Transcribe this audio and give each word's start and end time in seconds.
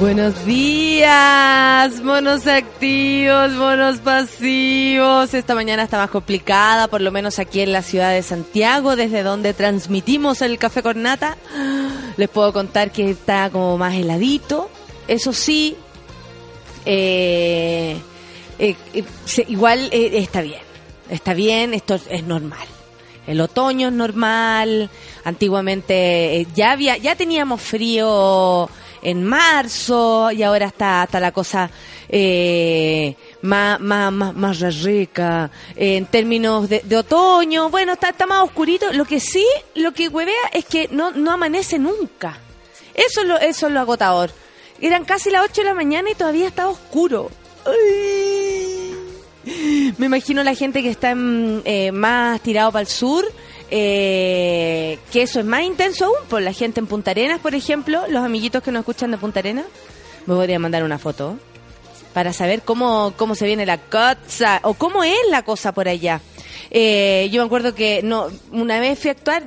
Buenos 0.00 0.44
días, 0.44 2.02
monos 2.02 2.48
activos, 2.48 3.52
monos 3.52 3.98
pasivos. 3.98 5.32
Esta 5.32 5.54
mañana 5.54 5.84
está 5.84 5.98
más 5.98 6.10
complicada, 6.10 6.88
por 6.88 7.00
lo 7.00 7.12
menos 7.12 7.38
aquí 7.38 7.60
en 7.60 7.72
la 7.72 7.80
ciudad 7.80 8.12
de 8.12 8.22
Santiago, 8.22 8.96
desde 8.96 9.22
donde 9.22 9.54
transmitimos 9.54 10.42
el 10.42 10.58
café 10.58 10.82
con 10.82 11.02
nata. 11.02 11.36
Les 12.16 12.28
puedo 12.28 12.52
contar 12.52 12.90
que 12.90 13.10
está 13.10 13.50
como 13.50 13.78
más 13.78 13.94
heladito. 13.94 14.68
Eso 15.06 15.32
sí, 15.32 15.76
eh, 16.84 17.96
eh, 18.58 18.76
eh, 18.94 19.04
igual 19.48 19.88
está 19.92 20.42
bien. 20.42 20.62
Está 21.08 21.34
bien, 21.34 21.72
esto 21.72 22.00
es 22.10 22.24
normal. 22.24 22.66
El 23.28 23.40
otoño 23.40 23.88
es 23.88 23.94
normal. 23.94 24.90
Antiguamente 25.22 26.46
ya 26.54 26.72
había, 26.72 26.96
ya 26.96 27.14
teníamos 27.14 27.60
frío 27.60 28.68
en 29.04 29.22
marzo 29.22 30.30
y 30.32 30.42
ahora 30.42 30.66
está, 30.66 31.04
está 31.04 31.20
la 31.20 31.30
cosa 31.30 31.70
eh, 32.08 33.14
más, 33.42 33.78
más, 33.78 34.12
más, 34.12 34.82
rica 34.82 35.50
en 35.76 36.06
términos 36.06 36.68
de, 36.68 36.96
otoño. 36.96 37.70
Bueno, 37.70 37.92
está, 37.92 38.08
está 38.08 38.26
más 38.26 38.42
oscurito. 38.42 38.92
Lo 38.92 39.04
que 39.04 39.20
sí, 39.20 39.46
lo 39.74 39.92
que 39.92 40.08
huevea 40.08 40.48
es 40.52 40.64
que 40.64 40.88
no, 40.90 41.12
no 41.12 41.30
amanece 41.30 41.78
nunca. 41.78 42.38
Eso 42.94 43.20
es 43.20 43.26
lo, 43.26 43.38
eso 43.38 43.66
es 43.66 43.72
lo 43.72 43.80
agotador. 43.80 44.30
Eran 44.80 45.04
casi 45.04 45.30
las 45.30 45.44
8 45.44 45.60
de 45.60 45.64
la 45.68 45.74
mañana 45.74 46.10
y 46.10 46.14
todavía 46.14 46.48
está 46.48 46.68
oscuro. 46.68 47.30
Me 49.98 50.06
imagino 50.06 50.42
la 50.42 50.54
gente 50.54 50.82
que 50.82 50.88
está 50.88 51.14
eh, 51.16 51.92
más 51.92 52.40
tirado 52.40 52.72
para 52.72 52.82
el 52.82 52.88
sur 52.88 53.24
eh, 53.70 54.98
que 55.10 55.22
eso 55.22 55.40
es 55.40 55.46
más 55.46 55.62
intenso 55.62 56.06
aún, 56.06 56.28
por 56.28 56.42
la 56.42 56.52
gente 56.52 56.80
en 56.80 56.86
Punta 56.86 57.10
Arenas, 57.10 57.40
por 57.40 57.54
ejemplo, 57.54 58.02
los 58.08 58.22
amiguitos 58.24 58.62
que 58.62 58.70
nos 58.70 58.80
escuchan 58.80 59.10
de 59.10 59.18
Punta 59.18 59.40
Arenas, 59.40 59.66
me 60.26 60.34
podría 60.34 60.58
mandar 60.58 60.84
una 60.84 60.98
foto 60.98 61.38
para 62.12 62.32
saber 62.32 62.62
cómo, 62.62 63.12
cómo 63.16 63.34
se 63.34 63.44
viene 63.44 63.66
la 63.66 63.78
cosa 63.78 64.60
o 64.62 64.74
cómo 64.74 65.02
es 65.02 65.18
la 65.30 65.42
cosa 65.42 65.72
por 65.72 65.88
allá. 65.88 66.20
Eh, 66.70 67.28
yo 67.32 67.42
me 67.42 67.46
acuerdo 67.46 67.74
que 67.74 68.02
no 68.02 68.28
una 68.52 68.80
vez 68.80 68.98
fui 68.98 69.08
a 69.08 69.12
actuar, 69.12 69.44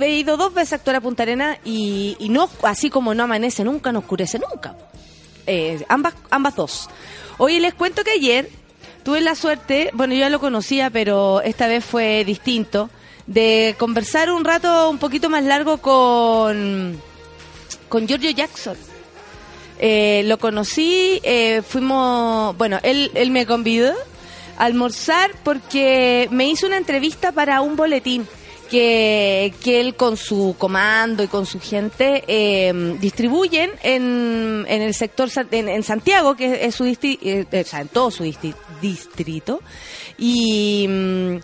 he 0.00 0.10
ido 0.10 0.36
dos 0.36 0.52
veces 0.52 0.72
a 0.72 0.76
actuar 0.76 0.96
a 0.96 1.00
Punta 1.00 1.22
Arenas 1.22 1.58
y, 1.64 2.16
no, 2.30 2.50
así 2.62 2.90
como 2.90 3.14
no 3.14 3.24
amanece 3.24 3.64
nunca, 3.64 3.92
no 3.92 4.00
oscurece 4.00 4.38
nunca. 4.38 4.76
Eh, 5.46 5.84
ambas, 5.88 6.14
ambas 6.30 6.56
dos. 6.56 6.90
Hoy 7.38 7.60
les 7.60 7.74
cuento 7.74 8.02
que 8.02 8.10
ayer 8.10 8.50
tuve 9.04 9.20
la 9.20 9.34
suerte, 9.34 9.90
bueno, 9.94 10.12
yo 10.12 10.20
ya 10.20 10.28
lo 10.28 10.40
conocía, 10.40 10.90
pero 10.90 11.40
esta 11.40 11.68
vez 11.68 11.84
fue 11.84 12.24
distinto 12.24 12.90
de 13.28 13.76
conversar 13.78 14.32
un 14.32 14.44
rato 14.44 14.88
un 14.90 14.98
poquito 14.98 15.28
más 15.28 15.44
largo 15.44 15.76
con, 15.78 17.00
con 17.88 18.08
Giorgio 18.08 18.30
Jackson. 18.30 18.76
Eh, 19.78 20.22
lo 20.24 20.38
conocí, 20.38 21.20
eh, 21.22 21.62
fuimos, 21.62 22.56
bueno, 22.56 22.80
él, 22.82 23.12
él 23.14 23.30
me 23.30 23.46
convidó 23.46 23.92
a 24.56 24.64
almorzar 24.64 25.30
porque 25.44 26.26
me 26.32 26.48
hizo 26.48 26.66
una 26.66 26.78
entrevista 26.78 27.30
para 27.30 27.60
un 27.60 27.76
boletín 27.76 28.26
que, 28.70 29.54
que 29.62 29.80
él 29.80 29.94
con 29.94 30.16
su 30.16 30.56
comando 30.58 31.22
y 31.22 31.28
con 31.28 31.46
su 31.46 31.60
gente 31.60 32.24
eh, 32.26 32.96
distribuyen 32.98 33.70
en, 33.82 34.64
en 34.68 34.82
el 34.82 34.94
sector, 34.94 35.28
en, 35.50 35.68
en 35.68 35.82
Santiago, 35.82 36.34
que 36.34 36.64
es 36.64 36.74
su 36.74 36.84
distrito, 36.84 37.24
o 37.24 37.64
sea, 37.64 37.82
en 37.82 37.88
todo 37.88 38.10
su 38.10 38.24
distrito. 38.80 39.60
Y 40.16 40.86
mm, 40.88 41.36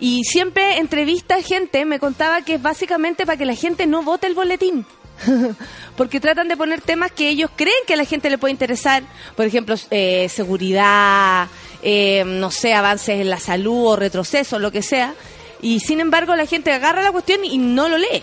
y 0.00 0.24
siempre 0.24 0.78
entrevista 0.78 1.42
gente, 1.42 1.84
me 1.84 1.98
contaba 1.98 2.42
que 2.42 2.54
es 2.54 2.62
básicamente 2.62 3.26
para 3.26 3.36
que 3.36 3.44
la 3.44 3.54
gente 3.54 3.86
no 3.86 4.02
vote 4.02 4.26
el 4.26 4.34
boletín. 4.34 4.86
Porque 5.96 6.20
tratan 6.20 6.46
de 6.48 6.56
poner 6.56 6.80
temas 6.80 7.10
que 7.10 7.28
ellos 7.28 7.50
creen 7.56 7.74
que 7.86 7.94
a 7.94 7.96
la 7.96 8.04
gente 8.04 8.30
le 8.30 8.38
puede 8.38 8.52
interesar. 8.52 9.02
Por 9.36 9.46
ejemplo, 9.46 9.74
eh, 9.90 10.28
seguridad, 10.28 11.48
eh, 11.82 12.22
no 12.24 12.50
sé, 12.50 12.74
avances 12.74 13.20
en 13.20 13.30
la 13.30 13.40
salud 13.40 13.86
o 13.86 13.96
retroceso, 13.96 14.58
lo 14.58 14.70
que 14.70 14.82
sea. 14.82 15.14
Y 15.60 15.80
sin 15.80 16.00
embargo, 16.00 16.36
la 16.36 16.46
gente 16.46 16.72
agarra 16.72 17.02
la 17.02 17.10
cuestión 17.10 17.44
y 17.44 17.58
no 17.58 17.88
lo 17.88 17.98
lee. 17.98 18.22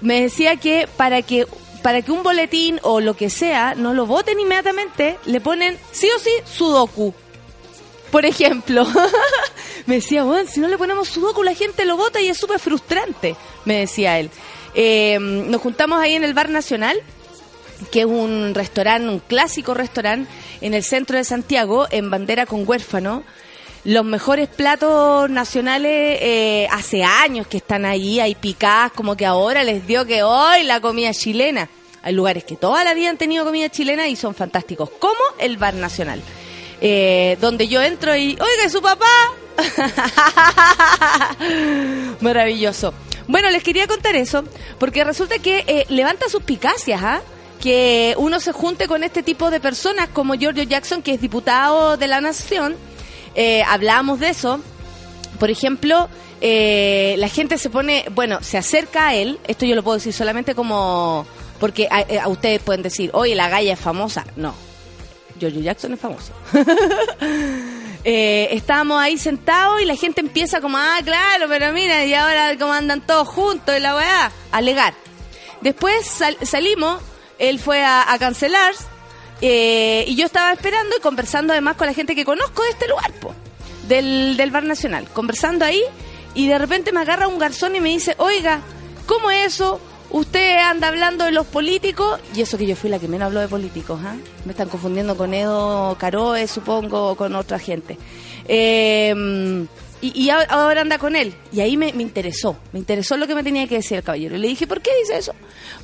Me 0.00 0.22
decía 0.22 0.56
que 0.56 0.88
para 0.96 1.22
que 1.22 1.46
para 1.82 2.02
que 2.02 2.12
un 2.12 2.22
boletín 2.22 2.78
o 2.82 3.00
lo 3.00 3.14
que 3.14 3.28
sea 3.28 3.74
no 3.74 3.92
lo 3.92 4.06
voten 4.06 4.38
inmediatamente, 4.38 5.18
le 5.26 5.40
ponen 5.40 5.76
sí 5.90 6.08
o 6.16 6.18
sí 6.18 6.30
sudoku. 6.44 7.12
Por 8.12 8.26
ejemplo, 8.26 8.86
me 9.86 9.96
decía, 9.96 10.22
bueno, 10.22 10.48
si 10.48 10.60
no 10.60 10.68
le 10.68 10.76
ponemos 10.76 11.08
sudoku 11.08 11.42
la 11.42 11.54
gente 11.54 11.86
lo 11.86 11.96
vota 11.96 12.20
y 12.20 12.28
es 12.28 12.36
súper 12.36 12.58
frustrante, 12.60 13.34
me 13.64 13.78
decía 13.78 14.20
él. 14.20 14.28
Eh, 14.74 15.18
nos 15.18 15.62
juntamos 15.62 15.98
ahí 15.98 16.12
en 16.12 16.22
el 16.22 16.34
Bar 16.34 16.50
Nacional, 16.50 17.00
que 17.90 18.00
es 18.00 18.06
un 18.06 18.52
restaurante, 18.54 19.08
un 19.08 19.18
clásico 19.18 19.72
restaurante 19.72 20.30
en 20.60 20.74
el 20.74 20.84
centro 20.84 21.16
de 21.16 21.24
Santiago, 21.24 21.86
en 21.90 22.10
bandera 22.10 22.44
con 22.44 22.68
huérfano. 22.68 23.24
Los 23.84 24.04
mejores 24.04 24.48
platos 24.48 25.30
nacionales 25.30 26.18
eh, 26.20 26.68
hace 26.70 27.04
años 27.04 27.46
que 27.46 27.56
están 27.56 27.86
ahí, 27.86 28.20
hay 28.20 28.34
picadas, 28.34 28.92
como 28.92 29.16
que 29.16 29.24
ahora 29.24 29.64
les 29.64 29.86
dio 29.86 30.04
que 30.04 30.22
hoy 30.22 30.64
la 30.64 30.82
comida 30.82 31.14
chilena. 31.14 31.70
Hay 32.02 32.12
lugares 32.12 32.44
que 32.44 32.56
toda 32.56 32.84
la 32.84 32.92
vida 32.92 33.08
han 33.08 33.16
tenido 33.16 33.46
comida 33.46 33.70
chilena 33.70 34.06
y 34.06 34.16
son 34.16 34.34
fantásticos, 34.34 34.90
como 34.98 35.18
el 35.38 35.56
Bar 35.56 35.74
Nacional. 35.74 36.22
Eh, 36.84 37.38
donde 37.40 37.68
yo 37.68 37.80
entro 37.80 38.16
y, 38.16 38.32
oiga, 38.32 38.64
¿es 38.66 38.72
su 38.72 38.82
papá? 38.82 39.06
Maravilloso. 42.20 42.92
Bueno, 43.28 43.50
les 43.50 43.62
quería 43.62 43.86
contar 43.86 44.16
eso, 44.16 44.42
porque 44.80 45.04
resulta 45.04 45.38
que 45.38 45.64
eh, 45.68 45.86
levanta 45.90 46.28
suspicacias, 46.28 47.00
¿ah? 47.00 47.20
Que 47.60 48.16
uno 48.18 48.40
se 48.40 48.50
junte 48.50 48.88
con 48.88 49.04
este 49.04 49.22
tipo 49.22 49.52
de 49.52 49.60
personas 49.60 50.08
como 50.08 50.34
Giorgio 50.34 50.64
Jackson, 50.64 51.02
que 51.02 51.14
es 51.14 51.20
diputado 51.20 51.96
de 51.96 52.08
la 52.08 52.20
Nación. 52.20 52.74
Eh, 53.36 53.62
hablábamos 53.62 54.18
de 54.18 54.30
eso. 54.30 54.58
Por 55.38 55.52
ejemplo, 55.52 56.08
eh, 56.40 57.14
la 57.18 57.28
gente 57.28 57.58
se 57.58 57.70
pone, 57.70 58.06
bueno, 58.10 58.42
se 58.42 58.58
acerca 58.58 59.08
a 59.08 59.14
él. 59.14 59.38
Esto 59.46 59.66
yo 59.66 59.76
lo 59.76 59.84
puedo 59.84 59.98
decir 59.98 60.12
solamente 60.12 60.56
como. 60.56 61.24
Porque 61.60 61.86
a, 61.88 62.24
a 62.24 62.28
ustedes 62.28 62.60
pueden 62.60 62.82
decir, 62.82 63.10
oye, 63.14 63.36
la 63.36 63.48
galla 63.48 63.74
es 63.74 63.78
famosa. 63.78 64.26
No, 64.34 64.52
Giorgio 65.42 65.60
Jackson 65.60 65.92
es 65.92 66.00
famoso. 66.00 66.32
eh, 68.04 68.48
estábamos 68.52 69.00
ahí 69.00 69.18
sentados 69.18 69.82
y 69.82 69.84
la 69.84 69.96
gente 69.96 70.20
empieza 70.20 70.60
como, 70.60 70.78
ah, 70.78 71.00
claro, 71.04 71.46
pero 71.48 71.72
mira, 71.72 72.04
y 72.04 72.14
ahora 72.14 72.56
como 72.56 72.72
andan 72.72 73.04
todos 73.04 73.26
juntos 73.26 73.76
y 73.76 73.80
la 73.80 73.96
weá, 73.96 74.26
a 74.26 74.56
alegar. 74.56 74.94
Después 75.60 76.22
salimos, 76.42 77.02
él 77.40 77.58
fue 77.58 77.84
a, 77.84 78.06
cancelar 78.20 78.72
eh, 79.40 80.04
y 80.06 80.14
yo 80.14 80.26
estaba 80.26 80.52
esperando 80.52 80.96
y 80.96 81.00
conversando 81.00 81.52
además 81.52 81.76
con 81.76 81.88
la 81.88 81.94
gente 81.94 82.14
que 82.14 82.24
conozco 82.24 82.62
de 82.62 82.70
este 82.70 82.86
lugar, 82.86 83.12
del, 83.88 84.36
del 84.36 84.50
Bar 84.52 84.62
Nacional, 84.62 85.08
conversando 85.12 85.64
ahí 85.64 85.82
y 86.34 86.46
de 86.46 86.58
repente 86.58 86.92
me 86.92 87.00
agarra 87.00 87.26
un 87.26 87.38
garzón 87.38 87.74
y 87.74 87.80
me 87.80 87.88
dice, 87.88 88.14
oiga, 88.18 88.60
¿cómo 89.06 89.30
es 89.30 89.54
eso? 89.54 89.80
Usted 90.12 90.58
anda 90.58 90.88
hablando 90.88 91.24
de 91.24 91.32
los 91.32 91.46
políticos, 91.46 92.20
y 92.34 92.42
eso 92.42 92.58
que 92.58 92.66
yo 92.66 92.76
fui 92.76 92.90
la 92.90 92.98
que 92.98 93.08
menos 93.08 93.26
habló 93.26 93.40
de 93.40 93.48
políticos, 93.48 93.98
¿ah? 94.04 94.14
Me 94.44 94.52
están 94.52 94.68
confundiendo 94.68 95.16
con 95.16 95.32
Edo 95.32 95.96
Caroe, 95.98 96.46
supongo, 96.46 97.08
o 97.08 97.16
con 97.16 97.34
otra 97.34 97.58
gente. 97.58 97.98
Eh, 98.46 99.66
y, 100.02 100.30
ahora 100.30 100.80
anda 100.80 100.98
con 100.98 101.14
él. 101.14 101.32
Y 101.52 101.60
ahí 101.60 101.76
me, 101.76 101.88
interesó, 101.88 102.56
me 102.72 102.80
interesó 102.80 103.16
lo 103.16 103.28
que 103.28 103.36
me 103.36 103.44
tenía 103.44 103.68
que 103.68 103.76
decir 103.76 103.98
el 103.98 104.02
caballero. 104.02 104.34
Y 104.34 104.38
le 104.38 104.48
dije, 104.48 104.66
¿por 104.66 104.82
qué 104.82 104.90
dice 105.00 105.16
eso? 105.16 105.32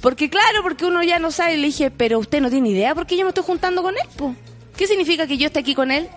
Porque 0.00 0.28
claro, 0.28 0.62
porque 0.62 0.84
uno 0.84 1.04
ya 1.04 1.20
no 1.20 1.30
sabe. 1.30 1.56
le 1.56 1.68
dije, 1.68 1.92
pero 1.92 2.18
usted 2.18 2.40
no 2.40 2.50
tiene 2.50 2.70
idea 2.70 2.96
porque 2.96 3.16
yo 3.16 3.24
me 3.24 3.28
estoy 3.28 3.44
juntando 3.44 3.82
con 3.82 3.94
él, 3.94 4.34
¿Qué 4.76 4.86
significa 4.86 5.26
que 5.26 5.38
yo 5.38 5.46
esté 5.46 5.60
aquí 5.60 5.74
con 5.74 5.90
él? 5.90 6.08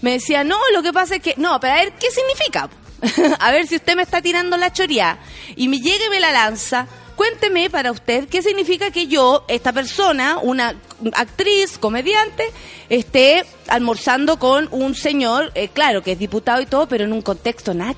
Me 0.00 0.12
decía, 0.12 0.44
no, 0.44 0.56
lo 0.74 0.82
que 0.82 0.92
pasa 0.92 1.16
es 1.16 1.22
que, 1.22 1.34
no, 1.36 1.60
pero 1.60 1.74
a 1.74 1.76
ver, 1.76 1.92
¿qué 1.92 2.08
significa? 2.10 2.70
a 3.40 3.52
ver 3.52 3.66
si 3.66 3.76
usted 3.76 3.96
me 3.96 4.02
está 4.02 4.22
tirando 4.22 4.56
la 4.56 4.72
choría 4.72 5.18
y 5.56 5.68
me 5.68 5.78
llega 5.78 6.06
y 6.06 6.10
me 6.10 6.20
la 6.20 6.32
lanza. 6.32 6.86
Cuénteme 7.20 7.68
para 7.68 7.92
usted 7.92 8.30
qué 8.30 8.40
significa 8.40 8.90
que 8.90 9.06
yo, 9.06 9.44
esta 9.46 9.74
persona, 9.74 10.38
una 10.38 10.74
actriz, 11.12 11.76
comediante, 11.76 12.44
esté 12.88 13.44
almorzando 13.68 14.38
con 14.38 14.68
un 14.70 14.94
señor, 14.94 15.52
eh, 15.54 15.68
claro, 15.68 16.02
que 16.02 16.12
es 16.12 16.18
diputado 16.18 16.62
y 16.62 16.64
todo, 16.64 16.88
pero 16.88 17.04
en 17.04 17.12
un 17.12 17.20
contexto 17.20 17.74
nada. 17.74 17.94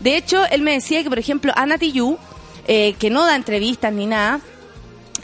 De 0.00 0.16
hecho, 0.16 0.42
él 0.46 0.62
me 0.62 0.72
decía 0.72 1.02
que, 1.02 1.10
por 1.10 1.18
ejemplo, 1.18 1.52
Ana 1.54 1.76
eh, 2.66 2.94
que 2.98 3.10
no 3.10 3.26
da 3.26 3.36
entrevistas 3.36 3.92
ni 3.92 4.06
nada, 4.06 4.40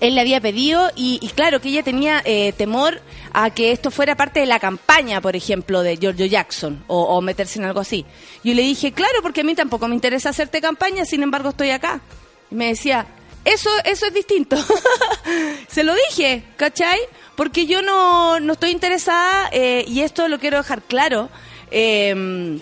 él 0.01 0.15
le 0.15 0.21
había 0.21 0.43
pedido 0.43 0.91
y, 0.95 1.27
claro 1.35 1.63
que 1.63 1.71
ella 1.71 1.83
tenía 1.83 2.21
eh, 2.27 2.53
temor 2.53 3.01
a 3.33 3.49
que 3.49 3.73
esto 3.73 3.91
fuera 3.91 4.15
parte 4.15 4.41
de 4.41 4.47
la 4.47 4.59
campaña, 4.61 5.23
por 5.23 5.37
ejemplo, 5.37 5.83
de 5.83 5.97
Giorgio 5.97 6.27
Jackson 6.27 6.85
o, 6.87 7.19
meterse 7.23 7.61
en 7.61 7.65
algo 7.65 7.81
así. 7.81 8.05
Yo 8.45 8.53
le 8.53 8.61
dije, 8.61 8.93
claro, 8.93 9.23
porque 9.23 9.41
a 9.41 9.45
mí 9.45 9.55
tampoco 9.55 9.89
me 9.89 9.95
interesa 9.95 10.29
hacerte 10.29 10.61
campaña, 10.61 11.07
sin 11.07 11.23
embargo 11.23 11.49
estoy 11.49 11.71
acá. 11.71 12.03
Me 12.55 12.69
decía, 12.69 13.07
eso, 13.45 13.71
eso 13.85 14.07
es 14.07 14.15
distinto. 14.15 14.57
Se 15.69 15.85
lo 15.85 15.95
dije, 16.09 16.45
¿cachai? 16.57 16.99
Porque 17.37 17.67
yo 17.67 17.83
no, 17.83 18.41
no 18.41 18.55
estoy 18.55 18.71
interesada, 18.71 19.49
eh, 19.53 19.85
y 19.87 20.01
esto 20.01 20.29
lo 20.29 20.39
quiero 20.39 20.59
dejar 20.59 20.83
claro, 20.83 21.29
eh, 21.71 22.59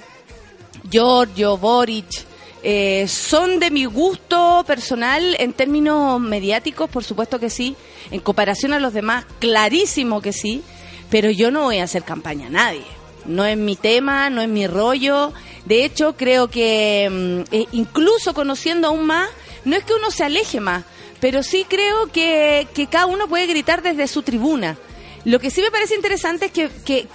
Giorgio, 0.91 1.57
Boric, 1.59 2.27
eh, 2.65 3.09
¿Son 3.09 3.59
de 3.59 3.71
mi 3.73 3.87
gusto 3.87 4.63
personal 4.67 5.37
en 5.39 5.53
términos 5.53 6.21
mediáticos? 6.21 6.89
Por 6.89 7.03
supuesto 7.03 7.41
que 7.41 7.51
sí. 7.51 7.75
En 8.11 8.21
comparación 8.21 8.73
a 8.73 8.79
los 8.79 8.93
demás, 8.93 9.25
clarísimo 9.41 10.21
que 10.21 10.33
sí. 10.33 10.63
Pero 11.11 11.31
yo 11.31 11.51
no 11.51 11.63
voy 11.63 11.79
a 11.79 11.85
hacer 11.85 12.05
campaña 12.05 12.47
a 12.47 12.51
nadie. 12.51 12.85
No 13.25 13.45
es 13.45 13.57
mi 13.57 13.77
tema, 13.77 14.31
no 14.31 14.41
es 14.41 14.49
mi 14.49 14.67
rollo. 14.67 15.33
De 15.65 15.85
hecho, 15.85 16.17
creo 16.17 16.49
que 16.49 17.09
mm, 17.11 17.55
eh, 17.55 17.67
incluso 17.73 18.33
conociendo 18.33 18.89
aún 18.89 19.07
más, 19.07 19.29
no 19.65 19.77
es 19.77 19.85
que 19.85 19.95
uno 19.95 20.11
se 20.11 20.25
aleje 20.25 20.61
más, 20.61 20.85
pero 21.21 21.43
sí 21.43 21.67
creo 21.69 22.09
que, 22.09 22.67
que 22.75 22.87
cada 22.87 23.07
uno 23.07 23.29
puede 23.29 23.47
gritar 23.47 23.83
desde 23.83 24.09
su 24.09 24.23
tribuna. 24.23 24.77
Lo 25.25 25.39
que 25.39 25.51
sí 25.51 25.61
me 25.61 25.71
parece 25.71 25.95
interesante 25.95 26.47
es 26.47 26.73
que, 26.85 27.07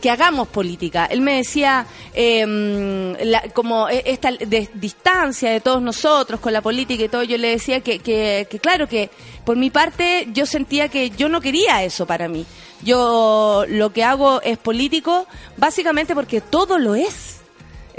que, 0.00 0.10
hagamos 0.10 0.46
política. 0.46 1.06
Él 1.06 1.20
me 1.20 1.38
decía, 1.38 1.84
em, 2.14 3.14
como 3.54 3.88
e, 3.88 4.04
esta 4.06 4.30
distancia 4.74 5.50
de 5.50 5.60
todos 5.60 5.82
nosotros 5.82 6.38
con 6.38 6.52
la 6.52 6.60
política 6.60 7.04
y 7.04 7.08
todo, 7.08 7.24
yo 7.24 7.36
le 7.38 7.48
decía 7.48 7.80
que, 7.80 7.98
que, 7.98 8.46
claro, 8.62 8.86
que 8.86 9.10
por 9.44 9.56
mi 9.56 9.70
parte 9.70 10.28
yo 10.32 10.46
sentía 10.46 10.88
que 10.88 11.10
yo 11.10 11.28
no 11.28 11.40
quería 11.40 11.82
eso 11.82 12.06
para 12.06 12.28
mí. 12.28 12.46
Yo 12.82 13.64
lo 13.68 13.92
que 13.92 14.04
hago 14.04 14.40
es 14.42 14.58
político 14.58 15.26
básicamente 15.56 16.14
porque 16.14 16.40
todo 16.40 16.78
lo 16.78 16.94
es 16.94 17.35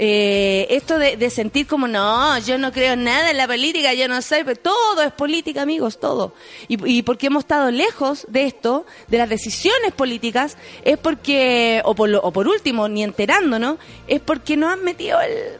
eh, 0.00 0.68
esto 0.70 0.96
de, 0.96 1.30
sentir 1.30 1.66
como, 1.66 1.88
no, 1.88 2.38
yo 2.38 2.56
no 2.56 2.72
creo 2.72 2.94
nada 2.94 3.32
en 3.32 3.36
la 3.36 3.48
política, 3.48 3.92
yo 3.94 4.06
no 4.06 4.22
sé, 4.22 4.44
pero 4.44 4.56
todo 4.60 5.02
es 5.02 5.12
política, 5.12 5.62
amigos, 5.62 5.98
todo. 5.98 6.34
Y, 6.68 7.02
porque 7.02 7.26
hemos 7.26 7.42
estado 7.42 7.72
lejos 7.72 8.24
de 8.28 8.44
esto, 8.44 8.86
de 9.08 9.18
las 9.18 9.28
decisiones 9.28 9.92
políticas, 9.92 10.56
es 10.84 10.98
porque, 10.98 11.82
o 11.84 11.96
por, 11.96 12.14
o 12.14 12.32
por 12.32 12.46
último, 12.46 12.88
ni 12.88 13.02
enterándonos, 13.02 13.78
es 14.06 14.20
porque 14.20 14.56
nos 14.56 14.72
han 14.72 14.84
metido 14.84 15.20
el 15.20 15.58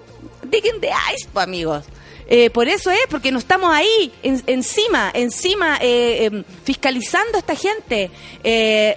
digging 0.49 0.81
the 0.81 0.91
ice, 1.15 1.29
pues, 1.33 1.45
amigos. 1.45 1.85
Eh, 2.31 2.51
por 2.51 2.69
eso 2.69 2.91
es, 2.91 3.07
porque 3.11 3.33
no 3.33 3.39
estamos 3.39 3.75
ahí, 3.75 4.13
encima, 4.23 5.11
encima, 5.15 5.79
eh, 5.81 6.27
em, 6.27 6.45
fiscalizando 6.63 7.37
a 7.37 7.39
esta 7.39 7.57
gente. 7.57 8.11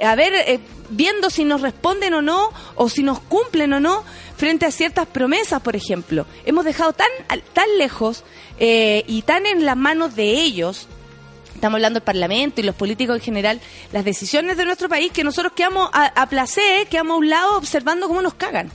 a 0.04 0.16
ver, 0.16 0.60
viendo 0.92 1.30
si 1.30 1.46
nos 1.46 1.62
responden 1.62 2.14
o 2.14 2.22
no, 2.22 2.52
o 2.76 2.90
si 2.90 3.02
nos 3.02 3.20
cumplen 3.22 3.74
o 3.74 3.80
no, 3.80 4.04
frente 4.42 4.66
a 4.66 4.72
ciertas 4.72 5.06
promesas, 5.06 5.62
por 5.62 5.76
ejemplo. 5.76 6.26
Hemos 6.46 6.66
dejado 6.66 6.94
tan, 6.94 7.08
tan 7.54 7.78
lejos 7.78 8.24
eh, 8.58 9.04
y 9.06 9.22
tan 9.22 9.46
en 9.46 9.66
las 9.68 9.78
manos 9.78 10.16
de 10.16 10.32
ellos 10.32 10.88
estamos 11.54 11.76
hablando 11.78 12.00
del 12.00 12.06
Parlamento 12.06 12.60
y 12.60 12.64
los 12.64 12.74
políticos 12.74 13.18
en 13.18 13.22
general, 13.22 13.62
las 13.92 14.04
decisiones 14.04 14.58
de 14.58 14.66
nuestro 14.66 14.90
país 14.90 15.12
que 15.12 15.24
nosotros 15.24 15.54
quedamos 15.56 15.92
a, 15.94 16.08
a 16.08 16.28
placer, 16.28 16.88
quedamos 16.88 17.14
a 17.14 17.18
un 17.20 17.30
lado 17.30 17.56
observando 17.56 18.08
cómo 18.08 18.24
nos 18.24 18.34
cagan. 18.34 18.72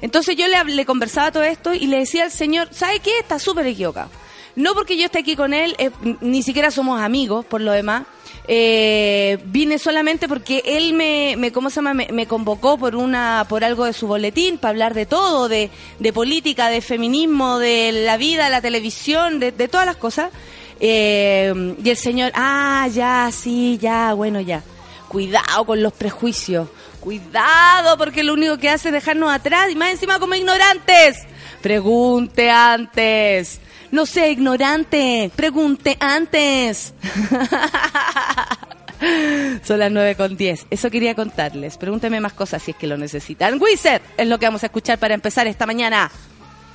Entonces 0.00 0.36
yo 0.36 0.46
le, 0.48 0.86
conversaba 0.86 1.30
todo 1.30 1.42
esto 1.42 1.74
y 1.74 1.86
le 1.86 1.98
decía 1.98 2.24
al 2.24 2.30
señor, 2.30 2.68
¿sabe 2.70 3.00
qué? 3.00 3.18
Está 3.18 3.38
súper 3.38 3.66
equivocado. 3.66 4.08
No 4.56 4.74
porque 4.74 4.96
yo 4.96 5.06
esté 5.06 5.18
aquí 5.18 5.36
con 5.36 5.52
él, 5.52 5.74
eh, 5.78 5.90
ni 6.20 6.42
siquiera 6.42 6.70
somos 6.70 7.00
amigos, 7.00 7.44
por 7.44 7.60
lo 7.60 7.72
demás, 7.72 8.04
eh, 8.46 9.38
vine 9.46 9.78
solamente 9.78 10.28
porque 10.28 10.62
él 10.64 10.92
me, 10.92 11.34
me 11.38 11.50
¿cómo 11.50 11.70
se 11.70 11.76
llama? 11.76 11.94
Me, 11.94 12.26
convocó 12.26 12.76
por 12.76 12.94
una, 12.94 13.46
por 13.48 13.64
algo 13.64 13.84
de 13.84 13.92
su 13.92 14.06
boletín 14.06 14.58
para 14.58 14.70
hablar 14.70 14.94
de 14.94 15.06
todo, 15.06 15.48
de, 15.48 15.70
política, 16.12 16.68
de 16.68 16.82
feminismo, 16.82 17.58
de 17.58 17.90
la 17.92 18.16
vida, 18.16 18.48
la 18.50 18.60
televisión, 18.60 19.40
de, 19.40 19.50
de 19.50 19.68
todas 19.68 19.86
las 19.86 19.96
cosas. 19.96 20.30
Eh, 20.78 21.74
y 21.82 21.88
el 21.88 21.96
señor, 21.96 22.32
ah, 22.34 22.86
ya, 22.92 23.30
sí, 23.32 23.78
ya, 23.80 24.12
bueno, 24.12 24.40
ya. 24.40 24.62
Cuidado 25.08 25.64
con 25.64 25.82
los 25.82 25.92
prejuicios. 25.92 26.68
Cuidado, 27.00 27.96
porque 27.96 28.24
lo 28.24 28.34
único 28.34 28.58
que 28.58 28.68
hace 28.68 28.88
es 28.88 28.94
dejarnos 28.94 29.32
atrás 29.32 29.70
y 29.70 29.76
más 29.76 29.90
encima 29.90 30.18
como 30.18 30.34
ignorantes. 30.34 31.18
Pregunte 31.62 32.50
antes. 32.50 33.60
No 33.94 34.06
sé, 34.06 34.32
ignorante. 34.32 35.30
Pregunte 35.36 35.96
antes. 36.00 36.92
Son 39.62 39.78
las 39.78 39.92
9 39.92 40.16
con 40.16 40.36
10. 40.36 40.66
Eso 40.68 40.90
quería 40.90 41.14
contarles. 41.14 41.76
Pregúnteme 41.76 42.20
más 42.20 42.32
cosas 42.32 42.60
si 42.60 42.72
es 42.72 42.76
que 42.76 42.88
lo 42.88 42.96
necesitan. 42.96 43.62
Wizard 43.62 44.02
es 44.16 44.26
lo 44.26 44.40
que 44.40 44.46
vamos 44.46 44.64
a 44.64 44.66
escuchar 44.66 44.98
para 44.98 45.14
empezar 45.14 45.46
esta 45.46 45.64
mañana. 45.64 46.10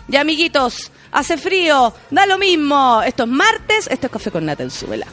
Ya, 0.08 0.22
amiguitos, 0.22 0.94
hace 1.12 1.36
frío, 1.36 1.94
da 2.10 2.26
lo 2.26 2.38
mismo. 2.38 3.02
Esto 3.06 3.24
es 3.24 3.30
martes, 3.30 3.88
esto 3.92 4.08
es 4.08 4.14
Café 4.14 4.32
con 4.32 4.46
Nata 4.46 4.64
en 4.64 4.72
Suela. 4.72 5.08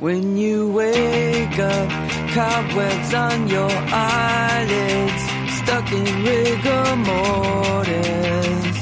When 0.00 0.38
you 0.38 0.72
wake 0.72 1.58
up, 1.58 1.90
cobwebs 2.32 3.12
on 3.12 3.48
your 3.48 3.70
eyelids, 3.70 5.22
stuck 5.58 5.92
in 5.92 6.24
rigor 6.24 6.96
mortis. 7.04 8.78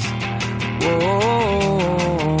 Whoa, 0.81 2.37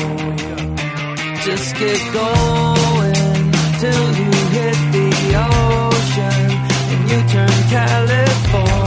just 1.43 1.75
get 1.75 2.01
going 2.13 3.51
till 3.81 4.07
you 4.15 4.31
hit 4.55 4.79
the 4.95 5.09
ocean 5.51 6.49
and 6.91 7.01
you 7.11 7.19
turn 7.33 7.57
California. 7.69 8.78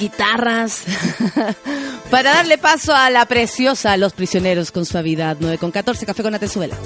Guitarras 0.00 0.82
para 2.10 2.32
darle 2.32 2.58
paso 2.58 2.94
a 2.94 3.10
la 3.10 3.26
preciosa 3.26 3.96
Los 3.96 4.14
Prisioneros 4.14 4.72
con 4.72 4.84
suavidad. 4.84 5.36
9 5.38 5.58
con 5.58 5.70
14, 5.70 6.06
café 6.06 6.22
con 6.22 6.34
Atenzuela. 6.34 6.76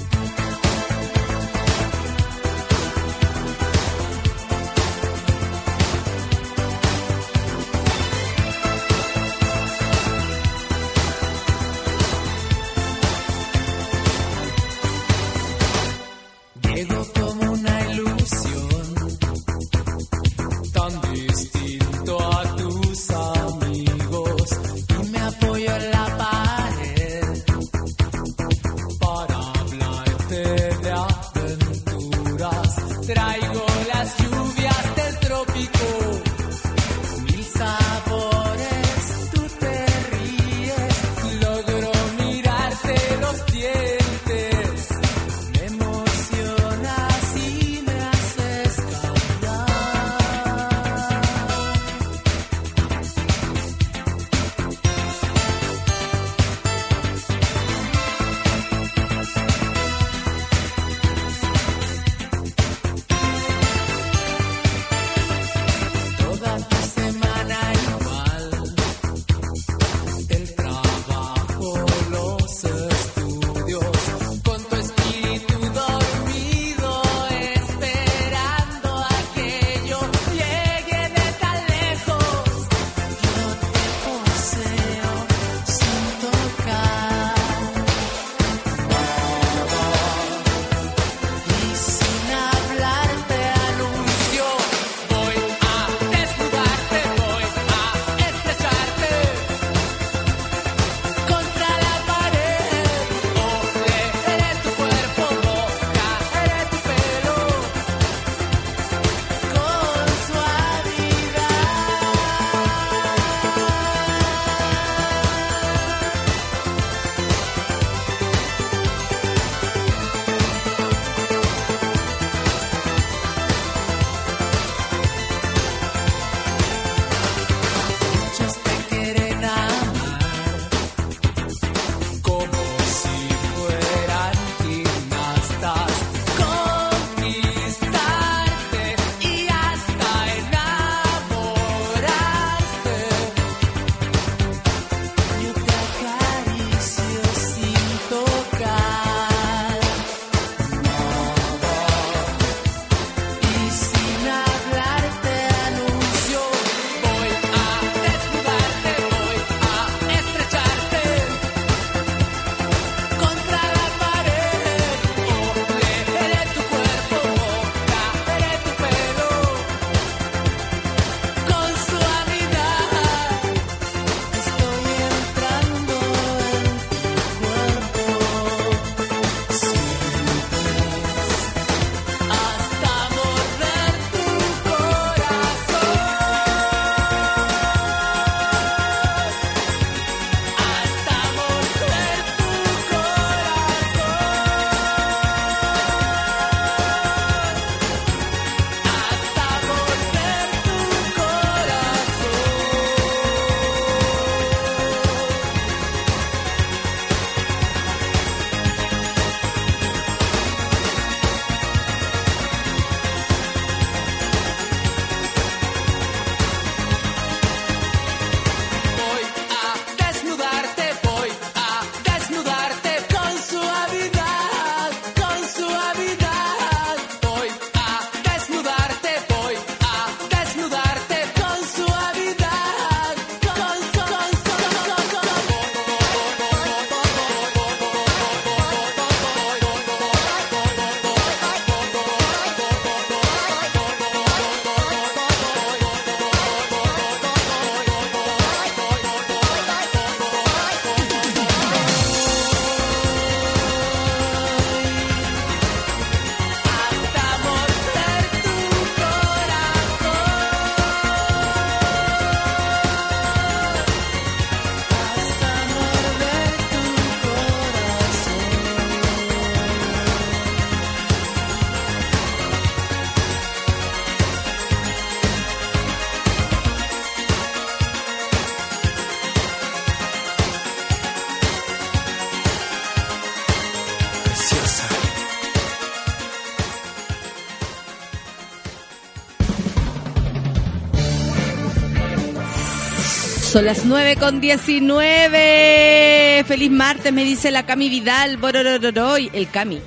Son 293.55 293.63
las 293.63 293.85
9 293.85 294.17
con 294.17 294.41
19. 294.41 296.43
Feliz 296.45 296.71
martes, 296.71 297.13
me 297.13 297.23
dice 297.23 297.51
la 297.51 297.65
Cami 297.65 297.87
Vidal. 297.87 298.35
Bororororoy. 298.35 299.29
El 299.31 299.49
Cami. 299.49 299.81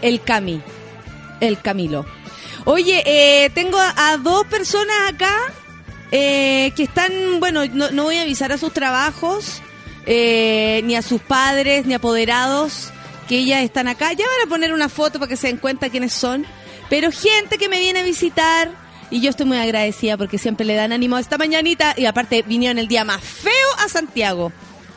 El 0.00 0.22
Cami. 0.22 0.62
El 1.40 1.60
Camilo. 1.60 2.06
Oye, 2.66 3.02
eh, 3.04 3.50
tengo 3.50 3.78
a 3.80 4.16
dos 4.18 4.46
personas 4.46 4.94
acá 5.12 5.36
eh, 6.12 6.72
que 6.76 6.84
están, 6.84 7.40
bueno, 7.40 7.66
no, 7.66 7.90
no, 7.90 8.04
voy 8.04 8.18
a 8.18 8.22
avisar 8.22 8.52
a 8.52 8.58
sus 8.58 8.72
trabajos, 8.72 9.60
eh, 10.06 10.82
ni 10.84 10.94
a 10.94 11.02
sus 11.02 11.20
padres, 11.20 11.84
ni 11.86 11.94
apoderados, 11.94 12.92
que 13.28 13.38
ellas 13.38 13.64
están 13.64 13.88
acá. 13.88 14.12
Ya 14.12 14.24
van 14.24 14.46
a 14.46 14.48
poner 14.48 14.72
una 14.72 14.88
foto 14.88 15.18
para 15.18 15.30
que 15.30 15.36
se 15.36 15.48
den 15.48 15.56
cuenta 15.56 15.90
quiénes 15.90 16.12
son. 16.12 16.46
Pero 16.88 17.10
gente 17.10 17.58
que 17.58 17.68
me 17.68 17.80
viene 17.80 17.98
a 17.98 18.04
visitar 18.04 18.85
y 19.10 19.20
yo 19.20 19.30
estoy 19.30 19.46
muy 19.46 19.58
agradecida 19.58 20.16
porque 20.16 20.38
siempre 20.38 20.66
le 20.66 20.74
dan 20.74 20.92
ánimo 20.92 21.18
esta 21.18 21.38
mañanita 21.38 21.94
y 21.96 22.06
aparte 22.06 22.42
vinieron 22.42 22.78
el 22.78 22.88
día 22.88 23.04
más 23.04 23.22
feo 23.22 23.52
a 23.78 23.88
Santiago. 23.88 24.52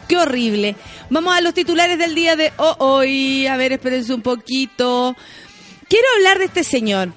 Qué 0.07 0.17
horrible. 0.17 0.75
Vamos 1.09 1.35
a 1.35 1.41
los 1.41 1.53
titulares 1.53 1.99
del 1.99 2.15
día 2.15 2.35
de 2.35 2.51
hoy. 2.57 3.45
A 3.45 3.57
ver, 3.57 3.73
espérense 3.73 4.13
un 4.13 4.21
poquito. 4.21 5.15
Quiero 5.87 6.07
hablar 6.17 6.39
de 6.39 6.45
este 6.45 6.63
señor. 6.63 7.13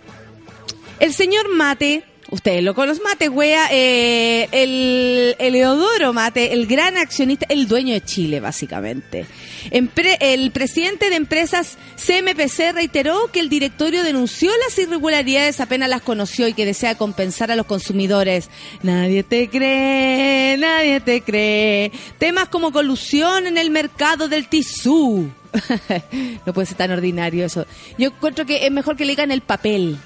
El 1.00 1.14
señor 1.14 1.48
Mate 1.48 2.04
Ustedes 2.32 2.64
lo 2.64 2.74
conocen, 2.74 3.04
Mate, 3.04 3.28
wea, 3.28 3.68
eh, 3.70 4.48
el, 4.52 5.36
Eleodoro 5.38 6.14
Mate, 6.14 6.54
el 6.54 6.66
gran 6.66 6.96
accionista, 6.96 7.44
el 7.50 7.68
dueño 7.68 7.92
de 7.92 8.00
Chile, 8.00 8.40
básicamente. 8.40 9.26
El 9.70 10.50
presidente 10.50 11.10
de 11.10 11.16
empresas 11.16 11.78
CMPC 11.96 12.72
reiteró 12.74 13.30
que 13.32 13.40
el 13.40 13.48
directorio 13.48 14.02
denunció 14.02 14.50
las 14.64 14.78
irregularidades 14.78 15.60
apenas 15.60 15.88
las 15.88 16.02
conoció 16.02 16.48
y 16.48 16.54
que 16.54 16.66
desea 16.66 16.96
compensar 16.96 17.50
a 17.50 17.56
los 17.56 17.66
consumidores. 17.66 18.50
Nadie 18.82 19.22
te 19.22 19.48
cree, 19.48 20.56
nadie 20.58 21.00
te 21.00 21.22
cree. 21.22 21.92
Temas 22.18 22.48
como 22.48 22.72
colusión 22.72 23.46
en 23.46 23.58
el 23.58 23.70
mercado 23.70 24.28
del 24.28 24.48
tisú. 24.48 25.30
no 26.46 26.52
puede 26.52 26.66
ser 26.66 26.76
tan 26.76 26.90
ordinario 26.90 27.44
eso. 27.44 27.66
Yo 27.98 28.08
encuentro 28.08 28.46
que 28.46 28.66
es 28.66 28.72
mejor 28.72 28.96
que 28.96 29.04
le 29.04 29.12
digan 29.12 29.30
el 29.30 29.42
papel 29.42 29.98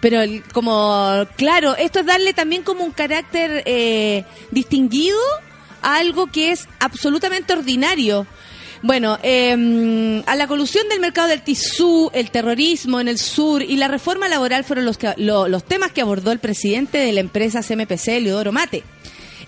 pero 0.00 0.20
como, 0.52 1.26
claro, 1.36 1.76
esto 1.76 2.00
es 2.00 2.06
darle 2.06 2.32
también 2.32 2.62
como 2.62 2.84
un 2.84 2.90
carácter 2.90 3.62
eh, 3.66 4.24
distinguido 4.50 5.18
a 5.82 5.96
algo 5.96 6.26
que 6.26 6.52
es 6.52 6.68
absolutamente 6.78 7.52
ordinario. 7.52 8.26
Bueno, 8.82 9.18
eh, 9.22 10.22
a 10.24 10.36
la 10.36 10.46
colusión 10.46 10.88
del 10.88 11.00
mercado 11.00 11.28
del 11.28 11.42
tisú, 11.42 12.10
el 12.14 12.30
terrorismo 12.30 12.98
en 12.98 13.08
el 13.08 13.18
sur 13.18 13.62
y 13.62 13.76
la 13.76 13.88
reforma 13.88 14.26
laboral 14.26 14.64
fueron 14.64 14.86
los, 14.86 14.98
los 15.18 15.64
temas 15.64 15.92
que 15.92 16.00
abordó 16.00 16.32
el 16.32 16.38
presidente 16.38 16.96
de 16.96 17.12
la 17.12 17.20
empresa 17.20 17.62
CMPC, 17.62 18.20
Leodoro 18.22 18.52
Mate. 18.52 18.82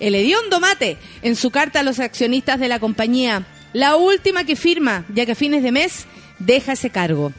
El 0.00 0.14
hediondo 0.14 0.60
Mate, 0.60 0.98
en 1.22 1.34
su 1.36 1.50
carta 1.50 1.80
a 1.80 1.82
los 1.82 1.98
accionistas 1.98 2.60
de 2.60 2.68
la 2.68 2.78
compañía, 2.78 3.46
la 3.72 3.96
última 3.96 4.44
que 4.44 4.56
firma, 4.56 5.06
ya 5.14 5.24
que 5.24 5.32
a 5.32 5.36
fines 5.36 5.62
de 5.62 5.72
mes 5.72 6.04
deja 6.38 6.72
ese 6.72 6.90
cargo. 6.90 7.32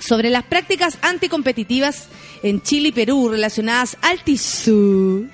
Sobre 0.00 0.30
las 0.30 0.44
prácticas 0.44 0.98
anticompetitivas 1.02 2.08
en 2.42 2.60
Chile 2.62 2.88
y 2.88 2.92
Perú 2.92 3.28
relacionadas 3.28 3.96
al 4.02 4.24
tisú. 4.24 5.28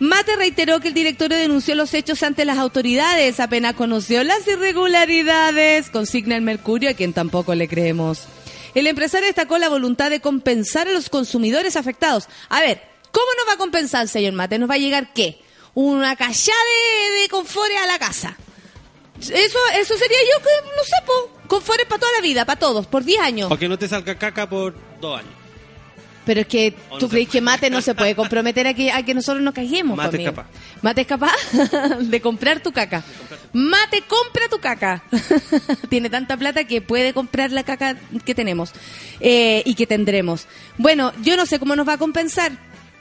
Mate 0.00 0.34
reiteró 0.36 0.80
que 0.80 0.88
el 0.88 0.94
directorio 0.94 1.36
denunció 1.36 1.74
los 1.74 1.92
hechos 1.92 2.22
ante 2.22 2.46
las 2.46 2.56
autoridades, 2.56 3.38
apenas 3.38 3.74
conoció 3.74 4.24
las 4.24 4.46
irregularidades, 4.48 5.90
consigna 5.90 6.36
el 6.36 6.42
Mercurio, 6.42 6.88
a 6.88 6.94
quien 6.94 7.12
tampoco 7.12 7.54
le 7.54 7.68
creemos. 7.68 8.24
El 8.74 8.86
empresario 8.86 9.26
destacó 9.26 9.58
la 9.58 9.68
voluntad 9.68 10.08
de 10.08 10.20
compensar 10.20 10.88
a 10.88 10.92
los 10.92 11.10
consumidores 11.10 11.76
afectados. 11.76 12.28
A 12.48 12.60
ver, 12.60 12.80
¿cómo 13.10 13.26
nos 13.36 13.46
va 13.46 13.52
a 13.52 13.58
compensar, 13.58 14.08
señor 14.08 14.32
Mate? 14.32 14.58
¿Nos 14.58 14.70
va 14.70 14.74
a 14.74 14.78
llegar 14.78 15.12
qué? 15.12 15.42
Una 15.74 16.16
callada 16.16 16.58
de, 17.12 17.20
de 17.20 17.76
a 17.76 17.86
la 17.86 17.98
casa. 17.98 18.38
Eso, 19.20 19.58
eso 19.74 19.98
sería 19.98 20.18
yo 20.18 20.42
que, 20.42 20.66
no 20.76 20.82
sé, 20.82 20.96
po, 21.04 21.60
para 21.86 21.98
toda 21.98 22.12
la 22.16 22.22
vida, 22.22 22.46
para 22.46 22.58
todos, 22.58 22.86
por 22.86 23.04
10 23.04 23.20
años. 23.20 23.52
O 23.52 23.58
que 23.58 23.68
no 23.68 23.78
te 23.78 23.86
salga 23.86 24.14
caca 24.18 24.48
por 24.48 24.74
2 25.00 25.18
años. 25.20 25.39
Pero 26.30 26.42
es 26.42 26.46
que 26.46 26.76
tú 27.00 27.08
crees 27.08 27.28
que 27.28 27.40
Mate 27.40 27.70
no 27.70 27.82
se 27.82 27.92
puede 27.92 28.14
comprometer 28.14 28.64
a 28.68 28.72
que, 28.72 28.92
a 28.92 29.02
que 29.02 29.14
nosotros 29.14 29.42
nos 29.42 29.52
caguemos. 29.52 29.96
Mate 29.96 30.18
es 30.18 30.24
capaz. 30.26 30.46
Mate 30.80 31.00
es 31.00 31.06
capaz 31.08 31.34
de 32.02 32.20
comprar 32.20 32.60
tu 32.60 32.70
caca. 32.70 33.02
Mate 33.52 34.02
compra 34.02 34.48
tu 34.48 34.60
caca. 34.60 35.02
Tiene 35.88 36.08
tanta 36.08 36.36
plata 36.36 36.62
que 36.62 36.82
puede 36.82 37.12
comprar 37.12 37.50
la 37.50 37.64
caca 37.64 37.96
que 38.24 38.36
tenemos 38.36 38.70
eh, 39.18 39.64
y 39.66 39.74
que 39.74 39.88
tendremos. 39.88 40.46
Bueno, 40.78 41.12
yo 41.20 41.36
no 41.36 41.46
sé 41.46 41.58
cómo 41.58 41.74
nos 41.74 41.88
va 41.88 41.94
a 41.94 41.98
compensar. 41.98 42.52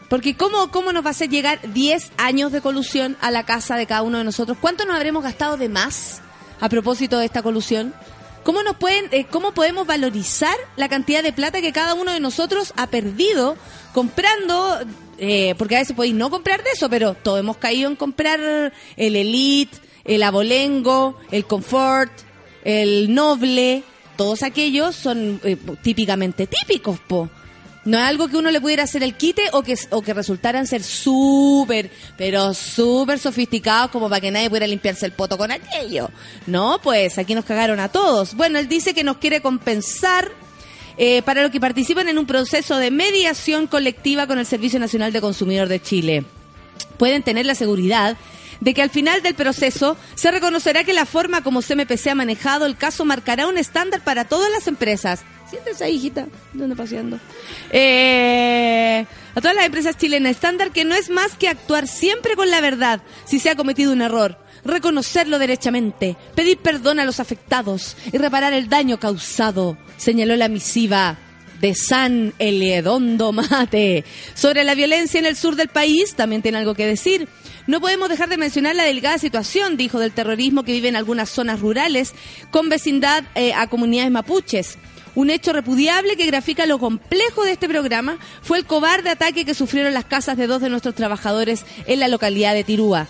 Porque 0.10 0.36
¿cómo, 0.36 0.72
¿cómo 0.72 0.92
nos 0.92 1.04
va 1.04 1.10
a 1.10 1.12
hacer 1.12 1.30
llegar 1.30 1.60
10 1.72 2.13
años 2.18 2.52
de 2.52 2.62
colusión 2.62 3.15
a 3.22 3.30
la 3.30 3.46
casa 3.46 3.78
de 3.78 3.86
cada 3.86 4.02
uno 4.02 4.18
de 4.18 4.24
nosotros? 4.24 4.58
¿Cuánto 4.60 4.86
nos 4.86 4.96
habremos 4.96 5.22
gastado 5.22 5.56
de 5.56 5.70
más 5.70 6.24
a 6.60 6.68
propósito 6.68 7.20
de 7.20 7.26
esta 7.26 7.44
colusión? 7.44 7.94
¿Cómo, 8.43 8.63
nos 8.63 8.78
pueden, 8.78 9.06
eh, 9.12 9.25
¿Cómo 9.30 9.54
podemos 9.54 9.86
valorizar 9.86 10.56
la 10.75 10.89
cantidad 10.89 11.21
de 11.23 11.34
plata 11.34 11.62
que 11.62 11.71
cada 11.71 11.93
uno 11.93 12.13
de 12.13 12.19
nosotros 12.19 12.73
ha 12.78 12.88
perdido 12.88 13.58
comprando? 13.93 14.80
Eh, 15.17 15.54
porque 15.58 15.75
a 15.75 15.80
veces 15.80 15.95
podéis 15.95 16.15
no 16.15 16.30
comprar 16.30 16.63
de 16.63 16.71
eso, 16.71 16.89
pero 16.89 17.13
todos 17.13 17.39
hemos 17.39 17.58
caído 17.58 17.89
en 17.89 17.95
comprar 17.97 18.39
el 18.95 19.15
Elite, 19.15 19.78
el 20.06 20.23
Abolengo, 20.23 21.17
el 21.32 21.45
Comfort, 21.45 22.12
el 22.63 23.13
Noble. 23.13 23.84
Todos 24.15 24.43
aquellos 24.43 24.95
son 24.95 25.41
eh, 25.43 25.58
típicamente 25.82 26.47
típicos, 26.47 26.99
po. 26.99 27.30
No 27.86 27.98
es 27.98 28.04
algo 28.04 28.28
que 28.28 28.38
uno 28.38 28.52
le 28.52 28.60
pudiera 28.60 28.84
hacer 28.84 29.04
el 29.04 29.15
quite 29.15 29.44
o 29.54 29.63
que, 29.63 29.76
o 29.92 30.02
que 30.02 30.13
resultaran 30.13 30.68
ser 30.68 30.84
súper, 30.84 31.89
pero 32.18 32.54
súper 32.54 33.20
sofisticados 33.20 33.89
como 33.89 34.10
para 34.10 34.22
que 34.22 34.32
nadie 34.32 34.50
pudiera 34.50 34.68
limpiarse 34.68 35.06
el 35.06 35.13
poto 35.13 35.38
con 35.38 35.52
aquello. 35.52 36.10
No, 36.46 36.80
pues 36.84 37.18
aquí 37.18 37.34
nos 37.36 37.46
cagaron 37.46 37.80
a 37.80 37.89
todos. 37.89 38.36
Bueno, 38.36 38.60
él 38.60 38.68
dice 38.68 38.94
que 38.94 39.04
nos 39.04 39.18
quiere 39.18 39.42
compensar 39.42 40.30
eh, 40.98 41.22
para 41.22 41.42
los 41.42 41.52
que 41.52 41.62
participan 41.62 42.10
en 42.10 42.18
un 42.18 42.26
proceso 42.26 42.78
de 42.78 42.92
mediación 42.92 43.68
colectiva 43.68 44.28
con 44.28 44.38
el 44.38 44.46
Servicio 44.46 44.80
Nacional 44.80 45.13
de 45.13 45.22
Consumidor 45.22 45.70
de 45.70 45.82
Chile. 45.82 46.26
Pueden 46.98 47.24
tener 47.24 47.46
la 47.46 47.56
seguridad 47.56 48.18
de 48.60 48.74
que 48.74 48.82
al 48.82 48.89
final 48.89 49.22
del 49.22 49.36
proceso 49.36 49.98
se 50.15 50.32
reconocerá 50.32 50.84
que 50.84 50.93
la 50.93 51.06
forma 51.06 51.41
como 51.43 51.62
CMPC 51.62 52.08
ha 52.08 52.15
manejado 52.15 52.65
el 52.65 52.78
caso 52.78 53.06
marcará 53.06 53.48
un 53.48 53.58
estándar 53.58 54.02
para 54.04 54.26
todas 54.26 54.52
las 54.52 54.67
empresas 54.67 55.24
Siéntese 55.50 55.84
ahí, 55.84 55.95
hijita. 55.95 56.28
¿Dónde 56.54 56.76
paseando? 56.76 57.19
Eh, 57.72 59.06
a 59.34 59.41
todas 59.41 59.56
las 59.56 59.65
empresas 59.65 59.98
chilenas 59.98 60.32
estándar 60.32 60.72
que 60.72 60.86
no 60.86 60.93
es 60.93 61.10
más 61.10 61.36
que 61.36 61.48
actuar 61.48 61.88
siempre 61.88 62.36
con 62.36 62.52
la 62.52 62.62
verdad 62.62 63.02
si 63.26 63.39
se 63.39 63.50
ha 63.50 63.56
cometido 63.56 63.91
un 63.91 64.02
error, 64.02 64.38
reconocerlo 64.63 65.39
derechamente, 65.39 66.17
pedir 66.36 66.60
perdón 66.60 67.00
a 67.00 67.06
los 67.06 67.19
afectados 67.19 67.98
y 68.12 68.17
reparar 68.17 68.54
el 68.54 68.69
daño 68.69 69.00
causado, 69.00 69.78
señaló 69.98 70.36
la 70.36 70.50
misiva 70.50 71.17
de 71.60 71.76
San 71.76 72.34
Eledondo 72.39 73.32
Mate. 73.32 74.06
Sobre 74.34 74.63
la 74.63 74.76
violencia 74.76 75.19
en 75.19 75.26
el 75.26 75.36
sur 75.36 75.56
del 75.56 75.67
país, 75.67 76.13
también 76.15 76.41
tiene 76.41 76.58
algo 76.58 76.76
que 76.76 76.86
decir. 76.86 77.28
No 77.69 77.82
podemos 77.82 78.10
dejar 78.10 78.29
de 78.29 78.38
mencionar 78.38 78.75
la 78.75 78.84
delicada 78.84 79.19
situación, 79.19 79.77
dijo, 79.77 79.99
del 79.99 80.12
terrorismo 80.12 80.63
que 80.63 80.71
vive 80.71 80.89
en 80.89 80.95
algunas 80.95 81.29
zonas 81.29 81.60
rurales 81.60 82.15
con 82.49 82.67
vecindad 82.67 83.25
eh, 83.36 83.53
a 83.53 83.67
comunidades 83.67 84.10
mapuches. 84.10 84.79
Un 85.13 85.29
hecho 85.29 85.53
repudiable 85.53 86.17
que 86.17 86.25
grafica 86.25 86.65
lo 86.65 86.79
complejo 86.79 87.43
de 87.43 87.51
este 87.51 87.69
programa 87.69 88.17
fue 88.41 88.58
el 88.58 88.65
cobarde 88.65 89.12
ataque 89.12 89.45
que 89.45 89.53
sufrieron 89.53 89.93
las 89.93 90.05
casas 90.05 90.36
de 90.36 90.47
dos 90.47 90.63
de 90.63 90.71
nuestros 90.71 90.95
trabajadores 90.95 91.63
en 91.86 91.99
la 91.99 92.08
localidad 92.08 92.55
de 92.55 92.63
Tirúa. 92.63 93.05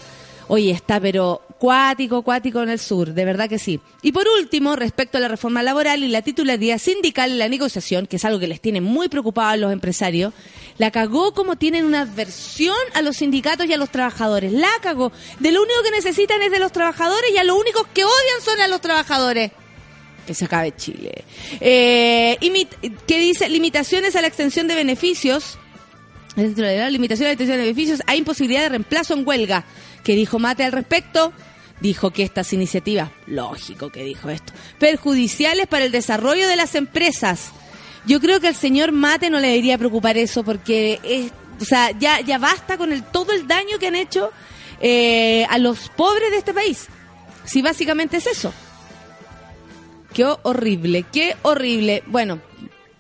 Oye, 0.50 0.72
está 0.72 1.00
pero 1.00 1.42
cuático, 1.60 2.24
cuático 2.24 2.64
en 2.64 2.70
el 2.70 2.80
sur, 2.80 3.14
de 3.14 3.26
verdad 3.26 3.50
que 3.50 3.60
sí. 3.60 3.80
Y 4.02 4.12
por 4.12 4.28
último, 4.28 4.76
respecto 4.76 5.18
a 5.18 5.22
la 5.22 5.28
reforma 5.28 5.62
laboral 5.62 6.04
y 6.04 6.08
la 6.08 6.22
titularidad 6.22 6.80
sindical 6.80 7.32
en 7.32 7.40
la 7.40 7.50
negociación, 7.50 8.08
que 8.08 8.16
es 8.16 8.26
algo 8.26 8.40
que 8.40 8.48
les 8.48 8.62
tiene 8.62 8.82
muy 8.82 9.10
preocupados 9.10 9.54
a 9.54 9.58
los 9.58 9.72
empresarios, 9.72 10.34
la 10.78 10.90
cagó 10.92 11.34
como 11.34 11.58
tienen 11.58 11.86
una 11.86 12.02
adversión 12.02 12.78
a 12.94 13.02
los 13.02 13.18
sindicatos 13.18 13.68
y 13.68 13.74
a 13.74 13.78
los 13.78 13.90
trabajadores. 13.90 14.54
La 14.54 14.70
cagó. 14.82 15.12
De 15.40 15.52
lo 15.52 15.62
único 15.62 15.84
que 15.84 15.92
necesitan 15.92 16.42
es 16.42 16.52
de 16.52 16.60
los 16.60 16.72
trabajadores 16.72 17.30
y 17.34 17.38
a 17.38 17.44
lo 17.44 17.58
únicos 17.58 17.86
que 17.94 18.06
odian 18.06 18.42
son 18.44 18.62
a 18.62 18.68
los 18.68 18.82
trabajadores 18.82 19.52
que 20.26 20.34
se 20.36 20.46
acabe 20.46 20.76
Chile. 20.76 21.26
Eh, 21.60 22.38
¿Qué 23.08 23.20
dice? 23.20 23.50
Limitaciones 23.50 24.16
a 24.16 24.22
la 24.22 24.28
extensión 24.28 24.68
de 24.68 24.76
beneficios. 24.76 25.58
Limitaciones 26.36 27.22
a 27.22 27.24
la 27.24 27.32
extensión 27.32 27.58
de 27.58 27.64
beneficios. 27.64 28.02
Hay 28.06 28.20
imposibilidad 28.20 28.62
de 28.62 28.70
reemplazo 28.70 29.16
en 29.16 29.28
huelga. 29.28 29.66
¿Qué 30.04 30.14
dijo 30.14 30.38
Mate 30.38 30.64
al 30.64 30.72
respecto? 30.72 31.34
Dijo 31.82 32.12
que 32.12 32.24
estas 32.24 32.52
iniciativas, 32.52 33.10
lógico 33.26 33.90
que 33.90 34.04
dijo 34.04 34.30
esto, 34.30 34.52
perjudiciales 34.80 35.68
para 35.68 35.86
el 35.86 35.92
desarrollo 35.92 36.48
de 36.48 36.56
las 36.58 36.76
empresas. 36.76 37.52
Yo 38.06 38.20
creo 38.20 38.40
que 38.40 38.48
al 38.48 38.56
señor 38.56 38.92
Mate 38.92 39.30
no 39.30 39.40
le 39.40 39.48
debería 39.48 39.78
preocupar 39.78 40.18
eso 40.18 40.44
porque 40.44 41.00
es, 41.04 41.32
o 41.62 41.66
sea, 41.66 41.92
ya, 41.98 42.20
ya 42.22 42.38
basta 42.38 42.78
con 42.78 42.92
el, 42.92 43.04
todo 43.04 43.32
el 43.32 43.48
daño 43.48 43.80
que 43.80 43.88
han 43.88 43.96
hecho 43.96 44.32
eh, 44.82 45.46
a 45.50 45.58
los 45.58 45.90
pobres 45.90 46.32
de 46.32 46.38
este 46.38 46.54
país. 46.54 46.88
Si 47.46 47.62
básicamente 47.62 48.18
es 48.18 48.28
eso. 48.28 48.54
Qué 50.14 50.26
horrible, 50.44 51.06
qué 51.12 51.36
horrible. 51.44 52.04
Bueno, 52.08 52.42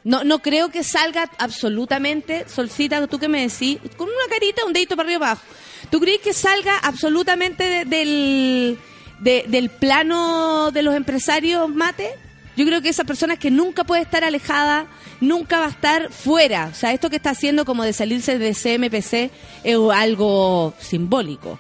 No, 0.03 0.23
no 0.23 0.39
creo 0.39 0.69
que 0.69 0.83
salga 0.83 1.29
absolutamente, 1.37 2.45
Solcita, 2.47 3.05
tú 3.07 3.19
que 3.19 3.27
me 3.27 3.41
decís, 3.41 3.77
con 3.97 4.07
una 4.07 4.27
carita, 4.29 4.65
un 4.65 4.73
dedito 4.73 4.95
para 4.95 5.07
arriba 5.07 5.27
abajo. 5.27 5.41
¿Tú 5.89 5.99
crees 5.99 6.19
que 6.21 6.33
salga 6.33 6.77
absolutamente 6.77 7.63
de- 7.63 7.85
del, 7.85 8.77
de- 9.19 9.45
del 9.47 9.69
plano 9.69 10.71
de 10.71 10.81
los 10.83 10.95
empresarios 10.95 11.69
mate? 11.69 12.09
Yo 12.57 12.65
creo 12.65 12.81
que 12.81 12.89
esa 12.89 13.05
persona 13.05 13.33
es 13.35 13.39
que 13.39 13.51
nunca 13.51 13.85
puede 13.85 14.01
estar 14.01 14.23
alejada, 14.25 14.87
nunca 15.21 15.59
va 15.59 15.67
a 15.67 15.69
estar 15.69 16.11
fuera. 16.11 16.67
O 16.71 16.75
sea, 16.75 16.91
esto 16.93 17.09
que 17.09 17.15
está 17.15 17.29
haciendo 17.29 17.63
como 17.63 17.83
de 17.83 17.93
salirse 17.93 18.37
de 18.37 18.53
CMPC 18.53 19.31
es 19.63 19.77
algo 19.93 20.73
simbólico. 20.79 21.57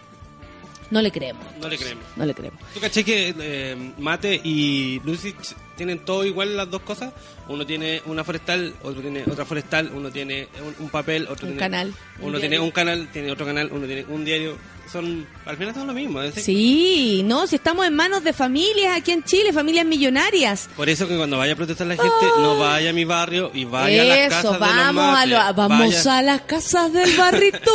No 0.91 1.01
le 1.01 1.11
creemos. 1.11 1.45
No 1.61 1.69
le 1.69 1.77
creemos. 1.77 2.03
No 2.17 2.25
le 2.25 2.33
creemos. 2.33 2.59
¿Tú 2.73 2.79
caché 2.81 3.03
que 3.05 3.33
eh, 3.39 3.93
Mate 3.99 4.41
y 4.43 4.99
Lucich 5.05 5.35
tienen 5.79 6.05
todo 6.05 6.23
igual 6.25 6.55
las 6.55 6.69
dos 6.69 6.81
cosas? 6.83 7.11
Uno 7.47 7.65
tiene 7.65 8.03
una 8.05 8.23
forestal, 8.23 8.75
otro 8.83 9.01
tiene 9.01 9.23
otra 9.29 9.43
forestal, 9.45 9.89
uno 9.95 10.11
tiene 10.11 10.47
un, 10.63 10.75
un 10.85 10.89
papel, 10.91 11.23
otro 11.23 11.47
Un 11.47 11.53
tiene 11.53 11.59
canal, 11.59 11.87
un 12.19 12.25
uno 12.25 12.37
diario. 12.37 12.39
tiene 12.41 12.59
un 12.59 12.71
canal, 12.71 13.07
tiene 13.11 13.31
otro 13.31 13.45
canal, 13.47 13.69
uno 13.71 13.87
tiene 13.87 14.05
un 14.07 14.23
diario. 14.23 14.57
Son 14.91 15.27
al 15.45 15.55
final 15.55 15.75
son 15.75 15.85
lo 15.85 15.93
mismo. 15.93 16.19
es 16.21 16.33
decir, 16.33 16.55
Sí, 16.55 17.21
no, 17.23 17.45
si 17.45 17.57
estamos 17.57 17.85
en 17.85 17.95
manos 17.95 18.23
de 18.23 18.33
familias 18.33 18.97
aquí 18.97 19.11
en 19.11 19.23
Chile, 19.23 19.53
familias 19.53 19.85
millonarias. 19.85 20.67
Por 20.75 20.89
eso 20.89 21.07
que 21.07 21.15
cuando 21.15 21.37
vaya 21.37 21.53
a 21.53 21.55
protestar 21.55 21.85
la 21.85 21.95
gente, 21.95 22.25
no 22.39 22.57
vaya 22.57 22.89
a 22.89 22.93
mi 22.93 23.05
barrio 23.05 23.51
y 23.53 23.65
vaya 23.65 24.01
a 24.01 24.05
las 24.05 24.17
casas 24.29 24.39
Eso, 24.45 24.53
de 24.53 24.59
los 24.59 24.67
vamos 24.67 25.03
a 25.03 25.11
mates. 25.11 25.29
lo- 25.29 25.53
vamos 25.53 25.79
Vaya- 25.79 26.17
a 26.17 26.21
las 26.23 26.41
casas 26.41 26.91
del 26.93 27.15
barrito 27.17 27.71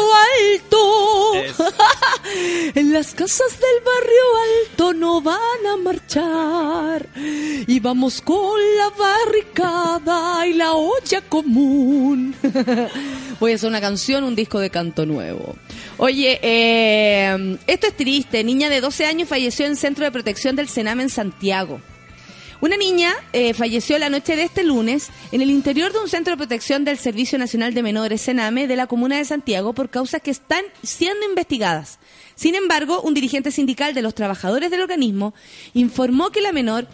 alto. 0.53 1.65
En 2.75 2.93
las 2.93 3.15
casas 3.15 3.53
del 3.61 3.85
barrio 3.85 4.23
alto 4.71 4.93
no 4.95 5.21
van 5.21 5.39
a 5.73 5.77
marchar. 5.77 7.07
Y 7.17 7.79
con 8.25 8.61
la 8.77 8.91
barricada 8.91 10.47
y 10.49 10.55
la 10.55 10.73
olla 10.73 11.21
común. 11.29 12.35
Voy 13.41 13.53
a 13.53 13.55
hacer 13.55 13.69
una 13.69 13.81
canción, 13.81 14.25
un 14.25 14.35
disco 14.35 14.59
de 14.59 14.69
canto 14.69 15.07
nuevo. 15.07 15.55
Oye, 15.99 16.41
eh, 16.43 17.57
esto 17.69 17.87
es 17.87 17.97
triste. 17.97 18.43
Niña 18.43 18.69
de 18.69 18.81
12 18.81 19.07
años 19.07 19.29
falleció 19.29 19.67
en 19.67 19.77
Centro 19.77 20.05
de 20.05 20.11
Protección 20.11 20.57
del 20.57 20.69
Sename 20.69 21.05
en 21.05 21.09
Santiago. 21.09 21.81
Una 22.61 22.77
niña 22.77 23.13
eh, 23.33 23.55
falleció 23.55 23.97
la 23.99 24.09
noche 24.09 24.35
de 24.35 24.43
este 24.45 24.65
lunes 24.65 25.11
en 25.31 25.41
el 25.43 25.51
interior 25.51 25.93
de 25.93 25.99
un 26.01 26.09
centro 26.09 26.33
de 26.33 26.39
protección 26.39 26.85
del 26.85 26.99
Servicio 26.99 27.39
Nacional 27.39 27.75
de 27.75 27.83
Menores 27.83 28.23
Sename 28.23 28.67
de 28.67 28.77
la 28.77 28.87
comuna 28.87 29.19
de 29.19 29.25
Santiago 29.25 29.73
por 29.73 29.91
causas 29.91 30.21
que 30.21 30.31
están 30.31 30.65
siendo 30.83 31.27
investigadas. 31.27 31.99
Sin 32.35 32.55
embargo, 32.55 33.03
un 33.03 33.15
dirigente 33.15 33.53
sindical 33.53 33.95
de 33.95 34.03
los 34.03 34.15
trabajadores 34.15 34.71
del 34.71 34.81
organismo 34.81 35.35
informó 35.75 36.31
que 36.31 36.41
la 36.41 36.53
menor 36.53 36.89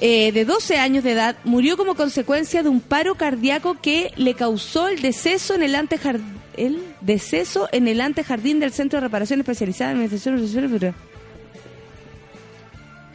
eh, 0.00 0.32
de 0.32 0.44
12 0.44 0.78
años 0.78 1.04
de 1.04 1.12
edad 1.12 1.36
murió 1.44 1.76
como 1.76 1.94
consecuencia 1.94 2.62
de 2.62 2.68
un 2.68 2.80
paro 2.80 3.14
cardíaco 3.14 3.76
que 3.80 4.12
le 4.16 4.34
causó 4.34 4.88
el 4.88 5.00
deceso 5.02 5.54
en 5.54 5.62
el 5.62 5.74
antejardín, 5.74 6.40
el 6.56 6.82
deceso 7.00 7.68
en 7.72 7.88
el 7.88 8.00
antejardín 8.00 8.60
del 8.60 8.72
Centro 8.72 8.98
de 8.98 9.06
Reparación 9.06 9.40
Especializada 9.40 9.92
en 9.92 9.96
Administración 9.98 10.36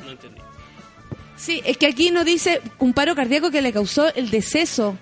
No 0.04 0.12
entendí. 0.12 0.41
Sí, 1.38 1.62
es 1.65 1.78
que 1.78 1.88
aquí 1.88 2.12
nos 2.12 2.26
dice 2.26 2.62
un 2.80 2.94
paro 2.94 3.15
cardíaco 3.15 3.50
que 3.52 3.62
le 3.62 3.74
causó 3.74 4.13
el 4.13 4.30
deceso. 4.30 4.98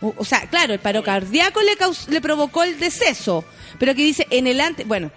O, 0.00 0.14
o 0.16 0.24
sea, 0.24 0.48
claro, 0.48 0.72
el 0.74 0.80
paro 0.80 1.02
cardíaco 1.02 1.60
le, 1.62 1.76
caus- 1.76 2.08
le 2.08 2.20
provocó 2.20 2.62
el 2.62 2.78
deceso. 2.78 3.44
Pero 3.78 3.92
aquí 3.92 4.02
dice 4.04 4.26
en 4.30 4.46
el 4.46 4.60
ante... 4.60 4.84
Bueno, 4.84 5.10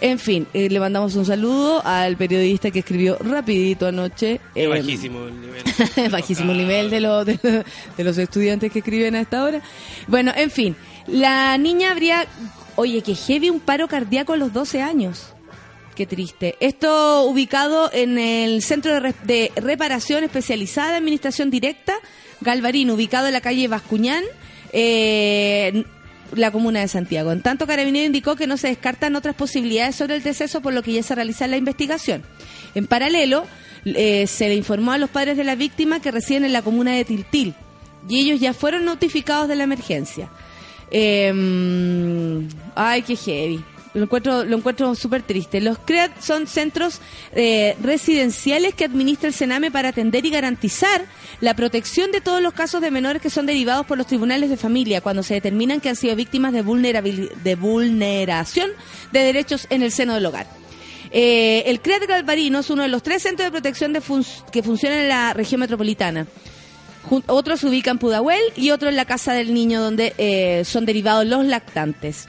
en 0.00 0.18
fin, 0.18 0.46
eh, 0.52 0.68
le 0.68 0.78
mandamos 0.80 1.14
un 1.14 1.24
saludo 1.24 1.80
al 1.86 2.16
periodista 2.16 2.70
que 2.70 2.80
escribió 2.80 3.16
rapidito 3.20 3.86
anoche. 3.86 4.40
Es 4.54 4.64
eh, 4.64 4.66
bajísimo 4.66 5.26
el 5.26 5.40
nivel. 5.40 5.62
bajísimo 6.10 6.52
nivel 6.52 6.90
de, 6.90 7.00
los 7.00 7.24
de, 7.26 7.64
de 7.96 8.04
los 8.04 8.18
estudiantes 8.18 8.70
que 8.72 8.80
escriben 8.80 9.14
a 9.14 9.20
esta 9.20 9.42
hora. 9.42 9.60
Bueno, 10.06 10.32
en 10.36 10.50
fin, 10.50 10.76
la 11.06 11.56
niña 11.58 11.90
habría... 11.90 12.26
Oye, 12.78 13.00
que 13.02 13.14
heavy 13.14 13.48
un 13.48 13.60
paro 13.60 13.88
cardíaco 13.88 14.34
a 14.34 14.36
los 14.36 14.52
12 14.52 14.82
años. 14.82 15.28
Qué 15.94 16.04
triste. 16.04 16.56
Esto 16.60 17.22
ubicado 17.24 17.88
en 17.90 18.18
el 18.18 18.62
Centro 18.62 18.92
de, 18.92 19.00
Re- 19.00 19.14
de 19.24 19.50
Reparación 19.56 20.24
Especializada 20.24 20.98
Administración 20.98 21.48
Directa, 21.50 21.94
Galvarín, 22.42 22.90
ubicado 22.90 23.28
en 23.28 23.32
la 23.32 23.40
calle 23.40 23.66
Bascuñán, 23.66 24.22
eh, 24.74 25.84
la 26.34 26.50
comuna 26.50 26.80
de 26.80 26.88
Santiago. 26.88 27.32
En 27.32 27.42
tanto, 27.42 27.66
Carabinero 27.66 28.06
indicó 28.06 28.36
que 28.36 28.46
no 28.46 28.56
se 28.56 28.68
descartan 28.68 29.16
otras 29.16 29.34
posibilidades 29.34 29.96
sobre 29.96 30.16
el 30.16 30.22
deceso, 30.22 30.60
por 30.60 30.72
lo 30.72 30.82
que 30.82 30.92
ya 30.92 31.02
se 31.02 31.14
realiza 31.14 31.46
la 31.46 31.56
investigación. 31.56 32.22
En 32.74 32.86
paralelo, 32.86 33.46
eh, 33.84 34.26
se 34.26 34.48
le 34.48 34.56
informó 34.56 34.92
a 34.92 34.98
los 34.98 35.10
padres 35.10 35.36
de 35.36 35.44
la 35.44 35.54
víctima 35.54 36.00
que 36.00 36.10
residen 36.10 36.44
en 36.44 36.52
la 36.52 36.62
comuna 36.62 36.92
de 36.92 37.04
Tiltil 37.04 37.54
y 38.08 38.20
ellos 38.20 38.40
ya 38.40 38.52
fueron 38.52 38.84
notificados 38.84 39.48
de 39.48 39.56
la 39.56 39.64
emergencia. 39.64 40.28
Eh, 40.90 41.32
ay, 42.74 43.02
qué 43.02 43.16
heavy. 43.16 43.64
Lo 43.96 44.02
encuentro, 44.02 44.44
lo 44.44 44.58
encuentro 44.58 44.94
súper 44.94 45.22
triste. 45.22 45.62
Los 45.62 45.78
CREAD 45.78 46.10
son 46.20 46.46
centros 46.46 47.00
eh, 47.32 47.76
residenciales 47.82 48.74
que 48.74 48.84
administra 48.84 49.28
el 49.28 49.32
Sename 49.32 49.70
para 49.70 49.88
atender 49.88 50.26
y 50.26 50.30
garantizar 50.30 51.02
la 51.40 51.56
protección 51.56 52.12
de 52.12 52.20
todos 52.20 52.42
los 52.42 52.52
casos 52.52 52.82
de 52.82 52.90
menores 52.90 53.22
que 53.22 53.30
son 53.30 53.46
derivados 53.46 53.86
por 53.86 53.96
los 53.96 54.06
tribunales 54.06 54.50
de 54.50 54.58
familia 54.58 55.00
cuando 55.00 55.22
se 55.22 55.32
determinan 55.32 55.80
que 55.80 55.88
han 55.88 55.96
sido 55.96 56.14
víctimas 56.14 56.52
de, 56.52 57.30
de 57.42 57.54
vulneración 57.54 58.70
de 59.12 59.20
derechos 59.20 59.66
en 59.70 59.82
el 59.82 59.90
seno 59.90 60.12
del 60.12 60.26
hogar. 60.26 60.46
Eh, 61.10 61.62
el 61.64 61.80
CREAD 61.80 62.06
Galvarino 62.06 62.58
es 62.58 62.68
uno 62.68 62.82
de 62.82 62.88
los 62.88 63.02
tres 63.02 63.22
centros 63.22 63.46
de 63.46 63.50
protección 63.50 63.94
de 63.94 64.02
que 64.52 64.62
funcionan 64.62 64.98
en 64.98 65.08
la 65.08 65.32
región 65.32 65.60
metropolitana. 65.60 66.26
Otro 67.28 67.56
se 67.56 67.66
ubica 67.66 67.92
en 67.92 67.98
Pudahuel 67.98 68.42
y 68.56 68.72
otro 68.72 68.90
en 68.90 68.96
la 68.96 69.06
casa 69.06 69.32
del 69.32 69.54
niño 69.54 69.80
donde 69.80 70.12
eh, 70.18 70.64
son 70.66 70.84
derivados 70.84 71.24
los 71.24 71.46
lactantes. 71.46 72.28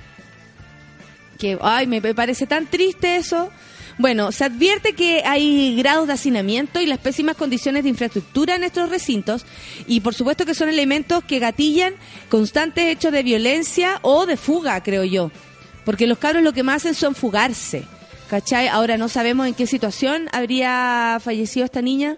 Que, 1.37 1.57
ay, 1.61 1.87
me 1.87 2.01
parece 2.01 2.47
tan 2.47 2.67
triste 2.67 3.15
eso. 3.15 3.51
Bueno, 3.99 4.31
se 4.31 4.43
advierte 4.43 4.93
que 4.93 5.23
hay 5.25 5.75
grados 5.75 6.05
de 6.05 6.13
hacinamiento 6.13 6.79
y 6.79 6.85
las 6.85 6.99
pésimas 6.99 7.35
condiciones 7.35 7.83
de 7.83 7.89
infraestructura 7.89 8.55
en 8.55 8.63
estos 8.63 8.89
recintos 8.89 9.43
y 9.87 10.01
por 10.01 10.13
supuesto 10.13 10.45
que 10.45 10.53
son 10.53 10.69
elementos 10.69 11.23
que 11.23 11.39
gatillan 11.39 11.95
constantes 12.29 12.85
hechos 12.85 13.11
de 13.11 13.23
violencia 13.23 13.97
o 14.03 14.27
de 14.27 14.37
fuga, 14.37 14.83
creo 14.83 15.03
yo. 15.03 15.31
Porque 15.83 16.05
los 16.05 16.19
cabros 16.19 16.43
lo 16.43 16.53
que 16.53 16.61
más 16.61 16.83
hacen 16.83 16.93
son 16.93 17.15
fugarse. 17.15 17.85
¿Cachai? 18.29 18.67
Ahora 18.67 18.97
no 18.97 19.07
sabemos 19.07 19.47
en 19.47 19.53
qué 19.53 19.65
situación 19.65 20.27
habría 20.31 21.17
fallecido 21.23 21.65
esta 21.65 21.81
niña. 21.81 22.17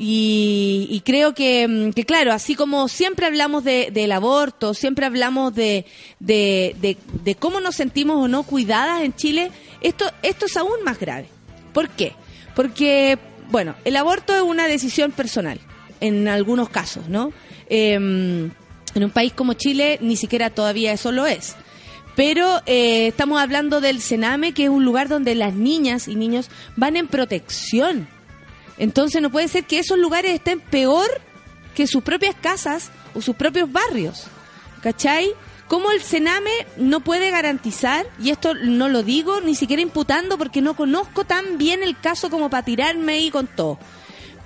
Y, 0.00 0.86
y 0.90 1.00
creo 1.00 1.34
que, 1.34 1.66
mm, 1.66 1.90
que, 1.90 2.04
claro, 2.04 2.32
así 2.32 2.54
como 2.54 2.86
siempre 2.86 3.26
hablamos 3.26 3.64
de, 3.64 3.90
del 3.92 4.12
aborto, 4.12 4.72
siempre 4.72 5.04
hablamos 5.06 5.52
de, 5.56 5.86
de, 6.20 6.96
de- 7.24 7.34
cómo 7.34 7.58
nos 7.60 7.74
sentimos 7.74 8.16
o 8.16 8.28
no 8.28 8.44
cuidadas 8.44 9.02
en 9.02 9.12
Chile, 9.16 9.50
esto, 9.80 10.04
esto 10.22 10.46
es 10.46 10.56
aún 10.56 10.84
más 10.84 11.00
grave. 11.00 11.26
¿Por 11.72 11.88
qué? 11.88 12.12
Porque, 12.54 13.18
bueno, 13.50 13.74
el 13.84 13.96
aborto 13.96 14.36
es 14.36 14.42
una 14.42 14.68
decisión 14.68 15.10
personal, 15.10 15.58
en 16.00 16.28
algunos 16.28 16.68
casos, 16.68 17.08
¿no? 17.08 17.32
Em, 17.68 18.52
en 18.94 19.04
un 19.04 19.10
país 19.10 19.32
como 19.32 19.54
Chile 19.54 19.98
ni 20.00 20.14
siquiera 20.14 20.50
todavía 20.50 20.92
eso 20.92 21.10
lo 21.10 21.26
es. 21.26 21.56
Pero 22.14 22.62
eh, 22.66 23.08
estamos 23.08 23.40
hablando 23.40 23.80
del 23.80 24.00
Sename, 24.00 24.52
que 24.52 24.64
es 24.64 24.70
un 24.70 24.84
lugar 24.84 25.08
donde 25.08 25.34
las 25.34 25.54
niñas 25.54 26.06
y 26.06 26.14
niños 26.14 26.50
van 26.76 26.96
en 26.96 27.08
protección. 27.08 28.08
Entonces 28.78 29.20
no 29.22 29.30
puede 29.30 29.48
ser 29.48 29.64
que 29.64 29.78
esos 29.78 29.98
lugares 29.98 30.32
estén 30.32 30.60
peor 30.60 31.06
que 31.74 31.86
sus 31.86 32.02
propias 32.02 32.34
casas 32.40 32.90
o 33.14 33.20
sus 33.20 33.36
propios 33.36 33.70
barrios. 33.70 34.26
¿Cachai? 34.82 35.30
¿Cómo 35.66 35.90
el 35.90 36.00
Sename 36.00 36.50
no 36.78 37.00
puede 37.00 37.30
garantizar, 37.30 38.06
y 38.22 38.30
esto 38.30 38.54
no 38.54 38.88
lo 38.88 39.02
digo 39.02 39.40
ni 39.42 39.54
siquiera 39.54 39.82
imputando 39.82 40.38
porque 40.38 40.62
no 40.62 40.74
conozco 40.74 41.24
tan 41.24 41.58
bien 41.58 41.82
el 41.82 41.98
caso 42.00 42.30
como 42.30 42.48
para 42.48 42.64
tirarme 42.64 43.12
ahí 43.14 43.30
con 43.30 43.46
todo, 43.48 43.78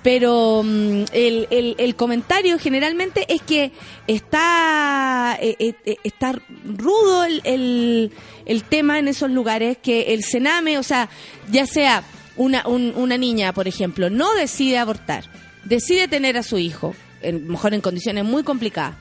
pero 0.01 0.63
mm, 0.65 1.03
el, 1.13 1.75
el- 1.77 1.95
comentario 1.95 2.59
generalmente 2.59 3.25
es 3.33 3.41
que 3.41 3.71
está, 4.07 5.37
eh, 5.41 5.55
eh, 5.59 5.75
eh, 5.85 5.95
está 6.03 6.33
rudo 6.65 7.23
el, 7.23 7.39
el- 7.45 8.11
el 8.45 8.63
tema 8.63 8.99
en 8.99 9.07
esos 9.07 9.29
lugares, 9.31 9.77
que 9.81 10.13
el 10.13 10.23
Sename, 10.25 10.77
o 10.77 10.83
sea, 10.83 11.07
ya 11.49 11.65
sea 11.65 12.03
una, 12.35 12.67
un- 12.67 12.93
una 12.95 13.17
niña, 13.17 13.53
por 13.53 13.67
ejemplo, 13.67 14.09
no 14.09 14.33
decide 14.35 14.77
abortar, 14.77 15.25
decide 15.63 16.07
tener 16.07 16.37
a 16.37 16.43
su 16.43 16.57
hijo, 16.57 16.95
en, 17.21 17.47
mejor 17.47 17.73
en 17.73 17.81
condiciones 17.81 18.23
muy 18.25 18.43
complicadas, 18.43 18.95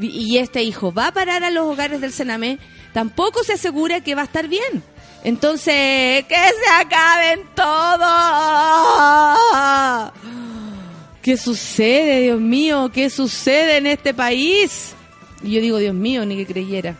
y 0.00 0.38
este 0.38 0.62
hijo 0.62 0.92
va 0.92 1.08
a 1.08 1.12
parar 1.12 1.44
a 1.44 1.50
los 1.50 1.64
hogares 1.66 2.00
del 2.00 2.12
Sename, 2.12 2.58
tampoco 2.92 3.42
se 3.44 3.54
asegura 3.54 4.00
que 4.00 4.14
va 4.14 4.22
a 4.22 4.26
estar 4.26 4.48
bien. 4.48 4.82
Entonces, 5.22 6.24
que 6.24 6.34
se 6.34 6.70
acaben 6.80 7.42
todos. 7.54 8.00
¿Qué 11.22 11.36
sucede, 11.36 12.22
Dios 12.22 12.40
mío? 12.40 12.90
¿Qué 12.92 13.10
sucede 13.10 13.76
en 13.76 13.86
este 13.86 14.14
país? 14.14 14.94
Y 15.42 15.52
yo 15.52 15.60
digo, 15.60 15.78
Dios 15.78 15.94
mío, 15.94 16.24
ni 16.24 16.36
que 16.36 16.46
creyera. 16.46 16.96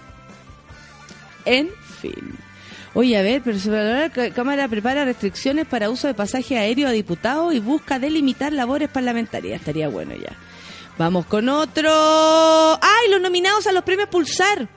En 1.47 1.71
fin. 2.01 2.37
Oye, 2.95 3.17
a 3.17 3.23
ver, 3.23 3.41
pero 3.45 3.57
la 3.71 4.11
Cá- 4.11 4.31
Cámara 4.31 4.67
prepara 4.67 5.05
restricciones 5.05 5.67
para 5.67 5.91
uso 5.91 6.09
de 6.09 6.15
pasaje 6.15 6.59
aéreo 6.59 6.89
a 6.89 6.91
diputados 6.91 7.55
y 7.55 7.61
busca 7.61 7.99
delimitar 8.01 8.53
labores 8.53 8.89
parlamentarias. 8.89 9.61
Estaría 9.61 9.89
bueno 9.89 10.15
ya. 10.17 10.37
Vamos 10.99 11.27
con 11.27 11.49
otro. 11.49 11.89
¡Ay, 11.93 13.11
los 13.11 13.21
nominados 13.21 13.67
a 13.67 13.73
los 13.73 13.85
premios 13.85 14.09
Pulsar! 14.09 14.69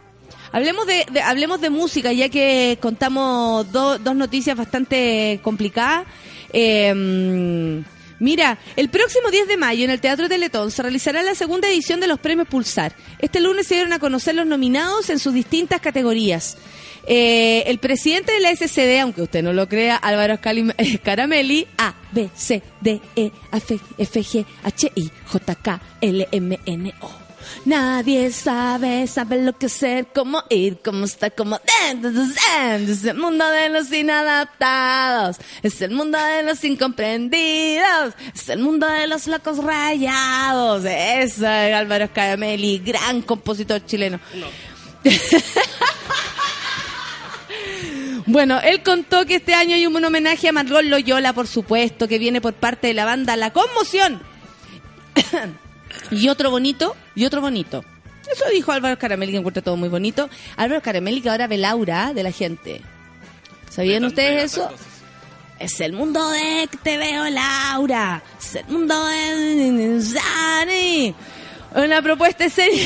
Hablemos 0.51 0.85
de, 0.85 1.05
de- 1.11 1.21
hablemos 1.23 1.59
de 1.59 1.71
música, 1.71 2.13
ya 2.13 2.29
que 2.29 2.77
contamos 2.79 3.71
do- 3.71 3.97
dos 3.97 4.15
noticias 4.15 4.55
bastante 4.55 5.39
complicadas. 5.41 6.05
Eh, 6.53 7.83
mira, 8.19 8.59
el 8.75 8.89
próximo 8.89 9.31
10 9.31 9.47
de 9.47 9.57
mayo 9.57 9.83
en 9.85 9.89
el 9.89 9.99
Teatro 9.99 10.29
Teletón 10.29 10.69
se 10.69 10.83
realizará 10.83 11.23
la 11.23 11.33
segunda 11.33 11.67
edición 11.67 11.99
de 11.99 12.05
los 12.07 12.19
premios 12.19 12.47
Pulsar. 12.47 12.93
Este 13.17 13.39
lunes 13.39 13.65
se 13.65 13.73
dieron 13.73 13.93
a 13.93 13.99
conocer 13.99 14.35
los 14.35 14.45
nominados 14.45 15.09
en 15.09 15.17
sus 15.17 15.33
distintas 15.33 15.81
categorías. 15.81 16.57
Eh, 17.05 17.63
el 17.67 17.79
presidente 17.79 18.31
de 18.31 18.39
la 18.39 18.55
SCD, 18.55 18.99
aunque 19.01 19.21
usted 19.23 19.43
no 19.43 19.53
lo 19.53 19.67
crea, 19.67 19.97
Álvaro 19.97 20.39
Caramelli, 21.03 21.67
A, 21.77 21.93
B, 22.11 22.29
C, 22.35 22.61
D, 22.81 23.01
E, 23.15 23.31
F, 23.51 23.79
F, 23.97 24.19
G, 24.21 24.45
H, 24.63 24.91
I, 24.95 25.11
J, 25.25 25.55
K, 25.55 25.81
L, 26.01 26.27
M, 26.31 26.59
N, 26.65 26.93
O. 27.01 27.23
Nadie 27.65 28.31
sabe, 28.31 29.07
sabe 29.07 29.41
lo 29.41 29.57
que 29.57 29.69
ser, 29.69 30.07
cómo 30.13 30.43
ir, 30.49 30.79
cómo 30.83 31.05
estar, 31.05 31.33
cómo... 31.33 31.59
Es 31.91 33.05
el 33.05 33.17
mundo 33.17 33.49
de 33.49 33.69
los 33.69 33.91
inadaptados, 33.91 35.37
es 35.61 35.81
el 35.81 35.91
mundo 35.91 36.17
de 36.17 36.43
los 36.43 36.63
incomprendidos, 36.63 38.13
es 38.33 38.49
el 38.49 38.59
mundo 38.59 38.87
de 38.87 39.07
los 39.07 39.27
locos 39.27 39.57
rayados. 39.57 40.85
Eso 40.85 41.47
es 41.47 41.73
Álvaro 41.73 42.11
Caramelli, 42.13 42.79
gran 42.79 43.21
compositor 43.21 43.85
chileno. 43.85 44.19
Bueno, 48.25 48.59
él 48.61 48.83
contó 48.83 49.25
que 49.25 49.35
este 49.35 49.53
año 49.53 49.75
hay 49.75 49.85
un 49.85 50.03
homenaje 50.03 50.47
a 50.47 50.51
Marlon 50.51 50.89
Loyola, 50.89 51.33
por 51.33 51.47
supuesto, 51.47 52.07
que 52.07 52.19
viene 52.19 52.41
por 52.41 52.53
parte 52.53 52.87
de 52.87 52.93
la 52.93 53.05
banda 53.05 53.35
La 53.35 53.51
Conmoción. 53.51 54.21
y 56.11 56.29
otro 56.29 56.49
bonito, 56.49 56.95
y 57.15 57.25
otro 57.25 57.41
bonito. 57.41 57.83
Eso 58.31 58.45
dijo 58.51 58.71
Álvaro 58.71 58.97
Caramelli, 58.97 59.33
que 59.33 59.37
encuentra 59.39 59.61
todo 59.61 59.75
muy 59.75 59.89
bonito. 59.89 60.29
Álvaro 60.55 60.81
Caramelli 60.81 61.21
que 61.21 61.29
ahora 61.29 61.47
ve 61.47 61.57
Laura 61.57 62.13
de 62.13 62.23
la 62.23 62.31
gente. 62.31 62.81
¿Sabían 63.69 64.05
ustedes 64.05 64.53
eso? 64.53 64.69
Es 65.59 65.79
el 65.81 65.93
mundo 65.93 66.29
de 66.29 66.67
que 66.69 66.77
te 66.77 66.97
veo, 66.97 67.29
Laura. 67.29 68.23
Es 68.39 68.55
el 68.55 68.65
mundo 68.67 69.05
de... 69.05 71.13
Una 71.75 72.01
propuesta 72.01 72.45
escénica. 72.45 72.83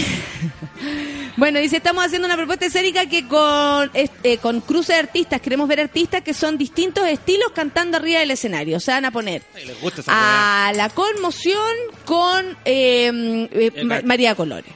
Bueno, 1.35 1.59
dice, 1.59 1.77
estamos 1.77 2.03
haciendo 2.05 2.25
una 2.25 2.35
propuesta 2.37 2.65
escénica 2.65 3.05
que 3.07 3.27
con, 3.27 3.91
este, 3.93 4.37
con 4.39 4.59
cruce 4.61 4.93
de 4.93 4.99
artistas, 4.99 5.39
queremos 5.41 5.67
ver 5.67 5.79
artistas 5.81 6.21
que 6.23 6.33
son 6.33 6.57
distintos 6.57 7.05
estilos 7.07 7.51
cantando 7.53 7.97
arriba 7.97 8.19
del 8.19 8.31
escenario. 8.31 8.79
Se 8.79 8.91
van 8.91 9.05
a 9.05 9.11
poner 9.11 9.43
Ay, 9.55 9.65
les 9.65 9.79
gusta 9.81 10.01
esa 10.01 10.67
a 10.69 10.73
la 10.73 10.89
conmoción 10.89 11.75
con 12.05 12.57
eh, 12.65 13.47
eh, 13.51 13.83
Ma-. 13.83 14.01
María 14.03 14.33
Colores. 14.35 14.71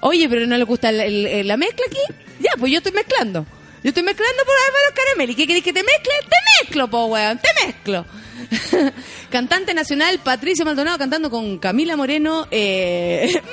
Oye, 0.00 0.28
pero 0.28 0.46
¿no 0.46 0.56
le 0.56 0.64
gusta 0.64 0.90
el- 0.90 1.46
la 1.46 1.56
mezcla 1.56 1.84
aquí? 1.88 1.98
Ya, 2.40 2.50
pues 2.58 2.70
yo 2.70 2.78
estoy 2.78 2.92
mezclando. 2.92 3.44
Yo 3.82 3.88
estoy 3.90 4.02
mezclando 4.04 4.42
por 4.44 4.54
Álvaro 4.54 4.94
Caramelli. 4.94 5.34
¿Qué 5.34 5.46
querés 5.46 5.62
que 5.62 5.72
te 5.72 5.82
mezcle? 5.82 6.12
Te 6.28 6.64
mezclo, 6.64 6.88
po, 6.88 7.06
weón. 7.06 7.38
Te 7.38 7.66
mezclo. 7.66 8.06
Cantante 9.30 9.74
nacional 9.74 10.18
Patricio 10.20 10.64
Maldonado 10.64 10.98
cantando 10.98 11.30
con 11.30 11.58
Camila 11.58 11.96
Moreno. 11.96 12.46
Eh, 12.50 13.22
millones, 13.26 13.44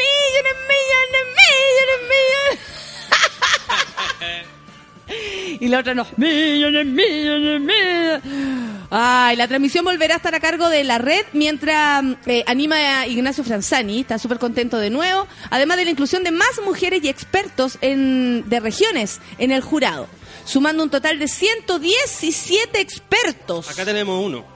millones, 0.70 1.24
millones, 1.42 2.00
millones. 2.12 2.74
y 5.60 5.68
la 5.68 5.80
otra 5.80 5.94
no. 5.94 6.06
Millones, 6.18 6.86
millones, 6.86 7.62
millones. 7.62 8.22
Ay, 8.96 9.36
la 9.38 9.48
transmisión 9.48 9.84
volverá 9.84 10.14
a 10.14 10.18
estar 10.18 10.36
a 10.36 10.40
cargo 10.40 10.70
de 10.70 10.84
la 10.84 11.00
red 11.00 11.26
mientras 11.34 12.04
eh, 12.28 12.44
anima 12.46 13.00
a 13.00 13.08
Ignacio 13.08 13.44
Franzani. 13.44 14.02
Está 14.02 14.20
súper 14.20 14.38
contento 14.38 14.78
de 14.78 14.92
nuevo. 14.92 15.28
Además 15.50 15.78
de 15.78 15.86
la 15.86 15.92
inclusión 15.92 16.24
de 16.24 16.30
más 16.30 16.62
mujeres 16.64 17.04
y 17.04 17.10
expertos 17.10 17.80
en, 17.82 18.48
de 18.48 18.60
regiones 18.60 19.20
en 19.40 19.52
el 19.52 19.62
jurado. 19.62 20.08
Sumando 20.46 20.84
un 20.84 20.92
total 20.92 21.18
de 21.18 21.28
117 21.28 22.80
expertos. 22.80 23.68
Acá 23.68 23.84
tenemos 23.84 24.24
uno. 24.24 24.53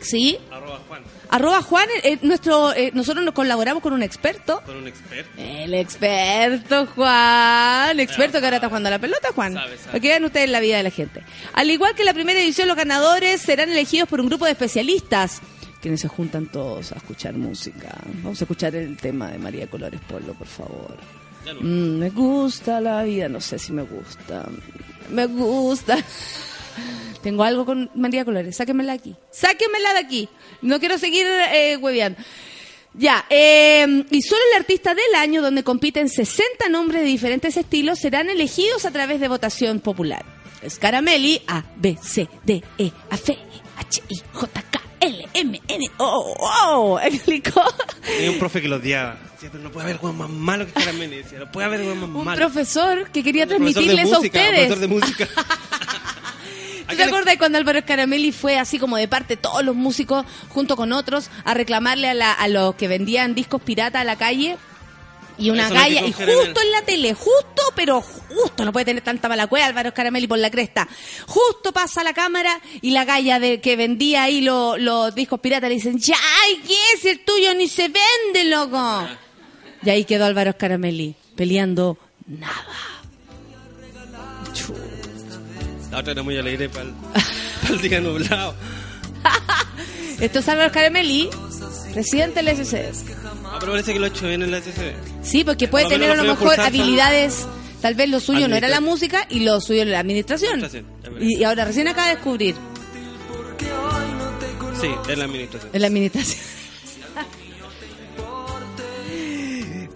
¿Sí? 0.00 0.38
Arroba 0.50 0.80
Juan. 0.88 1.02
Arroba 1.28 1.62
Juan, 1.62 1.88
eh, 2.02 2.18
nuestro, 2.22 2.72
eh, 2.72 2.90
nosotros 2.94 3.24
nos 3.24 3.34
colaboramos 3.34 3.82
con 3.82 3.92
un 3.92 4.02
experto. 4.02 4.62
Con 4.64 4.76
un 4.76 4.88
experto. 4.88 5.30
El 5.36 5.74
experto 5.74 6.86
Juan, 6.86 8.00
experto 8.00 8.40
que 8.40 8.46
ahora 8.46 8.56
está 8.56 8.68
jugando 8.68 8.88
a 8.88 8.92
la 8.92 8.98
pelota, 8.98 9.28
Juan. 9.34 9.54
Sabe, 9.54 9.76
sabe. 9.76 9.86
Para 9.86 10.00
que 10.00 10.08
vean 10.08 10.24
ustedes 10.24 10.50
la 10.50 10.60
vida 10.60 10.76
de 10.78 10.82
la 10.82 10.90
gente. 10.90 11.22
Al 11.52 11.70
igual 11.70 11.94
que 11.94 12.02
en 12.02 12.06
la 12.06 12.14
primera 12.14 12.40
edición, 12.40 12.68
los 12.68 12.76
ganadores 12.76 13.40
serán 13.42 13.70
elegidos 13.70 14.08
por 14.08 14.20
un 14.20 14.28
grupo 14.28 14.44
de 14.46 14.52
especialistas, 14.52 15.40
quienes 15.80 16.00
se 16.00 16.08
juntan 16.08 16.46
todos 16.46 16.92
a 16.92 16.96
escuchar 16.96 17.34
música. 17.34 17.96
Vamos 18.22 18.40
a 18.40 18.44
escuchar 18.44 18.74
el 18.74 18.96
tema 18.96 19.28
de 19.28 19.38
María 19.38 19.66
Colores 19.68 20.00
Polo, 20.08 20.34
por 20.34 20.46
favor. 20.46 20.96
No. 21.46 21.60
Mm, 21.60 21.98
me 21.98 22.10
gusta 22.10 22.80
la 22.80 23.02
vida, 23.02 23.28
no 23.28 23.40
sé 23.40 23.58
si 23.58 23.72
me 23.72 23.82
gusta. 23.82 24.46
Me 25.10 25.26
gusta. 25.26 25.98
Tengo 27.22 27.44
algo 27.44 27.66
con 27.66 27.90
María 27.94 28.24
Colores, 28.24 28.56
sáquenmela 28.56 28.92
aquí. 28.94 29.14
Sáquenmela 29.30 29.92
de 29.94 29.98
aquí. 30.00 30.28
No 30.62 30.80
quiero 30.80 30.96
seguir 30.98 31.26
eh, 31.52 31.76
hueveando. 31.76 32.18
Ya, 32.94 33.24
eh, 33.30 34.04
y 34.10 34.22
solo 34.22 34.40
el 34.52 34.58
artista 34.60 34.94
del 34.94 35.14
año, 35.16 35.42
donde 35.42 35.62
compiten 35.62 36.08
60 36.08 36.68
nombres 36.70 37.02
de 37.02 37.06
diferentes 37.08 37.56
estilos, 37.56 37.98
serán 38.00 38.30
elegidos 38.30 38.84
a 38.84 38.90
través 38.90 39.20
de 39.20 39.28
votación 39.28 39.80
popular. 39.80 40.24
Scaramelli, 40.68 41.40
A, 41.46 41.62
B, 41.76 41.96
C, 42.02 42.28
D, 42.44 42.62
E, 42.78 42.90
A, 43.10 43.14
F, 43.14 43.38
H, 43.78 44.02
I, 44.08 44.16
J, 44.32 44.62
K, 44.70 44.80
L, 45.00 45.28
M, 45.34 45.60
N, 45.68 45.90
O, 45.98 46.34
O, 46.66 47.00
explicó. 47.04 47.62
Tenía 48.04 48.30
un 48.32 48.38
profe 48.38 48.60
que 48.60 48.68
lo 48.68 48.76
odiaba. 48.76 49.18
Decía, 49.34 49.50
pero 49.52 49.62
no 49.64 49.70
puede 49.70 49.84
haber 49.86 49.98
weón 50.02 50.18
más 50.18 50.28
malo 50.28 50.66
que 50.66 50.72
Caramelli. 50.72 51.16
Decía, 51.18 51.38
no 51.38 51.50
puede 51.52 51.66
haber 51.66 51.80
weón 51.82 52.00
más 52.00 52.10
Un 52.10 52.24
malo. 52.24 52.36
profesor 52.36 53.10
que 53.10 53.22
quería 53.22 53.44
Un 53.44 53.50
profesor 53.50 53.66
de 53.66 53.72
transmitirles 53.86 54.12
a 54.12 54.16
música, 54.18 54.38
ustedes. 54.40 54.66
profesor 54.66 54.78
de 54.80 54.86
música. 54.88 55.28
¿Tú 56.90 56.96
te 56.96 57.02
acuerdas 57.04 57.36
cuando 57.38 57.58
Álvaro 57.58 57.84
Caramelli 57.84 58.32
fue 58.32 58.58
así 58.58 58.78
como 58.78 58.96
de 58.96 59.08
parte 59.08 59.36
todos 59.36 59.64
los 59.64 59.74
músicos, 59.76 60.24
junto 60.48 60.76
con 60.76 60.92
otros, 60.92 61.30
a 61.44 61.54
reclamarle 61.54 62.08
a, 62.08 62.14
la- 62.14 62.32
a 62.32 62.48
los 62.48 62.74
que 62.74 62.88
vendían 62.88 63.34
discos 63.34 63.62
pirata 63.62 64.00
a 64.00 64.04
la 64.04 64.16
calle? 64.16 64.56
Y 65.38 65.48
una 65.48 65.68
dijo 65.70 66.06
y 66.06 66.12
justo 66.36 66.60
en 66.60 66.70
la 66.70 66.82
tele, 66.82 67.14
justo, 67.14 67.62
pero 67.74 68.02
justo, 68.02 68.62
no 68.62 68.72
puede 68.72 68.84
tener 68.84 69.02
tanta 69.02 69.26
mala 69.26 69.46
cueva 69.46 69.64
Álvaro 69.66 69.94
Caramelli 69.94 70.26
por 70.26 70.38
la 70.38 70.50
cresta. 70.50 70.86
Justo 71.26 71.72
pasa 71.72 72.04
la 72.04 72.12
cámara 72.12 72.60
y 72.82 72.90
la 72.90 73.06
galla 73.06 73.38
de 73.40 73.58
que 73.62 73.74
vendía 73.76 74.24
ahí 74.24 74.42
lo- 74.42 74.76
los 74.76 75.14
discos 75.14 75.40
pirata 75.40 75.66
le 75.68 75.76
dicen, 75.76 75.98
ya, 75.98 76.16
ay, 76.44 76.60
¿qué 76.66 76.74
es 76.94 77.04
el 77.06 77.24
tuyo? 77.24 77.54
Ni 77.54 77.68
se 77.68 77.88
vende, 77.88 78.44
loco. 78.50 79.08
Y 79.82 79.88
ahí 79.88 80.04
quedó 80.04 80.26
Álvaro 80.26 80.54
Caramelli, 80.58 81.14
peleando 81.36 81.96
nada. 82.26 82.66
La 85.90 85.98
otra 85.98 86.12
era 86.12 86.22
muy 86.22 86.38
alegre 86.38 86.68
para 86.68 86.86
el, 87.70 87.80
día 87.82 88.00
nublado. 88.00 88.54
Esto 90.20 90.38
es 90.38 90.48
Álvaro 90.48 90.72
Caramelli, 90.72 91.28
presidente 91.92 92.42
del 92.42 92.56
SCD. 92.56 92.92
Ah, 93.44 93.56
pero 93.58 93.72
parece 93.72 93.92
que 93.92 93.98
lo 93.98 94.04
ha 94.04 94.08
hecho 94.08 94.28
bien 94.28 94.42
en 94.42 94.50
la 94.50 94.60
SCD. 94.60 94.92
Sí, 95.22 95.44
porque 95.44 95.68
puede 95.68 95.88
tener 95.88 96.10
a 96.10 96.14
lo 96.14 96.24
mejor 96.24 96.60
habilidades. 96.60 97.46
Tal 97.80 97.94
vez 97.94 98.10
lo 98.10 98.20
suyo 98.20 98.46
no 98.46 98.56
era 98.56 98.68
la 98.68 98.80
música 98.80 99.26
y 99.30 99.40
lo 99.40 99.60
suyo 99.60 99.82
era 99.82 99.90
la 99.92 100.00
administración. 100.00 100.62
Es. 100.64 100.74
Y, 101.20 101.38
y 101.38 101.44
ahora 101.44 101.64
recién 101.64 101.88
acaba 101.88 102.08
de 102.08 102.16
descubrir 102.16 102.54
Sí, 104.80 104.88
es 105.10 105.18
la 105.18 105.24
administración. 105.24 105.70
en 105.74 105.80
la 105.80 105.86
administración. 105.88 106.40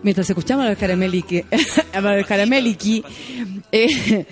Mientras 0.03 0.29
escuchamos 0.29 0.67
a 0.67 0.71
los 0.71 0.79
caramelli, 0.79 1.23
que, 1.23 1.47
a 1.93 2.01
los 2.01 2.27
caramelli 2.27 2.75
que, 2.75 3.03
eh, 3.73 4.27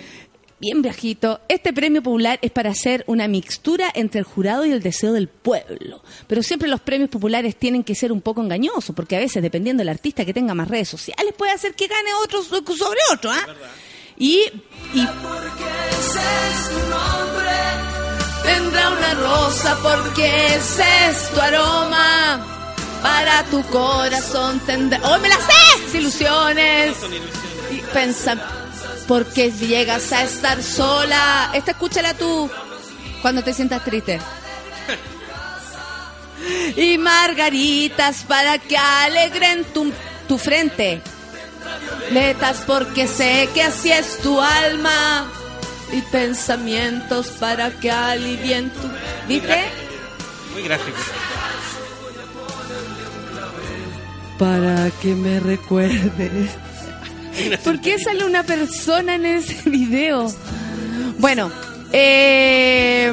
bien 0.63 0.81
viajito, 0.81 1.41
este 1.49 1.73
premio 1.73 2.01
popular 2.01 2.39
es 2.41 2.49
para 2.51 2.69
hacer 2.69 3.03
una 3.07 3.27
mixtura 3.27 3.91
entre 3.93 4.19
el 4.19 4.25
jurado 4.25 4.65
y 4.65 4.71
el 4.71 4.81
deseo 4.81 5.11
del 5.11 5.27
pueblo. 5.27 6.01
Pero 6.27 6.41
siempre 6.41 6.69
los 6.69 6.79
premios 6.79 7.09
populares 7.09 7.57
tienen 7.57 7.83
que 7.83 7.95
ser 7.95 8.13
un 8.13 8.21
poco 8.21 8.41
engañosos, 8.41 8.95
porque 8.95 9.17
a 9.17 9.19
veces, 9.19 9.43
dependiendo 9.43 9.81
del 9.81 9.89
artista 9.89 10.23
que 10.23 10.33
tenga 10.33 10.53
más 10.53 10.69
redes 10.69 10.87
sociales, 10.87 11.33
puede 11.37 11.51
hacer 11.51 11.73
que 11.75 11.87
gane 11.87 12.09
otro 12.23 12.41
so- 12.41 12.63
sobre 12.75 12.99
otro. 13.11 13.29
¿ah? 13.29 13.45
Y, 14.17 14.39
y 14.93 15.05
tendrá 18.43 18.89
una 18.89 19.13
rosa 19.15 19.77
porque 19.81 20.55
ese 20.55 20.83
es 21.09 21.29
tu 21.33 21.41
aroma. 21.41 22.47
Para 23.01 23.43
tu 23.51 23.61
corazón 23.63 24.61
tendrá... 24.61 24.97
¡Oh, 25.03 25.19
me 25.19 25.27
la 25.27 25.35
sé! 25.35 25.97
Ilusiones. 25.97 26.95
Y 27.69 27.79
pensa, 27.93 28.37
porque 29.07 29.51
llegas 29.51 30.11
a 30.11 30.23
estar 30.23 30.61
sola. 30.61 31.51
Esta 31.53 31.71
escúchala 31.71 32.13
tú 32.13 32.49
cuando 33.21 33.43
te 33.43 33.53
sientas 33.53 33.83
triste. 33.83 34.19
Y 36.75 36.97
margaritas 36.97 38.23
para 38.23 38.57
que 38.57 38.77
alegren 38.77 39.63
tu, 39.65 39.91
tu 40.27 40.37
frente. 40.37 41.01
Letas 42.11 42.63
porque 42.67 43.07
sé 43.07 43.49
que 43.53 43.63
así 43.63 43.91
es 43.91 44.17
tu 44.19 44.41
alma. 44.41 45.27
Y 45.91 46.01
pensamientos 46.01 47.27
para 47.39 47.71
que 47.71 47.91
alivien 47.91 48.71
tu... 48.71 48.89
¿Viste? 49.27 49.69
Muy 50.53 50.63
gráfico. 50.63 50.97
para 54.37 54.91
que 55.01 55.15
me 55.15 55.39
recuerdes. 55.39 56.51
¿Por 57.63 57.81
qué 57.81 57.97
sale 57.99 58.25
una 58.25 58.43
persona 58.43 59.15
en 59.15 59.25
ese 59.25 59.69
video? 59.69 60.33
Bueno, 61.19 61.51
eh, 61.91 63.11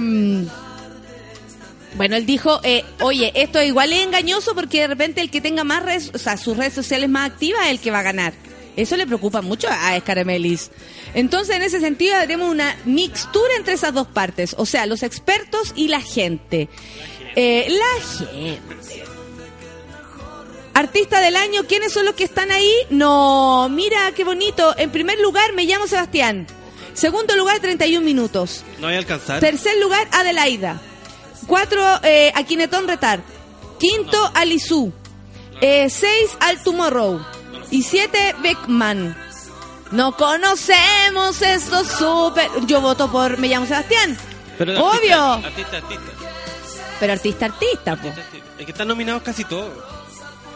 bueno, 1.95 2.17
él 2.17 2.25
dijo, 2.25 2.61
eh, 2.63 2.85
oye, 3.01 3.33
esto 3.35 3.63
igual 3.63 3.93
es 3.93 4.05
engañoso 4.05 4.55
porque 4.55 4.81
de 4.81 4.87
repente 4.87 5.21
el 5.21 5.31
que 5.31 5.41
tenga 5.41 5.65
más 5.65 5.83
redes, 5.83 6.11
o 6.15 6.19
sea, 6.19 6.37
sus 6.37 6.57
redes 6.57 6.73
sociales 6.73 7.09
más 7.09 7.31
activas 7.31 7.67
es 7.67 7.71
el 7.73 7.81
que 7.81 7.91
va 7.91 7.99
a 7.99 8.03
ganar. 8.03 8.33
Eso 8.77 8.97
le 8.97 9.07
preocupa 9.07 9.43
mucho 9.43 9.69
a 9.71 9.97
Escaramelis. 9.97 10.71
Entonces, 11.13 11.57
en 11.57 11.63
ese 11.63 11.81
sentido, 11.81 12.15
tenemos 12.21 12.51
una 12.51 12.77
mixtura 12.85 13.55
entre 13.57 13.75
esas 13.75 13.93
dos 13.93 14.07
partes, 14.07 14.55
o 14.57 14.65
sea, 14.65 14.87
los 14.87 15.03
expertos 15.03 15.73
y 15.77 15.89
la 15.89 16.01
gente. 16.01 16.69
Eh, 17.37 17.67
la 17.69 18.27
gente. 18.27 18.61
Artista 20.81 21.21
del 21.21 21.37
año, 21.37 21.65
¿quiénes 21.69 21.93
son 21.93 22.07
los 22.07 22.15
que 22.15 22.25
están 22.25 22.51
ahí? 22.51 22.73
No, 22.89 23.69
mira 23.69 24.13
qué 24.17 24.25
bonito. 24.25 24.75
En 24.79 24.91
primer 24.91 25.21
lugar, 25.21 25.53
me 25.53 25.65
llamo 25.65 25.87
Sebastián. 25.87 26.47
Segundo 26.95 27.37
lugar, 27.37 27.61
31 27.61 28.03
minutos. 28.03 28.65
No 28.79 28.87
voy 28.87 28.95
a 28.95 28.99
alcanzar. 28.99 29.41
Tercer 29.41 29.77
lugar, 29.79 30.09
Adelaida. 30.11 30.81
Cuatro, 31.47 31.83
eh, 32.03 32.33
Aquinetón 32.35 32.89
Retar. 32.89 33.21
Quinto, 33.79 34.31
Alisú. 34.33 34.91
Eh, 35.61 35.91
seis, 35.91 36.31
Al 36.41 36.63
Tomorrow. 36.63 37.21
Y 37.71 37.83
siete, 37.83 38.35
Beckman. 38.43 39.15
No 39.91 40.17
conocemos 40.17 41.43
estos 41.43 41.89
super... 41.89 42.49
Yo 42.65 42.81
voto 42.81 43.13
por 43.13 43.37
Me 43.37 43.49
llamo 43.49 43.67
Sebastián. 43.67 44.17
Pero 44.57 44.83
Obvio. 44.83 45.21
Artista, 45.21 45.77
artista, 45.77 45.77
artista. 45.77 46.31
Pero 46.99 47.13
artista, 47.13 47.45
artista, 47.45 47.97
po. 47.97 48.09
Artista, 48.09 48.23
artista. 48.23 48.47
Es 48.59 48.65
que 48.65 48.73
están 48.73 48.89
nominados 48.89 49.23
casi 49.23 49.45
todos. 49.45 49.90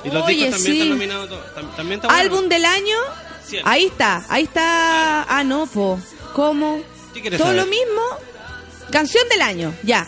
Y 0.04 0.10
los 0.10 0.24
Oye, 0.24 0.34
discos 0.34 0.50
también 0.56 0.74
sí. 0.74 0.80
están 0.82 0.88
nominados 0.90 1.28
todos. 1.28 1.44
Tam- 1.54 1.76
También 1.76 1.98
está 2.00 2.08
bueno. 2.08 2.20
Álbum 2.22 2.48
del 2.48 2.64
año. 2.64 2.96
Siempre. 3.46 3.70
Ahí 3.72 3.84
está, 3.86 4.24
ahí 4.28 4.44
está. 4.44 5.22
Ah, 5.24 5.44
no, 5.44 5.66
po. 5.66 5.98
¿Cómo? 6.34 6.80
¿Qué 7.12 7.20
quieres 7.20 7.38
Todo 7.38 7.48
saber? 7.48 7.62
lo 7.62 7.70
mismo. 7.70 8.02
Canción 8.90 9.28
del 9.28 9.42
año, 9.42 9.74
ya. 9.82 10.06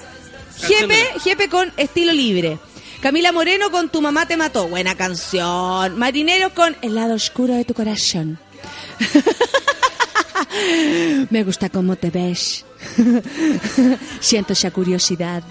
Canción 0.60 0.90
Jepe. 0.90 1.20
Jepe 1.20 1.48
con 1.48 1.72
estilo 1.76 2.12
libre. 2.12 2.58
Camila 3.00 3.30
Moreno 3.32 3.70
con 3.70 3.88
Tu 3.90 4.00
mamá 4.00 4.26
te 4.26 4.36
mató. 4.36 4.68
Buena 4.68 4.94
canción. 4.96 5.98
Marineros 5.98 6.52
con 6.52 6.76
El 6.82 6.94
lado 6.94 7.14
oscuro 7.14 7.54
de 7.54 7.64
tu 7.64 7.74
corazón. 7.74 8.38
Me 11.30 11.44
gusta 11.44 11.68
cómo 11.68 11.96
te 11.96 12.10
ves. 12.10 12.64
Siento 14.20 14.52
esa 14.52 14.70
curiosidad. 14.70 15.42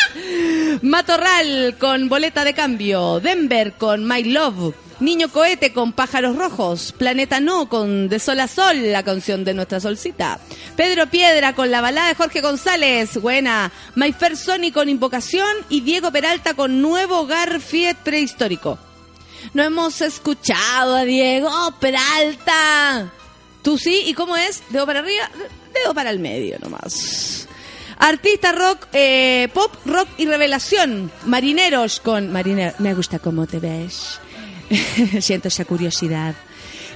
Matorral 0.82 1.76
con 1.78 2.08
boleta 2.08 2.44
de 2.44 2.54
cambio. 2.54 3.20
Denver 3.20 3.74
con 3.74 4.06
My 4.06 4.24
Love. 4.24 4.74
Niño 5.00 5.28
Cohete 5.28 5.72
con 5.72 5.92
Pájaros 5.92 6.36
Rojos. 6.36 6.92
Planeta 6.92 7.40
No 7.40 7.68
con 7.68 8.08
De 8.08 8.18
Sol 8.18 8.40
a 8.40 8.48
Sol, 8.48 8.90
la 8.90 9.04
canción 9.04 9.44
de 9.44 9.54
nuestra 9.54 9.78
solcita. 9.80 10.40
Pedro 10.76 11.08
Piedra 11.08 11.54
con 11.54 11.70
la 11.70 11.80
balada 11.80 12.08
de 12.08 12.14
Jorge 12.14 12.40
González. 12.40 13.20
Buena. 13.20 13.70
My 13.94 14.12
Fair 14.12 14.36
Sony 14.36 14.72
con 14.72 14.88
Invocación. 14.88 15.48
Y 15.68 15.82
Diego 15.82 16.10
Peralta 16.10 16.54
con 16.54 16.82
Nuevo 16.82 17.26
Garfield 17.26 17.96
Prehistórico. 17.98 18.78
No 19.54 19.62
hemos 19.62 20.00
escuchado 20.00 20.96
a 20.96 21.04
Diego 21.04 21.50
Peralta. 21.80 23.12
¿Tú 23.68 23.76
sí? 23.76 24.04
¿Y 24.06 24.14
cómo 24.14 24.34
es? 24.34 24.62
¿Dedo 24.70 24.86
para 24.86 25.00
arriba? 25.00 25.30
Dedo 25.74 25.92
para 25.92 26.08
el 26.08 26.20
medio 26.20 26.58
nomás. 26.58 27.46
Artista 27.98 28.50
rock, 28.52 28.86
eh, 28.94 29.48
pop, 29.52 29.70
rock 29.84 30.08
y 30.16 30.24
revelación. 30.24 31.12
Marineros 31.26 32.00
con 32.00 32.32
Marinero. 32.32 32.74
Me 32.78 32.94
gusta 32.94 33.18
cómo 33.18 33.46
te 33.46 33.60
ves. 33.60 34.20
Siento 35.20 35.48
esa 35.48 35.66
curiosidad. 35.66 36.34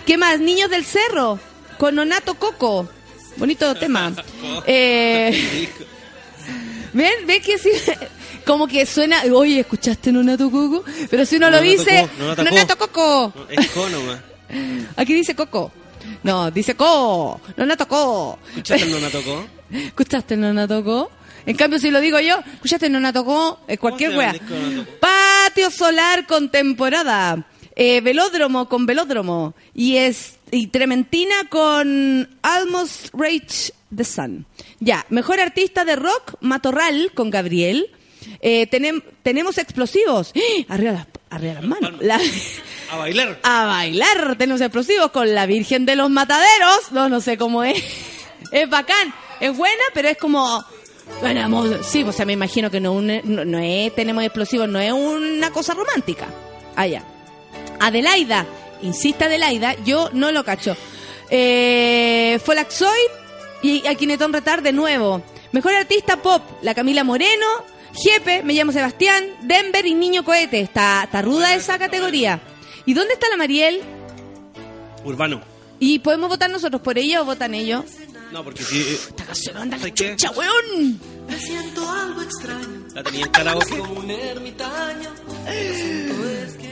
¿Qué 0.07 0.17
más? 0.17 0.41
Niños 0.41 0.71
del 0.71 0.87
Cerro 0.87 1.39
con 1.77 1.95
Nonato 1.95 2.37
Coco. 2.37 2.89
Bonito 3.37 3.75
tema. 3.75 4.11
Eh, 4.67 5.69
¿Ven? 6.95 7.27
¿Ven 7.27 7.43
que 7.43 7.59
sí? 7.59 7.69
Como 8.47 8.67
que 8.67 8.87
suena, 8.87 9.25
oye, 9.31 9.61
¿escuchaste 9.61 10.11
Nonato 10.11 10.51
Coco? 10.51 10.85
Pero 11.11 11.27
si 11.27 11.37
uno 11.37 11.51
lo 11.51 11.59
Nonato 11.59 11.71
dice, 11.71 12.09
Co, 12.17 12.23
Nonato 12.23 12.43
Co. 12.43 12.51
Nonato 12.51 12.79
Coco. 12.79 13.33
No, 13.37 13.51
Es 13.51 13.93
nomás. 13.93 14.21
Aquí 14.97 15.13
dice 15.13 15.37
Coco. 15.37 15.71
No, 16.23 16.51
dice 16.51 16.75
Co. 16.75 17.41
Nonato 17.57 17.87
Co. 17.88 18.38
¿Escuchaste 18.51 18.85
el 18.85 19.01
no 19.01 19.09
tocó? 19.11 19.47
¿Escuchaste 19.71 20.35
el 20.35 20.41
Nonato 20.41 20.85
Co? 20.85 21.11
En 21.45 21.57
cambio, 21.57 21.79
si 21.81 21.91
lo 21.91 22.01
digo 22.01 22.21
yo, 22.21 22.38
¿escuchaste 22.55 22.87
el 22.87 22.93
Nonato 22.93 23.25
Co? 23.25 23.61
Es 23.67 23.79
cualquier 23.79 24.11
¿Cómo 24.15 24.23
se 24.23 24.38
wea. 24.38 24.87
Patio 25.01 25.71
solar 25.71 26.27
con 26.27 26.51
temporada. 26.51 27.47
Eh, 27.75 28.01
velódromo 28.01 28.69
con 28.69 28.87
velódromo. 28.87 29.55
Y 29.75 29.97
es 29.97 30.35
y 30.51 30.67
Trementina 30.69 31.35
con 31.49 32.29
Almost 32.43 33.09
Reach 33.15 33.73
the 33.95 34.05
Sun. 34.05 34.45
Ya, 34.81 35.07
mejor 35.09 35.41
artista 35.41 35.85
de 35.85 35.97
rock, 35.97 36.35
Matorral 36.41 37.13
con 37.15 37.31
Gabriel. 37.31 37.90
Eh, 38.40 38.69
tenem- 38.71 39.03
tenemos 39.23 39.57
explosivos. 39.59 40.33
¡Ah! 40.37 40.75
Arriba 40.75 40.92
las, 40.92 41.07
arriba 41.37 41.55
las 41.55 41.65
manos. 41.65 41.93
La- 42.01 42.21
A 42.91 42.97
bailar. 42.97 43.39
a 43.43 43.67
bailar. 43.67 44.37
Tenemos 44.37 44.61
explosivos 44.61 45.11
con 45.11 45.35
la 45.35 45.47
Virgen 45.47 45.87
de 45.87 45.97
los 45.97 46.11
Mataderos. 46.11 46.93
No, 46.93 47.09
no 47.09 47.21
sé 47.21 47.37
cómo 47.39 47.63
es. 47.65 47.83
Es 48.51 48.69
bacán. 48.69 49.15
Es 49.41 49.57
buena, 49.57 49.83
pero 49.95 50.09
es 50.09 50.19
como... 50.19 50.63
Bueno, 51.21 51.49
mo- 51.49 51.83
sí, 51.83 52.03
o 52.03 52.13
sea, 52.13 52.27
me 52.27 52.35
imagino 52.35 52.71
que 52.71 52.81
no, 52.81 53.01
no, 53.01 53.45
no 53.45 53.59
es, 53.59 53.95
tenemos 53.95 54.23
explosivos, 54.25 54.69
no 54.69 54.79
es 54.79 54.93
una 54.93 55.51
cosa 55.51 55.73
romántica. 55.75 56.27
Allá. 56.77 57.03
Adelaida, 57.81 58.47
insiste 58.83 59.25
Adelaida, 59.25 59.75
yo 59.85 60.11
no 60.13 60.31
lo 60.33 60.45
cacho. 60.45 60.77
Eh, 61.31 62.39
Folaxoid 62.45 63.11
y 63.63 63.87
Aquinetón 63.87 64.33
Retar 64.33 64.63
de 64.63 64.73
nuevo. 64.73 65.23
Mejor 65.53 65.75
artista 65.75 66.19
pop, 66.19 66.43
la 66.63 66.75
Camila 66.75 67.05
Moreno, 67.05 67.47
Jepe, 67.95 68.43
me 68.43 68.55
llamo 68.55 68.73
Sebastián, 68.73 69.25
Denver 69.43 69.85
y 69.87 69.95
Niño 69.95 70.25
Cohete. 70.25 70.61
Está, 70.61 71.05
está 71.05 71.23
ruda 71.23 71.55
esa 71.55 71.79
categoría. 71.79 72.40
¿Y 72.87 72.95
dónde 72.95 73.15
está 73.15 73.29
la 73.29 73.37
Mariel? 73.37 73.81
Urbano. 75.05 75.43
¿Y 75.79 75.99
podemos 75.99 76.29
votar 76.29 76.51
nosotros 76.51 76.81
por 76.81 76.97
ella 76.99 77.23
o 77.23 77.25
votan 77.25 77.55
ellos? 77.55 77.85
No, 78.33 78.43
porque 78.43 78.63
si 78.65 78.81
eh, 78.81 78.93
Esta 79.09 79.25
canción 79.25 79.57
anda 79.59 79.77
la 79.77 79.81
¿Sabes 79.83 79.95
qué? 79.95 80.11
chucha, 80.17 80.31
weón. 80.33 81.01
la 82.95 83.03
tenía 83.03 83.25
en 83.27 83.31
karaoke. 83.31 83.83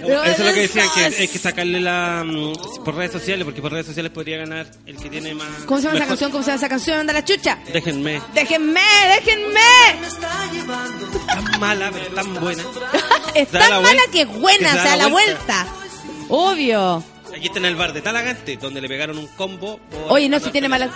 Pero 0.03 0.23
Eso 0.25 0.33
es 0.43 0.49
lo 0.49 0.55
que 0.55 0.61
decían, 0.63 0.89
que 0.95 1.07
es- 1.07 1.21
hay 1.21 1.29
que 1.29 1.39
sacarle 1.39 1.81
la 1.81 2.25
mm, 2.25 2.83
por 2.85 2.95
redes 2.97 3.13
sociales, 3.13 3.45
porque 3.45 3.61
por 3.61 3.71
redes 3.73 3.87
sociales 3.87 4.11
podría 4.11 4.39
ganar 4.39 4.67
el 4.87 4.97
que 4.97 5.11
tiene 5.11 5.35
más. 5.35 5.47
¿Cómo 5.67 5.79
se 5.81 5.87
llama 5.87 5.99
esa 5.99 6.07
canción? 6.09 6.31
¿Cómo 6.31 6.43
se 6.43 6.49
llama 6.51 6.57
esa 6.59 6.69
canción? 6.69 6.99
Anda 7.01 7.13
la 7.13 7.25
chucha. 7.25 7.59
Déjenme. 7.73 8.21
Déjenme, 8.35 8.81
déjenme. 9.15 9.61
Tan 11.27 11.61
mala, 11.61 11.91
pero 11.93 12.15
tan 12.15 12.35
buena. 12.41 12.63
es 13.35 13.53
Da 13.53 13.59
tan 13.61 13.71
la 13.71 13.81
mala 13.81 13.89
vuelta. 13.93 14.11
que 14.13 14.21
es 14.23 14.29
buena, 14.41 14.73
Que 14.73 14.79
o 14.79 14.83
sea, 14.83 14.97
la 14.97 15.07
vuelta. 15.09 15.67
Obvio. 16.31 17.05
Aquí 17.37 17.47
está 17.47 17.59
en 17.59 17.65
el 17.67 17.77
bar 17.77 17.93
de 17.93 18.01
Talagante, 18.03 18.57
donde 18.57 18.81
le 18.81 18.89
pegaron 18.89 19.19
un 19.19 19.27
combo. 19.29 19.79
por- 19.91 20.13
Oye, 20.13 20.29
no, 20.29 20.41
si 20.41 20.51
tiene 20.51 20.69
mala... 20.69 20.91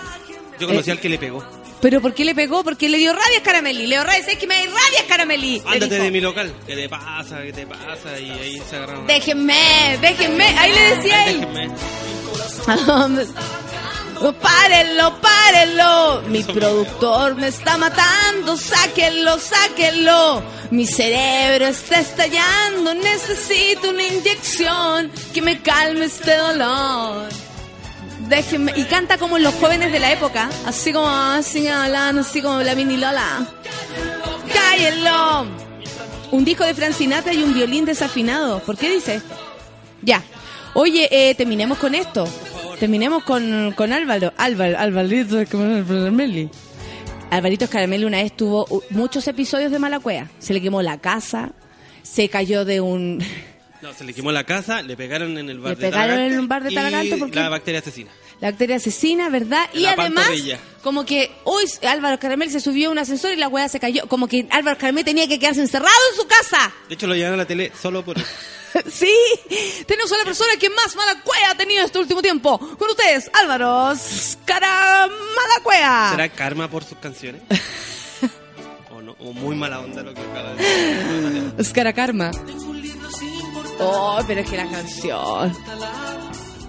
Yo 0.59 0.67
conocí 0.67 0.89
Eh, 0.89 0.93
al 0.93 0.99
que 0.99 1.09
le 1.09 1.17
pegó. 1.17 1.43
¿Pero 1.81 2.01
por 2.01 2.13
qué 2.13 2.25
le 2.25 2.33
pegó? 2.33 2.63
Porque 2.63 2.89
le 2.89 2.97
dio 2.97 3.13
rabia 3.13 3.39
a 3.39 3.43
Caramelli. 3.43 3.85
Le 3.85 3.95
dio 3.95 4.03
rabia, 4.03 4.21
¿sabes 4.21 4.37
que 4.37 4.47
me 4.47 4.55
da 4.55 4.61
rabia? 4.63 5.61
Le 5.61 5.61
Ándate 5.67 5.99
de 5.99 6.11
mi 6.11 6.21
local. 6.21 6.53
¿Qué 6.65 6.75
te 6.75 6.89
pasa? 6.89 7.41
¿Qué 7.43 7.53
te 7.53 7.67
pasa? 7.67 8.19
Y 8.19 8.31
ahí 8.31 8.61
se 8.69 8.75
agarraron. 8.77 9.07
Déjenme, 9.07 9.97
déjenme. 10.01 10.45
Ahí 10.45 10.71
le 10.73 10.95
decía 10.95 11.29
él. 11.29 11.39
Déjenme. 11.41 11.69
Oh, 14.21 14.31
Párenlo, 14.31 15.19
párenlo. 15.19 16.21
Mi 16.29 16.41
productor 16.41 17.35
me 17.35 17.49
está 17.49 17.77
matando. 17.77 18.55
Sáquenlo, 18.55 19.37
sáquenlo. 19.37 20.41
Mi 20.71 20.87
cerebro 20.87 21.67
está 21.67 21.99
estallando. 21.99 22.93
Necesito 22.93 23.89
una 23.89 24.03
inyección 24.03 25.11
que 25.33 25.41
me 25.41 25.61
calme 25.61 26.05
este 26.05 26.33
dolor. 26.33 27.27
Déjenme. 28.27 28.73
Y 28.75 28.85
canta 28.85 29.17
como 29.17 29.37
los 29.37 29.53
jóvenes 29.55 29.91
de 29.91 29.99
la 29.99 30.11
época. 30.11 30.49
Así 30.65 30.91
como, 30.91 31.07
así 31.07 31.67
así 31.67 32.41
como 32.41 32.61
la 32.61 32.75
mini 32.75 32.97
Lola. 32.97 33.47
¡Cállenlo! 34.53 35.47
Un 36.31 36.43
disco 36.43 36.63
de 36.63 36.73
Francinata 36.73 37.33
y 37.33 37.43
un 37.43 37.53
violín 37.53 37.85
desafinado. 37.85 38.59
¿Por 38.59 38.77
qué 38.77 38.89
dice? 38.89 39.21
Ya. 40.01 40.23
Oye, 40.73 41.07
eh, 41.11 41.35
terminemos 41.35 41.77
con 41.77 41.95
esto. 41.95 42.27
Terminemos 42.79 43.23
con, 43.23 43.73
con 43.73 43.93
Álvaro. 43.93 44.33
Álvaro, 44.37 44.77
Alvarito 44.77 45.39
Escaramelli. 45.39 46.49
Alvarito 47.29 47.65
Escaramelli 47.65 48.05
una 48.05 48.21
vez 48.21 48.35
tuvo 48.35 48.67
muchos 48.89 49.27
episodios 49.27 49.71
de 49.71 49.79
mala 49.79 49.99
cueva. 49.99 50.27
Se 50.39 50.53
le 50.53 50.61
quemó 50.61 50.81
la 50.81 50.97
casa, 50.97 51.51
se 52.03 52.29
cayó 52.29 52.65
de 52.65 52.81
un... 52.81 53.23
No, 53.81 53.93
se 53.93 54.03
le 54.03 54.13
quemó 54.13 54.31
la 54.31 54.43
casa, 54.43 54.81
le 54.81 54.95
pegaron 54.97 55.37
en 55.37 55.49
el 55.49 55.59
bar 55.59 55.71
Le 55.71 55.75
de 55.75 55.91
pegaron 55.91 56.19
en 56.19 56.39
un 56.39 56.47
bar 56.47 56.63
de 56.63 56.71
Talagante 56.73 57.17
porque- 57.17 57.39
La 57.39 57.49
bacteria 57.49 57.79
asesina. 57.79 58.11
La 58.41 58.49
bacteria 58.51 58.75
asesina, 58.75 59.29
¿verdad? 59.29 59.69
Y 59.73 59.85
además, 59.85 60.25
pantorrilla. 60.25 60.59
como 60.81 61.05
que 61.05 61.31
hoy 61.45 61.63
Álvaro 61.87 62.19
Caramel 62.19 62.49
se 62.51 62.59
subió 62.59 62.89
a 62.89 62.91
un 62.91 62.97
ascensor 62.99 63.31
y 63.31 63.37
la 63.37 63.47
weá 63.47 63.69
se 63.69 63.79
cayó. 63.79 64.07
Como 64.07 64.27
que 64.27 64.45
Álvaro 64.51 64.77
Caramel 64.77 65.05
tenía 65.05 65.27
que 65.27 65.39
quedarse 65.39 65.61
encerrado 65.61 65.93
en 66.11 66.17
su 66.21 66.27
casa. 66.27 66.73
De 66.89 66.95
hecho, 66.95 67.07
lo 67.07 67.15
llevaron 67.15 67.39
a 67.39 67.43
la 67.43 67.47
tele 67.47 67.71
solo 67.81 68.03
por 68.03 68.17
eso. 68.17 68.27
sí, 68.91 69.13
tenemos 69.87 70.11
a 70.11 70.17
la 70.17 70.25
persona 70.25 70.51
que 70.59 70.69
más 70.69 70.95
mala 70.97 71.21
cueva 71.21 71.51
ha 71.51 71.55
tenido 71.55 71.85
este 71.85 71.97
último 71.97 72.21
tiempo. 72.21 72.57
Con 72.59 72.89
ustedes, 72.89 73.31
Álvaro 73.39 73.93
Cara 74.43 75.07
Mala 75.07 75.63
Cueva. 75.63 76.11
¿Será 76.11 76.27
karma 76.29 76.69
por 76.69 76.83
sus 76.83 76.97
canciones? 76.97 77.41
¿O 78.91 79.01
no? 79.01 79.15
¿O 79.19 79.31
muy 79.31 79.55
mala 79.55 79.79
onda 79.79 80.03
lo 80.03 80.13
que 80.13 80.19
acaba 80.21 80.53
de 80.55 80.63
decir? 80.63 81.53
Oscar 81.57 81.93
Karma. 81.93 82.31
Oh, 83.79 84.19
pero 84.27 84.41
es 84.41 84.49
que 84.49 84.57
la 84.57 84.69
canción. 84.69 85.53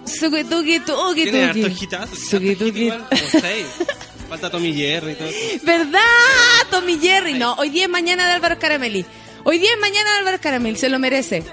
Suki 0.04 0.44
tuki 0.44 0.80
tuki 0.80 1.22
Tiene 1.24 1.44
hartos 1.44 1.82
hitazos. 1.82 2.18
Falta 4.28 4.50
Tommy 4.50 4.74
Jerry 4.74 5.12
y 5.12 5.14
todo 5.14 5.28
eso. 5.28 5.64
¿Verdad? 5.64 6.00
Tommy 6.70 6.98
Jerry. 6.98 7.34
No, 7.34 7.54
hoy 7.54 7.70
día 7.70 7.84
es 7.84 7.90
mañana 7.90 8.26
de 8.26 8.32
Álvaro 8.32 8.58
Caramelli. 8.58 9.04
Hoy 9.44 9.58
día 9.58 9.70
es 9.72 9.80
mañana 9.80 10.10
de 10.12 10.18
Álvaro 10.18 10.38
Caramelli, 10.40 10.76
se 10.76 10.88
lo 10.88 10.98
merece. 10.98 11.44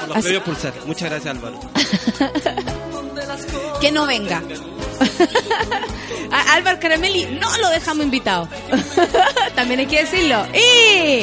Por 0.00 0.08
los 0.08 0.16
Así- 0.18 0.38
Pulsar. 0.38 0.72
Muchas 0.86 1.10
gracias, 1.10 1.34
Álvaro. 1.34 1.58
Que 3.80 3.92
no 3.92 4.06
venga. 4.06 4.42
A 6.32 6.54
Álvaro 6.54 6.78
Caramelli 6.80 7.26
no 7.40 7.56
lo 7.58 7.68
dejamos 7.70 8.04
invitado. 8.04 8.48
También 9.54 9.80
hay 9.80 9.86
que 9.86 10.00
decirlo. 10.02 10.44
¡Y! 10.54 11.22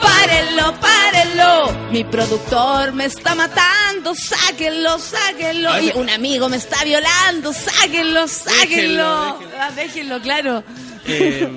¡Párenlo, 0.00 0.74
párenlo! 0.80 1.72
Mi 1.90 2.04
productor 2.04 2.92
me 2.92 3.06
está 3.06 3.34
matando, 3.34 4.14
sáquenlo, 4.14 4.98
sáquenlo. 4.98 5.70
Ay, 5.70 5.92
Y 5.94 5.98
un 5.98 6.10
amigo 6.10 6.48
me 6.48 6.56
está 6.56 6.84
violando, 6.84 7.52
sáquenlo, 7.52 8.26
sáquenlo. 8.28 9.38
Déjenlo, 9.38 9.58
Ah, 9.58 9.70
déjenlo, 9.74 10.20
claro. 10.20 10.64
Eh, 11.06 11.48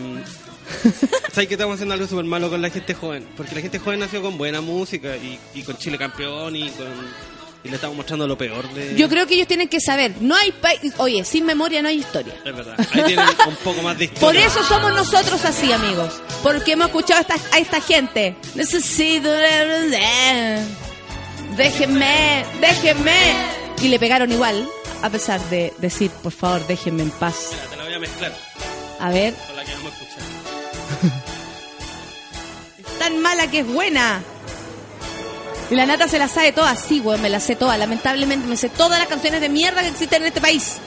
¿Sabes 1.32 1.48
que 1.48 1.54
estamos 1.56 1.76
haciendo 1.76 1.94
algo 1.94 2.08
súper 2.08 2.26
malo 2.26 2.50
con 2.50 2.62
la 2.62 2.70
gente 2.70 2.94
joven? 2.94 3.28
Porque 3.38 3.56
la 3.56 3.62
gente 3.62 3.80
joven 3.80 4.00
nació 4.00 4.22
con 4.22 4.38
buena 4.38 4.62
música 4.62 5.16
y, 5.16 5.40
y 5.54 5.64
con 5.64 5.78
Chile 5.78 5.98
campeón 5.98 6.56
y 6.56 6.70
con 6.72 6.88
y 7.66 7.70
le 7.70 7.76
estamos 7.76 7.98
mostrando 7.98 8.28
lo 8.28 8.38
peor 8.38 8.72
de... 8.76 8.96
Yo 8.96 9.10
creo 9.10 9.26
que 9.26 9.34
ellos 9.34 9.48
tienen 9.48 9.68
que 9.68 9.80
saber, 9.80 10.14
no 10.22 10.36
hay 10.36 10.52
país, 10.52 10.94
oye, 10.98 11.26
sin 11.26 11.48
memoria 11.48 11.82
no 11.82 11.90
hay 11.90 11.98
historia. 11.98 12.36
Es 12.46 12.56
verdad. 12.56 12.76
Ahí 12.78 13.04
tienen 13.06 13.26
un 13.48 13.56
poco 13.64 13.82
más 13.82 13.98
de 13.98 14.06
historia. 14.06 14.22
Por 14.22 14.36
eso 14.36 14.64
somos 14.64 14.94
nosotros 14.94 15.44
así, 15.44 15.72
amigos. 15.72 16.22
Porque 16.44 16.74
hemos 16.74 16.88
escuchado 16.88 17.18
a 17.18 17.22
esta, 17.22 17.56
a 17.56 17.60
esta 17.60 17.82
gente. 17.82 18.36
Necesito... 18.54 19.32
Déjenme, 21.58 22.46
déjenme. 22.62 23.34
Y 23.82 23.88
le 23.88 23.98
pegaron 23.98 24.32
igual, 24.32 24.68
a 25.02 25.10
pesar 25.10 25.42
de 25.50 25.74
decir, 25.80 26.12
por 26.22 26.34
favor, 26.34 26.68
déjenme 26.68 27.02
en 27.02 27.12
paz. 27.12 27.50
Mira, 27.52 27.64
te 27.64 27.78
la 27.78 27.84
voy 27.84 27.94
a 27.94 28.00
mezclar 28.00 28.38
A 29.00 29.10
ver, 29.10 29.34
con 29.34 29.56
la 29.56 29.66
que 29.66 29.72
vamos 29.74 29.92
a 29.92 29.96
escuchar. 29.96 30.24
tan 33.00 33.20
mala 33.22 33.50
que 33.50 33.60
es 33.60 33.68
buena. 33.68 34.22
La 35.72 35.86
nata 35.86 36.08
se 36.08 36.20
la 36.20 36.28
sabe 36.28 36.52
todas, 36.52 36.80
sí, 36.80 37.00
weón, 37.00 37.22
me 37.22 37.30
la 37.30 37.40
sé 37.40 37.56
todas. 37.56 37.78
Lamentablemente 37.80 38.48
me 38.48 38.56
sé 38.56 38.70
todas 38.70 39.00
las 39.00 39.08
canciones 39.08 39.42
de 39.42 39.50
mierda 39.50 39.82
que 39.82 39.90
existen 39.90 40.22
en 40.22 40.28
este 40.28 40.42
país. 40.42 40.80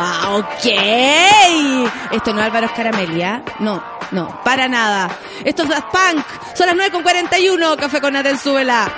Ah, 0.00 0.36
ok. 0.36 2.12
Esto 2.12 2.32
no 2.32 2.40
es 2.40 2.46
Álvaro 2.46 2.70
Caramelia. 2.74 3.42
No, 3.58 3.82
no, 4.12 4.40
para 4.44 4.68
nada. 4.68 5.10
Esto 5.44 5.64
es 5.64 5.68
Daft 5.68 5.88
Punk. 5.90 6.24
Son 6.54 6.66
las 6.66 6.76
9 6.76 6.92
con 6.92 7.02
41. 7.02 7.76
Café 7.76 8.00
con 8.00 8.12
Nata 8.12 8.30
en 8.30 8.38
Súbela. 8.38 8.90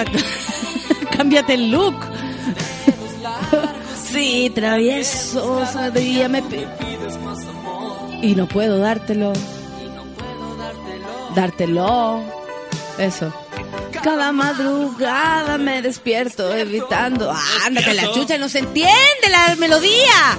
Onda. 0.00 0.04
Cámbiate 1.16 1.54
el 1.54 1.70
look. 1.70 1.94
sí, 4.12 4.50
travieso, 4.54 5.62
me 6.28 6.42
y 8.22 8.34
no 8.34 8.46
puedo 8.46 8.78
dártelo. 8.78 9.32
Dártelo. 11.34 12.22
Eso. 12.96 13.32
Cada 14.02 14.32
madrugada 14.32 15.58
me 15.58 15.82
despierto 15.82 16.54
evitando. 16.54 17.32
ándate 17.66 17.94
la 17.94 18.12
chucha, 18.12 18.38
no 18.38 18.48
se 18.48 18.60
entiende 18.60 19.28
la 19.30 19.56
melodía. 19.56 20.38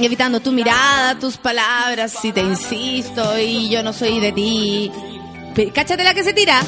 Evitando 0.00 0.40
tu 0.40 0.52
mirada, 0.52 1.18
tus 1.18 1.36
palabras, 1.36 2.12
si 2.20 2.32
te 2.32 2.40
insisto 2.40 3.38
y 3.38 3.68
yo 3.68 3.82
no 3.82 3.92
soy 3.92 4.20
de 4.20 4.32
ti. 4.32 4.92
Cáchate 5.72 6.04
la 6.04 6.14
que 6.14 6.22
se 6.22 6.32
tira. 6.32 6.62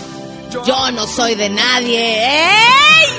Yo 0.64 0.90
no 0.92 1.06
soy 1.06 1.34
de 1.34 1.50
nadie. 1.50 2.24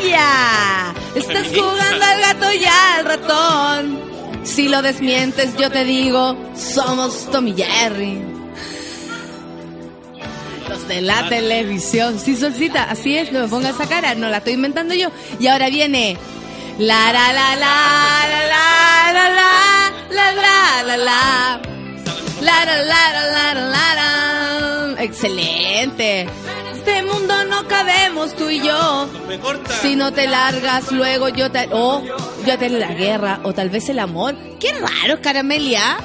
¡Ella! 0.04 0.94
Estás 1.16 1.48
jugando 1.48 2.06
al 2.06 2.22
gato 2.22 2.54
y 2.54 2.66
al 2.66 3.06
ratón. 3.06 4.00
Si 4.44 4.70
lo 4.70 4.82
desmientes, 4.82 5.56
yo 5.58 5.70
te 5.70 5.84
digo, 5.84 6.38
somos 6.56 7.30
Tommy 7.32 7.54
Jerry. 7.54 8.22
Los 10.70 10.88
de 10.88 11.02
la 11.02 11.28
televisión. 11.28 12.20
Sí, 12.20 12.36
Solcita, 12.36 12.84
así 12.84 13.18
es, 13.18 13.32
no 13.32 13.42
me 13.42 13.48
ponga 13.48 13.70
esa 13.70 13.88
cara, 13.88 14.16
no 14.16 14.30
la 14.30 14.38
estoy 14.38 14.54
inventando 14.54 14.94
yo. 14.94 15.10
Y 15.40 15.48
ahora 15.48 15.70
viene. 15.70 16.18
La 16.80 17.12
la 17.12 17.34
la 17.34 17.56
la 17.56 18.28
la 18.30 18.48
la 18.48 19.14
la 19.14 19.30
la 19.30 19.64
la 20.12 20.34
la 20.42 20.84
la 20.84 20.98
la 20.98 21.62
la 22.42 22.66
la 22.66 22.84
la 22.84 23.14
la 23.26 23.54
la 23.54 23.96
la 23.96 24.77
Excelente 25.00 26.28
este 26.88 27.04
mundo 27.04 27.44
no 27.46 27.68
cabemos 27.68 28.34
tú 28.34 28.50
y 28.50 28.62
yo. 28.62 29.10
Si 29.82 29.98
no 29.98 30.14
te 30.14 30.26
largas, 30.26 30.90
luego 30.92 31.28
yo 31.28 31.52
te. 31.52 31.68
O 31.74 32.02
yo 32.46 32.58
te 32.58 32.70
la 32.70 32.94
guerra, 32.94 33.42
o 33.44 33.54
tal 33.54 33.70
vez 33.70 33.90
el 33.90 34.00
amor. 34.00 34.36
Qué 34.58 34.72
raro, 34.74 35.22
Caramelia. 35.22 35.98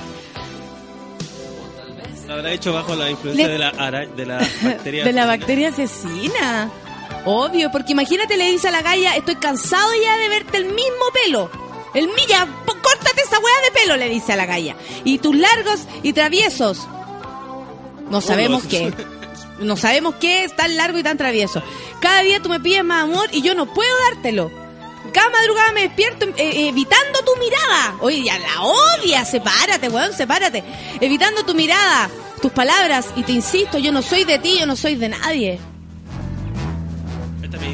Lo 2.26 2.34
habrá 2.34 2.50
hecho 2.50 2.72
bajo 2.72 2.96
la 2.96 3.10
influencia 3.10 3.46
de, 3.46 3.58
la 3.58 3.70
de 3.70 4.26
la 4.26 4.38
bacteria. 4.62 5.04
de 5.04 5.12
la 5.12 5.26
bacteria 5.26 5.68
asesina. 5.68 6.70
Obvio, 7.26 7.70
porque 7.70 7.92
imagínate, 7.92 8.36
le 8.36 8.50
dice 8.50 8.68
a 8.68 8.72
la 8.72 8.82
galla, 8.82 9.14
estoy 9.14 9.36
cansado 9.36 9.88
ya 10.02 10.16
de 10.16 10.28
verte 10.28 10.56
el 10.56 10.64
mismo 10.64 11.04
pelo. 11.24 11.50
El 11.94 12.08
milla, 12.08 12.48
córtate 12.66 13.22
esa 13.22 13.38
weá 13.38 13.54
de 13.66 13.80
pelo, 13.80 13.96
le 13.96 14.08
dice 14.08 14.32
a 14.32 14.36
la 14.36 14.46
galla. 14.46 14.74
Y 15.04 15.18
tus 15.18 15.36
largos 15.36 15.82
y 16.02 16.12
traviesos. 16.12 16.88
No 18.12 18.20
sabemos 18.20 18.64
qué. 18.64 18.92
no 19.60 19.74
sabemos 19.74 20.16
qué 20.16 20.44
es 20.44 20.54
tan 20.54 20.76
largo 20.76 20.98
y 20.98 21.02
tan 21.02 21.16
travieso. 21.16 21.62
Cada 21.98 22.20
día 22.20 22.42
tú 22.42 22.50
me 22.50 22.60
pides 22.60 22.84
más 22.84 23.04
amor 23.04 23.30
y 23.32 23.40
yo 23.40 23.54
no 23.54 23.72
puedo 23.72 23.90
dártelo. 24.10 24.50
Cada 25.14 25.30
madrugada 25.30 25.72
me 25.72 25.80
despierto 25.80 26.26
eh, 26.36 26.68
evitando 26.68 27.20
tu 27.24 27.34
mirada. 27.40 27.96
Oye, 28.00 28.22
ya 28.22 28.38
la 28.38 28.62
odia, 28.62 29.24
sepárate, 29.24 29.88
weón, 29.88 30.12
sepárate. 30.12 30.62
Evitando 31.00 31.42
tu 31.44 31.54
mirada, 31.54 32.10
tus 32.42 32.52
palabras 32.52 33.06
y 33.16 33.22
te 33.22 33.32
insisto, 33.32 33.78
yo 33.78 33.92
no 33.92 34.02
soy 34.02 34.24
de 34.24 34.38
ti, 34.38 34.58
yo 34.60 34.66
no 34.66 34.76
soy 34.76 34.96
de 34.96 35.08
nadie. 35.08 35.58
Esta 37.42 37.56
me 37.56 37.72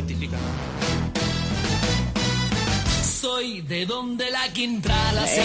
soy 3.20 3.62
de 3.62 3.84
donde 3.84 4.30
la 4.30 4.48
quintrala 4.52 5.26
se 5.26 5.42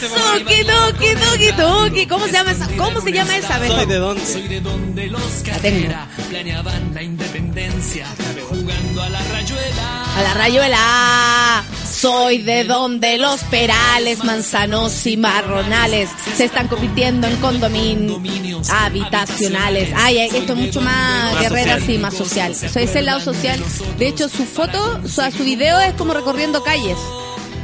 Tuki, 0.00 0.64
tuki, 0.64 1.14
tuki, 1.14 1.52
tuki. 1.52 2.06
¿Cómo 2.06 2.26
se 2.26 2.32
llama 2.32 2.50
esa? 2.50 2.68
¿Cómo 2.76 3.00
se 3.00 3.12
llama 3.12 3.36
esa? 3.36 3.64
Soy 3.64 3.86
de 3.86 3.96
dónde. 3.96 4.26
Soy 4.26 4.48
de 4.48 4.60
donde 4.60 5.06
los 5.06 5.42
carrera 5.44 6.08
planeaban 6.28 6.94
la 6.94 7.02
independencia 7.02 8.06
jugando 8.48 9.02
a 9.02 9.08
la 9.08 9.22
rayuela. 9.22 10.16
A 10.16 10.22
la 10.22 10.34
rayuela. 10.34 11.64
Soy 12.04 12.36
de 12.42 12.64
donde 12.64 13.16
los 13.16 13.42
perales, 13.44 14.22
manzanos 14.24 15.06
y 15.06 15.16
marronales 15.16 16.10
se 16.36 16.44
están 16.44 16.68
convirtiendo 16.68 17.26
en 17.26 17.34
condominios 17.36 18.68
habitacionales. 18.68 19.88
Ay, 19.96 20.18
esto 20.18 20.52
es 20.52 20.58
mucho 20.58 20.82
más, 20.82 21.40
guerrera, 21.40 21.80
sí, 21.80 21.96
más 21.96 22.12
social. 22.12 22.54
Soy 22.54 22.82
ese 22.82 23.00
lado 23.00 23.20
social. 23.20 23.58
De 23.96 24.06
hecho, 24.06 24.28
su 24.28 24.44
foto, 24.44 25.00
su, 25.08 25.22
su 25.34 25.44
video 25.44 25.80
es 25.80 25.94
como 25.94 26.12
recorriendo 26.12 26.62
calles. 26.62 26.98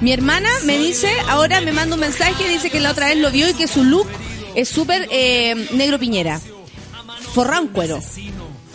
Mi 0.00 0.10
hermana 0.10 0.48
me 0.64 0.78
dice, 0.78 1.12
ahora 1.28 1.60
me 1.60 1.72
manda 1.72 1.96
un 1.96 2.00
mensaje, 2.00 2.48
dice 2.48 2.70
que 2.70 2.80
la 2.80 2.92
otra 2.92 3.08
vez 3.08 3.18
lo 3.18 3.30
vio 3.30 3.46
y 3.46 3.52
que 3.52 3.68
su 3.68 3.84
look 3.84 4.08
es 4.54 4.70
súper 4.70 5.06
eh, 5.10 5.68
negro 5.72 5.98
piñera. 5.98 6.40
Forrán 7.34 7.68
cuero. 7.68 8.00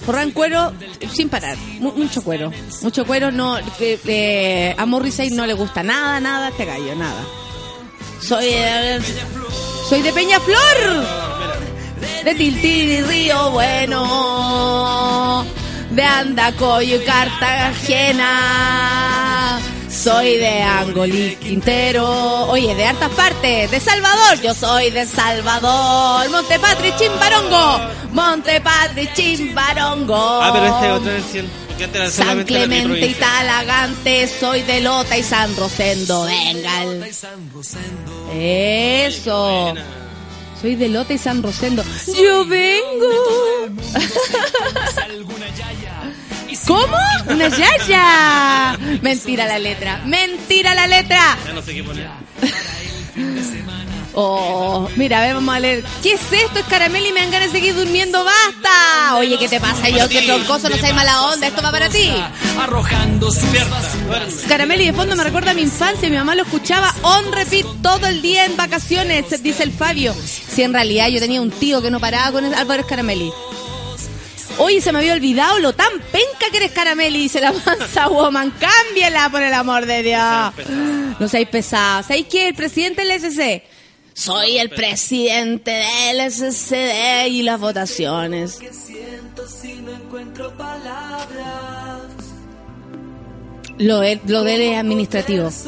Forrán 0.05 0.31
cuero 0.31 0.71
sin 1.11 1.29
parar. 1.29 1.57
mucho 1.79 2.21
cuero. 2.23 2.51
Mucho 2.81 3.05
cuero. 3.05 3.31
no 3.31 3.57
eh, 3.57 3.99
eh, 4.05 4.75
A 4.77 4.85
Morrissey 4.85 5.31
no 5.31 5.45
le 5.45 5.53
gusta 5.53 5.81
nada, 5.83 6.19
nada 6.19 6.49
este 6.49 6.65
gallo, 6.65 6.95
nada. 6.95 7.23
Soy, 8.21 8.53
soy 9.89 10.01
de 10.01 10.13
Peñaflor. 10.13 11.05
De 12.23 12.35
Tiltil 12.35 12.89
y 12.89 13.01
Río 13.01 13.51
Bueno. 13.51 15.45
De 15.95 16.03
Andacoyo 16.03 16.97
y 16.97 17.05
Cartagena 17.05 18.85
soy 20.05 20.37
de 20.37 20.61
Angoli 20.61 21.35
Quintero. 21.37 22.45
Oye, 22.47 22.75
de 22.75 22.85
hartas 22.85 23.09
partes. 23.11 23.71
De 23.71 23.79
Salvador. 23.79 24.39
Yo 24.41 24.53
soy 24.53 24.91
de 24.91 25.05
Salvador. 25.05 26.29
Montepatri 26.29 26.93
Chimbarongo. 26.95 27.79
Montepatri 28.11 29.09
Chimbarongo. 29.13 30.15
Ah, 30.15 30.51
pero 30.53 30.65
esta 30.65 30.85
es 30.85 30.91
otra 30.91 31.11
versión. 31.13 31.65
San 32.11 32.43
Clemente 32.43 33.07
y 33.07 33.13
Talagante, 33.15 34.27
soy 34.27 34.61
de 34.61 34.79
Lota 34.81 35.17
y 35.17 35.23
San 35.23 35.53
Rosendo, 35.57 36.23
venga. 36.23 36.85
Eso. 38.33 39.73
Soy 40.61 40.75
de 40.75 40.87
Lota 40.87 41.13
y 41.13 41.17
San 41.17 41.43
Rosendo. 41.43 41.83
Yo 42.17 42.45
vengo. 42.45 43.09
¿Cómo? 46.67 46.97
¡Una 47.27 47.47
yaya! 47.49 48.77
Mentira 49.01 49.45
la 49.45 49.59
letra. 49.59 50.01
Mentira 50.05 50.73
la 50.73 50.87
letra. 50.87 51.37
Ya 51.45 51.53
no 51.53 51.61
sé 51.61 51.73
qué 51.73 51.83
poner. 51.83 52.07
Oh, 54.17 54.87
mira, 54.95 55.19
a 55.19 55.25
ver, 55.25 55.33
vamos 55.33 55.53
a 55.53 55.59
leer. 55.59 55.83
¿Qué 56.01 56.13
es 56.13 56.21
esto? 56.31 56.59
Es 56.59 56.65
caramelo 56.67 57.05
y 57.05 57.11
me 57.11 57.19
dan 57.19 57.31
ganas 57.31 57.51
de 57.51 57.59
seguir 57.59 57.75
durmiendo. 57.75 58.23
¡Basta! 58.23 59.17
Oye, 59.17 59.37
¿qué 59.37 59.49
te 59.49 59.59
pasa? 59.59 59.89
Yo, 59.89 60.07
qué 60.07 60.21
troncoso, 60.21 60.69
no 60.69 60.77
seas 60.77 60.95
mala 60.95 61.23
onda. 61.23 61.47
Esto 61.47 61.61
va 61.61 61.69
para 61.69 61.89
ti. 61.89 62.09
Arrojando 62.57 63.29
Caramelo 64.47 64.83
y 64.83 64.85
de 64.85 64.93
fondo 64.93 65.17
me 65.17 65.23
recuerda 65.23 65.51
a 65.51 65.53
mi 65.53 65.63
infancia. 65.63 66.09
Mi 66.09 66.15
mamá 66.15 66.33
lo 66.33 66.43
escuchaba 66.43 66.95
on 67.01 67.33
repeat 67.33 67.65
todo 67.81 68.07
el 68.07 68.21
día 68.21 68.45
en 68.45 68.55
vacaciones, 68.55 69.43
dice 69.43 69.63
el 69.63 69.73
Fabio. 69.73 70.15
Si 70.15 70.63
en 70.63 70.71
realidad 70.71 71.09
yo 71.09 71.19
tenía 71.19 71.41
un 71.41 71.51
tío 71.51 71.81
que 71.81 71.91
no 71.91 71.99
paraba 71.99 72.31
con 72.31 72.45
Álvaro 72.53 72.87
Carameli. 72.87 73.33
Oye, 74.57 74.79
se 74.81 74.91
me 74.91 74.99
había 74.99 75.13
olvidado 75.13 75.59
lo 75.59 75.73
tan 75.73 75.91
penca 76.11 76.49
que 76.51 76.57
eres 76.57 76.71
Carameli, 76.71 77.19
dice 77.19 77.41
la 77.41 77.51
mansa 77.51 78.07
woman. 78.09 78.51
Cámbiela, 78.51 79.29
por 79.29 79.41
el 79.41 79.53
amor 79.53 79.85
de 79.85 80.03
Dios. 80.03 80.53
No 81.19 81.27
seáis 81.27 81.47
pesados. 81.49 82.05
¿Sabéis 82.07 82.27
qué? 82.27 82.47
El 82.47 82.55
presidente 82.55 83.03
del 83.05 83.11
SC. 83.19 83.63
Soy 84.13 84.57
el 84.59 84.69
presidente 84.69 85.71
del 85.71 86.31
SCD 86.31 87.27
y 87.27 87.43
las 87.43 87.59
votaciones. 87.59 88.59
Lo, 93.77 94.01
lo 94.27 94.43
de 94.43 94.55
él 94.55 94.61
es 94.61 94.77
administrativo. 94.77 95.49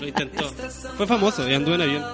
Lo 0.00 0.06
intentó. 0.06 0.52
Fue 0.98 1.06
famoso 1.06 1.48
y 1.48 1.54
anduvo 1.54 1.76
en 1.76 1.80
avión. 1.80 2.04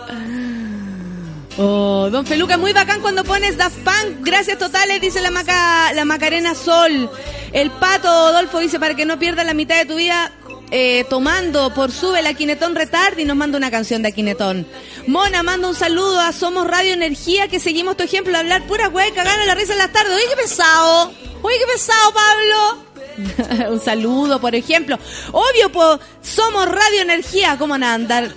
Oh, 1.59 2.09
don 2.11 2.25
Feluca, 2.25 2.57
muy 2.57 2.73
bacán 2.73 3.01
cuando 3.01 3.25
pones 3.25 3.57
Daft 3.59 3.77
Punk. 3.79 4.21
Gracias 4.21 4.59
totales, 4.59 5.01
dice 5.01 5.21
la, 5.21 5.31
Maca, 5.31 5.93
la 5.93 6.05
Macarena 6.05 6.55
Sol. 6.55 7.11
El 7.53 7.71
pato 7.73 8.09
Adolfo 8.09 8.59
dice, 8.59 8.81
para 8.81 8.95
que 8.95 9.05
no 9.05 9.19
pierdas 9.19 9.45
la 9.45 9.53
mitad 9.53 9.77
de 9.77 9.85
tu 9.85 9.97
vida 9.97 10.33
eh, 10.71 11.05
tomando 11.11 11.75
por 11.75 11.93
sube 11.93 12.23
la 12.23 12.33
Quinetón 12.33 12.75
Retard 12.75 13.19
y 13.19 13.27
nos 13.27 13.37
manda 13.37 13.59
una 13.59 13.71
canción 13.71 14.03
de 14.03 14.13
Quinetón. 14.13 14.67
Mona 15.07 15.43
manda 15.43 15.69
un 15.69 15.75
saludo 15.75 16.19
a 16.19 16.33
Somos 16.33 16.67
Radio 16.67 16.95
Energía, 16.95 17.49
que 17.49 17.61
seguimos 17.61 17.99
tu 17.99 18.05
ejemplo 18.05 18.39
hablar 18.39 18.67
pura 18.67 18.89
hueca, 18.89 19.23
gana 19.23 19.45
la 19.45 19.55
risa 19.55 19.73
en 19.73 19.79
las 19.81 19.93
tardes. 19.93 20.15
Oye, 20.15 20.25
qué 20.31 20.37
pesado. 20.37 21.13
Oye, 21.43 21.57
qué 21.59 21.67
pesado, 21.67 22.15
Pablo. 22.15 23.71
un 23.73 23.81
saludo, 23.81 24.41
por 24.41 24.55
ejemplo. 24.55 24.99
Obvio, 25.33 26.01
somos 26.23 26.67
Radio 26.67 27.03
Energía. 27.03 27.57
¿Cómo 27.59 27.73
van 27.73 27.85
andar? 27.85 28.33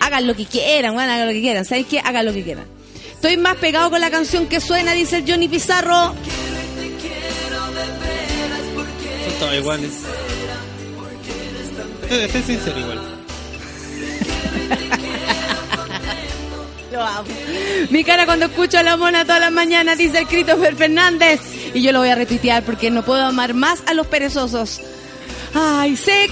Hagan 0.00 0.26
lo 0.26 0.34
que 0.34 0.46
quieran, 0.46 0.94
bueno, 0.94 1.12
hagan 1.12 1.26
lo 1.26 1.32
que 1.32 1.40
quieran. 1.40 1.64
¿Sabes 1.64 1.86
qué? 1.86 2.00
Hagan 2.00 2.26
lo 2.26 2.32
que 2.32 2.42
quieran. 2.42 2.64
Estoy 3.12 3.36
más 3.36 3.56
pegado 3.56 3.90
con 3.90 4.00
la 4.00 4.10
canción 4.10 4.46
que 4.46 4.60
suena, 4.60 4.92
dice 4.92 5.18
el 5.18 5.30
Johnny 5.30 5.48
Pizarro. 5.48 6.14
Son 9.24 9.38
todos 9.38 9.54
iguales. 9.54 9.90
Estoy 12.10 12.42
sincero 12.42 12.78
igual. 12.78 13.00
Lo 16.92 17.02
amo. 17.02 17.28
Mi 17.90 18.04
cara 18.04 18.26
cuando 18.26 18.46
escucho 18.46 18.78
a 18.78 18.82
la 18.82 18.96
mona 18.96 19.24
todas 19.24 19.40
las 19.40 19.52
mañanas, 19.52 19.98
dice 19.98 20.20
el 20.20 20.26
Christopher 20.26 20.76
Fernández. 20.76 21.40
Y 21.74 21.82
yo 21.82 21.92
lo 21.92 21.98
voy 21.98 22.10
a 22.10 22.14
retuitear 22.14 22.62
porque 22.62 22.90
no 22.90 23.04
puedo 23.04 23.24
amar 23.24 23.54
más 23.54 23.82
a 23.86 23.94
los 23.94 24.06
perezosos. 24.06 24.80
Ay, 25.58 25.96
sé, 25.96 26.28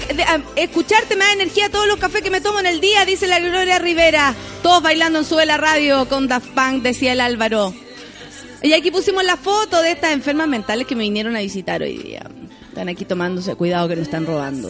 escucharte 0.55 1.15
me 1.15 1.25
da 1.25 1.33
energía 1.33 1.71
todos 1.71 1.87
los 1.87 1.97
cafés 1.97 2.21
que 2.21 2.29
me 2.29 2.41
tomo 2.41 2.59
en 2.59 2.67
el 2.67 2.79
día, 2.79 3.05
dice 3.05 3.25
la 3.25 3.39
Gloria 3.39 3.79
Rivera. 3.79 4.35
Todos 4.61 4.83
bailando 4.83 5.17
en 5.17 5.25
Sube 5.25 5.47
la 5.47 5.57
Radio 5.57 6.07
con 6.07 6.27
Daft 6.27 6.49
Punk, 6.49 6.83
decía 6.83 7.13
el 7.13 7.21
Álvaro. 7.21 7.73
Y 8.61 8.73
aquí 8.73 8.91
pusimos 8.91 9.23
la 9.23 9.35
foto 9.35 9.81
de 9.81 9.93
estas 9.93 10.11
enfermas 10.11 10.47
mentales 10.47 10.85
que 10.85 10.95
me 10.95 11.05
vinieron 11.05 11.35
a 11.35 11.39
visitar 11.39 11.81
hoy 11.81 11.97
día. 11.97 12.29
Están 12.69 12.87
aquí 12.87 13.03
tomándose 13.03 13.55
cuidado 13.55 13.87
que 13.87 13.95
no 13.95 14.03
están 14.03 14.27
robando. 14.27 14.69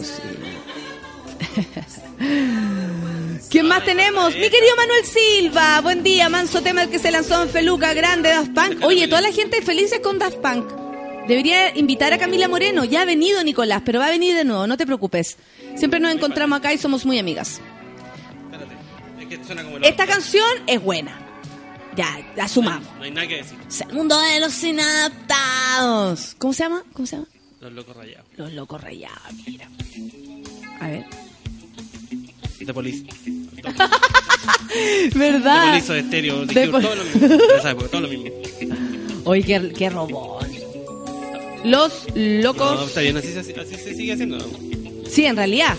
¿Quién 3.50 3.68
más 3.68 3.84
tenemos? 3.84 4.34
Mi 4.36 4.48
querido 4.48 4.74
Manuel 4.74 5.04
Silva. 5.04 5.82
Buen 5.82 6.02
día, 6.02 6.30
manso 6.30 6.62
tema 6.62 6.84
el 6.84 6.88
que 6.88 6.98
se 6.98 7.10
lanzó 7.10 7.42
en 7.42 7.50
Feluca, 7.50 7.92
grande 7.92 8.30
Daft 8.30 8.54
Punk. 8.54 8.82
Oye, 8.84 9.06
toda 9.06 9.20
la 9.20 9.32
gente 9.32 9.60
felices 9.60 10.00
con 10.00 10.18
Daft 10.18 10.38
Punk. 10.38 10.85
Debería 11.28 11.76
invitar 11.76 12.12
a 12.12 12.18
Camila 12.18 12.48
Moreno. 12.48 12.84
Ya 12.84 13.02
ha 13.02 13.04
venido 13.04 13.42
Nicolás, 13.42 13.82
pero 13.84 13.98
va 14.00 14.06
a 14.06 14.10
venir 14.10 14.34
de 14.34 14.44
nuevo, 14.44 14.66
no 14.66 14.76
te 14.76 14.86
preocupes. 14.86 15.36
Siempre 15.76 15.98
nos 16.00 16.12
encontramos 16.14 16.58
acá 16.58 16.72
y 16.72 16.78
somos 16.78 17.04
muy 17.04 17.18
amigas. 17.18 17.60
Espérate. 18.44 18.74
Es 19.20 19.26
que 19.26 19.44
suena 19.44 19.64
como 19.64 19.76
el 19.78 19.84
Esta 19.84 20.06
canción 20.06 20.46
es 20.66 20.80
buena. 20.82 21.18
Ya, 21.96 22.18
asumamos. 22.40 22.86
No 22.98 23.04
hay 23.04 23.10
nada 23.10 23.26
que 23.26 23.36
decir. 23.38 23.56
El 23.88 23.94
mundo 23.94 24.20
de 24.20 24.38
los 24.40 24.62
inadaptados. 24.62 26.34
¿Cómo 26.38 26.52
se 26.52 26.62
llama? 26.64 26.82
¿Cómo 26.92 27.06
se 27.06 27.16
llama? 27.16 27.28
Los 27.60 27.72
locos 27.72 27.96
rayados. 27.96 28.26
Los 28.36 28.52
locos 28.52 28.80
rayados, 28.82 29.32
mira. 29.46 29.68
A 30.80 30.88
ver. 30.88 31.06
De 32.60 32.74
police. 32.74 33.02
De 33.66 35.10
¿Verdad? 35.14 35.70
police 35.70 35.92
de 35.92 35.98
estéreo. 36.00 36.46
De 36.46 36.54
De 36.54 36.68
pol- 36.68 36.82
todo 37.90 38.00
lo 38.02 38.08
mismo. 38.08 38.26
Oye, 39.24 39.42
qué, 39.42 39.72
qué 39.76 39.88
robón. 39.90 40.46
Los 41.66 41.92
locos. 42.14 42.80
No, 42.80 42.86
está 42.86 43.00
bien, 43.00 43.16
así, 43.16 43.32
se- 43.32 43.40
así 43.60 43.74
se 43.76 43.94
sigue 43.94 44.12
haciendo. 44.12 44.38
Sí, 45.10 45.24
en 45.26 45.36
realidad. 45.36 45.74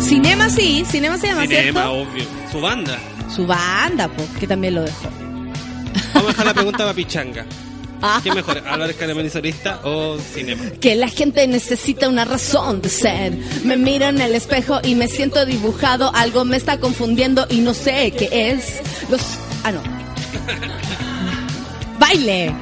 Cinema 0.00 0.48
sí, 0.48 0.84
Cinema 0.88 1.18
se 1.18 1.26
llama, 1.28 1.42
Cinema, 1.42 1.62
¿cierto? 1.82 1.92
obvio. 1.92 2.24
Su 2.52 2.60
banda. 2.60 2.98
Su 3.34 3.46
banda, 3.46 4.08
pues, 4.08 4.28
que 4.38 4.46
también 4.46 4.74
lo 4.76 4.82
dejó. 4.82 5.08
Vamos 6.14 6.28
a 6.28 6.32
dejar 6.32 6.46
la 6.46 6.54
pregunta 6.54 6.78
para 6.78 6.94
Pichanga. 6.94 7.44
Ah. 8.02 8.20
¿Qué 8.22 8.30
mejor, 8.32 8.62
Álvarez 8.66 8.94
Caramel 8.96 9.26
y 9.26 9.30
solista 9.30 9.80
o 9.84 10.16
cinema? 10.18 10.62
Que 10.80 10.94
la 10.94 11.08
gente 11.08 11.46
necesita 11.48 12.08
una 12.08 12.24
razón 12.24 12.82
de 12.82 12.88
ser. 12.90 13.32
Me 13.64 13.76
miro 13.76 14.06
en 14.06 14.20
el 14.20 14.34
espejo 14.34 14.80
y 14.84 14.94
me 14.94 15.08
siento 15.08 15.44
dibujado. 15.46 16.14
Algo 16.14 16.44
me 16.44 16.56
está 16.58 16.78
confundiendo 16.78 17.46
y 17.50 17.60
no 17.60 17.74
sé 17.74 18.12
qué 18.16 18.28
es. 18.52 18.80
Los. 19.10 19.22
Ah, 19.64 19.72
no. 19.72 19.82
Baile. 22.06 22.54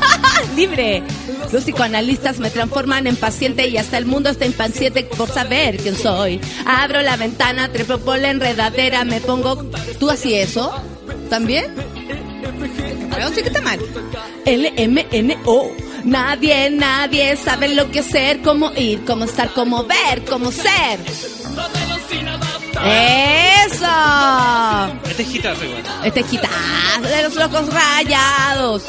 Libre. 0.56 1.02
Los 1.50 1.64
psicoanalistas 1.64 2.38
me 2.38 2.50
transforman 2.50 3.06
en 3.06 3.16
paciente 3.16 3.66
y 3.68 3.76
hasta 3.76 3.98
el 3.98 4.06
mundo 4.06 4.30
está 4.30 4.46
impaciente 4.46 5.04
por 5.04 5.28
saber 5.28 5.76
quién 5.78 5.96
soy. 5.96 6.40
Abro 6.64 7.02
la 7.02 7.16
ventana, 7.16 7.70
trepo 7.70 7.98
por 7.98 8.18
la 8.18 8.30
enredadera, 8.30 9.04
me 9.04 9.20
pongo. 9.20 9.64
¿Tú 9.98 10.08
así 10.08 10.34
eso? 10.34 10.72
¿También? 11.28 11.74
Pero 13.10 13.28
sí 13.30 13.42
que 13.42 13.48
está 13.48 13.60
mal. 13.60 13.80
L-M-N-O. 14.46 15.70
Nadie, 16.04 16.70
nadie 16.70 17.36
sabe 17.36 17.74
lo 17.74 17.90
que 17.90 18.00
hacer, 18.00 18.40
cómo 18.42 18.72
ir, 18.76 19.04
cómo 19.04 19.24
estar, 19.24 19.52
cómo 19.52 19.84
ver, 19.84 20.24
cómo 20.24 20.50
ser. 20.52 20.98
¡Eso! 22.84 23.86
Este 25.08 25.22
es 25.22 25.34
hitazo 25.34 25.64
igual. 25.64 25.82
Este 26.04 26.22
quitazo 26.22 27.02
de 27.02 27.22
los 27.22 27.34
locos 27.34 27.66
rayados. 27.72 28.84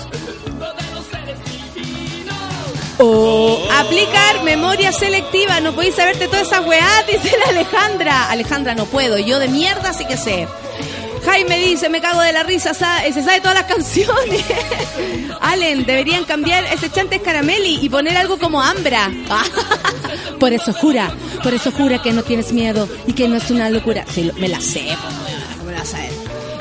Oh, 2.99 3.67
aplicar 3.79 4.43
memoria 4.43 4.91
selectiva. 4.91 5.59
No 5.59 5.73
podéis 5.73 5.95
saberte 5.95 6.27
toda 6.27 6.41
esa 6.41 6.61
weá, 6.61 7.03
dice 7.07 7.35
la 7.37 7.51
Alejandra. 7.51 8.29
Alejandra, 8.29 8.75
no 8.75 8.85
puedo. 8.85 9.17
Yo 9.17 9.39
de 9.39 9.47
mierda 9.47 9.93
sí 9.93 10.05
que 10.05 10.17
sé. 10.17 10.47
Jaime 11.25 11.57
dice, 11.59 11.89
me 11.89 12.01
cago 12.01 12.21
de 12.21 12.33
la 12.33 12.43
risa, 12.43 12.73
sa- 12.73 13.01
se 13.03 13.23
sabe 13.23 13.39
todas 13.39 13.55
las 13.55 13.65
canciones. 13.65 14.43
Allen, 15.41 15.85
deberían 15.85 16.25
cambiar 16.25 16.65
ese 16.65 16.89
chante 16.91 17.19
Caramelli 17.21 17.79
y 17.81 17.89
poner 17.89 18.17
algo 18.17 18.37
como 18.37 18.61
Ambra. 18.61 19.09
por 20.39 20.53
eso 20.53 20.73
jura, 20.73 21.11
por 21.41 21.53
eso 21.53 21.71
jura 21.71 22.01
que 22.01 22.11
no 22.11 22.23
tienes 22.23 22.51
miedo 22.51 22.87
y 23.07 23.13
que 23.13 23.27
no 23.27 23.37
es 23.37 23.49
una 23.51 23.69
locura. 23.69 24.05
Sí, 24.13 24.31
me 24.37 24.47
la 24.47 24.59
sé, 24.59 24.85
me 25.65 25.71
la 25.73 25.85
sé. 25.85 26.09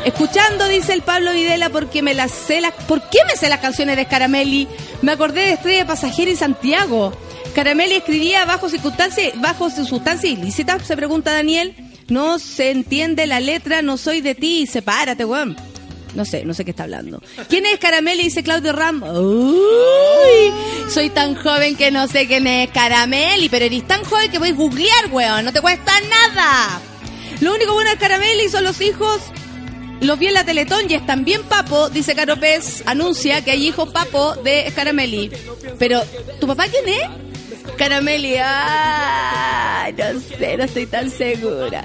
Escuchando, 0.04 0.66
dice 0.66 0.92
el 0.94 1.02
Pablo 1.02 1.32
Videla, 1.32 1.68
porque 1.70 2.02
me 2.02 2.12
las 2.14 2.32
sé 2.32 2.60
las... 2.60 2.72
¿Por 2.72 3.08
qué 3.08 3.18
me 3.30 3.36
sé 3.36 3.48
las 3.48 3.60
canciones 3.60 3.96
de 3.96 4.06
Caramelli? 4.06 4.66
Me 5.00 5.12
acordé 5.12 5.42
de 5.42 5.52
Estrella 5.52 5.86
Pasajera 5.86 6.30
y 6.30 6.36
Santiago. 6.36 7.12
Caramelli 7.54 7.94
escribía 7.94 8.44
bajo 8.44 8.68
circunstancias, 8.68 9.32
bajo 9.36 9.70
sustancias 9.70 10.32
ilícitas, 10.32 10.84
se 10.84 10.96
pregunta 10.96 11.32
Daniel. 11.32 11.76
No 12.08 12.38
se 12.38 12.70
entiende 12.70 13.26
la 13.26 13.40
letra, 13.40 13.82
no 13.82 13.96
soy 13.96 14.20
de 14.20 14.34
ti, 14.34 14.66
sepárate, 14.66 15.24
weón. 15.24 15.56
No 16.14 16.24
sé, 16.26 16.44
no 16.44 16.52
sé 16.52 16.64
qué 16.64 16.72
está 16.72 16.82
hablando. 16.82 17.22
¿Quién 17.48 17.64
es 17.64 17.78
Caramelli? 17.78 18.24
Dice 18.24 18.42
Claudio 18.42 18.72
Ram. 18.72 19.02
Uy, 19.02 20.52
soy 20.92 21.08
tan 21.08 21.34
joven 21.34 21.74
que 21.74 21.90
no 21.90 22.06
sé 22.06 22.26
quién 22.26 22.46
es 22.46 22.70
Caramelli, 22.70 23.48
pero 23.48 23.64
eres 23.64 23.86
tan 23.86 24.04
joven 24.04 24.30
que 24.30 24.38
voy 24.38 24.50
a 24.50 24.54
googlear, 24.54 25.10
weón. 25.10 25.44
No 25.44 25.52
te 25.52 25.62
cuesta 25.62 25.92
nada. 26.10 26.80
Lo 27.40 27.54
único 27.54 27.72
bueno 27.72 27.90
de 27.90 27.96
Caramelli 27.96 28.48
son 28.50 28.64
los 28.64 28.80
hijos. 28.82 29.20
Los 30.00 30.18
vi 30.18 30.26
en 30.26 30.34
la 30.34 30.44
Teletón 30.44 30.90
y 30.90 30.94
están 30.94 31.24
bien 31.24 31.44
papo, 31.44 31.88
dice 31.88 32.14
Caro 32.16 32.36
Pez, 32.38 32.82
anuncia 32.86 33.42
que 33.44 33.52
hay 33.52 33.68
hijos 33.68 33.88
papo 33.90 34.34
de 34.34 34.70
Caramelli. 34.74 35.30
Pero, 35.78 36.02
¿tu 36.40 36.46
papá 36.46 36.66
quién 36.66 36.88
es? 36.88 37.08
Caramelli, 37.76 38.36
ay, 38.38 39.92
no 39.92 40.20
sé, 40.20 40.56
no 40.56 40.64
estoy 40.64 40.86
tan 40.86 41.10
segura. 41.10 41.84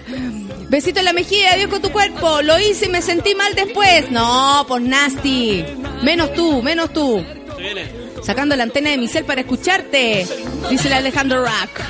Besito 0.70 1.00
en 1.00 1.06
la 1.06 1.14
mejilla, 1.14 1.54
adiós 1.54 1.70
con 1.70 1.82
tu 1.82 1.92
cuerpo. 1.92 2.42
Lo 2.42 2.60
hice 2.60 2.86
y 2.86 2.90
me 2.90 3.02
sentí 3.02 3.36
mal 3.36 3.56
después. 3.56 4.12
No, 4.12 4.66
por 4.68 4.82
nasty. 4.82 5.66
Menos 6.04 6.34
tú, 6.34 6.62
menos 6.62 6.92
tú. 6.92 7.24
Sacando 8.22 8.56
la 8.56 8.64
antena 8.64 8.90
de 8.90 8.98
mi 8.98 9.08
cel 9.08 9.24
para 9.24 9.42
escucharte, 9.42 10.28
dice 10.70 10.88
el 10.88 10.94
Alejandro 10.94 11.44
Rack. 11.44 11.82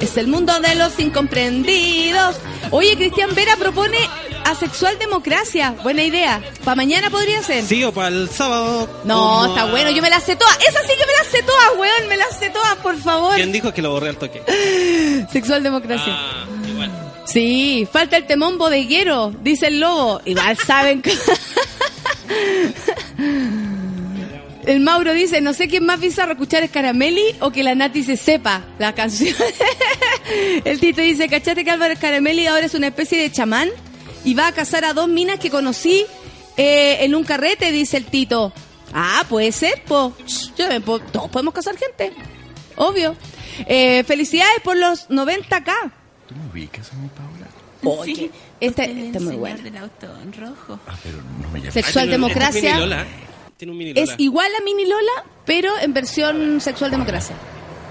Es 0.00 0.16
el 0.16 0.28
mundo 0.28 0.58
de 0.60 0.74
los 0.76 0.98
incomprendidos. 0.98 2.36
Oye, 2.70 2.96
Cristian 2.96 3.34
Vera 3.34 3.56
propone 3.56 3.98
asexual 4.44 4.98
democracia. 4.98 5.74
Buena 5.82 6.02
idea. 6.02 6.42
Para 6.64 6.76
mañana 6.76 7.10
podría 7.10 7.42
ser. 7.42 7.64
Sí, 7.64 7.82
o 7.84 7.92
para 7.92 8.08
el 8.08 8.28
sábado. 8.28 8.88
No, 9.04 9.16
como 9.16 9.46
está 9.46 9.64
bueno. 9.66 9.90
Yo 9.90 10.02
me 10.02 10.10
las 10.10 10.24
sé 10.24 10.36
todas. 10.36 10.56
Esa 10.68 10.80
sí 10.82 10.92
que 10.98 11.06
me 11.06 11.12
las 11.18 11.26
sé 11.28 11.42
todas, 11.42 11.78
weón. 11.78 12.08
Me 12.08 12.16
las 12.16 12.38
sé 12.38 12.50
todas, 12.50 12.76
por 12.76 12.96
favor. 12.98 13.34
¿Quién 13.36 13.52
dijo 13.52 13.72
que 13.72 13.82
lo 13.82 13.90
borré 13.90 14.10
al 14.10 14.16
toque? 14.16 14.42
Sexual 15.32 15.62
democracia. 15.62 16.12
Ah, 16.16 16.46
igual. 16.68 16.90
Sí, 17.26 17.88
falta 17.90 18.16
el 18.16 18.26
temón 18.26 18.58
bodeguero, 18.58 19.32
dice 19.42 19.68
el 19.68 19.80
lobo. 19.80 20.20
Igual 20.24 20.56
saben. 20.58 21.02
El 24.66 24.80
Mauro 24.80 25.14
dice, 25.14 25.40
no 25.40 25.54
sé 25.54 25.68
quién 25.68 25.84
más 25.84 26.00
bizarro 26.00 26.32
escuchar 26.32 26.62
es 26.62 26.70
Caramelli 26.70 27.24
o 27.40 27.50
que 27.50 27.62
la 27.62 27.74
Nati 27.74 28.04
se 28.04 28.16
sepa 28.16 28.62
la 28.78 28.94
canción. 28.94 29.34
el 30.64 30.78
Tito 30.78 31.00
dice, 31.00 31.28
¿cachate 31.28 31.64
que 31.64 31.70
Álvaro 31.70 31.94
Caramelli 31.98 32.46
ahora 32.46 32.66
es 32.66 32.74
una 32.74 32.88
especie 32.88 33.20
de 33.20 33.32
chamán? 33.32 33.70
Y 34.24 34.34
va 34.34 34.48
a 34.48 34.52
casar 34.52 34.84
a 34.84 34.92
dos 34.92 35.08
minas 35.08 35.38
que 35.38 35.50
conocí 35.50 36.04
eh, 36.56 36.98
en 37.04 37.14
un 37.14 37.24
carrete, 37.24 37.72
dice 37.72 37.96
el 37.96 38.04
Tito. 38.04 38.52
Ah, 38.92 39.24
puede 39.28 39.52
ser, 39.52 39.82
po. 39.84 40.12
Todos 41.12 41.30
podemos 41.30 41.54
casar 41.54 41.76
gente. 41.76 42.12
Obvio. 42.76 43.16
Eh, 43.66 44.04
felicidades 44.04 44.60
por 44.62 44.76
los 44.76 45.08
90k. 45.08 45.92
¿Tú 46.28 46.34
me 46.34 46.50
ubicas 46.50 46.90
a 46.92 46.96
mi 46.96 47.08
Paula? 47.08 47.46
Oye, 48.02 48.30
este, 48.60 48.84
este 49.06 49.18
es 49.18 49.24
muy 49.24 49.36
bueno. 49.36 49.62
del 49.62 49.76
auto 49.78 50.06
en 50.22 50.32
rojo. 50.34 50.78
Ah, 50.86 50.94
pero 51.02 51.16
no 51.42 51.48
me 51.50 51.60
llamas. 51.60 51.74
Sexual 51.74 52.08
Tiene 52.08 52.24
un- 52.24 52.30
este 52.30 52.62
mini 52.62 52.78
Lola. 52.80 53.06
Tiene 53.56 53.72
un 53.72 53.78
mini 53.78 53.94
Lola. 53.94 54.12
es 54.12 54.14
igual 54.20 54.50
a 54.58 54.64
Mini 54.64 54.84
Lola, 54.86 55.24
pero 55.46 55.72
en 55.80 55.92
versión 55.94 56.60
sexual 56.60 56.90
democracia. 56.90 57.36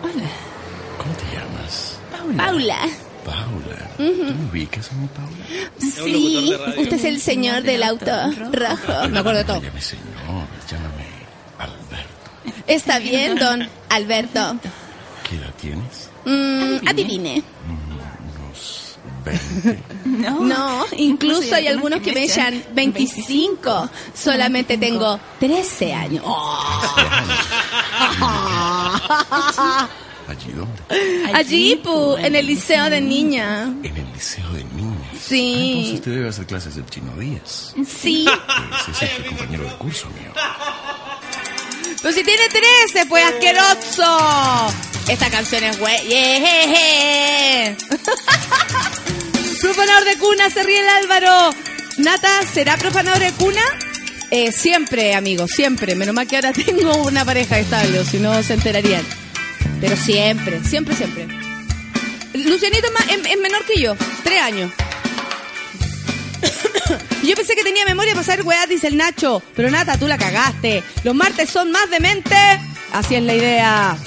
¿Cómo 0.01 1.13
te 1.15 1.23
llamas? 1.35 1.97
Paula. 2.11 2.37
Paula. 2.45 2.77
¿Tú 3.97 4.03
me 4.03 4.49
ubicas 4.49 4.89
a 4.91 4.95
mi 4.95 5.07
Paula? 5.07 5.45
Radio. 5.97 6.81
usted 6.81 6.93
es 6.93 7.03
el 7.03 7.19
señor 7.21 7.63
del 7.63 7.83
auto 7.83 8.05
rojo. 8.51 9.09
Me 9.09 9.19
acuerdo 9.19 9.39
de 9.39 9.43
todo. 9.45 9.59
me 9.61 9.67
llames 9.67 9.85
señor, 9.85 10.05
llámame 10.69 11.05
Alberto. 11.57 12.31
Está 12.67 12.99
bien, 12.99 13.35
don 13.35 13.67
Alberto. 13.89 14.57
¿Qué 15.27 15.35
edad 15.35 15.53
tienes? 15.59 16.09
Mm, 16.25 16.87
adivine. 16.87 17.43
Unos 17.67 18.97
20. 19.25 19.79
No, 20.05 20.85
incluso 20.97 21.55
hay 21.55 21.67
algunos 21.67 22.01
que 22.01 22.13
me 22.13 22.23
echan 22.23 22.63
25. 22.73 23.89
Solamente 24.13 24.77
tengo 24.77 25.19
13 25.39 25.93
años. 25.93 26.23
¿Allí 30.29 30.51
dónde? 30.51 31.33
Allí, 31.33 31.75
pu, 31.77 32.15
en 32.17 32.35
el 32.35 32.45
liceo 32.45 32.87
de 32.87 33.01
niña. 33.01 33.63
En 33.81 33.97
el 33.97 34.13
liceo 34.13 34.47
de 34.53 34.63
niños. 34.63 35.01
Sí. 35.19 35.73
Entonces 35.77 36.01
te 36.01 36.09
debe 36.11 36.29
hacer 36.29 36.45
clases 36.45 36.75
del 36.75 36.85
chino 36.85 37.11
Díaz. 37.17 37.73
Sí. 37.87 38.27
Ese 38.91 39.05
es 39.05 39.11
el 39.17 39.25
compañero 39.25 39.63
de 39.63 39.71
curso 39.77 40.07
mío. 40.09 40.31
Pero 42.01 42.13
si 42.13 42.23
tiene 42.23 42.43
13, 42.47 43.07
pues 43.07 43.25
asqueroso. 43.25 44.71
Esta 45.09 45.31
canción 45.31 45.63
es 45.63 45.79
güey. 45.79 45.97
Yeah. 46.07 47.75
profanador 49.61 50.05
de 50.05 50.17
cuna, 50.17 50.49
se 50.51 50.61
ríe 50.61 50.79
el 50.79 50.89
Álvaro. 50.89 51.49
Nata, 51.97 52.29
¿será 52.53 52.77
profanador 52.77 53.19
de 53.19 53.31
cuna? 53.31 53.63
Eh, 54.29 54.51
siempre, 54.51 55.15
amigos, 55.15 55.49
siempre. 55.51 55.95
Menos 55.95 56.13
mal 56.13 56.27
que 56.27 56.35
ahora 56.35 56.53
tengo 56.53 56.95
una 56.97 57.25
pareja 57.25 57.57
estable, 57.57 57.97
o 57.99 58.05
si 58.05 58.19
no 58.19 58.41
se 58.43 58.53
enterarían. 58.53 59.03
Pero 59.81 59.95
siempre, 59.95 60.63
siempre, 60.63 60.95
siempre. 60.95 61.27
Lucianito 62.33 62.87
es, 63.09 63.39
menor 63.39 63.65
que 63.65 63.81
yo, 63.81 63.95
tres 64.23 64.41
años. 64.41 64.71
Yo 67.23 67.35
pensé 67.35 67.53
que 67.55 67.63
tenía 67.63 67.85
memoria 67.85 68.13
para 68.13 68.25
saber 68.25 68.45
weá, 68.45 68.65
dice 68.65 68.87
el 68.87 68.95
Nacho. 68.97 69.43
Pero 69.55 69.69
Nata, 69.69 69.97
tú 69.97 70.07
la 70.07 70.17
cagaste. 70.17 70.83
Los 71.03 71.13
martes 71.13 71.49
son 71.49 71.69
más 71.69 71.89
demente. 71.89 72.35
Así 72.93 73.15
es 73.15 73.23
la 73.23 73.35
idea. 73.35 73.97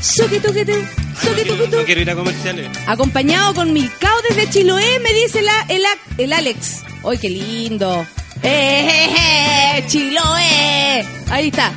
Suquituquitu, 0.00 0.72
Ay, 0.72 0.84
no, 1.24 1.34
quiero, 1.34 1.78
no 1.78 1.84
quiero 1.84 2.00
ir 2.02 2.10
a 2.10 2.14
comerciales. 2.14 2.68
Acompañado 2.86 3.54
con 3.54 3.72
Milcao 3.72 4.16
desde 4.28 4.50
Chiloé, 4.50 4.98
me 5.00 5.12
dice 5.14 5.40
la, 5.40 5.64
el, 5.68 5.82
el 6.18 6.32
Alex. 6.32 6.82
¡Ay, 7.08 7.18
qué 7.18 7.30
lindo! 7.30 8.06
¡Eh, 8.42 8.86
eh, 8.86 9.78
eh! 9.78 9.84
¡Chiloé! 9.88 11.06
Ahí 11.30 11.48
está. 11.48 11.72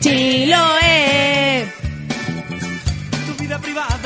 ¡Chiloé! 0.00 1.83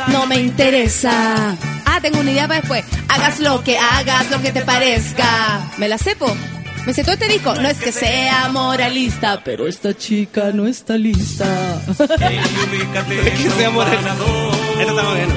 No 0.09 0.27
me 0.27 0.37
interesa. 0.37 1.57
Ah, 1.87 1.99
tengo 2.01 2.21
una 2.21 2.31
idea 2.31 2.47
para 2.49 2.61
después. 2.61 2.85
Hagas 3.09 3.41
lo 3.41 3.63
que 3.65 3.79
hagas, 3.79 4.31
lo 4.31 4.41
que 4.43 4.53
te 4.53 4.63
parezca. 4.63 5.69
¿Me 5.79 5.89
la 5.89 5.99
sepo? 5.99 6.35
Me 6.87 6.95
sé 6.95 7.03
todo 7.03 7.13
este 7.15 7.29
disco. 7.29 7.55
No 7.55 7.69
es 7.69 7.79
que 7.79 7.93
sea 7.93 8.49
moralista, 8.51 9.43
pero 9.45 9.67
esta 9.69 9.95
chica 9.97 10.51
no 10.55 10.67
está 10.67 10.97
lista. 10.97 11.47
que 11.99 13.51
sea 13.51 13.71
moreno. 13.71 13.99
Esto 14.79 14.91
está 14.97 15.03
bueno. 15.11 15.35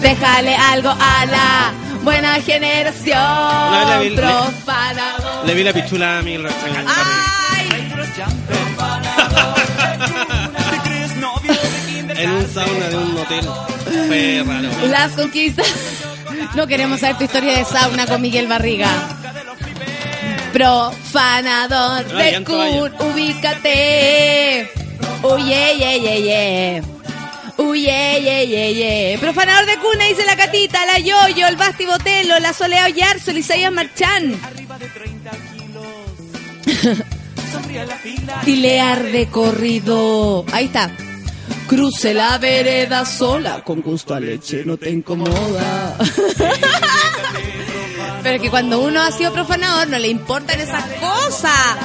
Déjale 0.00 0.54
algo 0.54 0.90
a 0.90 1.26
la 1.26 1.72
buena 2.02 2.34
generación. 2.34 3.18
No, 3.18 3.98
le 4.00 4.08
vi- 4.08 4.16
le- 5.46 5.54
vi 5.54 5.62
la 5.64 5.72
pichula 5.72 6.18
a 6.18 6.22
mi 6.22 6.36
ra- 6.38 6.50
Fue 14.12 14.44
raro. 14.46 14.68
Las 14.88 15.12
conquistas. 15.12 15.66
No 16.54 16.66
queremos 16.66 17.00
saber 17.00 17.16
tu 17.18 17.24
historia 17.24 17.56
de 17.56 17.64
sauna 17.64 18.06
con 18.06 18.20
Miguel 18.20 18.46
Barriga. 18.46 18.90
Profanador 20.52 22.06
No, 22.12 22.18
de. 22.18 22.44
Kun, 22.44 23.08
ubícate. 23.08 24.70
Uye, 25.22 25.78
ye, 25.78 26.00
ye, 26.00 26.22
ye. 26.22 26.82
Uye, 27.56 28.20
ye, 28.22 28.46
ye, 28.48 28.74
ye. 28.74 29.18
Profanador 29.18 29.64
de 29.66 29.76
cuna, 29.78 30.04
dice 30.06 30.26
la 30.26 30.36
Catita, 30.36 30.84
la 30.84 30.98
Yoyo, 30.98 31.46
el 31.46 31.56
Basti 31.56 31.86
Botelo, 31.86 32.38
la 32.38 32.52
Soleá 32.52 32.84
Oyarzo, 32.86 33.30
el 33.30 33.38
Isaías 33.38 33.72
Marchán. 33.72 34.34
y 38.46 38.56
le 38.56 38.80
arde 38.80 39.26
corrido. 39.28 40.44
Ahí 40.52 40.66
está. 40.66 40.90
Cruce 41.66 42.12
la 42.14 42.38
vereda 42.38 43.04
sola, 43.04 43.62
con 43.64 43.80
gusto 43.80 44.14
a 44.14 44.20
leche 44.20 44.62
no 44.64 44.76
te 44.76 44.90
incomoda. 44.90 45.96
Pero 48.22 48.40
que 48.40 48.50
cuando 48.50 48.80
uno 48.80 49.02
ha 49.02 49.10
sido 49.10 49.32
profanador 49.32 49.88
no 49.88 49.98
le 49.98 50.08
importan 50.08 50.60
esas 50.60 50.84
cosas. 51.00 51.76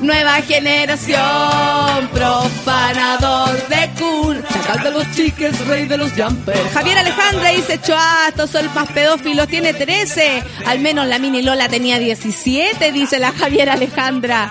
Nueva 0.00 0.42
generación, 0.42 2.08
profanador 2.12 3.68
de 3.68 3.90
cool. 3.98 4.44
Chacal 4.48 4.82
de 4.82 4.90
los 4.90 5.10
chiques, 5.12 5.66
rey 5.66 5.86
de 5.86 5.96
los 5.96 6.12
jumpers. 6.12 6.72
Javier 6.72 6.98
Alejandra 6.98 7.50
dice, 7.50 7.80
chua, 7.80 8.26
estos 8.28 8.50
son 8.50 8.72
más 8.74 8.90
pedófilos, 8.90 9.48
tiene 9.48 9.74
13. 9.74 10.42
Al 10.66 10.80
menos 10.80 11.06
la 11.06 11.18
mini 11.18 11.42
Lola 11.42 11.68
tenía 11.68 11.98
17, 11.98 12.92
dice 12.92 13.18
la 13.18 13.32
Javier 13.32 13.70
Alejandra. 13.70 14.50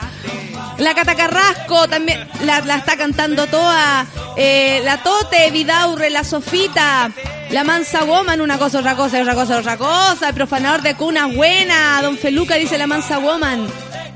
La 0.78 0.94
Cata 0.94 1.16
Carrasco 1.16 1.88
también 1.88 2.28
la, 2.44 2.60
la 2.62 2.76
está 2.78 2.98
cantando 2.98 3.48
toda. 3.48 4.06
Eh, 4.36 4.82
la 4.84 5.02
Tote, 5.02 5.50
Vidaurre, 5.52 6.10
la 6.10 6.24
Sofita. 6.24 7.12
La 7.52 7.64
Mansa 7.64 8.04
Woman, 8.04 8.42
una 8.42 8.58
cosa, 8.58 8.80
otra 8.80 8.96
cosa, 8.96 9.22
otra 9.22 9.36
cosa, 9.36 9.58
otra 9.60 9.78
cosa. 9.78 10.30
El 10.30 10.36
profanador 10.36 10.82
de 10.82 10.96
cunas 10.96 11.34
buena. 11.34 12.02
Don 12.02 12.18
Feluca 12.18 12.56
dice 12.56 12.78
la 12.78 12.88
Mansa 12.88 13.20
Woman. 13.20 13.68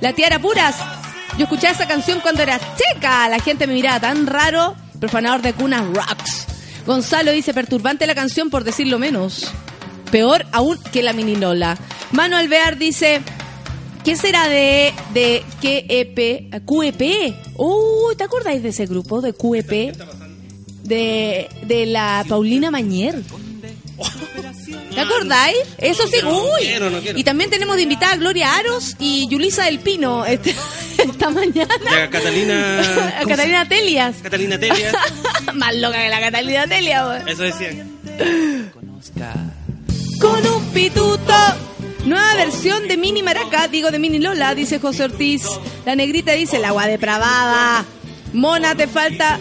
La 0.01 0.13
Tiara 0.13 0.39
Puras. 0.39 0.75
Yo 1.37 1.43
escuchaba 1.43 1.73
esa 1.73 1.87
canción 1.87 2.19
cuando 2.19 2.41
era 2.41 2.59
chica. 2.75 3.29
La 3.29 3.39
gente 3.39 3.65
me 3.65 3.73
miraba 3.73 4.01
tan 4.01 4.27
raro. 4.27 4.75
Profanador 4.99 5.41
de 5.41 5.53
cunas 5.53 5.85
rocks. 5.85 6.47
Gonzalo 6.85 7.31
dice 7.31 7.53
perturbante 7.53 8.07
la 8.07 8.15
canción 8.15 8.49
por 8.49 8.65
decirlo 8.65 8.99
menos. 8.99 9.49
Peor 10.11 10.45
aún 10.51 10.77
que 10.91 11.03
la 11.03 11.13
mini 11.13 11.35
Lola. 11.35 11.77
Mano 12.11 12.35
Alvear 12.35 12.77
dice 12.77 13.21
¿Qué 14.09 14.15
será 14.15 14.49
de, 14.49 14.91
de 15.13 15.43
QEP? 15.61 16.65
QEP. 16.65 17.35
Uy, 17.57 18.15
¿te 18.17 18.23
acordáis 18.23 18.63
de 18.63 18.69
ese 18.69 18.87
grupo 18.87 19.21
de 19.21 19.33
QEP? 19.33 19.95
De, 20.81 21.47
de 21.61 21.85
la 21.85 22.25
Paulina 22.27 22.71
Mañer. 22.71 23.21
¿Te 24.95 24.99
acordáis? 24.99 25.57
Eso 25.77 26.07
sí, 26.07 26.15
No 26.23 26.41
uy. 26.41 26.61
quiero, 26.61 26.89
no 26.89 26.99
quiero. 27.01 27.19
Y 27.19 27.23
también 27.23 27.51
tenemos 27.51 27.75
de 27.75 27.83
invitada 27.83 28.13
a 28.13 28.15
Gloria 28.15 28.55
Aros 28.55 28.95
y 28.97 29.27
Yulisa 29.27 29.65
del 29.65 29.77
Pino 29.77 30.25
este- 30.25 30.55
esta 30.97 31.29
mañana. 31.29 31.67
Y 31.91 31.93
a 31.99 32.09
Catalina. 32.09 32.81
A 33.21 33.25
Catalina 33.27 33.67
Telias. 33.69 34.15
Catalina 34.23 34.57
Telia. 34.57 34.91
Más 35.53 35.75
loca 35.75 36.01
que 36.01 36.09
la 36.09 36.19
Catalina 36.19 36.65
Telia, 36.65 37.07
weón. 37.07 37.27
Eso 37.29 37.43
decían. 37.43 37.91
con 40.19 40.47
un 40.47 40.63
pituto. 40.73 41.68
Nueva 42.09 42.35
versión 42.35 42.87
de 42.87 42.97
Mini 42.97 43.21
Maraca, 43.23 43.67
digo 43.67 43.91
de 43.91 43.99
Mini 43.99 44.19
Lola, 44.19 44.55
dice 44.55 44.79
José 44.79 45.03
Ortiz. 45.03 45.43
La 45.85 45.95
negrita 45.95 46.33
dice, 46.33 46.57
el 46.57 46.65
agua 46.65 46.87
depravada. 46.87 47.85
Mona, 48.33 48.75
te 48.75 48.87
falta... 48.87 49.39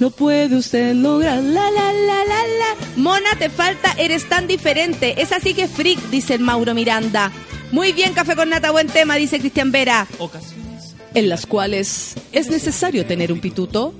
No 0.00 0.10
puede 0.10 0.56
usted 0.56 0.92
lograr 0.94 1.40
la 1.40 1.70
la 1.70 1.92
la 1.92 2.24
la 2.24 2.42
la. 2.58 2.86
Mona, 2.96 3.30
te 3.38 3.48
falta, 3.48 3.94
eres 3.96 4.28
tan 4.28 4.48
diferente. 4.48 5.22
Es 5.22 5.30
así 5.30 5.54
que 5.54 5.68
freak, 5.68 6.00
dice 6.10 6.34
el 6.34 6.40
Mauro 6.40 6.74
Miranda. 6.74 7.30
Muy 7.70 7.92
bien, 7.92 8.12
café 8.12 8.34
con 8.34 8.48
nata, 8.50 8.72
buen 8.72 8.88
tema, 8.88 9.14
dice 9.14 9.38
Cristian 9.38 9.70
Vera. 9.70 10.08
Ocasiones 10.18 10.96
En 11.14 11.28
las 11.28 11.46
cuales 11.46 12.14
es 12.32 12.50
necesario 12.50 13.06
tener 13.06 13.32
un 13.32 13.38
pituto. 13.40 13.94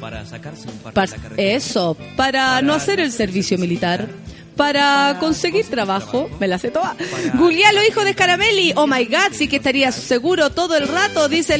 para 0.00 0.24
sacarse 0.24 0.68
un 0.68 0.78
par 0.78 0.94
Pa- 0.94 1.06
de 1.06 1.18
la 1.36 1.42
eso, 1.56 1.96
para 2.16 2.62
no 2.62 2.72
hacer 2.74 3.00
el 3.00 3.10
servicio 3.10 3.58
militar. 3.58 4.08
Para 4.56 5.16
conseguir 5.18 5.66
trabajo, 5.66 6.30
me 6.38 6.46
la 6.46 6.58
sé 6.58 6.70
toda. 6.70 6.96
Guglialo, 7.34 7.84
hijo 7.84 8.04
de 8.04 8.14
Caramelli. 8.14 8.72
Oh 8.76 8.86
my 8.86 9.04
god, 9.06 9.32
sí 9.32 9.48
que 9.48 9.56
estaría 9.56 9.90
seguro 9.90 10.50
todo 10.50 10.76
el 10.76 10.88
rato, 10.88 11.28
dice 11.28 11.58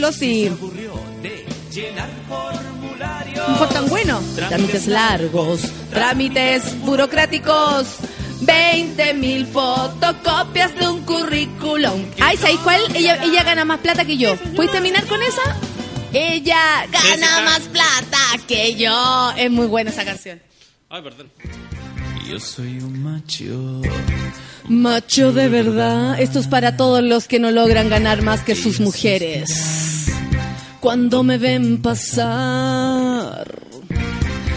llenar 1.74 2.08
formularios. 2.28 3.48
No 3.48 3.56
fue 3.56 3.66
tan 3.68 3.88
bueno. 3.88 4.22
Trámites 4.36 4.86
largos, 4.86 5.60
trámites 5.90 6.78
burocráticos. 6.80 7.86
20 8.40 9.14
mil 9.14 9.46
fotocopias 9.46 10.74
de 10.74 10.86
un 10.86 11.02
currículum. 11.02 12.04
Ay, 12.20 12.36
¿sabéis 12.36 12.60
cuál? 12.60 12.80
Ella, 12.94 13.22
ella 13.24 13.42
gana 13.42 13.64
más 13.64 13.78
plata 13.78 14.04
que 14.04 14.18
yo. 14.18 14.36
¿Puedes 14.54 14.70
terminar 14.70 15.06
con 15.06 15.22
esa? 15.22 15.56
Ella 16.12 16.84
Sí, 16.84 16.96
sí, 16.96 17.20
gana 17.20 17.40
más 17.40 17.60
plata 17.60 18.18
que 18.46 18.74
yo. 18.74 19.32
Es 19.36 19.50
muy 19.50 19.66
buena 19.66 19.90
esa 19.90 20.04
canción. 20.04 20.42
Ay, 20.90 21.02
perdón. 21.02 21.30
Yo 22.28 22.40
soy 22.40 22.78
un 22.78 23.02
macho. 23.02 23.82
Macho 24.68 25.32
de 25.32 25.48
verdad, 25.48 26.18
esto 26.18 26.38
es 26.38 26.46
para 26.46 26.76
todos 26.76 27.02
los 27.02 27.28
que 27.28 27.38
no 27.38 27.50
logran 27.50 27.90
ganar 27.90 28.22
más 28.22 28.42
que 28.42 28.54
sus 28.54 28.80
mujeres. 28.80 30.06
Cuando 30.80 31.22
me 31.22 31.36
ven 31.36 31.82
pasar, 31.82 33.46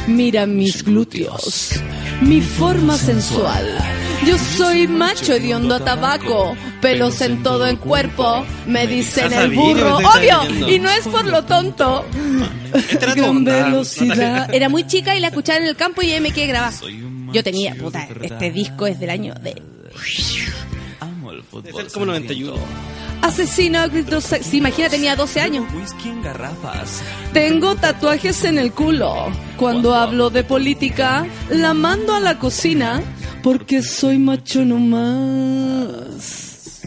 mira 0.08 0.46
mis 0.46 0.84
glúteos, 0.84 1.72
mi 2.22 2.42
forma 2.42 2.98
sensual. 2.98 3.66
Yo 4.26 4.38
soy 4.38 4.88
macho 4.88 5.34
hediondo 5.34 5.76
a 5.76 5.80
tabaco, 5.80 6.56
pelos 6.82 7.20
en 7.22 7.44
todo 7.44 7.66
el 7.66 7.78
cuerpo, 7.78 8.46
me 8.66 8.88
dicen 8.88 9.32
el 9.34 9.52
burro, 9.52 9.98
obvio, 9.98 10.70
y 10.70 10.80
no 10.80 10.90
es 10.90 11.06
por 11.08 11.26
lo 11.26 11.44
tonto. 11.44 12.06
Gran 13.00 13.44
velocidad. 13.44 14.54
Era 14.54 14.70
muy 14.70 14.88
chica 14.88 15.16
y 15.16 15.20
la 15.20 15.28
escuchaba 15.28 15.60
en 15.60 15.66
el 15.66 15.76
campo 15.76 16.02
y 16.02 16.12
ahí 16.12 16.22
me 16.22 16.32
quedé 16.32 16.48
grabada. 16.48 16.74
Yo 17.34 17.44
tenía, 17.44 17.76
puta, 17.76 18.08
este 18.22 18.52
disco 18.52 18.88
es 18.88 19.00
del 19.00 19.10
año 19.10 19.34
de... 19.36 19.62
Amo 21.00 21.32
el 21.32 21.44
fútbol. 21.44 21.64
Debe 21.64 21.82
ser 21.84 21.92
como 21.92 22.06
91. 22.08 22.56
Asesino 23.22 23.80
a 23.80 23.88
gritos 23.88 24.24
sex- 24.26 24.46
Sí, 24.46 24.58
imagina, 24.58 24.90
tenía 24.90 25.16
12 25.16 25.42
años. 25.42 25.66
Whisky 25.74 26.10
en 26.10 26.22
garrafas. 26.22 27.02
Tengo 27.34 27.76
tatuajes 27.76 28.44
en 28.44 28.58
el 28.60 28.72
culo. 28.74 29.32
Cuando 29.58 29.96
hablo 29.96 30.30
de 30.30 30.44
política, 30.44 31.26
la 31.50 31.74
mando 31.74 32.14
a 32.16 32.20
la 32.20 32.38
cocina 32.38 33.02
porque 33.44 33.82
soy 33.82 34.18
macho 34.20 34.64
nomás. 34.66 36.82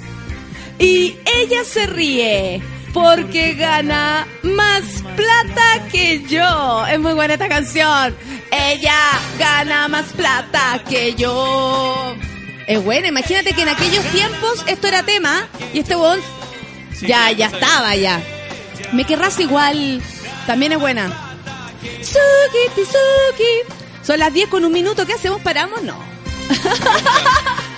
Y 0.79 1.15
ella 1.37 1.65
se 1.65 1.87
ríe 1.87 2.63
porque 2.95 3.55
gana 3.55 4.27
más 4.43 4.83
plata 5.17 5.87
que 5.93 6.25
yo. 6.29 6.87
Es 6.87 6.99
muy 6.99 7.13
buena 7.15 7.35
esta 7.35 7.49
canción. 7.49 8.15
Ella 8.51 8.97
gana 9.39 9.89
más 9.89 10.07
plata 10.13 10.83
que 10.89 11.15
yo. 11.15 12.15
Es 12.67 12.83
buena, 12.83 13.09
imagínate 13.09 13.53
que 13.53 13.63
en 13.63 13.69
aquellos 13.69 14.05
tiempos 14.07 14.65
esto 14.67 14.87
era 14.87 15.03
tema 15.03 15.49
y 15.73 15.81
este 15.81 15.95
bon 15.95 16.21
ya, 17.01 17.31
ya 17.33 17.47
estaba 17.47 17.95
ya. 17.97 18.21
Me 18.93 19.05
querrás 19.05 19.39
igual, 19.41 20.03
también 20.47 20.73
es 20.73 20.79
buena. 20.79 21.11
Suki, 22.03 22.83
Suki. 22.85 23.75
Son 24.03 24.19
las 24.19 24.33
10 24.33 24.49
con 24.49 24.65
un 24.65 24.73
minuto, 24.73 25.07
¿qué 25.07 25.15
hacemos? 25.15 25.41
¿Paramos? 25.43 25.83
No. 25.83 25.97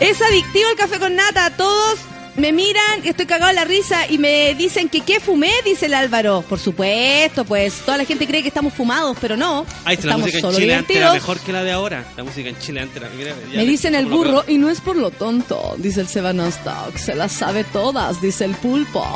Es 0.00 0.20
adictivo 0.22 0.70
el 0.70 0.76
café 0.76 0.98
con 0.98 1.14
nata. 1.14 1.50
Todos 1.50 1.98
me 2.36 2.52
miran, 2.52 3.00
estoy 3.04 3.26
cagado 3.26 3.48
de 3.48 3.54
la 3.54 3.64
risa 3.64 4.06
y 4.08 4.18
me 4.18 4.54
dicen 4.54 4.88
que 4.88 5.00
qué 5.02 5.20
fumé, 5.20 5.50
dice 5.64 5.86
el 5.86 5.94
Álvaro. 5.94 6.42
Por 6.48 6.58
supuesto, 6.58 7.44
pues 7.44 7.74
toda 7.84 7.98
la 7.98 8.04
gente 8.04 8.26
cree 8.26 8.42
que 8.42 8.48
estamos 8.48 8.72
fumados, 8.72 9.16
pero 9.20 9.36
no. 9.36 9.66
Ay, 9.84 9.96
si 9.96 10.02
la 10.04 10.12
estamos 10.14 10.20
música 10.20 10.38
en 10.38 10.42
solo 10.42 10.58
Chile 10.58 10.74
antes 10.74 10.96
era 10.96 11.06
divertidos. 11.10 11.28
mejor 11.28 11.44
que 11.46 11.52
la 11.52 11.64
de 11.64 11.72
ahora. 11.72 12.04
La 12.16 12.24
música 12.24 12.48
en 12.48 12.58
Chile 12.58 12.80
antes 12.80 12.96
era... 12.96 13.10
mira, 13.16 13.34
Me 13.54 13.64
dicen 13.66 13.94
el 13.94 14.06
burro 14.06 14.44
y 14.48 14.58
no 14.58 14.70
es 14.70 14.80
por 14.80 14.96
lo 14.96 15.10
tonto, 15.10 15.74
dice 15.78 16.00
el 16.00 16.08
Sebanostock. 16.08 16.96
Se 16.96 17.14
las 17.14 17.32
sabe 17.32 17.64
todas, 17.64 18.20
dice 18.22 18.44
el 18.44 18.54
pulpo. 18.54 19.06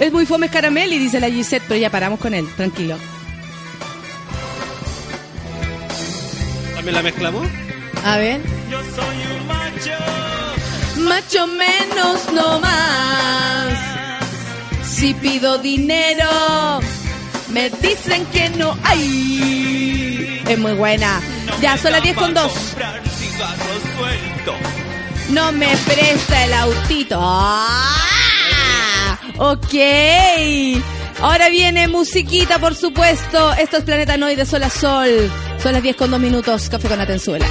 Es 0.00 0.12
muy 0.12 0.24
fome 0.26 0.48
Caramelli, 0.48 0.98
dice 0.98 1.18
la 1.20 1.28
Gisette, 1.28 1.64
pero 1.66 1.80
ya 1.80 1.90
paramos 1.90 2.20
con 2.20 2.32
él, 2.32 2.48
tranquilo. 2.56 2.96
¿También 6.74 6.94
la 6.94 7.02
mezclamos? 7.02 7.46
A 8.04 8.16
ver. 8.18 8.40
Yo 8.70 8.78
soy 8.94 9.36
un 9.40 9.46
macho. 9.48 9.90
Macho 10.98 11.46
menos 11.46 12.32
no 12.32 12.60
más. 12.60 13.78
Si 14.82 15.14
pido 15.14 15.58
dinero, 15.58 16.80
me 17.50 17.70
dicen 17.70 18.26
que 18.26 18.50
no 18.50 18.76
hay. 18.82 20.42
Es 20.48 20.58
muy 20.58 20.72
buena. 20.72 21.20
Ya, 21.60 21.76
son 21.76 21.92
las 21.92 22.02
10 22.02 22.16
con 22.16 22.34
2. 22.34 22.52
Comprar 22.52 23.02
cigarros 23.08 23.82
sueltos. 23.96 24.56
No 25.30 25.52
me 25.52 25.76
presta 25.76 26.44
el 26.44 26.52
autito. 26.54 27.18
¡Ah! 27.20 29.18
Ok. 29.38 29.74
Ahora 31.20 31.48
viene 31.48 31.86
musiquita, 31.88 32.58
por 32.58 32.74
supuesto. 32.74 33.52
Esto 33.54 33.76
es 33.78 33.84
Planeta 33.84 34.16
Noy 34.16 34.36
de 34.36 34.46
Sol 34.46 34.62
a 34.62 34.70
Sol. 34.70 35.30
Son 35.62 35.72
las 35.72 35.82
10 35.82 35.96
con 35.96 36.10
2 36.10 36.20
minutos. 36.20 36.68
Café 36.68 36.88
con 36.88 37.00
Atenzuela. 37.00 37.46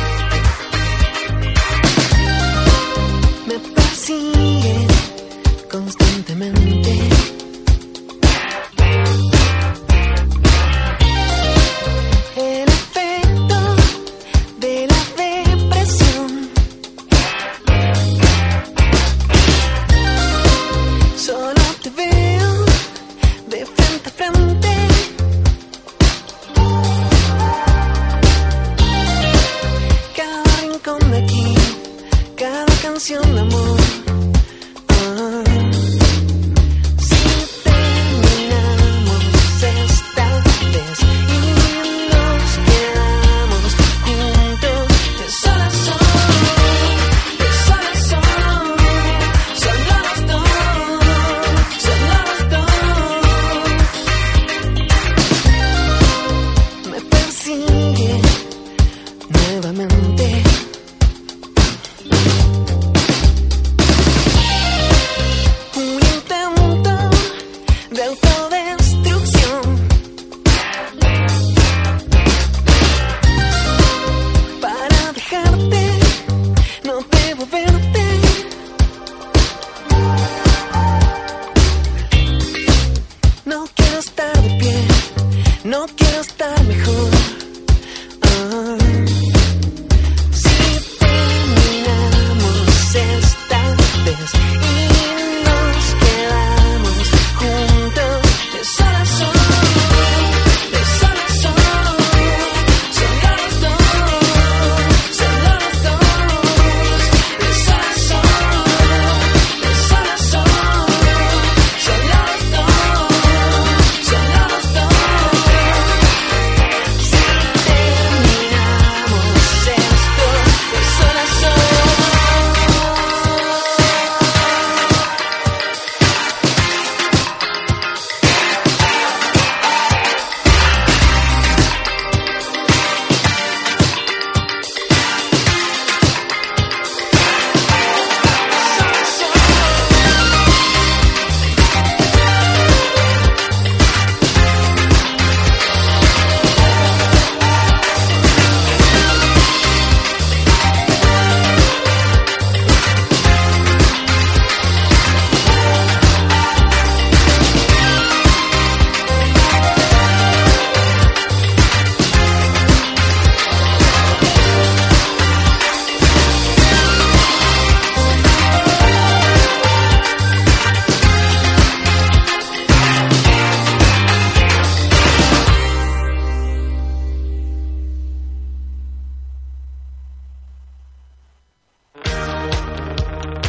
Constantemente. 5.77 7.06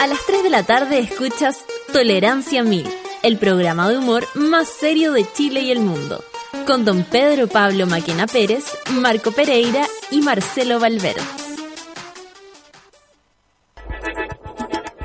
A 0.00 0.06
las 0.06 0.24
3 0.26 0.44
de 0.44 0.50
la 0.50 0.62
tarde 0.62 1.00
escuchas 1.00 1.64
Tolerancia 1.92 2.62
1000, 2.62 2.86
el 3.24 3.36
programa 3.36 3.88
de 3.88 3.98
humor 3.98 4.26
más 4.34 4.68
serio 4.68 5.12
de 5.12 5.26
Chile 5.32 5.62
y 5.62 5.72
el 5.72 5.80
mundo, 5.80 6.22
con 6.66 6.84
don 6.84 7.02
Pedro 7.02 7.48
Pablo 7.48 7.86
Maquena 7.86 8.28
Pérez, 8.28 8.64
Marco 8.92 9.32
Pereira 9.32 9.86
y 10.12 10.20
Marcelo 10.20 10.78
Valverde. 10.78 11.20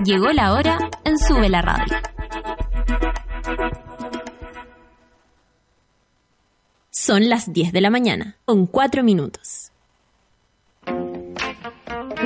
Llegó 0.05 0.31
la 0.31 0.53
hora 0.53 0.77
en 1.05 1.17
Sube 1.17 1.49
la 1.49 1.61
Radio. 1.63 1.97
Son 6.91 7.29
las 7.29 7.51
10 7.51 7.73
de 7.73 7.81
la 7.81 7.89
mañana, 7.89 8.37
con 8.45 8.67
4 8.67 9.03
minutos. 9.03 9.62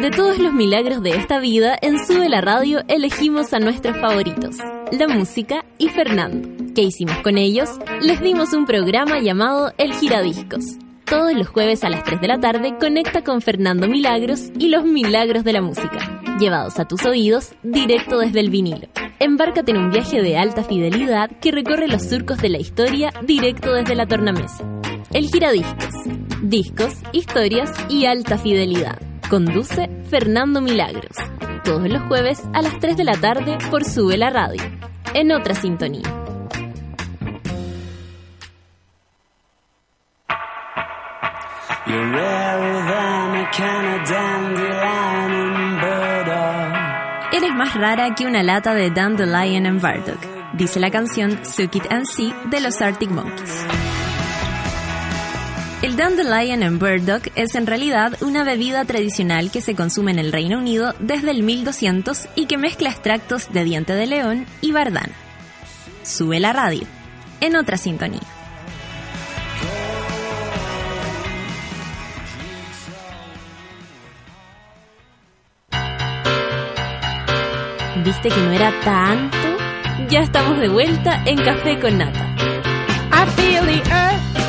De 0.02 0.12
todos 0.12 0.38
los 0.38 0.54
milagros 0.54 1.02
de 1.02 1.12
esta 1.12 1.40
vida, 1.40 1.78
en 1.82 2.06
Sube 2.06 2.30
la 2.30 2.42
Radio 2.42 2.82
elegimos 2.88 3.54
a 3.54 3.60
nuestros 3.60 3.98
favoritos, 3.98 4.58
la 4.92 5.08
música 5.08 5.66
y 5.78 5.90
Fernando. 5.90 6.50
¿Qué 6.76 6.84
hicimos 6.84 7.18
con 7.20 7.38
ellos? 7.38 7.70
Les 8.02 8.22
dimos 8.22 8.54
un 8.54 8.66
programa 8.66 9.20
llamado 9.20 9.72
El 9.78 9.94
Giradiscos. 9.94 10.64
Todos 11.06 11.34
los 11.34 11.48
jueves 11.48 11.84
a 11.84 11.90
las 11.90 12.04
3 12.04 12.22
de 12.22 12.28
la 12.28 12.40
tarde 12.40 12.76
conecta 12.80 13.24
con 13.24 13.42
Fernando 13.42 13.88
Milagros 13.88 14.52
y 14.60 14.70
los 14.70 14.84
milagros 14.86 15.44
de 15.44 15.54
la 15.54 15.62
música, 15.62 16.22
llevados 16.40 16.80
a 16.80 16.86
tus 16.86 17.06
oídos 17.06 17.54
directo 17.64 18.20
desde 18.20 18.40
el 18.40 18.50
vinilo. 18.50 18.88
Embárcate 19.20 19.72
en 19.72 19.78
un 19.78 19.90
viaje 19.90 20.22
de 20.22 20.38
alta 20.38 20.64
fidelidad 20.64 21.32
que 21.40 21.52
recorre 21.52 21.88
los 21.88 22.04
surcos 22.04 22.38
de 22.38 22.50
la 22.50 22.60
historia 22.60 23.12
directo 23.24 23.74
desde 23.74 23.96
la 23.96 24.06
tornamesa. 24.06 24.64
El 25.12 25.28
Giradiscos. 25.28 25.94
Discos, 26.44 26.94
historias 27.14 27.72
y 27.90 28.06
alta 28.06 28.38
fidelidad. 28.38 29.07
Conduce 29.30 29.90
Fernando 30.10 30.62
Milagros. 30.62 31.18
Todos 31.66 31.90
los 31.90 32.02
jueves 32.04 32.42
a 32.54 32.62
las 32.62 32.80
3 32.80 32.96
de 32.96 33.04
la 33.04 33.16
tarde 33.18 33.58
por 33.70 33.84
Sube 33.84 34.16
la 34.16 34.30
Radio. 34.30 34.64
En 35.14 35.34
otra 35.34 35.54
sintonía. 35.54 36.04
You're 41.88 42.04
than 43.58 43.86
a 43.86 44.04
and 45.26 45.82
burdock. 45.82 47.34
Eres 47.34 47.54
más 47.54 47.74
rara 47.76 48.16
que 48.16 48.26
una 48.26 48.44
lata 48.44 48.74
de 48.74 48.92
Dandelion 48.92 49.66
and 49.66 49.82
Bardock, 49.82 50.54
dice 50.54 50.80
la 50.80 50.90
canción 50.90 51.46
Suck 51.46 51.76
It 51.76 51.92
and 51.92 52.06
See 52.06 52.34
de 52.50 52.62
los 52.62 52.82
Arctic 52.82 53.10
Monkeys. 53.10 53.87
El 55.84 55.96
Dandelion 55.96 56.64
and 56.64 56.80
Burdock 56.80 57.28
es 57.36 57.54
en 57.54 57.68
realidad 57.68 58.18
una 58.22 58.44
bebida 58.44 58.84
tradicional 58.86 59.52
que 59.52 59.62
se 59.62 59.76
consume 59.76 60.10
en 60.12 60.18
el 60.18 60.32
Reino 60.32 60.58
Unido 60.58 60.96
desde 60.98 61.30
el 61.30 61.44
1200 61.44 62.30
y 62.34 62.48
que 62.48 62.58
mezcla 62.58 62.90
extractos 62.90 63.54
de 63.54 63.64
diente 63.64 63.94
de 63.94 64.08
león 64.08 64.48
y 64.62 64.72
bardana. 64.72 65.14
Sube 66.02 66.40
la 66.40 66.52
radio, 66.52 66.88
en 67.42 67.56
otra 67.56 67.78
sintonía. 67.78 68.22
¿Viste 78.04 78.30
que 78.30 78.42
no 78.42 78.52
era 78.52 78.74
tanto? 78.84 79.38
Ya 80.10 80.22
estamos 80.22 80.60
de 80.60 80.70
vuelta 80.70 81.22
en 81.26 81.38
Café 81.38 81.80
con 81.80 82.00
Nata. 82.00 82.36
I 83.12 83.30
feel 83.36 83.64
the 83.64 83.92
earth 83.92 84.47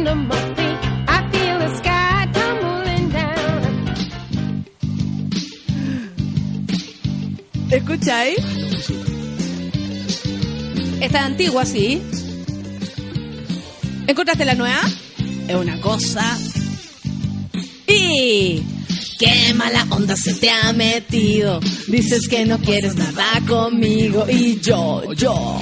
under 0.00 0.14
my 0.14 0.36
feet. 0.56 0.78
I 1.08 1.18
feel 1.30 1.58
the 1.58 1.70
sky 1.76 2.26
tumbling 2.32 3.08
down. 3.10 4.64
¿Escucháis? 7.70 8.38
Esta 11.00 11.18
es 11.18 11.24
antigua, 11.24 11.64
sí. 11.66 12.02
¿Encontraste 14.06 14.44
la 14.44 14.54
nueva? 14.54 14.80
Es 15.48 15.54
una 15.54 15.78
cosa. 15.80 16.24
Y. 17.86 18.62
¡Qué 19.18 19.52
mala 19.54 19.86
onda 19.90 20.16
se 20.16 20.32
te 20.32 20.48
ha 20.48 20.72
metido! 20.72 21.60
Dices 21.88 22.26
que 22.26 22.46
no 22.46 22.58
quieres 22.58 22.96
nada 22.96 23.42
conmigo. 23.46 24.24
Y 24.30 24.58
yo, 24.60 25.12
yo. 25.12 25.60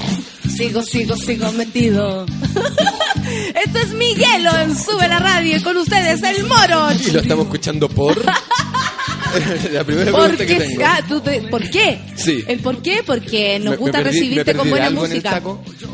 Sigo, 0.57 0.81
sigo, 0.83 1.17
sigo 1.17 1.51
metido. 1.53 2.25
Esto 3.65 3.79
es 3.79 3.89
Miguelo 3.95 4.51
en 4.59 4.77
Sube 4.77 5.09
la 5.09 5.19
Radio 5.19 5.63
con 5.63 5.77
ustedes 5.77 6.23
el 6.23 6.45
moro. 6.45 6.93
Y 6.93 7.11
lo 7.11 7.21
estamos 7.21 7.47
escuchando 7.47 7.89
por. 7.89 8.17
la 9.73 9.85
primera 9.85 10.11
¿Por 10.11 10.35
pregunta 10.37 10.47
que 10.47 10.55
tengo. 10.57 10.83
Ah, 10.85 11.01
tú 11.07 11.21
te- 11.21 11.43
¿Por 11.43 11.69
qué? 11.71 11.99
Sí. 12.17 12.45
¿El 12.47 12.61
por 12.61 12.81
qué? 12.83 13.03
Porque 13.05 13.59
nos 13.59 13.73
Me- 13.73 13.77
gusta 13.77 13.99
me 13.99 14.05
perdí- 14.05 14.07
me 14.07 14.11
recibirte 14.21 14.55
con 14.55 14.71
buena 14.71 14.91
música. 14.91 15.43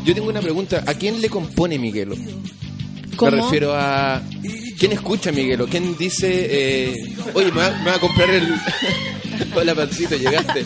Yo 0.05 0.13
tengo 0.13 0.29
una 0.29 0.41
pregunta. 0.41 0.83
¿A 0.85 0.93
quién 0.93 1.21
le 1.21 1.29
compone 1.29 1.77
Miguelo? 1.77 2.15
¿Cómo? 3.15 3.31
Me 3.31 3.37
refiero 3.41 3.73
a. 3.75 4.21
¿Quién 4.77 4.91
escucha 4.91 5.31
Miguelo? 5.31 5.67
¿Quién 5.67 5.97
dice. 5.97 6.27
eh, 6.31 7.15
Oye, 7.33 7.51
me 7.51 7.57
va, 7.61 7.69
me 7.83 7.89
va 7.91 7.95
a 7.95 7.99
comprar 7.99 8.29
el. 8.29 8.47
Hola, 9.55 9.73
Pancito, 9.75 10.15
llegaste. 10.15 10.65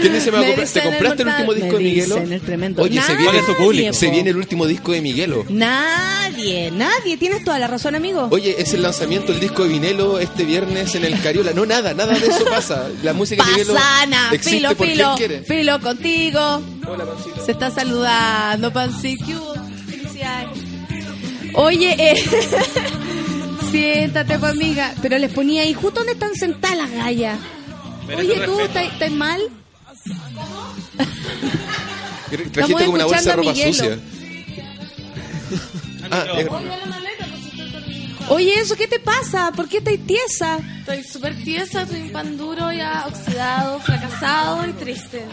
¿Quién 0.00 0.12
dice 0.12 0.30
me 0.32 0.38
va 0.38 0.44
a 0.44 0.46
comprar? 0.46 0.68
¿Te 0.68 0.78
el 0.78 0.84
compraste 0.84 1.22
el 1.22 1.28
último 1.28 1.54
disco 1.54 1.72
me 1.72 1.78
de 1.78 1.84
Miguelo? 1.84 2.14
dicen 2.16 2.32
el 2.32 2.40
tremendo. 2.40 2.82
Oye, 2.82 3.02
se 3.02 3.14
viene, 3.16 3.92
se 3.92 4.10
viene 4.10 4.30
el 4.30 4.36
último 4.36 4.66
disco 4.66 4.92
de 4.92 5.00
Miguelo. 5.00 5.44
Nadie, 5.48 6.70
nadie. 6.70 7.16
Tienes 7.16 7.44
toda 7.44 7.58
la 7.58 7.66
razón, 7.66 7.94
amigo. 7.94 8.28
Oye, 8.30 8.54
es 8.58 8.72
el 8.74 8.82
lanzamiento 8.82 9.32
del 9.32 9.40
disco 9.40 9.64
de 9.64 9.68
vinilo 9.70 10.18
este 10.18 10.44
viernes 10.44 10.94
en 10.94 11.04
el 11.04 11.20
Cariola. 11.20 11.52
No, 11.52 11.66
nada, 11.66 11.94
nada 11.94 12.18
de 12.18 12.26
eso 12.26 12.44
pasa. 12.44 12.88
La 13.02 13.12
música 13.12 13.44
de 13.44 13.50
Miguelo 13.50 13.74
Pasana, 13.74 14.30
existe 14.32 14.56
filo, 14.56 14.68
porque 14.76 14.92
filo, 14.92 15.10
él 15.10 15.16
quiere. 15.18 15.42
filo 15.42 15.80
contigo. 15.80 16.40
Hola, 16.86 17.04
Pancito. 17.04 17.44
Se 17.44 17.52
está 17.52 17.70
saludando, 17.70 18.72
Pancito. 18.72 19.54
Oye, 21.54 21.94
eh, 21.98 22.14
siéntate, 23.70 24.38
pues, 24.38 24.52
amiga. 24.52 24.94
Pero 25.02 25.18
les 25.18 25.32
ponía 25.32 25.62
ahí, 25.62 25.74
justo 25.74 26.00
donde 26.00 26.12
están 26.12 26.34
sentadas 26.34 26.76
las 26.76 26.90
gallas. 26.90 27.38
Merece 28.06 28.32
Oye, 28.32 28.34
¿tú 28.46 28.58
respeto. 28.58 28.60
estás 28.78 28.92
estás 28.92 29.10
mal? 29.12 29.40
Trajiste 32.52 32.84
como 32.84 32.94
una 32.94 33.04
bolsa 33.04 33.30
de 33.30 33.36
ropa 33.36 33.54
sucia. 33.54 33.98
Ah, 36.10 36.24
es- 36.38 36.48
Oye, 38.28 38.54
¿eso 38.60 38.76
qué 38.76 38.86
te 38.86 38.98
pasa? 38.98 39.52
¿Por 39.52 39.68
qué 39.68 39.78
estás 39.78 39.98
tiesa? 40.06 40.58
Estoy 40.80 41.02
súper 41.04 41.34
tiesa, 41.44 41.82
estoy 41.82 42.02
un 42.02 42.12
pan 42.12 42.36
duro, 42.38 42.72
ya 42.72 43.04
oxidado, 43.06 43.78
fracasado 43.80 44.66
y 44.68 44.72
triste. 44.72 45.24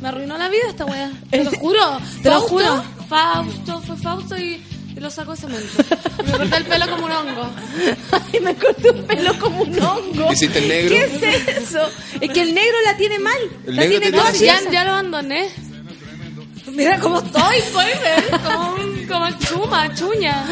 Me 0.00 0.08
arruinó 0.08 0.36
la 0.36 0.48
vida 0.48 0.62
esta 0.68 0.84
wea. 0.84 1.10
Te 1.30 1.44
lo 1.44 1.50
juro. 1.58 1.98
¿Te 2.22 2.30
lo 2.30 2.40
juro? 2.40 2.82
Fausto, 3.08 3.80
fue 3.82 3.96
Fausto 3.96 4.36
y, 4.36 4.60
y 4.96 5.00
lo 5.00 5.10
saco 5.10 5.32
de 5.32 5.36
cemento. 5.36 5.82
Y 6.20 6.22
me 6.24 6.32
corté 6.38 6.56
el 6.56 6.64
pelo 6.64 6.90
como 6.90 7.04
un 7.06 7.12
hongo. 7.12 7.50
Ay, 8.32 8.40
me 8.40 8.54
corté 8.54 8.90
un 8.90 9.06
pelo 9.06 9.38
como 9.38 9.62
un 9.62 9.82
hongo. 9.82 10.32
¿Hiciste 10.32 10.58
el 10.58 10.68
negro? 10.68 10.94
¿Qué 10.94 11.04
es 11.04 11.58
eso? 11.68 11.90
Es 12.20 12.30
que 12.30 12.42
el 12.42 12.54
negro 12.54 12.76
la 12.84 12.96
tiene 12.96 13.18
mal. 13.18 13.38
El 13.66 13.76
la 13.76 13.82
negro 13.82 14.00
tiene 14.00 14.16
tiene 14.18 14.32
Ya, 14.32 14.32
tiesa. 14.58 14.70
ya 14.70 14.84
lo 14.84 14.90
abandoné. 14.92 15.50
Mira 16.72 16.98
cómo 16.98 17.18
estoy, 17.20 17.56
puedes 17.72 18.00
ver. 18.00 18.24
Como, 18.42 18.74
un- 18.74 19.06
como 19.06 19.30
chuma, 19.38 19.94
chuña. 19.94 20.44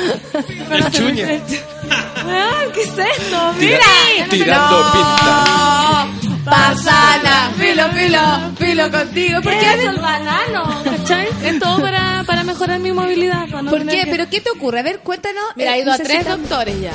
Me- 0.71 0.91
chuña. 0.91 1.27
Weón, 1.27 1.41
¿qué 2.75 2.83
es 2.83 2.89
esto? 2.89 3.53
Tira- 3.59 3.79
Mira. 4.17 4.29
tirando 4.31 4.93
pinta. 4.93 6.07
Pasana, 6.45 7.51
filo, 7.59 7.89
filo, 7.91 8.21
filo 8.59 8.91
contigo. 8.91 9.35
¿Por 9.43 9.45
¿Por 9.45 9.53
qué? 9.55 9.59
qué 9.61 9.75
es 9.75 9.85
el 9.89 9.97
banano? 9.97 10.83
¿Cachai? 10.85 11.29
Es 11.43 11.59
todo 11.59 11.81
para, 11.81 12.23
para 12.27 12.45
mejorar 12.45 12.79
mi 12.81 12.93
movilidad. 12.93 13.47
para 13.49 13.62
no 13.62 13.71
¿Por 13.71 13.87
qué? 13.87 14.03
que- 14.05 14.11
¿Pero 14.11 14.29
qué 14.31 14.41
te 14.41 14.51
ocurre? 14.51 14.81
A 14.81 14.83
ver, 14.83 15.01
cuéntanos. 15.01 15.43
Mira, 15.57 15.75
Eh, 15.75 15.79
he 15.79 15.83
ido 15.83 15.93
a 15.93 15.99
tres 15.99 16.27
doctores 16.27 16.81
ya. 16.81 16.93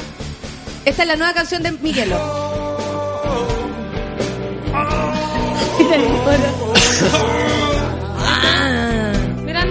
Esta 0.86 1.02
es 1.02 1.08
la 1.08 1.16
nueva 1.16 1.34
canción 1.34 1.64
de 1.64 1.72
Miguelo. 1.74 2.18
Mira, 5.80 5.98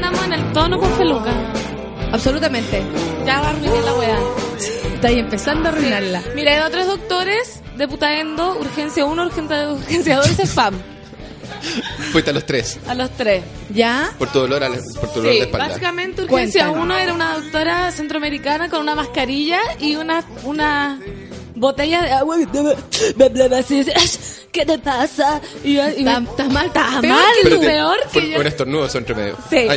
andamos 0.09 0.24
en 0.26 0.32
el 0.32 0.52
tono 0.52 0.78
con 0.78 0.90
feluca. 0.96 1.32
Absolutamente. 2.12 2.82
Ya 3.26 3.40
va 3.40 3.48
a 3.48 3.50
arruinar 3.50 3.84
la 3.84 3.94
weá. 3.94 4.18
Está 4.94 5.09
ahí 5.09 5.18
empezando 5.18 5.68
a 5.68 5.72
arruinarla. 5.72 6.22
Mira, 6.34 6.52
he 6.52 6.56
ido 6.56 6.64
a 6.64 6.70
tres 6.70 6.86
doctores 6.86 7.61
de 7.76 7.86
putaendo, 7.88 8.59
urgencia 8.59 9.04
1, 9.04 9.26
urgencia, 9.26 9.72
urgencia 9.72 10.16
2 10.16 10.38
y 10.38 10.42
spam. 10.46 10.74
Fuiste 12.12 12.30
a 12.30 12.32
los 12.34 12.46
tres. 12.46 12.78
A 12.88 12.94
los 12.94 13.11
tres. 13.11 13.42
¿Ya? 13.70 14.11
Por 14.18 14.28
tu 14.32 14.38
dolor, 14.40 14.64
a 14.64 14.68
la- 14.68 14.76
por 15.00 15.09
tu 15.12 15.16
dolor 15.20 15.32
Sí, 15.32 15.38
de 15.38 15.44
espalda. 15.44 15.68
básicamente 15.68 16.22
urgencia 16.22 16.62
Cuéntanos. 16.68 16.84
1 16.86 16.98
era 16.98 17.12
una 17.14 17.34
doctora 17.38 17.92
centroamericana 17.92 18.68
con 18.70 18.80
una 18.80 18.94
mascarilla 18.94 19.59
y 19.78 19.96
una, 19.96 20.24
una 20.44 20.98
botella 21.59 22.02
de 22.02 22.12
agua 22.12 22.36
¿qué 24.52 24.64
te 24.66 24.78
pasa? 24.78 25.40
Y 25.64 25.74
yo, 25.74 25.82
y 25.96 26.02
me- 26.02 26.12
Estás 26.18 26.50
mal, 26.50 26.66
estás 26.66 27.02
mal. 27.02 27.24
que 27.42 27.48
peor 27.59 27.96
que 28.12 28.20
Fue 28.20 28.30
yo- 28.30 28.40
un 28.40 28.46
estornudo 28.46 28.88
entre 28.94 29.14
medio. 29.14 29.36
Sí. 29.50 29.66
Ah. 29.68 29.76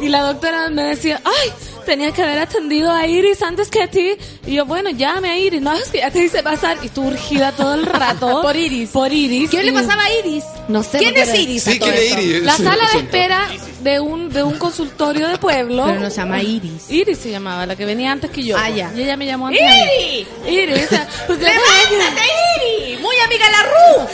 Y 0.00 0.08
la 0.08 0.22
doctora 0.22 0.68
me 0.70 0.82
decía, 0.84 1.20
ay, 1.24 1.50
tenía 1.84 2.12
que 2.12 2.22
haber 2.22 2.38
atendido 2.38 2.90
a 2.90 3.06
Iris 3.06 3.42
antes 3.42 3.68
que 3.68 3.82
a 3.82 3.88
ti. 3.90 4.12
Y 4.46 4.54
yo, 4.54 4.64
bueno, 4.66 4.90
llame 4.90 5.30
a 5.30 5.38
Iris. 5.38 5.60
No, 5.60 5.72
es 5.74 5.88
que 5.88 5.98
ya 5.98 6.10
te 6.10 6.22
hice 6.22 6.42
pasar. 6.42 6.78
Y 6.82 6.88
tú 6.88 7.02
urgida 7.08 7.52
todo 7.52 7.74
el 7.74 7.86
rato. 7.86 8.42
Por 8.42 8.56
Iris. 8.56 8.90
Por 8.90 9.12
Iris. 9.12 9.50
¿Qué 9.50 9.62
le 9.62 9.72
pasaba 9.72 10.04
a 10.04 10.12
Iris? 10.18 10.44
No 10.68 10.82
sé. 10.82 10.98
¿Quién 10.98 11.16
es 11.16 11.34
Iris? 11.38 11.62
Sí, 11.64 11.78
¿quién 11.78 11.94
es? 11.94 12.12
Iris? 12.12 12.42
La 12.42 12.56
sala 12.56 12.88
de 12.92 12.98
espera 12.98 13.48
de 13.82 13.98
un, 13.98 14.28
de 14.30 14.42
un 14.42 14.58
consultorio 14.58 15.28
de 15.28 15.38
pueblo. 15.38 15.84
Pero 15.86 16.00
no 16.00 16.10
se 16.10 16.16
llama 16.16 16.42
Iris. 16.42 16.90
Iris 16.90 17.18
se 17.18 17.30
llamaba, 17.30 17.66
la 17.66 17.76
que 17.76 17.84
venía 17.86 18.12
antes 18.12 18.30
que 18.30 18.44
yo. 18.44 18.56
Ah, 18.58 18.70
ya. 18.70 18.92
Y 18.94 19.02
ella 19.02 19.16
me 19.16 19.26
llamó 19.26 19.48
antes. 19.48 19.60
¡Iris! 19.62 20.26
Iris. 20.48 20.84
o 20.84 20.88
sea, 20.88 21.08
pues, 21.26 21.38
¡Levántate, 21.38 22.22
Iris! 22.56 23.00
Muy 23.00 23.16
amiga 23.24 23.46
de 23.46 23.52
la 23.52 23.62
Ru. 23.62 24.08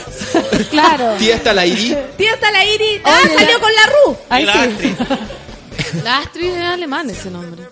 Claro. 0.71 1.15
Tía 1.19 1.37
está 1.37 1.53
la 1.55 1.65
Iri. 1.65 1.97
Tía 2.17 2.35
está 2.35 2.51
la 2.51 2.65
Iris. 2.65 3.01
Ah, 3.05 3.21
Oye, 3.25 3.35
salió 3.35 3.55
la- 3.55 3.61
con 3.61 3.75
la 3.75 3.87
Ru. 3.87 4.17
Ahí 4.29 4.47
sí. 4.81 4.95
La 6.05 6.19
Astrid 6.19 6.51
es 6.51 6.65
alemán 6.65 7.09
ese 7.11 7.31
nombre. 7.31 7.63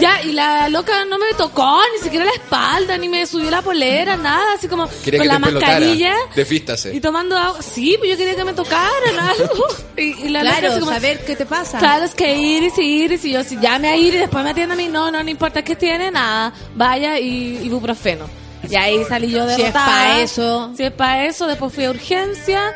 ya, 0.00 0.22
y 0.22 0.32
la 0.32 0.68
loca 0.68 1.04
no 1.04 1.18
me 1.18 1.32
tocó 1.36 1.80
ni 1.94 2.02
siquiera 2.02 2.24
la 2.24 2.32
espalda, 2.32 2.96
ni 2.98 3.08
me 3.08 3.26
subió 3.26 3.50
la 3.50 3.62
polera, 3.62 4.16
nada, 4.16 4.54
así 4.54 4.68
como 4.68 4.88
Quería 5.04 5.18
con 5.20 5.26
que 5.28 5.32
la 5.32 5.38
mascarilla. 5.38 6.14
Desfístase. 6.34 6.94
Y 6.94 7.00
tomando 7.00 7.36
agua. 7.36 7.60
Sí, 7.62 7.96
pues 7.98 8.10
yo 8.10 8.16
quería 8.16 8.34
que 8.34 8.44
me 8.44 8.52
tocaran 8.54 9.18
algo. 9.18 9.66
Y, 9.96 10.24
y 10.24 10.28
la 10.30 10.42
loca 10.42 10.52
así 10.56 10.60
Claro, 10.62 10.80
como, 10.80 10.92
saber 10.92 11.24
qué 11.24 11.36
te 11.36 11.44
pasa. 11.46 11.78
Claro, 11.78 12.04
es 12.04 12.14
que 12.14 12.34
Iris 12.34 12.78
y 12.78 13.04
Iris. 13.04 13.24
Y 13.26 13.32
yo, 13.32 13.44
si 13.44 13.58
llame 13.58 13.88
a 13.88 13.96
Iris, 13.96 14.20
después 14.20 14.42
me 14.42 14.50
atiende 14.50 14.72
a 14.72 14.76
mí. 14.76 14.88
No, 14.88 15.10
no, 15.10 15.22
no 15.22 15.28
importa 15.30 15.62
qué 15.62 15.76
tiene, 15.76 16.10
nada. 16.10 16.52
Vaya 16.74 17.18
y 17.18 17.58
ibuprofeno. 17.64 18.24
Y 18.68 18.74
ahí 18.76 19.04
salí 19.04 19.30
yo 19.30 19.44
Si 19.46 19.52
es 19.52 19.58
derrotada. 19.58 19.86
pa' 19.86 20.20
eso. 20.20 20.72
Si 20.76 20.82
es 20.84 20.92
para 20.92 21.26
eso, 21.26 21.46
después 21.46 21.74
fui 21.74 21.84
a 21.84 21.90
urgencia. 21.90 22.74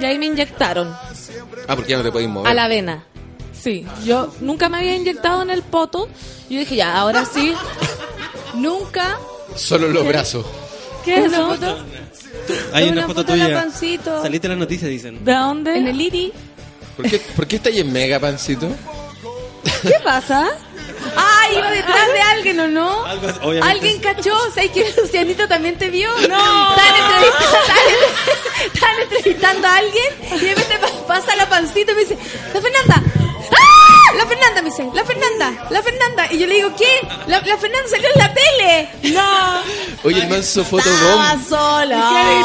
Y 0.00 0.04
ahí 0.04 0.18
me 0.18 0.26
inyectaron. 0.26 0.94
Ah, 1.66 1.76
porque 1.76 1.92
ya 1.92 1.96
no 1.98 2.02
te 2.02 2.12
podéis 2.12 2.28
mover. 2.30 2.50
A 2.50 2.54
la 2.54 2.68
vena. 2.68 3.04
Sí, 3.62 3.86
yo 4.04 4.32
nunca 4.40 4.68
me 4.68 4.78
había 4.78 4.94
inyectado 4.96 5.42
en 5.42 5.50
el 5.50 5.62
poto. 5.62 6.08
Yo 6.48 6.58
dije, 6.58 6.76
ya, 6.76 6.96
ahora 6.96 7.24
sí. 7.24 7.52
Nunca. 8.54 9.18
Solo 9.56 9.88
los 9.88 10.06
brazos. 10.06 10.46
¿Qué 11.04 11.16
es 11.18 11.32
eso? 11.32 11.48
foto 11.48 11.78
Hay 12.72 12.84
Una 12.84 12.92
una 12.92 13.02
foto 13.06 13.20
foto 13.22 13.32
tuya. 13.32 13.60
pancito. 13.60 14.22
Saliste 14.22 14.46
en 14.46 14.50
las 14.52 14.58
noticias, 14.60 14.90
dicen. 14.90 15.24
¿De 15.24 15.32
dónde? 15.34 15.76
en 15.76 15.86
el 15.88 16.00
Iris. 16.00 16.32
¿Por 16.96 17.08
qué, 17.08 17.18
¿Por 17.18 17.46
qué 17.46 17.56
estáis 17.56 17.76
en 17.78 17.92
mega 17.92 18.18
pancito? 18.18 18.68
¿Qué 19.82 19.94
pasa? 20.04 20.48
¡Ay, 21.16 21.56
iba 21.56 21.70
detrás 21.70 22.12
de 22.12 22.20
alguien 22.20 22.60
o 22.60 22.68
no! 22.68 23.04
Algo. 23.04 23.28
¿Alguien 23.62 23.98
cachó? 24.00 24.36
¿Sabes 24.54 24.70
que 24.70 24.92
Lucianito 25.00 25.48
también 25.48 25.76
te 25.78 25.88
vio? 25.90 26.10
¡No! 26.28 26.70
Estaban 26.76 26.96
entrevistando, 26.96 29.02
entrevistando 29.02 29.68
a 29.68 29.76
alguien 29.76 30.04
y 30.36 30.38
de 30.44 30.54
repente 30.54 30.78
pa- 30.78 31.06
pasa 31.06 31.34
la 31.36 31.48
pancita 31.48 31.92
y 31.92 31.94
me 31.94 32.00
dice, 32.02 32.18
¡La 32.52 32.60
Fernanda! 32.60 33.02
La 34.40 34.46
Fernanda 34.46 34.62
me 34.62 34.70
dice, 34.70 34.90
la 34.94 35.04
Fernanda, 35.04 35.66
la 35.70 35.82
Fernanda. 35.82 36.32
Y 36.32 36.38
yo 36.38 36.46
le 36.46 36.54
digo, 36.54 36.70
¿qué? 36.76 37.06
La, 37.26 37.40
la 37.40 37.56
Fernanda 37.58 37.88
salió 37.88 38.08
en 38.14 38.18
la 38.20 38.34
tele. 38.34 38.88
No. 39.14 39.60
Oye, 40.04 40.22
el 40.22 40.28
manso 40.28 40.62
Estaba 40.62 40.82
fotobomb. 40.82 41.48
sola. 41.48 42.10
¿Qué 42.12 42.38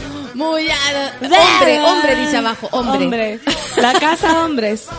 dice? 0.00 0.08
Muy 0.34 0.68
a- 0.68 1.12
Hombre, 1.20 1.80
hombre 1.84 2.16
dice 2.16 2.36
abajo, 2.38 2.68
hombre. 2.72 3.40
La 3.76 3.92
casa 3.98 4.28
de 4.32 4.38
hombres. 4.40 4.86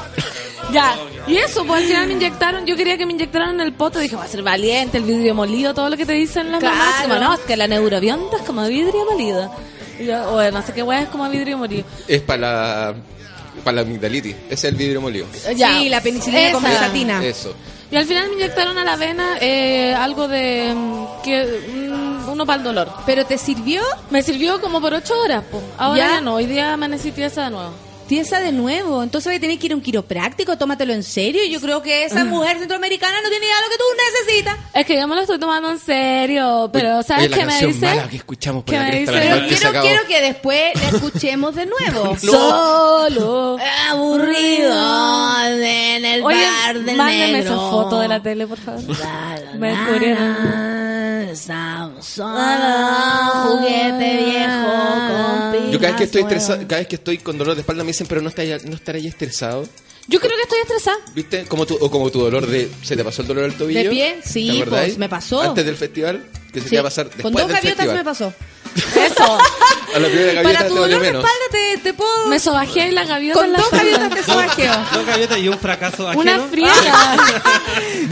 Ya, 0.72 0.95
y 1.27 1.38
eso, 1.38 1.63
pues 1.63 1.81
al 1.84 1.88
final 1.88 2.07
me 2.07 2.13
inyectaron, 2.13 2.65
yo 2.65 2.76
quería 2.76 2.97
que 2.97 3.05
me 3.05 3.11
inyectaran 3.13 3.51
en 3.51 3.61
el 3.61 3.72
poto, 3.73 3.99
dije, 3.99 4.15
va 4.15 4.23
a 4.23 4.27
ser 4.27 4.41
valiente, 4.41 4.97
el 4.97 5.03
vidrio 5.03 5.35
molido, 5.35 5.76
todo 5.76 5.91
lo 5.91 5.95
que 5.95 6.07
te 6.07 6.13
dicen 6.13 6.51
las 6.51 6.59
Claro. 6.59 6.76
mamás, 6.76 7.01
como 7.03 7.15
no, 7.19 7.34
es 7.35 7.39
que 7.41 7.55
la 7.55 7.67
neurobionta 7.67 8.38
es 8.38 8.41
como 8.41 8.65
vidrio 8.65 9.05
molido. 9.05 9.53
Y 9.99 10.05
yo, 10.05 10.23
o 10.31 10.51
no 10.51 10.61
sé 10.63 10.73
qué 10.73 10.81
weá 10.81 11.03
es 11.03 11.09
como 11.09 11.30
vidrio 11.30 11.59
molido. 11.59 11.85
Es 12.07 12.19
para 12.22 12.39
la, 12.39 12.95
para 13.64 13.76
la 13.76 13.82
amigdalitis. 13.82 14.36
Ese 14.45 14.53
es 14.53 14.64
el 14.65 14.76
vidrio 14.76 15.02
molido. 15.02 15.27
Ya. 15.56 15.80
Sí, 15.80 15.90
la 15.90 16.02
penicilina 16.02 16.52
con 16.52 16.65
Esa. 16.65 17.23
Eso. 17.23 17.56
Y 17.91 17.95
al 17.98 18.06
final 18.06 18.27
me 18.30 18.34
inyectaron 18.36 18.77
a 18.77 18.84
la 18.84 18.95
vena 18.95 19.38
eh, 19.40 19.94
algo 19.94 20.27
de 20.27 20.73
mm, 20.76 21.22
que 21.23 21.44
mm, 21.44 22.30
uno 22.30 22.45
para 22.45 22.57
el 22.57 22.64
dolor. 22.64 22.91
¿Pero 23.06 23.26
te 23.26 23.38
sirvió? 23.38 23.82
Me 24.10 24.23
sirvió 24.23 24.60
como 24.60 24.82
por 24.82 24.94
ocho 24.94 25.14
horas, 25.22 25.44
po. 25.52 25.61
ahora 25.77 25.98
¿Ya? 25.98 26.10
ya, 26.15 26.22
no, 26.22 26.36
hoy 26.36 26.45
día 26.45 26.73
amanecí 26.73 27.11
tiesa 27.11 27.45
de 27.45 27.52
nuevo. 27.52 27.85
Tiesa 28.07 28.40
de 28.40 28.52
nuevo, 28.52 29.02
entonces 29.02 29.27
voy 29.27 29.38
a 29.38 29.40
tener 29.40 29.57
que 29.57 29.65
ir 29.65 29.72
a 29.72 29.76
un 29.76 29.82
quiropráctico, 29.82 30.56
tómatelo 30.57 30.94
en 30.94 31.02
serio. 31.02 31.41
Yo 31.49 31.60
creo 31.60 31.82
que 31.82 32.06
esa 32.06 32.23
mujer 32.23 32.60
centroamericana 32.60 33.19
no 33.23 33.30
tiene 33.30 33.45
idea 33.48 33.56
de 33.56 33.61
lo 33.64 33.69
que 33.69 33.77
tú 33.77 33.84
necesitas. 34.22 34.57
Es 34.76 34.86
que 34.86 34.95
yo 34.99 35.07
me 35.07 35.15
lo 35.15 35.22
estoy 35.22 35.40
tomando 35.40 35.72
en 35.72 35.80
serio, 35.80 36.69
pero 36.72 37.02
¿sabes 37.02 37.30
qué 37.30 37.45
me 37.45 37.60
dice? 37.60 37.86
mala 37.86 38.07
que 38.07 38.18
escuchamos 38.18 38.64
por 38.64 38.73
¿Qué 38.76 38.80
la 38.80 38.88
me 38.90 38.99
dice? 38.99 39.11
Pero 39.11 39.48
quiero, 39.48 39.82
quiero 39.82 40.07
que 40.07 40.22
después 40.22 40.61
la 40.76 40.90
escuchemos 40.90 41.56
de 41.56 41.65
nuevo. 41.65 42.15
Solo. 42.22 43.57
Aburrido 43.90 44.76
en 45.48 46.06
el 46.06 46.23
Oye, 46.23 46.44
bar 46.45 46.76
del 46.76 46.98
mándame 46.98 47.32
negro. 47.32 47.53
esa 47.53 47.56
foto 47.56 47.99
de 47.99 48.07
la 48.07 48.22
tele, 48.22 48.45
por 48.45 48.60
favor. 48.60 48.84
Me 49.57 49.69
descubrieron. 49.69 50.86
Estamos 51.36 52.06
solos, 52.06 52.40
juguete 53.44 54.18
viejo 54.23 54.72
con 55.10 55.72
Yo 55.72 55.80
cada 55.80 55.90
vez 55.91 55.98
que 55.98 56.03
estoy 56.06 56.22
estresado, 56.22 56.60
cada 56.65 56.77
vez 56.77 56.88
que 56.88 56.95
estoy 56.95 57.18
con 57.18 57.38
dolor 57.38 57.56
de 57.56 57.61
espalda 57.61 57.84
me 57.84 57.91
pero 58.07 58.22
no 58.22 58.30
estarás 58.30 58.65
no 58.65 58.76
estarás 58.76 59.03
estresado. 59.05 59.67
Yo 60.07 60.19
creo 60.19 60.35
que 60.35 60.43
estoy 60.43 60.59
estresada. 60.61 60.97
¿Viste? 61.15 61.45
Como 61.45 61.65
tu, 61.65 61.76
o 61.76 61.89
como 61.89 62.11
tu 62.11 62.19
dolor 62.19 62.45
de... 62.45 62.69
¿Se 62.84 62.95
te 62.95 63.03
pasó 63.03 63.23
el 63.23 63.27
dolor 63.27 63.43
del 63.45 63.55
tobillo? 63.55 63.80
¿De 63.85 63.89
pie? 63.89 64.19
Sí, 64.23 64.61
pues, 64.69 64.99
me 64.99 65.09
pasó. 65.09 65.41
Antes 65.41 65.65
del 65.65 65.76
festival, 65.77 66.23
que 66.53 66.59
se 66.59 66.65
Sí. 66.65 66.69
te 66.69 66.76
iba 66.76 66.81
a 66.81 66.84
pasar 66.84 67.05
después 67.05 67.23
Con 67.23 67.34
dos 67.34 67.41
del 67.47 67.55
gaviotas 67.55 67.77
festival. 67.77 67.97
me 67.97 68.03
pasó. 68.03 68.34
Eso. 68.76 69.38
A 69.95 69.99
la 69.99 70.07
primera 70.07 70.34
gaviota 70.34 70.43
Para 70.43 70.68
tu 70.68 70.73
te 70.73 70.80
dolor 70.81 70.99
de 71.02 71.07
menos. 71.07 71.23
espalda 71.23 71.45
te, 71.52 71.77
te 71.77 71.93
puedo... 71.93 72.27
Me 72.27 72.39
sobajé 72.39 72.91
la 72.91 73.06
gaviota 73.06 73.39
Con 73.39 73.45
en 73.47 73.52
la 73.53 73.57
dos 73.60 73.68
espalda. 73.72 73.91
gaviotas 73.97 74.19
te 74.26 74.31
sobajeo. 74.31 74.73
Dos 74.93 75.06
gaviotas 75.06 75.38
y 75.39 75.47
un 75.47 75.60
fracaso 75.60 76.07
ajeno. 76.10 76.22
Una 76.22 76.39
friega. 76.47 77.15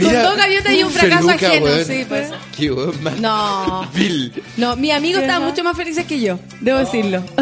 Con 0.00 0.22
dos 0.22 0.36
gaviotas 0.36 0.72
y 0.72 0.82
un 0.82 0.90
fracaso 0.90 1.26
feluca, 1.28 1.46
ajeno. 1.48 1.66
weón. 1.66 1.84
Sí, 1.84 2.04
pues. 2.08 2.28
Qué 2.56 2.70
weón 2.72 3.02
más 3.02 3.16
No. 3.20 3.88
vil. 3.92 4.32
No, 4.56 4.76
mi 4.76 4.90
amigo 4.90 5.18
estaba 5.20 5.44
mucho 5.44 5.62
más 5.62 5.76
felices 5.76 6.06
que 6.06 6.20
yo, 6.20 6.38
debo 6.60 6.78
decirlo. 6.78 7.22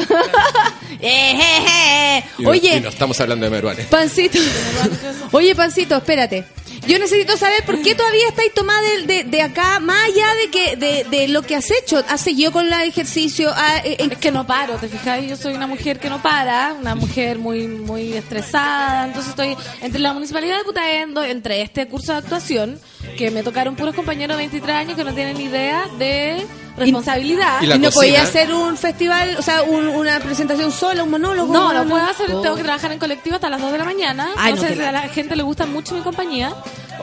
Eh, 1.05 1.35
je, 1.37 1.43
je. 1.67 2.25
Y 2.39 2.43
no- 2.45 2.51
Oye, 2.51 2.77
y 2.77 2.81
no 2.81 2.89
estamos 2.91 3.19
hablando 3.21 3.45
de 3.45 3.51
Meruane. 3.51 3.83
Pancito. 3.85 4.39
Oye, 5.33 5.53
Pancito, 5.55 5.97
espérate. 5.97 6.45
Yo 6.87 6.97
necesito 6.99 7.37
saber 7.37 7.65
por 7.65 7.81
qué 7.83 7.95
todavía 7.97 8.29
estáis 8.29 8.53
tomada 8.55 8.81
de, 8.83 9.03
de, 9.07 9.25
de 9.25 9.43
acá, 9.43 9.81
más 9.81 9.97
allá 10.05 10.27
de 10.35 10.51
que 10.51 10.77
de, 10.77 11.05
de 11.11 11.29
lo 11.29 11.43
que 11.43 11.57
has 11.57 11.71
hecho. 11.73 12.05
¿Has 12.09 12.21
seguido 12.21 12.53
con 12.53 12.67
el 12.67 12.73
ejercicio? 13.13 13.51
Ah, 13.55 13.79
eh, 13.85 13.97
eh, 13.99 14.09
Es 14.11 14.19
que 14.19 14.31
no 14.31 14.47
paro, 14.47 14.77
¿te 14.77 14.89
fijas? 14.89 15.23
Yo 15.23 15.37
soy 15.37 15.55
una 15.55 15.67
mujer 15.67 15.99
que 15.99 16.09
no 16.09 16.23
para, 16.23 16.73
una 16.73 16.95
mujer 16.95 17.39
muy 17.39 17.69
muy 17.69 18.15
estresada, 18.15 19.07
entonces 19.07 19.31
estoy 19.31 19.57
entre 19.83 20.01
la 20.01 20.13
municipalidad 20.15 20.59
de 20.59 20.65
Putaendo, 20.65 21.23
entre 21.23 21.61
este 21.63 21.87
curso 21.89 22.13
de 22.13 22.19
actuación, 22.19 22.81
que 23.17 23.31
me 23.31 23.43
tocaron 23.43 23.77
puros 23.77 23.95
compañeros 23.95 24.37
de 24.37 24.43
23 24.45 24.77
años 24.77 24.97
que 24.97 25.05
no 25.05 25.13
tienen 25.15 25.37
ni 25.39 25.45
idea 25.45 25.85
de 25.99 26.47
responsabilidad. 26.77 27.61
Y 27.63 27.71
¿Y 27.71 27.79
no 27.79 27.91
podía 27.91 28.23
hacer 28.23 28.53
un 28.53 28.77
festival, 28.77 29.37
o 29.39 29.43
sea, 29.43 29.63
un- 29.63 29.89
una 29.89 30.19
presentación 30.21 30.73
sola, 30.73 31.03
un 31.03 31.11
monólogo? 31.11 31.53
No, 31.53 31.73
no 31.73 31.85
puedo 31.89 32.05
hacer, 32.05 32.27
tengo 32.29 32.57
que 32.57 32.63
trabajar 32.63 32.93
en 32.93 32.99
colectivo 32.99 33.35
hasta 33.37 33.51
las 33.51 33.61
2 33.61 33.73
de 33.73 33.79
la 33.79 33.85
mañana. 33.85 34.29
Ay, 34.37 34.53
no, 34.55 34.57
no, 34.57 34.63
sé 34.63 34.69
qué 34.75 34.81
si 34.81 34.83
a 34.83 34.93
la 34.93 35.03
gente 35.09 35.37
le 35.37 35.43
gusta 35.43 35.67
mucho 35.67 35.95
mi 35.95 36.01
compañía. 36.01 36.53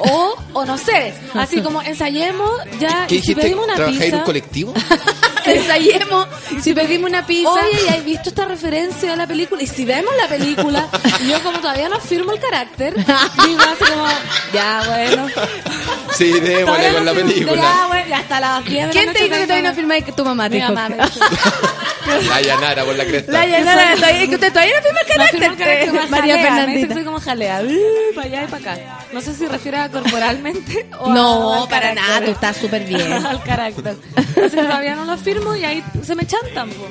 O, 0.02 0.34
o 0.53 0.65
no 0.65 0.77
sé, 0.77 1.14
así 1.34 1.61
como 1.64 1.81
ensayemos 1.81 2.49
ya 2.80 3.06
¿Qué 3.07 3.15
y 3.15 3.22
si 3.22 3.36
pedimos 3.36 3.65
una 3.65 3.76
¿Trabajáis 3.76 3.99
en 4.02 4.06
pizza. 4.06 4.18
un 4.18 4.23
colectivo? 4.23 4.73
Ensayemos. 5.45 6.27
Si 6.61 6.73
pedimos 6.73 7.10
una 7.10 7.26
pizza. 7.26 7.49
Oye, 7.52 7.84
¿ya 7.86 7.94
has 7.95 8.06
visto 8.06 8.30
esta 8.30 8.45
referencia 8.45 9.14
a 9.14 9.15
la 9.15 9.27
película? 9.27 9.61
Y 9.61 9.68
si 9.68 9.84
vemos 9.86 10.14
la 10.22 10.27
película, 10.27 10.88
yo 11.27 11.41
como 11.44 11.60
todavía 11.60 11.90
no 11.90 11.99
firmo 11.99 12.31
el 12.31 12.40
carácter, 12.40 12.94
digo 12.95 13.61
así 13.61 13.91
como, 13.91 14.06
ya 14.53 14.84
bueno. 14.88 15.26
Sí, 16.18 16.32
démosle 16.40 16.92
con 16.94 17.06
no 17.06 17.14
la 17.14 17.14
película. 17.14 17.62
Ya, 17.62 17.88
bueno, 17.88 18.16
hasta 18.16 18.40
las 18.40 18.66
10 18.66 18.74
de 18.82 18.86
la 18.88 18.92
¿Quién 18.92 19.06
noche 19.08 19.18
te 19.20 19.24
dijo 19.26 19.36
que 19.38 19.44
todavía 19.48 19.70
no 19.70 19.76
firmáis 19.76 20.04
que 20.04 20.12
tu 20.12 20.26
mamá 20.26 20.44
te 20.50 20.56
Mi 20.56 20.62
dijo? 20.62 20.74
mamá 20.74 20.90
me 20.90 20.98
que- 20.98 21.04
dijo. 21.04 21.26
La 22.30 22.42
llanara 22.42 22.84
por 22.86 22.96
la 22.96 23.06
cresta. 23.06 23.32
La 23.32 23.46
llanara, 23.46 23.96
todavía- 23.96 24.24
es 24.24 24.30
que 24.30 24.36
usted 24.36 24.52
todavía 24.54 24.74
no 24.78 24.82
firma 24.84 25.00
el 25.02 25.08
No 25.08 25.56
carácter. 25.56 25.90
el 26.04 26.10
María 26.10 26.36
jalea, 26.36 26.36
me 26.36 26.38
dice 26.40 26.40
que 26.40 26.44
Fernandita. 26.48 26.94
soy 26.96 27.04
como 27.06 27.20
jalea, 27.20 27.62
uh, 27.64 28.16
para 28.16 28.28
allá 28.28 28.44
y 28.44 28.48
para 28.48 28.72
acá. 28.74 29.00
No 29.12 29.22
sé 29.22 29.34
si 29.36 29.48
refiere 29.48 29.78
a 29.78 29.90
corporalmente 29.90 30.88
o 31.00 31.10
No, 31.12 31.54
al 31.64 31.70
para 31.70 31.82
carácter. 31.94 32.04
nada, 32.10 32.26
tú 32.26 32.32
estás 32.32 32.58
súper 32.58 32.84
bien. 32.86 33.14
al 33.26 33.44
carácter. 33.44 33.96
Entonces 34.16 34.52
todavía 34.62 34.96
no 34.96 35.06
lo 35.06 35.18
firmo 35.18 35.56
y 35.56 35.64
ahí 35.66 35.84
se 36.04 36.16
me 36.16 36.26
chantan. 36.26 36.70
po. 36.72 36.88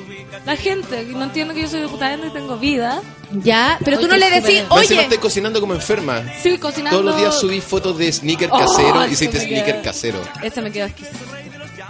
La 0.46 0.56
gente, 0.56 1.02
y 1.02 1.14
no 1.14 1.24
entiendo 1.24 1.52
que 1.52 1.62
yo 1.62 1.68
soy 1.68 1.82
diputada 1.82 2.14
y 2.24 2.30
tengo 2.30 2.56
vida. 2.56 3.00
Ya, 3.30 3.78
pero 3.84 3.98
tú 3.98 4.04
Oye, 4.06 4.12
no 4.12 4.16
le 4.18 4.30
decís. 4.40 4.62
Más 4.68 4.80
encima 4.82 5.00
oye, 5.00 5.02
estoy 5.02 5.18
cocinando 5.18 5.60
como 5.60 5.74
enferma. 5.74 6.22
Sí, 6.42 6.56
cocinando. 6.58 6.98
Todos 6.98 7.04
los 7.12 7.20
días 7.20 7.38
subí 7.38 7.60
fotos 7.60 7.98
de 7.98 8.10
sneaker 8.12 8.48
Oh, 8.52 8.58
casero. 8.58 9.02
eso 9.02 9.12
Hiciste 9.12 9.38
me 9.38 9.44
sneaker 9.44 9.74
queda- 9.74 9.82
casero. 9.82 10.18
Ese 10.42 10.62
me 10.62 10.72
quedó 10.72 10.86
exquisito. 10.86 11.18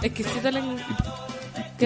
Exquisito 0.01 0.49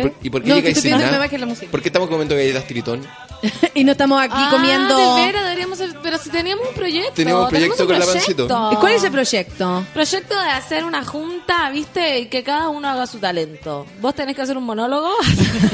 el... 0.02 0.08
¿Y 0.08 0.10
por, 0.10 0.26
y 0.26 0.30
por 0.30 0.44
qué 0.44 0.50
No, 0.50 0.56
estoy 0.58 0.74
pidiendo 0.74 1.06
que 1.06 1.12
me 1.12 1.18
bajen 1.18 1.40
la 1.42 1.46
música. 1.48 1.72
¿Por 1.72 1.82
qué 1.82 1.90
estamos 1.90 2.10
comiendo 2.10 2.36
galletas 2.36 2.66
tiritón? 2.68 3.06
y 3.74 3.84
no 3.84 3.92
estamos 3.92 4.22
aquí 4.22 4.34
Ah, 4.38 4.48
comiendo... 4.52 4.96
de 5.18 5.26
veras, 5.26 5.44
deberíamos 5.44 5.80
hacer- 5.82 5.98
pero 6.02 6.18
si 6.18 6.30
teníamos 6.30 6.68
un 6.70 6.74
proyecto. 6.76 7.12
Teníamos 7.14 7.44
un 7.44 7.50
proyecto 7.50 7.84
un 7.84 7.88
con 7.90 8.00
la 8.00 8.06
proyecto. 8.06 8.48
Pancito. 8.48 8.70
¿Y 8.72 8.76
cuál 8.78 8.94
es 8.94 9.04
el 9.04 9.12
proyecto? 9.12 9.86
Proyecto 9.94 10.40
de 10.40 10.50
hacer 10.50 10.84
una 10.86 11.04
junta, 11.04 11.70
¿viste? 11.72 12.20
Y 12.20 12.26
que 12.28 12.44
cada 12.44 12.70
uno 12.70 12.88
haga 12.88 13.06
su 13.08 13.20
talento. 13.20 13.86
Vos 14.02 14.16
tenés 14.16 14.36
que 14.36 14.42
hacer 14.42 14.58
un 14.58 14.64
monólogo, 14.64 15.10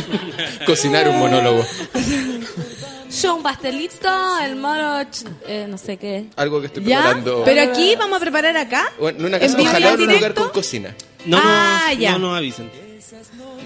Cocinar 0.65 1.07
un 1.09 1.19
monólogo. 1.19 1.63
yo 3.21 3.35
un 3.35 3.43
pastelito, 3.43 4.09
el 4.43 4.55
moro, 4.55 5.01
eh, 5.47 5.65
no 5.69 5.77
sé 5.77 5.97
qué. 5.97 6.25
Algo 6.35 6.59
que 6.61 6.67
estoy 6.67 6.83
¿Ya? 6.83 6.97
preparando. 7.01 7.41
Pero 7.45 7.61
aquí 7.61 7.95
vamos 7.97 8.17
a 8.17 8.19
preparar 8.19 8.55
acá. 8.57 8.91
Bueno, 8.99 9.19
en 9.19 9.25
una 9.25 9.37
¿En 9.37 9.43
casa, 9.43 9.61
y 9.61 9.65
ojalá 9.67 9.87
en 9.89 9.93
en 9.93 9.93
un 9.93 9.99
lugar 10.05 10.15
directo? 10.19 10.41
con 10.43 10.51
cocina. 10.51 10.95
No, 11.25 11.37
Ah, 11.41 11.87
nos, 11.89 11.97
ya. 11.99 12.11
no 12.13 12.19
nos 12.19 12.37
avisen. 12.37 12.71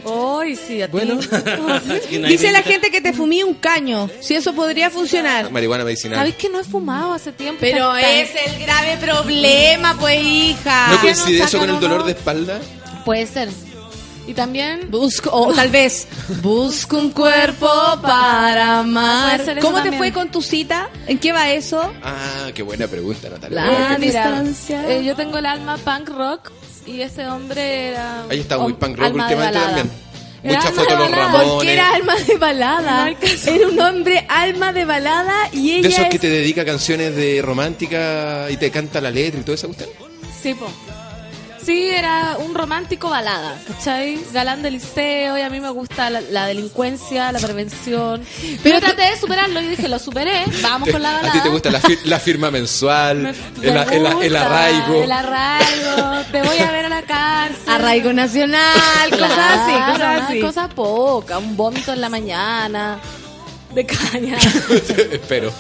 Hoy 0.06 0.56
sí, 0.56 0.82
a 0.82 0.88
ti. 0.88 0.92
Bueno. 0.92 1.20
Que 2.10 2.20
Dice 2.20 2.52
la 2.52 2.62
gente 2.62 2.90
que 2.92 3.02
te 3.02 3.14
fumí 3.14 3.44
un 3.44 3.54
caño. 3.56 4.10
Si 4.22 4.36
eso 4.36 4.54
podría 4.54 4.90
funcionar. 4.90 5.50
Marihuana 5.52 5.84
medicinal. 5.84 6.18
¿Sabéis 6.20 6.36
que 6.36 6.50
no 6.50 6.60
he 6.60 6.64
fumado 6.64 7.14
hace 7.14 7.32
tiempo? 7.32 7.60
Pero 7.62 7.96
Está- 7.96 8.12
es 8.12 8.30
el 8.48 8.60
grave 8.62 8.98
problema, 8.98 9.96
pues, 10.00 10.22
hija. 10.24 10.88
¿No 10.88 10.94
¿Por 10.98 11.02
qué 11.02 11.12
no 11.14 11.18
coincide 11.24 11.44
eso 11.44 11.60
con 11.60 11.70
el 11.70 11.80
dolor 11.80 12.04
de 12.06 12.12
espalda? 12.12 12.60
Puede 13.06 13.26
ser. 13.28 13.50
Y 14.26 14.34
también... 14.34 14.90
Busco, 14.90 15.30
o 15.34 15.54
tal 15.54 15.68
vez, 15.70 16.08
busco 16.42 16.98
un 16.98 17.10
cuerpo 17.12 17.70
para 18.02 18.80
amar. 18.80 19.34
Puede 19.36 19.46
ser 19.46 19.58
eso 19.58 19.68
¿Cómo 19.68 19.80
te 19.80 19.90
también. 19.90 19.98
fue 19.98 20.14
con 20.14 20.32
tu 20.32 20.42
cita? 20.42 20.90
¿En 21.08 21.18
qué 21.20 21.34
va 21.34 21.52
eso? 21.52 21.92
Ah, 22.02 22.50
qué 22.56 22.64
buena 22.64 22.88
pregunta, 22.88 23.30
Natalia. 23.30 23.66
La 23.66 23.68
Eh, 23.96 24.00
mira, 24.00 24.40
distancia. 24.40 24.90
eh, 24.90 25.04
yo 25.04 25.18
tengo 25.18 25.38
el 25.40 25.46
alma 25.46 25.76
punk 25.78 26.08
rock 26.08 26.52
y 26.86 27.02
ese 27.02 27.28
hombre 27.28 27.90
era... 27.90 28.24
Ahí 28.30 28.40
está 28.40 28.58
muy 28.58 28.74
punk 28.74 28.98
rock 28.98 29.14
últimamente 29.16 29.60
también. 29.60 29.92
De 30.44 30.50
de 30.50 30.56
los 30.56 30.76
balada. 30.76 31.08
Ramones. 31.08 31.48
Porque 31.54 31.74
era 31.74 31.94
alma 31.96 32.16
de 32.18 32.38
balada. 32.38 33.10
Era 33.48 33.68
un 33.70 33.80
hombre 33.80 34.26
alma 34.28 34.74
de 34.74 34.84
balada 34.86 35.34
y 35.54 35.72
ella 35.72 35.82
De 35.88 35.94
esos 35.94 36.06
que 36.08 36.16
es- 36.16 36.22
te 36.22 36.30
dedica 36.30 36.66
canciones 36.66 37.16
de 37.16 37.42
romántica 37.42 38.48
y 38.50 38.58
te 38.58 38.70
canta 38.70 39.00
la 39.00 39.10
letra 39.10 39.40
y 39.40 39.44
todo 39.44 39.56
eso, 39.56 39.70
¿usted? 39.70 39.88
Sí, 40.42 40.54
po. 40.54 40.68
Sí, 41.66 41.90
era 41.90 42.38
un 42.40 42.54
romántico 42.56 43.10
balada, 43.10 43.56
¿cachai? 43.68 44.20
Galán 44.34 44.62
del 44.62 44.74
liceo 44.74 45.38
y 45.38 45.42
a 45.42 45.50
mí 45.50 45.60
me 45.62 45.70
gusta 45.70 46.10
la, 46.10 46.20
la 46.22 46.46
delincuencia, 46.46 47.32
la 47.32 47.40
prevención. 47.40 48.22
Pero 48.62 48.80
traté 48.82 49.04
de 49.04 49.18
superarlo 49.18 49.62
y 49.62 49.68
dije, 49.68 49.88
lo 49.88 49.98
superé, 50.00 50.44
vamos 50.62 50.90
con 50.90 51.02
la 51.02 51.14
balada. 51.14 51.30
A 51.30 51.32
ti 51.34 51.40
te 51.42 51.50
gusta 51.50 51.72
la, 51.72 51.82
fir- 51.82 52.02
la 52.04 52.20
firma 52.20 52.52
mensual, 52.52 53.18
Me- 53.20 53.30
el, 53.30 53.36
me 53.74 53.82
el- 53.96 54.06
el 54.06 54.14
gusta, 54.14 54.46
arraigo. 54.46 55.04
El 55.04 55.12
arraigo, 55.12 56.22
te 56.32 56.42
voy 56.42 56.58
a 56.58 56.72
ver 56.72 56.86
a 56.86 56.90
la 56.90 57.02
cárcel. 57.04 57.64
Arraigo 57.74 58.12
nacional, 58.14 59.10
cosas 59.10 59.32
así, 59.38 59.72
Claro, 59.74 59.94
cosas 59.94 60.00
una 60.18 60.28
así. 60.28 60.40
cosa 60.42 60.68
poca, 60.70 61.38
un 61.38 61.56
vómito 61.56 61.94
en 61.94 62.02
la 62.02 62.10
mañana, 62.10 63.00
de 63.74 63.86
caña. 63.86 64.38
Espero. 65.12 65.52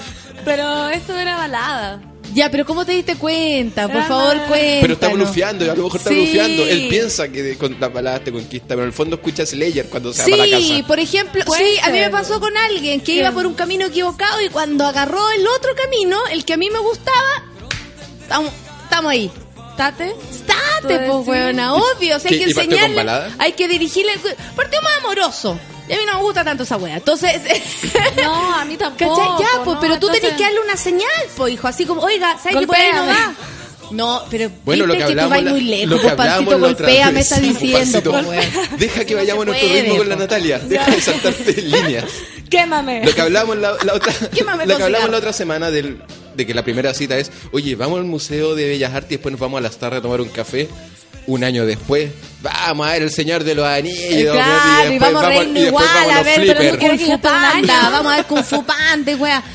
Pero 0.43 0.89
esto 0.89 1.17
era 1.17 1.38
balada. 1.38 2.01
Ya, 2.34 2.49
pero 2.49 2.65
¿cómo 2.65 2.85
te 2.85 2.93
diste 2.93 3.15
cuenta? 3.15 3.88
Por 3.88 4.03
favor, 4.07 4.35
cuéntanos. 4.47 4.81
Pero 4.81 4.93
está 4.93 5.07
blufeando, 5.10 5.72
a 5.72 5.76
lo 5.76 5.84
mejor 5.84 5.97
está 5.99 6.10
Sí. 6.10 6.15
blufeando. 6.15 6.65
Él 6.68 6.88
piensa 6.89 7.27
que 7.30 7.57
con 7.57 7.77
las 7.80 7.93
baladas 7.93 8.23
te 8.23 8.31
conquista, 8.31 8.69
pero 8.69 8.81
en 8.81 8.88
el 8.88 8.93
fondo 8.93 9.15
escucha 9.18 9.45
Slayer 9.45 9.85
cuando 9.88 10.11
se 10.14 10.22
va 10.23 10.38
para 10.38 10.47
la 10.49 10.57
Sí, 10.60 10.69
casa. 10.77 10.88
por 10.88 10.99
ejemplo, 10.99 11.43
sí, 11.57 11.80
a 11.84 11.89
mí 11.89 11.99
me 11.99 12.10
pasó 12.10 12.39
con 12.39 12.55
alguien 12.57 13.01
que 13.01 13.15
iba 13.15 13.31
por 13.31 13.45
un 13.45 13.53
camino 13.53 13.85
equivocado 13.85 14.41
y 14.41 14.49
cuando 14.49 14.85
agarró 14.85 15.22
el 15.31 15.45
otro 15.47 15.72
camino, 15.76 16.18
el 16.31 16.43
que 16.45 16.53
a 16.53 16.57
mí 16.57 16.69
me 16.72 16.80
gustaba, 16.80 17.43
estamos, 18.22 18.51
estamos 18.84 19.11
ahí. 19.11 19.31
¿Tate? 19.77 20.15
Estate, 20.31 20.99
¿Tú 21.07 21.23
pues, 21.23 21.27
weona, 21.27 21.73
obvio. 21.75 22.17
O 22.17 22.19
sea, 22.19 22.29
hay 22.31 22.37
¿Qué, 22.39 22.43
que 22.45 22.51
enseñarle, 22.51 23.05
hay 23.39 23.51
que 23.53 23.67
dirigirle. 23.67 24.11
Partió 24.55 24.81
más 24.81 24.97
amoroso. 24.99 25.59
Y 25.89 25.93
a 25.93 25.97
mí 25.97 26.03
no 26.05 26.17
me 26.17 26.21
gusta 26.23 26.43
tanto 26.43 26.63
esa 26.63 26.77
wea. 26.77 26.95
Entonces, 26.95 27.41
No, 28.23 28.55
a 28.55 28.63
mí 28.65 28.77
tampoco. 28.77 29.15
¿cachai? 29.17 29.31
Ya, 29.39 29.63
pues, 29.63 29.75
no, 29.75 29.81
pero 29.81 29.93
tú 29.99 30.07
entonces- 30.07 30.21
tenés 30.21 30.37
que 30.37 30.43
darle 30.43 30.59
una 30.61 30.77
señal, 30.77 31.09
pues, 31.35 31.53
hijo. 31.53 31.67
Así 31.67 31.85
como, 31.85 32.01
oiga, 32.01 32.37
¿sabes 32.41 32.59
que 32.59 32.67
por 32.67 32.75
ahí 32.75 32.91
no 32.93 33.05
va? 33.05 33.33
No, 33.91 34.23
pero 34.31 34.49
Bueno, 34.63 34.85
lo 34.87 34.93
que 34.93 35.05
que 35.05 35.15
tú 35.15 35.29
vas 35.29 35.43
muy 35.43 35.61
lejos, 35.61 35.87
lo 35.89 35.95
que 35.97 36.01
pues, 36.03 36.11
hablábamos 36.13 36.53
pancito 36.53 36.59
golpea, 36.83 37.05
me 37.07 37.11
vez. 37.13 37.31
está 37.31 37.41
diciendo, 37.41 38.11
Pancito, 38.11 38.11
pues. 38.23 38.79
Deja 38.79 39.05
que 39.05 39.15
vayamos 39.15 39.41
a 39.43 39.45
nuestro 39.45 39.69
ritmo 39.69 39.97
con 39.97 40.09
la 40.09 40.15
po. 40.15 40.21
Natalia. 40.21 40.59
Deja 40.59 40.89
de 40.91 41.01
saltarte 41.01 41.51
en 41.59 41.71
línea. 41.71 42.05
Quémame. 42.49 43.03
Lo 43.05 43.13
que 43.13 43.21
hablamos 43.21 43.57
la, 43.57 43.75
la 43.83 43.93
otra, 43.93 44.13
lo 44.65 44.77
que 44.77 44.83
hablamos 44.83 45.09
la 45.11 45.17
otra 45.17 45.33
semana 45.33 45.69
del, 45.69 46.01
de 46.35 46.45
que 46.45 46.53
la 46.53 46.64
primera 46.64 46.93
cita 46.93 47.18
es, 47.18 47.31
oye, 47.51 47.76
vamos 47.76 47.99
al 47.99 48.05
Museo 48.05 48.55
de 48.55 48.68
Bellas 48.68 48.93
Artes 48.93 49.11
y 49.11 49.15
después 49.15 49.31
nos 49.31 49.39
vamos 49.41 49.57
a 49.60 49.61
las 49.61 49.77
tardes 49.77 49.99
a 49.99 50.01
tomar 50.01 50.22
un 50.22 50.30
café. 50.30 50.68
Un 51.26 51.43
año 51.45 51.65
después, 51.65 52.11
vamos 52.41 52.85
a 52.85 52.91
ver 52.91 53.03
el 53.03 53.10
Señor 53.10 53.45
de 53.45 53.55
los 53.55 53.65
Anillos. 53.65 54.34
Claro, 54.34 54.89
y 54.89 54.91
después 54.91 55.14
vamos 55.14 55.23
a 55.23 55.30
reírnos 55.30 55.64
igual, 55.64 55.85
vamos 55.93 56.15
a 56.15 56.23
ver, 56.23 56.35
pero 56.45 56.64
no. 56.64 56.80
Kung 56.80 56.97
que 56.97 57.18
Panda, 57.18 57.89
vamos 57.89 58.11
a 58.11 58.15
ver 58.18 58.26
Kung 58.26 58.43
Fu 58.43 58.64
Panda, 58.65 59.15
wea. 59.15 59.43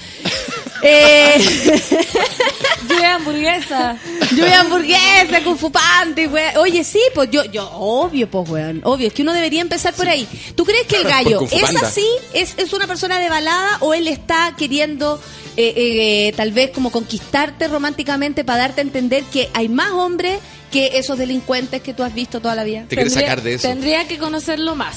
Eh, 0.81 1.35
Lluvia 2.89 3.17
hamburguesa. 3.17 3.97
yo 4.31 4.45
voy 4.45 4.53
a 4.53 4.61
hamburguesa, 4.61 5.43
Kung 5.45 5.59
Fu 5.59 5.73
Panda, 5.73 6.23
wea. 6.29 6.61
Oye, 6.61 6.85
sí, 6.85 7.01
pues 7.15 7.29
yo, 7.31 7.45
yo, 7.47 7.69
obvio, 7.73 8.31
pues, 8.31 8.49
weón, 8.49 8.81
obvio, 8.85 9.09
es 9.09 9.13
que 9.13 9.23
uno 9.23 9.33
debería 9.33 9.61
empezar 9.61 9.93
por 9.95 10.09
ahí. 10.09 10.27
¿Tú 10.55 10.65
crees 10.65 10.87
que 10.87 10.97
el 10.97 11.05
gallo 11.09 11.41
es 11.51 11.77
así? 11.83 12.07
¿Es, 12.33 12.55
¿Es 12.57 12.73
una 12.73 12.87
persona 12.87 13.19
de 13.19 13.29
balada 13.29 13.79
o 13.81 13.93
él 13.93 14.09
está 14.09 14.55
queriendo 14.57 15.21
eh, 15.67 16.29
eh, 16.29 16.33
tal 16.37 16.53
vez 16.53 16.71
como 16.71 16.91
conquistarte 16.91 17.67
románticamente 17.69 18.45
para 18.45 18.61
darte 18.61 18.81
a 18.81 18.85
entender 18.85 19.25
que 19.25 19.49
hay 19.55 19.69
más 19.69 19.91
hombres 19.91 20.39
que 20.71 20.99
esos 20.99 21.19
delincuentes 21.19 21.83
que 21.83 21.95
tú 21.95 22.03
has 22.05 22.15
visto 22.15 22.41
toda 22.41 22.55
la 22.55 22.63
vida? 22.65 22.85
Te 22.89 22.95
quieres 22.97 23.13
Tendría- 23.15 23.29
sacar 23.31 23.43
de 23.45 23.55
eso. 23.55 23.69
Tendría 23.69 24.07
que 24.09 24.19
conocerlo 24.19 24.75
más. 24.77 24.97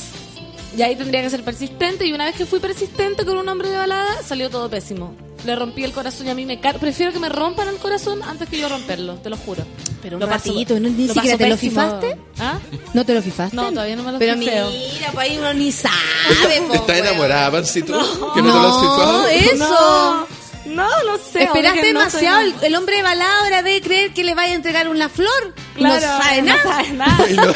Y 0.77 0.81
ahí 0.83 0.95
tendría 0.95 1.21
que 1.21 1.29
ser 1.29 1.43
persistente. 1.43 2.05
Y 2.05 2.13
una 2.13 2.25
vez 2.25 2.35
que 2.35 2.45
fui 2.45 2.59
persistente 2.59 3.25
con 3.25 3.37
un 3.37 3.49
hombre 3.49 3.69
de 3.69 3.75
balada, 3.77 4.21
salió 4.25 4.49
todo 4.49 4.69
pésimo. 4.69 5.13
Le 5.45 5.55
rompí 5.55 5.83
el 5.83 5.91
corazón 5.91 6.27
y 6.27 6.29
a 6.29 6.35
mí 6.35 6.45
me 6.45 6.59
car 6.59 6.77
Prefiero 6.79 7.11
que 7.11 7.17
me 7.19 7.27
rompan 7.27 7.67
el 7.67 7.77
corazón 7.77 8.21
antes 8.23 8.47
que 8.47 8.59
yo 8.59 8.69
romperlo, 8.69 9.15
te 9.15 9.29
lo 9.31 9.37
juro. 9.37 9.63
Pero 10.01 10.17
un 10.17 10.21
Lo 10.21 10.29
paso- 10.29 10.49
ratito, 10.51 10.79
¿no? 10.79 10.87
ni 10.89 11.07
lo 11.07 11.13
siquiera 11.15 11.37
te 11.37 11.49
lo 11.49 11.57
fifaste. 11.57 12.15
¿Ah? 12.39 12.59
¿No 12.93 13.03
te 13.05 13.13
lo 13.15 13.21
fifaste? 13.23 13.55
No, 13.55 13.69
todavía 13.71 13.95
no 13.95 14.03
me 14.03 14.11
lo 14.11 14.19
Pero 14.19 14.37
fifeo. 14.37 14.69
mira, 14.69 15.11
pues 15.13 15.29
ahí 15.29 15.37
uno 15.37 15.53
ni 15.55 15.71
sabe, 15.71 15.95
po, 16.67 16.73
¿Estás 16.75 16.87
weón. 16.89 17.07
enamorada, 17.07 17.51
Pancito? 17.51 17.93
¿Que 18.33 18.41
no, 18.41 18.47
te 18.53 18.59
lo 18.59 18.67
has 18.67 18.75
No, 18.75 18.79
fifado? 18.81 19.27
eso. 19.27 19.57
No, 19.57 20.27
no 20.75 21.17
sé. 21.17 21.43
Esperaste 21.43 21.93
no 21.93 21.99
demasiado. 21.99 22.41
soy- 22.41 22.55
el, 22.63 22.75
hombre 22.75 22.97
de 22.97 23.03
balada 23.03 23.39
ahora 23.39 23.61
debe 23.63 23.81
creer 23.81 24.13
que 24.13 24.23
le 24.23 24.35
vaya 24.35 24.53
a 24.53 24.55
entregar 24.55 24.87
una 24.87 25.09
flor. 25.09 25.53
Claro, 25.75 26.07
no 26.07 26.23
sabe 26.23 26.41
no 26.41 26.55
nada. 26.55 26.63
sabe 26.63 26.89
nada. 26.93 27.29
Y 27.29 27.33
no, 27.35 27.53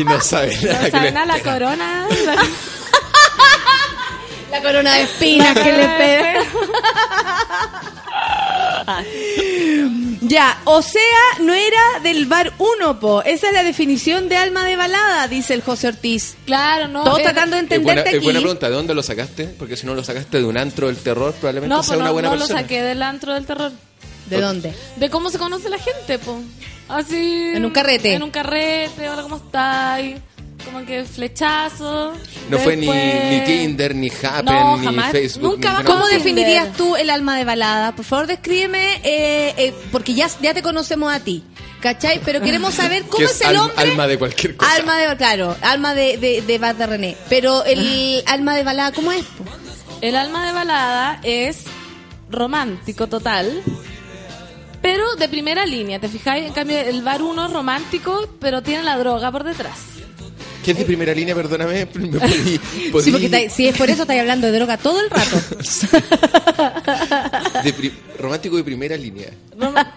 y 0.00 0.04
no 0.04 0.20
sabe 0.20 0.56
nada. 0.62 0.82
No 0.82 0.90
sabe 0.90 1.12
nada 1.12 1.26
la 1.26 1.40
corona. 1.40 2.06
La 4.50 4.62
corona 4.62 4.94
de 4.94 5.02
espinas 5.02 5.54
que 5.54 5.72
le 5.72 5.88
pega. 5.88 6.44
Ya, 10.22 10.60
o 10.64 10.82
sea, 10.82 11.00
no 11.40 11.52
era 11.52 12.00
del 12.02 12.26
bar 12.26 12.52
uno, 12.58 12.98
po. 12.98 13.22
Esa 13.22 13.48
es 13.48 13.52
la 13.52 13.62
definición 13.62 14.28
de 14.28 14.36
alma 14.36 14.64
de 14.64 14.74
balada, 14.74 15.28
dice 15.28 15.54
el 15.54 15.62
José 15.62 15.88
Ortiz. 15.88 16.36
Claro, 16.46 16.88
no. 16.88 17.04
Todos 17.04 17.22
tratando 17.22 17.54
de 17.56 17.62
Es 17.62 17.68
buena, 17.68 18.00
entenderte 18.00 18.16
es 18.16 18.22
buena 18.24 18.38
aquí. 18.38 18.44
pregunta, 18.44 18.68
¿de 18.68 18.74
dónde 18.74 18.94
lo 18.94 19.02
sacaste? 19.02 19.44
Porque 19.58 19.76
si 19.76 19.86
no 19.86 19.94
lo 19.94 20.02
sacaste 20.02 20.38
de 20.38 20.44
un 20.44 20.56
antro 20.56 20.86
del 20.88 20.96
terror, 20.96 21.32
probablemente 21.34 21.74
No, 21.74 21.82
sea 21.82 21.90
pues 21.90 21.98
una 21.98 22.06
no, 22.08 22.12
buena 22.14 22.28
no 22.30 22.34
lo 22.34 22.40
persona. 22.40 22.60
saqué 22.60 22.82
del 22.82 23.02
antro 23.02 23.34
del 23.34 23.46
terror. 23.46 23.72
¿De 24.28 24.40
dónde? 24.40 24.74
De 24.96 25.10
cómo 25.10 25.30
se 25.30 25.38
conoce 25.38 25.68
la 25.68 25.78
gente, 25.78 26.18
po. 26.18 26.40
Así. 26.88 27.52
En 27.54 27.64
un 27.64 27.70
carrete. 27.70 28.14
En 28.14 28.22
un 28.22 28.30
carrete, 28.30 29.08
hola, 29.08 29.22
¿cómo 29.22 29.36
estáis? 29.36 30.16
Como 30.64 30.84
que 30.84 31.04
flechazo. 31.04 32.12
No 32.50 32.58
fue 32.58 32.76
ni, 32.76 32.86
ni 32.88 33.40
Tinder, 33.44 33.94
ni 33.94 34.08
Happen, 34.10 34.44
No, 34.46 34.76
ni 34.78 34.86
jamás. 34.86 35.12
Facebook. 35.12 35.42
Nunca 35.54 35.68
ni 35.68 35.74
más. 35.76 35.84
nada. 35.84 35.94
¿Cómo 35.94 36.06
definirías 36.08 36.72
tú 36.76 36.96
el 36.96 37.10
alma 37.10 37.36
de 37.38 37.44
balada? 37.44 37.94
Por 37.94 38.04
favor, 38.04 38.26
descríbeme, 38.26 38.94
eh, 39.04 39.54
eh, 39.56 39.74
porque 39.92 40.14
ya, 40.14 40.28
ya 40.40 40.54
te 40.54 40.62
conocemos 40.62 41.12
a 41.12 41.20
ti, 41.20 41.44
¿cachai? 41.80 42.20
Pero 42.24 42.40
queremos 42.40 42.74
saber 42.82 43.02
cómo 43.04 43.18
Que 43.18 43.24
es, 43.24 43.32
es 43.32 43.40
el 43.42 43.46
al- 43.48 43.56
hombre. 43.58 43.76
alma 43.90 44.06
de 44.08 44.18
cualquier 44.18 44.56
cosa. 44.56 44.74
Alma 44.74 44.98
de, 44.98 45.16
claro, 45.16 45.56
alma 45.62 45.94
de, 45.94 46.16
de, 46.18 46.42
de 46.42 46.58
Bad 46.58 46.74
de 46.76 46.86
René. 46.86 47.16
Pero 47.28 47.64
el 47.64 48.22
alma 48.26 48.56
de 48.56 48.64
balada, 48.64 48.92
¿cómo 48.92 49.12
es? 49.12 49.24
El 50.00 50.16
alma 50.16 50.46
de 50.46 50.52
balada 50.52 51.20
es 51.22 51.58
romántico 52.30 53.06
total. 53.06 53.62
Pero 54.82 55.16
de 55.16 55.28
primera 55.28 55.64
línea, 55.66 55.98
¿te 56.00 56.08
fijáis? 56.08 56.46
En 56.46 56.52
cambio, 56.52 56.78
el 56.78 57.02
bar 57.02 57.22
uno 57.22 57.46
es 57.46 57.52
romántico, 57.52 58.28
pero 58.40 58.62
tiene 58.62 58.82
la 58.84 58.96
droga 58.98 59.32
por 59.32 59.42
detrás. 59.44 59.78
¿Qué 60.66 60.72
es 60.72 60.78
de 60.78 60.84
primera 60.84 61.14
línea? 61.14 61.34
Perdóname. 61.34 61.86
¿Me 61.94 62.18
podí- 62.18 62.60
podí- 62.90 63.04
Sí, 63.04 63.10
porque 63.12 63.26
está- 63.26 63.48
si 63.54 63.68
es 63.68 63.76
por 63.78 63.88
eso 63.88 64.02
estáis 64.02 64.20
hablando 64.20 64.48
de 64.48 64.52
droga 64.58 64.76
todo 64.76 65.00
el 65.00 65.08
rato. 65.08 65.36
de 67.64 67.72
pri- 67.72 67.92
romántico 68.18 68.56
de 68.56 68.64
primera 68.64 68.96
línea. 68.96 69.30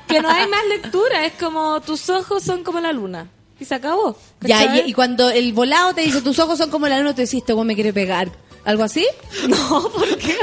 Que 0.07 0.19
no 0.21 0.29
hay 0.29 0.47
más 0.47 0.65
lectura, 0.69 1.25
es 1.25 1.33
como 1.33 1.81
tus 1.81 2.09
ojos 2.09 2.43
son 2.43 2.63
como 2.63 2.79
la 2.79 2.91
luna. 2.93 3.27
Y 3.59 3.65
se 3.65 3.75
acabó. 3.75 4.17
y, 4.45 4.53
y 4.89 4.93
cuando 4.93 5.29
el 5.29 5.51
volado 5.53 5.93
te 5.93 6.01
dice 6.01 6.21
tus 6.21 6.39
ojos 6.39 6.57
son 6.57 6.69
como 6.69 6.87
la 6.87 6.97
luna, 6.99 7.13
te 7.13 7.23
decís, 7.23 7.39
este 7.41 7.53
me 7.55 7.75
quiere 7.75 7.91
pegar. 7.91 8.29
¿Algo 8.69 8.83
así? 8.83 9.03
No, 9.47 9.89
¿por 9.89 10.15
qué? 10.17 10.37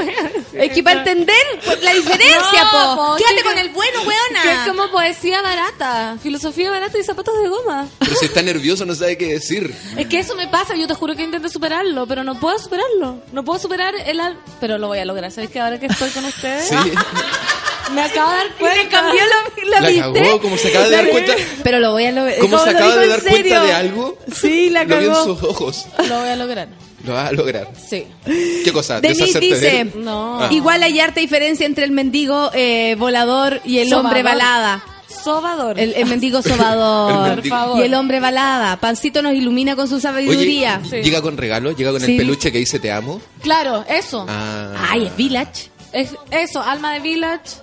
Es 0.53 0.71
que 0.73 0.81
para 0.83 0.99
entender 0.99 1.35
pues, 1.63 1.81
la 1.83 1.93
diferencia, 1.93 2.63
No, 2.63 2.95
po. 2.95 2.95
po, 3.11 3.15
Quédate 3.15 3.35
que- 3.37 3.43
con 3.43 3.57
el 3.57 3.69
bueno, 3.69 3.99
Que 4.01 4.07
weona. 4.07 4.53
es 4.63 4.67
como 4.67 4.89
poesía 4.91 5.41
barata, 5.41 6.17
filosofía 6.21 6.71
barata 6.71 6.97
y 6.97 7.03
zapatos 7.03 7.33
de 7.41 7.47
goma. 7.47 7.87
Pero 7.99 8.15
si 8.15 8.25
está 8.25 8.41
nervioso 8.41 8.85
no 8.85 8.95
sabe 8.95 9.17
qué 9.17 9.27
decir. 9.33 9.73
Es 9.95 10.07
que 10.07 10.19
eso 10.19 10.35
me 10.35 10.47
pasa, 10.47 10.75
yo 10.75 10.87
te 10.87 10.93
juro 10.95 11.15
que 11.15 11.23
intento 11.23 11.47
superarlo, 11.47 12.05
pero 12.07 12.23
no 12.23 12.39
puedo 12.39 12.57
superarlo. 12.59 13.21
No 13.31 13.45
puedo 13.45 13.59
superar 13.59 13.93
el... 14.05 14.19
al- 14.19 14.39
Pero 14.59 14.77
lo 14.77 14.87
voy 14.87 14.99
a 14.99 15.05
lograr, 15.05 15.31
¿sabes 15.31 15.49
que 15.51 15.59
ahora 15.61 15.79
que 15.79 15.85
estoy 15.85 16.09
con 16.09 16.25
ustedes? 16.25 16.67
Sí. 16.69 16.75
Me 17.93 18.01
acabo 18.01 18.31
de 18.31 18.37
dar 18.37 18.47
Y 18.47 18.59
cuenta. 18.59 18.83
le 18.83 18.89
cambió 18.89 19.21
la, 19.25 19.56
la, 19.67 19.81
La 19.81 19.89
viste. 19.89 20.21
cagó, 20.21 20.41
como 20.41 20.57
se 20.57 20.69
acaba 20.69 20.85
de 20.87 20.95
dar 20.95 21.09
cuenta. 21.09 21.33
Pero 21.63 21.79
lo 21.79 21.91
voy 21.91 22.05
a 22.05 22.11
lograr. 22.11 22.37
¿Cómo 22.39 22.57
se 22.63 22.69
acaba 22.69 22.95
de 22.97 23.07
dar 23.07 23.21
cuenta 23.21 23.37
serio. 23.37 23.61
de 23.63 23.73
algo? 23.73 24.17
Sí, 24.33 24.69
la 24.69 24.83
Lo 24.83 24.97
vio 24.97 25.07
en 25.07 25.13
cagó. 25.13 25.23
sus 25.25 25.43
ojos. 25.43 25.85
Lo 26.07 26.19
voy 26.19 26.29
a 26.29 26.35
lograr. 26.35 26.67
Lo 27.05 27.13
va 27.13 27.27
a 27.27 27.31
lograr. 27.31 27.69
Sí. 27.89 28.05
¿Qué 28.25 28.71
cosa? 28.73 28.99
Denise 28.99 29.25
¿Deshacerte 29.25 29.47
de 29.47 29.55
dice, 29.55 29.79
él? 29.81 29.91
No. 30.03 30.39
Ah. 30.41 30.49
igual 30.51 30.81
hay 30.83 30.99
harta 30.99 31.19
diferencia 31.19 31.65
entre 31.65 31.85
el 31.85 31.91
mendigo 31.91 32.49
eh, 32.53 32.95
volador 32.97 33.61
y 33.63 33.77
el 33.79 33.89
Sobador. 33.89 34.05
hombre 34.07 34.23
balada. 34.23 34.83
Sobador. 35.23 35.79
El, 35.79 35.93
el 35.93 36.05
mendigo 36.05 36.41
sobador 36.41 37.11
El 37.29 37.35
mendigo. 37.35 37.55
Por 37.55 37.59
favor. 37.59 37.79
y 37.79 37.83
el 37.83 37.93
hombre 37.93 38.19
balada. 38.19 38.77
Pancito 38.77 39.21
nos 39.21 39.33
ilumina 39.33 39.75
con 39.75 39.87
su 39.87 39.99
sabiduría. 39.99 40.81
Oye, 40.85 41.03
llega 41.03 41.21
con 41.21 41.37
regalo, 41.37 41.71
llega 41.71 41.91
con 41.91 42.01
Sí. 42.01 42.11
el 42.13 42.17
peluche 42.17 42.51
que 42.51 42.57
dice 42.59 42.79
te 42.79 42.91
amo. 42.91 43.21
Claro, 43.41 43.85
eso. 43.89 44.25
Ah. 44.27 44.73
Ay, 44.89 45.05
es 45.05 45.15
Village. 45.15 45.69
Es, 45.93 46.09
eso, 46.31 46.61
alma 46.61 46.93
de 46.93 46.99
village. 46.99 47.55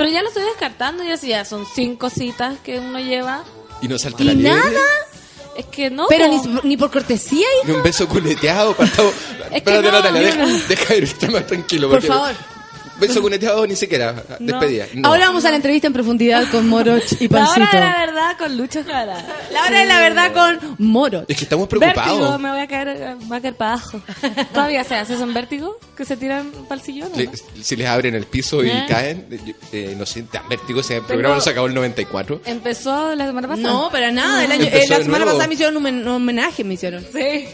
Pero 0.00 0.12
ya 0.12 0.22
lo 0.22 0.28
estoy 0.28 0.44
descartando, 0.44 1.04
ya, 1.04 1.18
sí, 1.18 1.28
ya 1.28 1.44
son 1.44 1.66
cinco 1.74 2.08
citas 2.08 2.56
que 2.64 2.78
uno 2.78 2.98
lleva. 3.00 3.44
Y 3.82 3.88
no 3.88 3.98
salta 3.98 4.22
¿Y 4.22 4.26
la 4.28 4.32
liebre. 4.32 4.54
nada? 4.58 4.80
Es 5.58 5.66
que 5.66 5.90
no. 5.90 6.06
Pero 6.08 6.26
ni, 6.26 6.40
ni 6.62 6.76
por 6.78 6.90
cortesía, 6.90 7.46
Ni 7.66 7.72
un 7.74 7.82
beso 7.82 8.08
cuneteado. 8.08 8.74
para 8.76 8.90
todo- 8.92 9.12
que 9.50 9.56
Espérate, 9.58 9.82
no, 9.88 9.92
Natalia, 9.92 10.34
ni 10.36 10.52
deja, 10.52 10.66
deja 10.68 10.94
ir, 10.96 11.04
está 11.04 11.30
más 11.30 11.46
tranquilo. 11.46 11.90
Por 11.90 12.00
favor. 12.00 12.32
Beso 13.00 13.20
cuneteado 13.22 13.66
ni 13.66 13.76
siquiera. 13.76 14.14
Despedida. 14.38 14.86
No. 14.94 15.08
Ahora 15.08 15.26
vamos 15.26 15.44
a 15.44 15.50
la 15.50 15.56
entrevista 15.56 15.86
en 15.86 15.92
profundidad 15.92 16.44
con 16.50 16.68
Moroch 16.68 17.02
y 17.20 17.28
La 17.28 17.48
hora 17.50 17.54
Pancito. 17.54 17.76
de 17.76 17.80
la 17.82 17.98
verdad 18.06 18.38
con 18.38 18.56
Lucho 18.56 18.84
Jara. 18.84 19.24
La 19.52 19.62
hora 19.64 19.80
de 19.80 19.86
la 19.86 20.00
verdad 20.00 20.32
con 20.32 20.76
Moroch. 20.78 21.24
Es 21.28 21.36
que 21.36 21.44
estamos 21.44 21.68
Vértigo, 21.68 21.92
preocupados. 21.92 22.40
me 22.40 22.50
voy 22.50 22.60
a 22.60 22.66
caer, 22.68 23.16
me 23.18 23.24
voy 23.26 23.38
a 23.38 23.40
caer 23.40 23.56
para 23.56 23.72
abajo. 23.72 24.00
¿Todavía 24.52 24.84
se 24.84 24.94
hace 24.96 25.14
eso 25.14 25.22
en 25.24 25.34
vértigo? 25.34 25.78
¿Que 25.96 26.04
se 26.04 26.16
tiran 26.16 26.50
para 26.68 26.80
el 26.80 26.86
sillón? 26.86 27.10
Le- 27.16 27.26
no? 27.26 27.32
si 27.62 27.76
les 27.76 27.86
abren 27.88 28.14
el 28.14 28.26
piso 28.26 28.64
y 28.64 28.70
¿Eh? 28.70 28.84
caen, 28.88 29.26
eh, 29.72 29.94
no 29.98 30.06
sé, 30.06 30.24
dan 30.32 30.48
vértigo. 30.48 30.80
Ese 30.80 31.00
programa 31.02 31.36
lo 31.36 31.40
sacó 31.40 31.66
el 31.66 31.74
94. 31.74 32.42
Empezó 32.44 33.14
la 33.14 33.26
semana 33.26 33.48
pasada. 33.48 33.68
No, 33.68 33.90
para 33.90 34.10
nada. 34.10 34.44
El 34.44 34.52
año, 34.52 34.64
Empezó 34.64 34.84
eh, 34.84 34.88
la 34.88 34.96
semana 35.04 35.18
nuevo. 35.24 35.30
pasada 35.32 35.48
me 35.48 35.54
hicieron 35.54 35.76
un 35.76 36.08
homenaje, 36.08 36.64
me 36.64 36.74
hicieron. 36.74 37.04
Sí. 37.12 37.46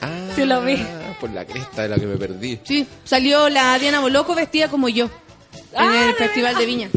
Ah, 0.00 0.08
Sí, 0.34 0.44
lo 0.44 0.62
vi. 0.62 0.76
Por 1.22 1.30
la 1.30 1.44
cresta 1.44 1.82
de 1.82 1.88
la 1.88 1.96
que 1.98 2.06
me 2.06 2.16
perdí. 2.16 2.58
Sí, 2.64 2.84
salió 3.04 3.48
la 3.48 3.78
Diana 3.78 4.00
Boloco 4.00 4.34
vestida 4.34 4.66
como 4.66 4.88
yo 4.88 5.04
en 5.04 5.10
Ah, 5.80 6.06
el 6.08 6.14
Festival 6.16 6.56
de 6.56 6.66
Viña. 6.66 6.88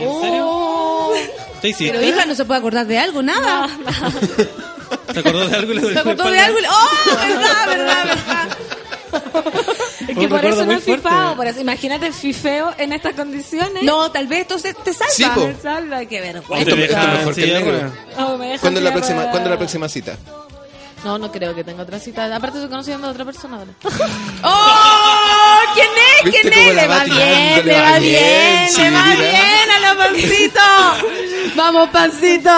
¿En 0.00 0.20
serio? 0.22 1.10
¿Te 1.60 1.68
hiciste? 1.68 1.92
Pero 1.92 2.02
hija, 2.02 2.24
no 2.24 2.34
se 2.34 2.46
puede 2.46 2.60
acordar 2.60 2.86
de 2.86 2.96
algo, 2.98 3.22
nada. 3.22 3.68
¿Te 5.12 5.20
acordó 5.20 5.46
de 5.46 5.54
algo? 5.54 5.72
y 5.74 5.80
Se 5.92 5.98
acordó 5.98 6.30
de 6.30 6.38
algo 6.40 6.58
y... 6.60 6.62
¡Oh, 6.64 7.16
verdad, 7.16 7.66
verdad, 7.66 8.04
verdad! 8.06 8.48
Es 10.08 10.16
que 10.18 10.28
por 10.28 10.44
eso 10.46 10.64
no 10.64 10.80
fuerte. 10.80 10.94
fifado. 10.96 11.36
Por 11.36 11.46
eso, 11.46 11.60
imagínate 11.60 12.10
fifeo 12.10 12.74
en 12.78 12.94
estas 12.94 13.12
condiciones. 13.12 13.82
No, 13.82 14.10
tal 14.10 14.26
vez 14.28 14.40
entonces 14.40 14.74
te 14.82 14.94
salva. 14.94 15.34
Sí. 15.34 15.40
Me 15.46 15.60
salva, 15.60 16.06
qué 16.06 16.22
vergüenza. 16.22 16.70
Esto, 16.70 16.74
te 16.74 16.84
esto 16.84 16.96
mejor 17.18 17.34
que 17.34 17.44
el 17.44 17.52
negro. 17.52 17.92
Oh, 18.16 18.38
deja 18.38 18.60
¿Cuándo 18.60 18.80
es 18.80 18.84
la 18.84 18.92
próxima, 18.92 19.22
ah, 19.24 19.30
¿cuándo 19.30 19.48
es 19.48 19.52
la 19.52 19.58
próxima 19.58 19.88
cita? 19.90 20.16
No, 21.04 21.18
no 21.18 21.30
creo 21.30 21.54
que 21.54 21.62
tenga 21.62 21.82
otra 21.82 21.98
cita. 21.98 22.34
Aparte 22.34 22.58
estoy 22.58 22.70
conociendo 22.70 23.06
a 23.06 23.10
otra 23.10 23.24
persona 23.24 23.58
ahora. 23.58 23.72
¡Oh! 24.42 25.60
¿Quién 25.74 25.86
es? 25.86 26.24
¿Viste 26.24 26.50
¿Quién 26.50 26.68
es? 26.68 26.74
Le 26.74 26.88
va 26.88 27.04
bien, 27.04 27.66
Le 27.66 27.80
va 27.80 27.98
bien, 27.98 28.74
le 28.76 28.90
va 28.90 29.14
bien 29.14 29.70
a 29.70 29.80
la 29.80 29.96
pancito. 29.96 30.60
Vamos, 31.56 31.90
pancito. 31.90 32.50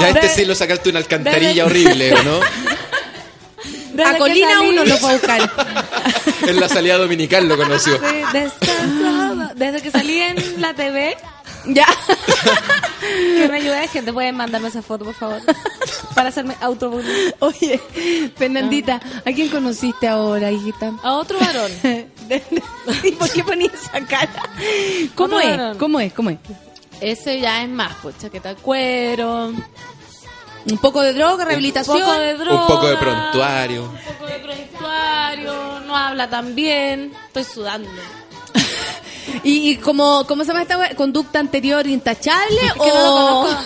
Ya 0.00 0.08
este 0.08 0.28
sí 0.28 0.44
lo 0.44 0.54
sacaste 0.54 0.90
una 0.90 0.98
alcantarilla 0.98 1.64
horrible, 1.64 2.14
¿o 2.14 2.22
no? 2.24 2.40
A 4.04 4.16
Colina 4.16 4.62
uno 4.62 4.84
lo 4.84 4.96
fue 4.96 5.10
a 5.10 5.12
buscar. 5.12 5.52
En 6.46 6.58
la 6.58 6.68
salida 6.68 6.96
dominical 6.96 7.46
lo 7.46 7.56
conoció. 7.58 8.00
Desde 9.54 9.82
que 9.82 9.90
salí 9.90 10.18
en 10.18 10.60
la 10.60 10.72
TV, 10.74 11.16
Ya. 11.66 11.86
que 13.00 13.48
me 13.48 13.56
ayude 13.56 13.88
gente, 13.88 14.12
pueden 14.12 14.36
mandarme 14.36 14.68
esa 14.68 14.82
foto, 14.82 15.04
por 15.04 15.14
favor. 15.14 15.40
Para 16.14 16.28
hacerme 16.30 16.56
autobullying. 16.60 17.34
Oye, 17.40 17.80
Fernandita, 18.36 19.00
¿a 19.24 19.32
quién 19.32 19.48
conociste 19.48 20.08
ahora, 20.08 20.50
hijita? 20.50 20.92
A 21.02 21.12
otro 21.14 21.38
varón. 21.38 21.70
¿Y 23.04 23.12
por 23.12 23.30
qué 23.30 23.44
ponías 23.44 23.74
esa 23.74 24.04
cara? 24.06 24.42
¿Cómo 25.14 25.38
es? 25.40 25.56
varón. 25.56 25.78
¿Cómo 25.78 26.00
es? 26.00 26.12
¿Cómo 26.12 26.30
es? 26.30 26.38
Ese 27.00 27.40
ya 27.40 27.62
es 27.62 27.68
más, 27.68 27.92
pues 28.02 28.16
chaqueta 28.18 28.50
de 28.50 28.56
cuero, 28.56 29.46
un 29.46 29.64
Un 30.70 30.78
poco 30.78 31.02
de 31.02 31.12
droga, 31.12 31.44
rehabilitación. 31.44 31.98
poco 31.98 32.12
de 32.12 32.34
droga. 32.34 32.60
Un 32.62 32.66
poco 32.68 32.86
de 32.88 32.96
prontuario. 32.96 33.82
Un 33.84 33.98
poco 34.14 34.26
de 34.26 34.38
prontuario, 34.38 35.80
no 35.86 35.96
habla 35.96 36.30
tan 36.30 36.54
bien. 36.54 37.12
Estoy 37.26 37.44
sudando. 37.44 37.88
¿Y, 39.44 39.70
y 39.70 39.76
como, 39.76 40.26
cómo 40.26 40.42
se 40.44 40.48
llama 40.48 40.62
esta? 40.62 40.94
¿Conducta 40.94 41.38
anterior 41.38 41.86
intachable 41.86 42.60
Es 42.66 42.72
que 42.74 42.80
o, 42.80 42.86
no 42.88 42.96
lo 43.06 43.42
conozco, 43.42 43.62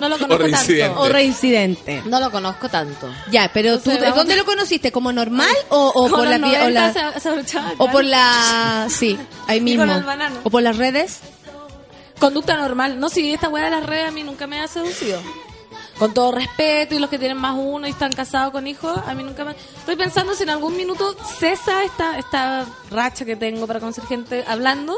no 0.00 0.08
lo 0.08 0.18
conozco 0.18 0.38
reincidente. 0.44 0.84
tanto. 0.86 1.00
o 1.00 1.08
reincidente? 1.08 2.02
No 2.06 2.20
lo 2.20 2.30
conozco 2.30 2.68
tanto. 2.68 3.08
Ya, 3.30 3.50
pero 3.52 3.78
tú, 3.78 3.90
Entonces, 3.90 4.14
¿dónde 4.14 4.36
lo 4.36 4.44
conociste? 4.44 4.90
¿Como 4.92 5.12
normal 5.12 5.54
o, 5.68 5.88
o 5.94 6.02
Con 6.08 6.10
por 6.20 6.26
la, 6.28 6.36
o 6.36 6.38
90 6.38 6.70
la- 6.70 6.92
se- 6.92 7.20
se 7.20 7.58
o 7.78 7.90
por 7.90 8.04
la 8.04 8.86
sí, 8.90 9.18
ahí 9.46 9.60
mismo. 9.60 9.84
O 10.42 10.50
por 10.50 10.62
las 10.62 10.76
redes? 10.76 11.20
Conducta 12.18 12.56
normal. 12.56 12.98
No, 13.00 13.08
si 13.08 13.32
esta 13.32 13.48
weá 13.48 13.64
de 13.64 13.70
las 13.72 13.84
redes 13.84 14.08
a 14.08 14.10
mí 14.10 14.22
nunca 14.22 14.46
me 14.46 14.60
ha 14.60 14.68
seducido. 14.68 15.20
Con 15.98 16.12
todo 16.12 16.32
respeto 16.32 16.94
y 16.94 16.98
los 16.98 17.08
que 17.08 17.18
tienen 17.18 17.38
más 17.38 17.54
uno 17.56 17.86
y 17.86 17.90
están 17.90 18.12
casados 18.12 18.52
con 18.52 18.66
hijos, 18.66 18.98
a 19.06 19.14
mí 19.14 19.22
nunca 19.22 19.44
me... 19.44 19.52
Estoy 19.52 19.96
pensando 19.96 20.34
si 20.34 20.42
en 20.42 20.50
algún 20.50 20.76
minuto 20.76 21.16
cesa 21.38 21.84
esta, 21.84 22.18
esta 22.18 22.66
racha 22.90 23.24
que 23.24 23.36
tengo 23.36 23.66
para 23.66 23.80
conocer 23.80 24.04
gente 24.04 24.44
hablando, 24.46 24.96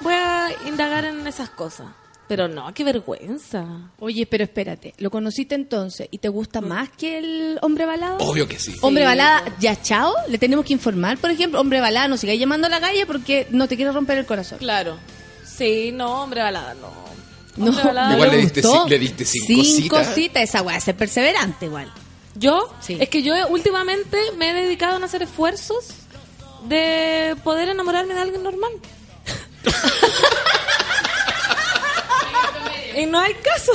voy 0.00 0.14
a 0.14 0.48
indagar 0.66 1.04
en 1.04 1.26
esas 1.26 1.50
cosas. 1.50 1.86
Pero 2.28 2.48
no, 2.48 2.74
qué 2.74 2.82
vergüenza. 2.82 3.64
Oye, 4.00 4.26
pero 4.26 4.42
espérate, 4.42 4.94
¿lo 4.98 5.10
conociste 5.10 5.54
entonces 5.54 6.08
y 6.10 6.18
te 6.18 6.28
gusta 6.28 6.60
más 6.60 6.88
que 6.90 7.18
el 7.18 7.58
hombre 7.62 7.86
balada? 7.86 8.16
Obvio 8.18 8.48
que 8.48 8.58
sí. 8.58 8.74
Hombre 8.80 9.04
balada, 9.04 9.44
ya 9.60 9.80
chao, 9.80 10.12
le 10.28 10.36
tenemos 10.38 10.64
que 10.64 10.72
informar, 10.72 11.18
por 11.18 11.30
ejemplo, 11.30 11.60
hombre 11.60 11.80
balada, 11.80 12.08
no 12.08 12.16
sigáis 12.16 12.40
llamando 12.40 12.66
a 12.66 12.70
la 12.70 12.80
calle 12.80 13.06
porque 13.06 13.46
no 13.50 13.68
te 13.68 13.76
quiero 13.76 13.92
romper 13.92 14.18
el 14.18 14.26
corazón. 14.26 14.58
Claro. 14.58 14.96
Sí, 15.44 15.92
no, 15.92 16.24
hombre 16.24 16.42
balada, 16.42 16.74
no. 16.74 17.15
No, 17.56 17.70
Igual 17.70 17.94
no 17.94 18.24
le 18.26 18.36
diste 18.38 18.62
le 18.88 18.98
diste 18.98 19.24
cinco 19.24 19.62
citas. 19.64 20.14
citas, 20.14 20.42
esa 20.42 20.62
weá, 20.62 20.78
ser 20.80 20.96
perseverante 20.96 21.66
igual. 21.66 21.90
Yo, 22.34 22.70
Sí. 22.80 22.98
es 23.00 23.08
que 23.08 23.22
yo 23.22 23.32
últimamente 23.48 24.18
me 24.36 24.50
he 24.50 24.54
dedicado 24.54 25.02
a 25.02 25.06
hacer 25.06 25.22
esfuerzos 25.22 25.86
de 26.68 27.34
poder 27.42 27.68
enamorarme 27.70 28.12
de 28.14 28.20
alguien 28.20 28.42
normal. 28.42 28.72
y 32.96 33.06
no 33.06 33.18
hay 33.18 33.34
caso. 33.34 33.72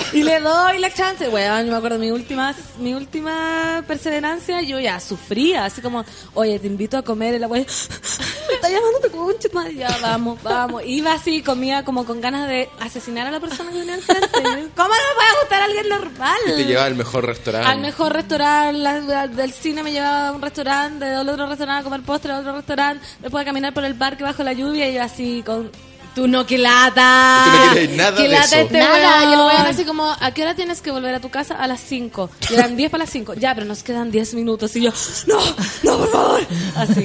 Y 0.12 0.22
le 0.24 0.40
doy 0.40 0.78
la 0.78 0.92
chance. 0.92 1.28
Bueno, 1.28 1.60
yo 1.62 1.70
me 1.70 1.76
acuerdo 1.76 1.98
mi 1.98 2.10
última, 2.10 2.54
mi 2.78 2.94
última 2.94 3.84
perseverancia, 3.86 4.60
yo 4.62 4.80
ya 4.80 4.98
sufría, 5.00 5.64
así 5.64 5.80
como, 5.80 6.04
oye, 6.34 6.58
te 6.58 6.66
invito 6.66 6.98
a 6.98 7.02
comer, 7.02 7.34
y 7.34 7.38
la 7.38 7.46
wea, 7.46 7.64
me 8.48 8.54
está 8.54 8.68
llamando 8.68 9.00
tu 9.02 9.10
concha, 9.10 9.48
madre". 9.52 9.74
ya 9.76 9.96
vamos, 10.02 10.42
vamos. 10.42 10.82
Iba 10.84 11.12
así, 11.12 11.42
comía 11.42 11.84
como 11.84 12.04
con 12.04 12.20
ganas 12.20 12.48
de 12.48 12.68
asesinar 12.80 13.26
a 13.26 13.30
la 13.30 13.40
persona 13.40 13.70
que 13.70 13.78
venía 13.78 13.94
al 13.94 14.02
frente. 14.02 14.28
¿Cómo 14.76 14.88
no 14.88 14.94
me 14.94 15.14
puede 15.14 15.40
gustar 15.42 15.62
alguien 15.62 15.88
normal? 15.88 16.38
Y 16.46 16.50
te 16.52 16.64
llevaba 16.64 16.86
al 16.86 16.94
mejor 16.96 17.26
restaurante. 17.26 17.68
Al 17.70 17.80
mejor 17.80 18.12
restaurante, 18.12 18.78
la- 18.78 18.98
la- 19.00 19.28
del 19.28 19.52
cine 19.52 19.82
me 19.82 19.92
llevaba 19.92 20.28
a 20.28 20.32
un 20.32 20.42
restaurante, 20.42 21.04
del 21.04 21.28
otro 21.28 21.46
restaurante 21.46 21.80
a 21.80 21.84
comer 21.84 22.02
postre, 22.02 22.32
al 22.32 22.40
otro 22.40 22.56
restaurante, 22.56 23.06
después 23.20 23.42
a 23.42 23.44
caminar 23.44 23.72
por 23.74 23.84
el 23.84 23.94
parque 23.94 24.24
bajo 24.24 24.42
la 24.42 24.52
lluvia 24.52 24.88
y 24.88 24.94
yo 24.94 25.02
así 25.02 25.42
con... 25.44 25.70
Tú 26.14 26.26
no, 26.26 26.44
que 26.44 26.58
lata. 26.58 27.44
Tú 27.44 27.50
no 27.66 27.72
quieres 27.72 27.96
nada 27.96 28.16
que 28.16 28.22
de 28.24 28.28
lata 28.30 28.44
eso. 28.46 28.56
este 28.56 28.78
Nada, 28.78 29.18
weón. 29.20 29.30
y 29.30 29.32
el 29.34 29.38
weón 29.40 29.66
así 29.66 29.84
como, 29.84 30.16
¿a 30.18 30.30
qué 30.34 30.42
hora 30.42 30.54
tienes 30.54 30.80
que 30.82 30.90
volver 30.90 31.14
a 31.14 31.20
tu 31.20 31.30
casa? 31.30 31.54
A 31.54 31.66
las 31.66 31.80
5. 31.80 32.30
Y 32.50 32.54
eran 32.54 32.76
10 32.76 32.90
para 32.90 33.04
las 33.04 33.10
5. 33.10 33.34
Ya, 33.34 33.54
pero 33.54 33.66
nos 33.66 33.82
quedan 33.82 34.10
10 34.10 34.34
minutos. 34.34 34.74
Y 34.76 34.82
yo, 34.82 34.90
no, 35.28 35.38
no, 35.84 35.98
por 35.98 36.10
favor. 36.10 36.40
Así. 36.76 37.04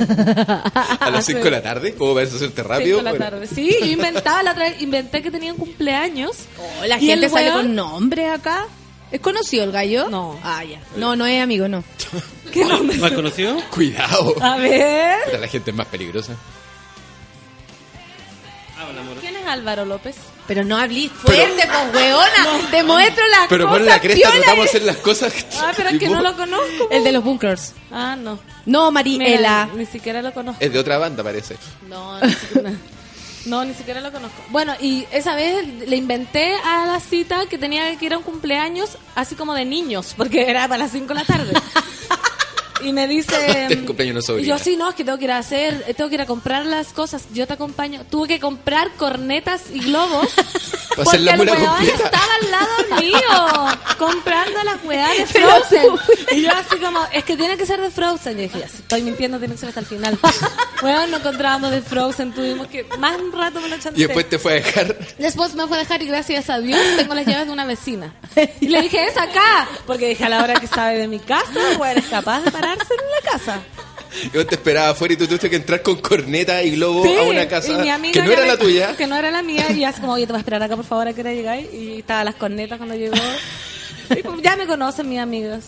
A 1.00 1.10
las 1.12 1.26
5 1.26 1.40
de 1.44 1.52
la 1.52 1.62
tarde, 1.62 1.94
¿cómo 1.96 2.14
vas 2.16 2.32
a 2.34 2.36
hacerte 2.36 2.64
rápido? 2.64 2.98
5 2.98 2.98
de 2.98 3.04
la 3.04 3.12
Bueno, 3.12 3.26
tarde. 3.26 3.48
Sí, 3.48 3.76
yo 3.80 3.86
inventaba 3.86 4.42
la 4.44 4.52
otra 4.52 4.70
vez, 4.70 4.82
inventé 4.82 5.22
que 5.22 5.30
tenían 5.32 5.56
cumpleaños. 5.56 6.32
Oh, 6.60 6.86
la 6.86 6.98
Y 6.98 7.06
gente 7.06 7.30
sale 7.30 7.50
weón- 7.52 7.56
con 7.58 7.76
nombres 7.76 8.30
acá. 8.32 8.66
¿Es 9.12 9.22
conocido 9.22 9.64
el 9.66 9.72
gallo? 9.72 10.10
No. 10.10 10.38
Ah, 10.44 10.64
ya. 10.64 10.80
No, 10.98 11.16
no 11.16 11.26
es 11.28 11.42
amigo, 11.42 11.68
no. 11.68 11.84
¿Más 13.00 13.12
conocido? 13.12 13.56
Cuidado. 13.70 14.34
A 14.42 14.58
ver. 14.58 15.40
La 15.40 15.48
gente 15.48 15.70
es 15.72 15.78
más 15.78 15.88
peligrosa. 15.88 16.34
Habla, 18.88 19.02
amor. 19.02 19.18
¿Quién 19.20 19.36
es 19.36 19.46
Álvaro 19.48 19.86
López? 19.86 20.16
Pero 20.48 20.64
no 20.64 20.78
hablís 20.78 21.12
fuerte, 21.12 21.68
pues, 21.92 21.96
weona. 21.96 22.68
Te 22.72 22.84
muestro 22.84 23.24
las 23.30 23.48
Pero 23.50 23.66
cosas 23.66 23.78
pon 23.80 23.86
la 23.88 24.00
cresta, 24.00 24.30
piola. 24.30 24.36
tratamos 24.44 24.64
de 24.66 24.70
hacer 24.70 24.82
las 24.84 24.98
cosas. 24.98 25.34
Ah, 25.62 25.72
pero 25.76 25.90
es 25.90 26.00
que 26.00 26.10
no 26.10 26.22
lo 26.22 26.36
conozco. 26.36 26.88
El 26.92 27.04
de 27.04 27.12
los 27.12 27.24
bunkers. 27.24 27.74
Ah, 27.92 28.16
no. 28.16 28.40
No, 28.66 28.92
Mira, 28.92 28.92
Mariela. 28.92 29.70
ni 29.76 29.86
siquiera 29.86 30.22
lo 30.22 30.34
conozco. 30.34 30.64
Es 30.64 30.72
de 30.72 30.80
otra 30.80 30.98
banda, 30.98 31.24
parece. 31.24 31.58
No, 31.88 32.20
ni 32.20 32.32
siquiera, 32.34 32.72
no, 33.46 33.66
ni 33.66 33.74
siquiera 33.74 34.02
lo 34.02 34.12
conozco. 34.12 34.42
Bueno, 34.50 34.74
y 34.80 35.06
esa 35.12 35.36
vez 35.36 35.66
le 35.88 35.96
inventé 35.96 36.54
a 36.64 36.86
la 36.86 37.00
cita 37.00 37.46
que 37.48 37.58
tenía 37.58 37.96
que 37.98 38.06
ir 38.06 38.14
a 38.14 38.18
un 38.18 38.24
cumpleaños 38.24 38.98
así 39.16 39.36
como 39.36 39.54
de 39.54 39.66
niños, 39.66 40.14
porque 40.18 40.50
era 40.50 40.68
para 40.68 40.84
las 40.84 40.92
5 40.92 41.08
de 41.08 41.14
la 41.16 41.26
tarde. 41.26 41.54
Y 42.82 42.94
me 42.94 43.08
dice... 43.08 43.68
El 43.70 43.86
cumpleaños 43.86 44.28
no 44.28 44.38
es 44.38 44.44
y 44.44 44.46
yo 44.46 44.58
sí, 44.58 44.76
no, 44.78 44.90
es 44.90 44.96
que 44.96 45.04
tengo 45.04 45.18
que 45.18 45.26
ir 45.26 45.32
a 45.32 45.38
hacer, 45.38 45.84
tengo 45.96 46.10
que 46.10 46.16
ir 46.16 46.22
a 46.22 46.26
comprar 46.26 46.66
las 46.66 46.88
cosas, 46.94 47.24
yo 47.34 47.48
te 47.48 47.54
acompaño. 47.54 48.02
Tuve 48.10 48.28
que 48.28 48.40
comprar 48.40 48.92
cornetas 48.98 49.64
y 49.74 49.80
globos 49.80 50.28
porque 50.96 51.18
el 51.18 51.40
weón 51.40 51.86
estaba 51.86 52.28
al 52.42 52.52
lado 52.52 53.02
mío 53.02 53.80
comprando 53.98 54.64
las 54.64 54.84
weas 54.84 55.18
de 55.18 55.26
Frozen. 55.26 55.88
Y 56.32 56.42
yo 56.42 56.52
así 56.52 56.78
como, 56.78 57.00
es 57.12 57.24
que 57.24 57.38
tiene 57.38 57.58
que 57.58 57.66
ser 57.66 57.82
de 57.82 57.90
Frozen. 57.90 58.36
Yo 58.36 58.44
dije, 58.44 58.60
ya, 58.60 58.68
si 58.68 58.78
estoy 58.78 59.02
mintiendo, 59.02 59.40
tiene 59.40 59.54
que 59.54 59.60
ser 59.60 59.70
hasta 59.70 59.82
el 59.82 59.86
final. 59.86 60.18
Weón, 60.82 61.12
no 61.12 61.18
encontrábamos 61.18 61.72
de 61.72 61.82
Frozen, 61.82 62.34
tuvimos 62.34 62.68
que, 62.68 62.84
más 63.00 63.20
un 63.20 63.32
rato 63.32 63.60
me 63.62 63.70
lo 63.70 63.78
chanté. 63.78 64.02
Y 64.02 64.06
después 64.06 64.30
te 64.30 64.40
fue 64.40 64.54
a 64.54 64.56
dejar. 64.56 64.98
Después 65.18 65.56
me 65.56 65.68
fue 65.68 65.78
a 65.78 65.80
dejar 65.82 66.02
y 66.02 66.08
gracias 66.08 66.50
a 66.50 66.60
Dios 66.60 66.80
tengo 66.98 67.14
las 67.14 67.26
llaves 67.26 67.48
de 67.48 67.54
una 67.54 67.66
vecina. 67.66 68.14
Y 68.60 68.68
le 68.68 68.82
dije, 68.82 69.06
es 69.06 69.18
acá. 69.18 69.68
Porque 69.86 70.10
dije, 70.10 70.26
a 70.26 70.30
la 70.30 70.44
hora 70.44 70.60
que 70.60 70.68
sabe 70.68 70.98
de 70.98 71.08
mi 71.08 71.20
casa, 71.20 71.60
weón, 71.80 71.98
es 71.98 72.06
capaz 72.06 72.42
de 72.42 72.52
en 72.74 72.80
la 73.26 73.32
casa. 73.32 73.62
Yo 74.34 74.46
te 74.46 74.56
esperaba 74.56 74.90
afuera 74.92 75.14
y 75.14 75.18
tú 75.18 75.28
tuviste 75.28 75.50
que 75.50 75.58
entrar 75.58 75.82
con 75.82 75.98
corneta 75.98 76.64
y 76.64 76.72
globo 76.72 77.04
Sí, 77.04 77.14
a 77.18 77.24
una 77.24 77.48
casa 77.50 77.74
y 77.74 77.76
mi 77.76 77.90
amiga 77.90 78.14
que 78.14 78.22
no 78.26 78.32
era 78.32 78.42
me- 78.44 78.48
la 78.48 78.58
tuya. 78.58 78.96
Que 78.98 79.08
no 79.08 79.16
era 79.18 79.30
la 79.32 79.42
mía. 79.42 79.70
Y 79.72 79.84
así 79.84 80.00
como, 80.00 80.14
oye, 80.14 80.26
te 80.26 80.32
voy 80.32 80.38
a 80.38 80.40
esperar 80.40 80.64
acá, 80.64 80.76
por 80.78 80.86
favor, 80.86 81.08
a 81.08 81.14
que 81.14 81.22
hora 81.22 81.34
llegáis. 81.34 81.68
Y 81.74 82.00
estaba 82.00 82.24
las 82.24 82.36
cornetas 82.36 82.78
cuando 82.78 82.96
llegó. 82.96 83.16
Y 84.10 84.22
pues, 84.22 84.42
ya 84.44 84.56
me 84.56 84.68
conocen 84.68 85.10
mis 85.10 85.18
amigas. 85.20 85.66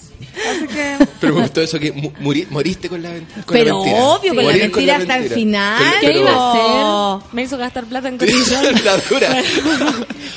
Así 0.50 0.68
que... 0.68 0.96
Pero 1.20 1.34
me 1.36 1.42
gustó 1.42 1.60
eso 1.62 1.80
que 1.80 1.92
mu- 1.92 2.12
muri- 2.20 2.46
moriste 2.52 2.88
con 2.88 3.02
la, 3.02 3.10
con 3.10 3.20
la 3.20 3.44
Pero 3.48 3.76
mentira. 3.84 4.04
obvio, 4.04 4.28
con 4.30 4.38
la 4.38 4.44
Morir 4.44 4.62
mentira 4.62 4.96
hasta 4.98 5.18
el 5.18 5.30
final. 5.32 5.80
Pero- 5.84 6.00
¿Qué 6.00 6.08
pero- 6.08 6.20
iba 6.20 6.32
a 6.32 7.16
hacer? 7.16 7.28
Me 7.34 7.42
hizo 7.44 7.58
gastar 7.58 7.86
plata 7.86 8.08
en 8.10 8.18
cotillón. 8.20 8.64
la 8.86 8.98
dura. 8.98 9.44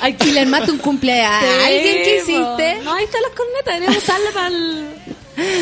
Ay, 0.01 0.13
que 0.15 0.31
le 0.33 0.45
mate 0.47 0.71
un 0.71 0.79
cumpleaños. 0.79 1.43
Sí, 1.59 1.65
¿Alguien 1.65 1.95
que 2.03 2.15
hiciste? 2.17 2.79
No, 2.83 2.93
ahí 2.93 3.03
están 3.05 3.21
las 3.21 3.31
cornetas. 3.31 3.65
Deberíamos 3.75 4.03
usarla 4.03 4.31
para 4.33 4.47
el, 4.47 4.85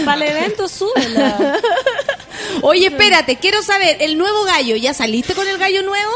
para 0.05 0.25
el 0.25 0.31
evento. 0.37 0.67
Súbela. 0.67 1.59
Oye, 2.61 2.87
espérate, 2.87 3.37
quiero 3.37 3.61
saber, 3.61 3.97
el 4.01 4.17
nuevo 4.17 4.43
gallo, 4.45 4.75
¿ya 4.75 4.93
saliste 4.93 5.33
con 5.35 5.47
el 5.47 5.57
gallo 5.57 5.83
nuevo? 5.83 6.11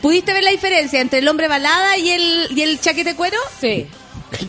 ¿Pudiste 0.00 0.32
ver 0.32 0.42
la 0.42 0.50
diferencia 0.50 1.00
entre 1.00 1.20
el 1.20 1.28
hombre 1.28 1.46
balada 1.48 1.96
y 1.96 2.10
el, 2.10 2.48
y 2.56 2.62
el 2.62 2.80
chaquete 2.80 3.14
cuero? 3.14 3.38
Sí. 3.60 3.86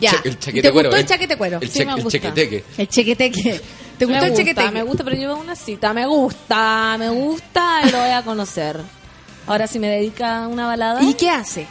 Ya. 0.00 0.20
el 0.24 0.38
chaquete 0.38 0.62
¿Te 0.68 0.72
cuero, 0.72 0.88
gustó 0.88 0.96
¿eh? 0.96 1.00
el 1.00 1.06
chaquete 1.06 1.36
cuero? 1.36 1.58
El, 1.60 1.70
Sí, 1.70 1.84
me 1.84 1.92
el 1.94 2.02
gusta. 2.02 2.18
chaqueteque. 2.18 2.64
El 2.78 2.88
chequeteque. 2.88 3.60
¿Te 3.98 4.04
gustó 4.06 4.20
me 4.20 4.26
el 4.26 4.30
gusta, 4.30 4.36
chequeteque? 4.44 4.70
me 4.72 4.82
gusta, 4.82 5.04
pero 5.04 5.16
llevo 5.16 5.34
una 5.36 5.54
cita. 5.54 5.92
Me 5.92 6.06
gusta, 6.06 6.96
me 6.98 7.10
gusta 7.10 7.80
y 7.86 7.90
lo 7.90 7.98
voy 8.00 8.10
a 8.10 8.22
conocer. 8.22 8.80
Ahora, 9.46 9.66
si 9.66 9.78
me 9.78 9.88
dedica 9.88 10.44
a 10.44 10.48
una 10.48 10.66
balada, 10.66 11.02
¿Y 11.02 11.14
qué 11.14 11.28
hace? 11.30 11.66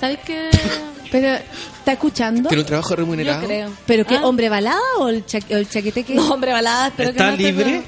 ¿Sabes 0.00 0.18
qué? 0.24 0.50
Pero, 1.10 1.28
¿está 1.78 1.92
escuchando? 1.92 2.48
¿Tiene 2.48 2.62
un 2.62 2.66
trabajo 2.66 2.90
Yo 2.90 2.96
remunerado? 2.96 3.46
creo. 3.46 3.70
¿Pero 3.86 4.04
qué, 4.04 4.16
Ah, 4.16 4.26
hombre 4.26 4.48
balada 4.48 4.80
o 4.98 5.08
el, 5.08 5.24
cha- 5.24 5.38
o 5.50 5.54
el 5.54 5.68
chaqueteque? 5.68 6.14
No, 6.14 6.32
hombre, 6.34 6.52
balada, 6.52 6.88
espero 6.88 7.10
que 7.10 7.18
¿Está 7.18 7.30
no 7.30 7.36
te- 7.36 7.42
libre? 7.42 7.82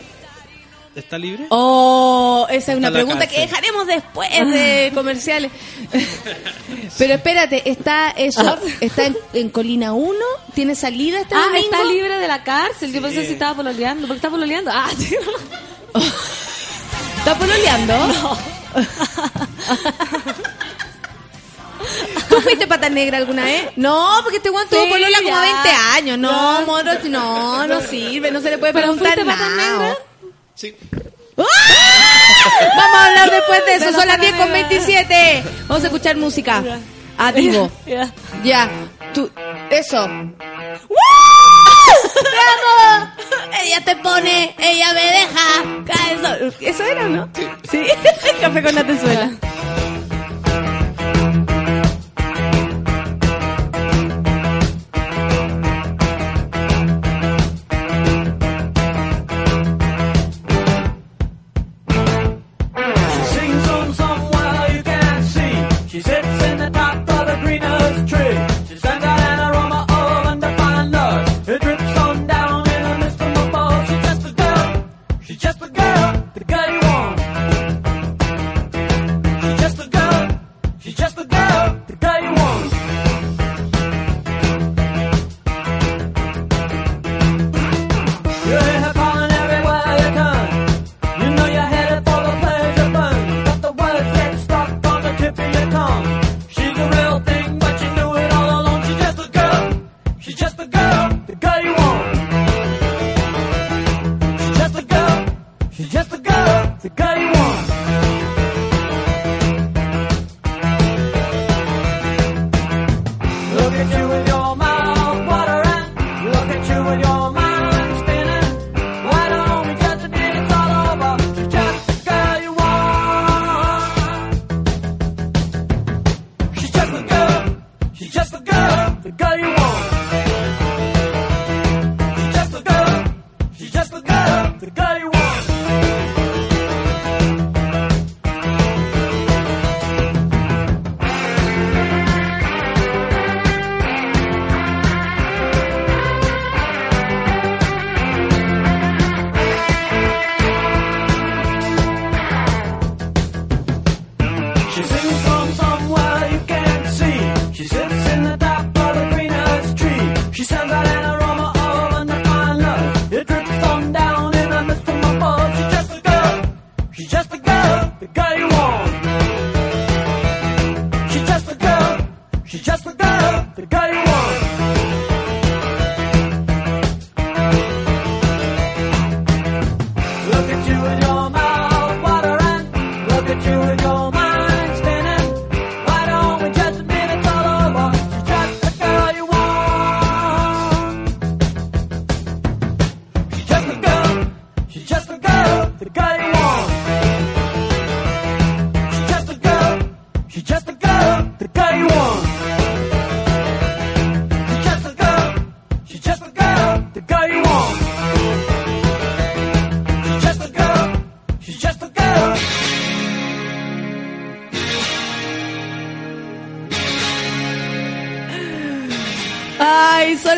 ¿Está 0.95 1.17
libre? 1.19 1.47
Oh, 1.51 2.47
esa 2.51 2.73
es 2.73 2.79
una 2.79 2.91
pregunta 2.91 3.27
que 3.29 3.41
dejaremos 3.41 3.87
después 3.87 4.29
de 4.31 4.91
comerciales. 4.95 5.51
Pero 6.99 7.15
espérate, 7.15 7.69
está 7.71 8.11
eso, 8.11 8.57
está 8.81 9.07
en, 9.07 9.17
en 9.33 9.49
Colina 9.51 9.93
1, 9.93 10.19
tiene 10.55 10.75
salida 10.75 11.21
este 11.21 11.35
Ah, 11.37 11.45
domingo. 11.47 11.69
está 11.73 11.85
libre 11.85 12.19
de 12.19 12.27
la 12.27 12.43
cárcel. 12.43 12.93
Yo 12.93 13.01
pensé 13.03 13.27
si 13.27 13.33
estaba 13.35 13.55
pololeando. 13.55 14.07
¿Por 14.09 14.15
qué 14.17 14.19
está 14.19 14.31
pololeando? 14.31 14.71
Ah, 14.75 14.89
sí. 14.97 15.15
¿Está 17.19 17.37
pololeando? 17.39 17.95
¿Tú 22.29 22.41
fuiste 22.41 22.67
pata 22.67 22.89
negra 22.89 23.19
alguna 23.19 23.45
vez? 23.45 23.71
No, 23.77 24.21
porque 24.23 24.37
este 24.39 24.51
guan 24.51 24.69
tuvo 24.69 24.83
Sí, 24.85 24.89
polola 24.91 25.19
como 25.19 25.35
ya. 25.35 25.41
20 25.41 25.69
años. 25.97 26.19
No, 26.19 26.63
moro, 26.67 26.91
no, 27.05 27.67
no 27.67 27.81
sirve, 27.81 28.31
no 28.31 28.41
se 28.41 28.51
le 28.51 28.59
puede 28.59 28.73
¿Pero 28.73 28.93
preguntar 28.95 29.15
fuiste 29.15 29.31
pata 29.33 29.49
nada. 29.57 29.73
negra? 29.79 29.99
Sí. 30.55 30.77
Vamos 31.37 32.95
a 32.95 33.07
hablar 33.07 33.31
después 33.31 33.65
de 33.67 33.75
eso, 33.77 33.85
De 33.87 33.93
la 33.93 33.99
son 33.99 34.07
las 34.09 34.17
pata 34.17 34.29
10 34.29 34.33
con 34.37 34.53
negra. 34.53 34.69
27. 34.69 35.45
Vamos 35.69 35.83
a 35.85 35.87
escuchar 35.87 36.17
música. 36.17 36.63
Ah, 37.17 37.33
digo. 37.33 37.71
Ya. 37.87 38.13
Ya, 38.45 38.71
tú, 39.15 39.31
eso. 39.71 40.07
¡Bravo! 42.15 43.11
Ella 43.65 43.85
te 43.85 43.97
pone, 43.97 44.55
ella 44.59 44.93
me 44.93 45.03
deja. 45.03 45.65
Eso, 46.13 46.55
eso 46.61 46.85
era, 46.85 47.05
¿no? 47.09 47.29
Sí. 47.71 47.83
Café 48.41 48.63
con 48.63 48.75
la 48.75 48.85
tezuela. 48.85 49.31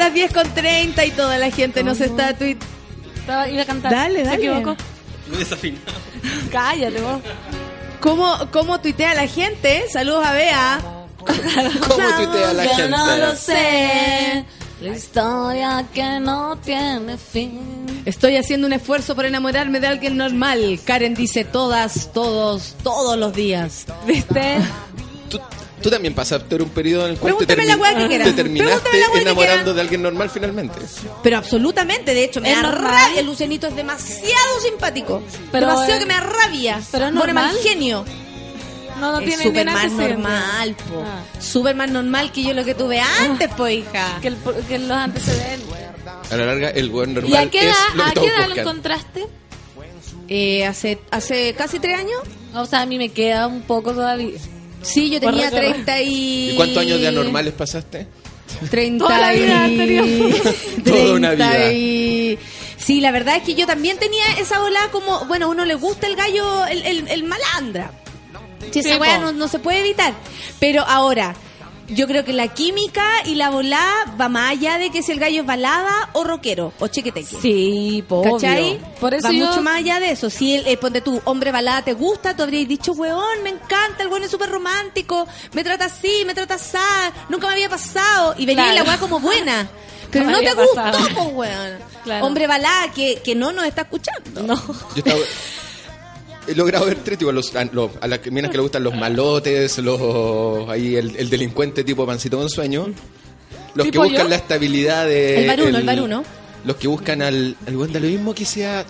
Las 0.01 0.13
10 0.15 0.33
con 0.33 0.49
30 0.53 1.05
y 1.05 1.11
toda 1.13 1.39
la 1.39 1.51
gente 1.51 1.85
nos 1.85 2.01
está 2.01 2.35
tweet. 2.37 2.57
Estaba- 3.17 3.49
Iba 3.49 3.63
a 3.63 3.67
cantar. 3.67 3.93
Dale, 3.93 4.19
Se 4.21 4.25
dale. 4.25 4.37
equivocó. 4.47 4.77
Muy 5.29 5.39
desafinado. 5.39 5.83
Cállate 6.51 7.01
vos. 7.01 7.21
¿Cómo, 8.01 8.49
¿Cómo 8.51 8.81
tuitea 8.81 9.15
la 9.15 9.27
gente? 9.29 9.85
Saludos 9.93 10.27
a 10.27 10.33
Bea. 10.33 10.81
¿Cómo 11.19 12.03
tuitea 12.17 12.53
la 12.55 12.65
gente? 12.65 12.89
no 12.89 13.17
lo 13.17 13.37
sé. 13.37 14.45
La 14.81 14.97
historia 14.97 15.85
que 15.93 16.19
no 16.21 16.57
tiene 16.57 17.19
fin. 17.19 18.03
Estoy 18.07 18.37
haciendo 18.39 18.67
un 18.67 18.73
esfuerzo 18.73 19.15
por 19.15 19.27
enamorarme 19.27 19.79
de 19.79 19.87
alguien 19.89 20.17
normal. 20.17 20.81
Karen 20.87 21.15
dice 21.15 21.45
todas, 21.45 22.11
todos, 22.15 22.75
todos 22.83 23.19
los 23.19 23.35
días. 23.35 23.85
¿Viste? 24.07 24.57
Tú, 25.82 25.90
también 25.90 26.15
pasaste 26.15 26.47
por 26.48 26.62
un 26.62 26.70
periodo 26.70 27.07
en 27.07 27.12
el 27.12 27.19
cual 27.19 27.36
te, 27.39 27.47
Pregúntame 27.47 27.93
la 27.93 27.98
que 28.01 28.09
quieras. 28.09 28.28
te 28.28 28.35
terminaste 28.35 28.81
Pregúntame 28.90 29.12
que 29.15 29.20
enamorando 29.23 29.57
quieras. 29.57 29.74
de 29.74 29.81
alguien 29.81 30.02
normal 30.02 30.31
finalmente. 30.31 30.78
Pero 31.23 31.36
absolutamente, 31.39 32.15
de 32.15 32.24
hecho, 32.24 32.40
me 32.40 32.52
¿Es 32.52 32.62
da 32.62 32.70
rabia. 32.70 33.20
El 33.20 33.27
Lucianito 33.27 33.66
es 33.66 33.77
demasiado 33.77 34.61
simpático. 34.62 35.23
Pero, 35.52 35.66
demasiado 35.66 35.97
eh, 35.97 35.98
que 36.01 36.07
me 36.07 36.15
da 36.15 36.20
rabia. 36.20 36.81
pero 36.93 37.07
es 37.07 37.12
Pone 37.12 37.24
normal. 37.32 37.47
mal 37.47 37.57
genio. 37.62 38.05
No, 39.01 39.12
no 39.12 39.19
es 39.20 39.27
tiene 39.27 39.43
súper 39.43 39.66
más 39.66 39.90
normal, 39.93 40.74
po. 40.90 41.02
Ah. 41.02 41.23
Súper 41.40 41.74
más 41.74 41.90
normal 41.90 42.32
que 42.32 42.43
yo 42.43 42.52
lo 42.52 42.65
que 42.65 42.74
tuve 42.74 43.01
antes, 43.01 43.48
po, 43.55 43.66
hija. 43.66 44.19
Que, 44.20 44.28
el- 44.28 44.36
que 44.69 44.78
los 44.78 44.90
antecedentes. 44.90 45.66
A 46.31 46.36
la 46.36 46.44
larga, 46.47 46.69
el 46.70 46.90
buen 46.90 47.15
normal 47.15 47.32
¿Y 47.32 47.36
a 47.36 47.51
qué 47.51 47.65
edad, 47.65 47.74
lo 47.94 48.05
que 48.05 48.11
a 48.11 48.12
qué 48.23 48.27
edad 48.28 48.48
lo 48.48 48.57
encontraste? 48.57 49.27
Eh, 50.28 50.65
hace, 50.66 51.01
hace 51.11 51.55
casi 51.55 51.78
tres 51.81 51.98
años. 51.98 52.20
O 52.55 52.65
sea, 52.66 52.82
a 52.82 52.86
mí 52.86 52.98
me 52.98 53.09
queda 53.09 53.47
un 53.47 53.62
poco 53.62 53.93
todavía. 53.93 54.39
Sí, 54.82 55.11
yo 55.11 55.20
tenía 55.20 55.51
recorrer. 55.51 55.73
30 55.73 56.02
y... 56.02 56.51
¿Y 56.51 56.57
cuántos 56.57 56.78
años 56.78 57.01
de 57.01 57.09
anormales 57.09 57.52
pasaste? 57.55 58.07
30 58.70 59.05
Toda 59.05 59.19
la 59.20 59.32
vida. 59.32 59.69
Toda 60.85 61.15
una 61.15 61.28
30 61.36 61.51
vida. 61.59 61.73
y- 61.73 62.39
Sí, 62.77 63.01
la 63.01 63.11
verdad 63.12 63.36
es 63.36 63.43
que 63.43 63.55
yo 63.55 63.66
también 63.66 63.98
tenía 63.98 64.24
esa 64.39 64.62
ola 64.62 64.81
como, 64.90 65.27
bueno, 65.27 65.47
a 65.47 65.48
uno 65.51 65.65
le 65.66 65.74
gusta 65.74 66.07
el 66.07 66.16
gallo, 66.16 66.66
el, 66.66 66.82
el, 66.85 67.09
el 67.09 67.24
malandra. 67.24 67.93
Si 68.73 68.78
esa 68.81 68.94
Sí, 68.94 68.97
weá 68.98 69.19
no, 69.19 69.32
no 69.32 69.48
se 69.48 69.59
puede 69.59 69.81
evitar. 69.81 70.15
Pero 70.59 70.82
ahora, 70.82 71.35
yo 71.91 72.07
creo 72.07 72.25
que 72.25 72.33
la 72.33 72.49
química 72.49 73.05
y 73.25 73.35
la 73.35 73.51
volá 73.51 73.85
va 74.21 74.29
más 74.29 74.51
allá 74.53 74.79
de 74.79 74.91
que 74.91 75.03
si 75.03 75.12
el 75.12 75.19
gallo 75.21 75.41
es 75.43 75.47
balada 75.47 76.11
o 76.12 76.25
rockero 76.25 76.73
o 76.79 76.87
chequeteque. 76.89 77.37
Sí, 77.41 78.05
po, 78.09 78.23
¿Cachai? 78.23 78.75
obvio. 78.77 78.87
Por 79.01 79.15
eso 79.15 79.29
va 79.29 79.33
yo... 79.35 79.47
mucho 79.47 79.62
más 79.62 79.77
allá 79.77 80.01
de 80.01 80.11
eso. 80.12 80.31
Si 80.31 80.55
el, 80.55 80.67
eh, 80.67 80.77
ponte 80.77 81.01
tú, 81.01 81.21
hombre 81.25 81.53
balada 81.53 81.83
te 81.83 81.93
gusta, 81.93 82.35
tú 82.37 82.43
habrías 82.43 82.69
dicho, 82.69 82.93
weón, 82.93 83.43
me 83.43 83.51
encanta, 83.51 84.03
el 84.03 84.09
weón 84.09 84.23
es 84.25 84.31
súper 84.31 84.51
romántico, 84.51 85.27
me 85.53 85.65
trata 85.65 85.87
así, 85.87 86.23
me 86.27 86.35
trata 86.35 86.55
así, 86.55 86.77
nunca 87.29 87.47
me 87.49 87.55
había 87.55 87.69
pasado. 87.69 88.35
Y 88.39 88.47
venía 88.47 88.65
Claro. 88.65 88.79
la 88.79 88.85
weá 88.85 88.99
como 88.99 89.21
buena. 89.21 89.69
Pero 90.11 90.29
No 90.31 90.39
te 90.41 90.53
gustó, 90.55 90.83
pues, 91.15 91.29
weón. 91.33 91.79
Claro. 92.05 92.27
Hombre 92.27 92.47
balada 92.47 92.91
que, 92.93 93.21
que 93.23 93.35
no 93.35 93.53
nos 93.53 93.65
está 93.65 93.83
escuchando. 93.83 94.43
No. 94.43 94.55
Yo 94.57 94.97
estaba... 94.97 95.19
He 96.51 96.55
logrado 96.55 96.87
ver 96.87 96.99
tres 97.05 97.17
tipos, 97.19 97.33
los, 97.33 97.55
a, 97.55 97.65
los- 97.67 97.91
a 98.01 98.09
las 98.09 98.19
que- 98.19 98.31
minas 98.31 98.51
que 98.51 98.57
le 98.57 98.63
gustan 98.63 98.83
los 98.83 98.95
malotes, 98.97 99.79
los 99.79 100.69
ahí 100.69 100.97
el, 100.97 101.15
el 101.17 101.31
delincuente 101.31 101.85
tipo 101.85 102.05
pancito 102.07 102.39
con 102.39 102.49
sueño, 102.51 102.87
los 103.75 103.85
que 103.87 103.93
¿Tipo 103.93 104.03
buscan 104.05 104.25
yo? 104.25 104.29
la 104.31 104.37
estabilidad 104.37 105.07
de... 105.07 105.43
El 105.43 105.47
baruno, 105.47 105.79
el 105.79 105.85
baruno. 105.87 106.25
Los 106.65 106.77
que 106.77 106.89
buscan 106.89 107.23
al, 107.23 107.57
al 107.67 107.77
buen 107.77 107.93
de 107.93 108.01
lo 108.01 108.07
mismo 108.09 108.35
que 108.35 108.45
sea 108.45 108.85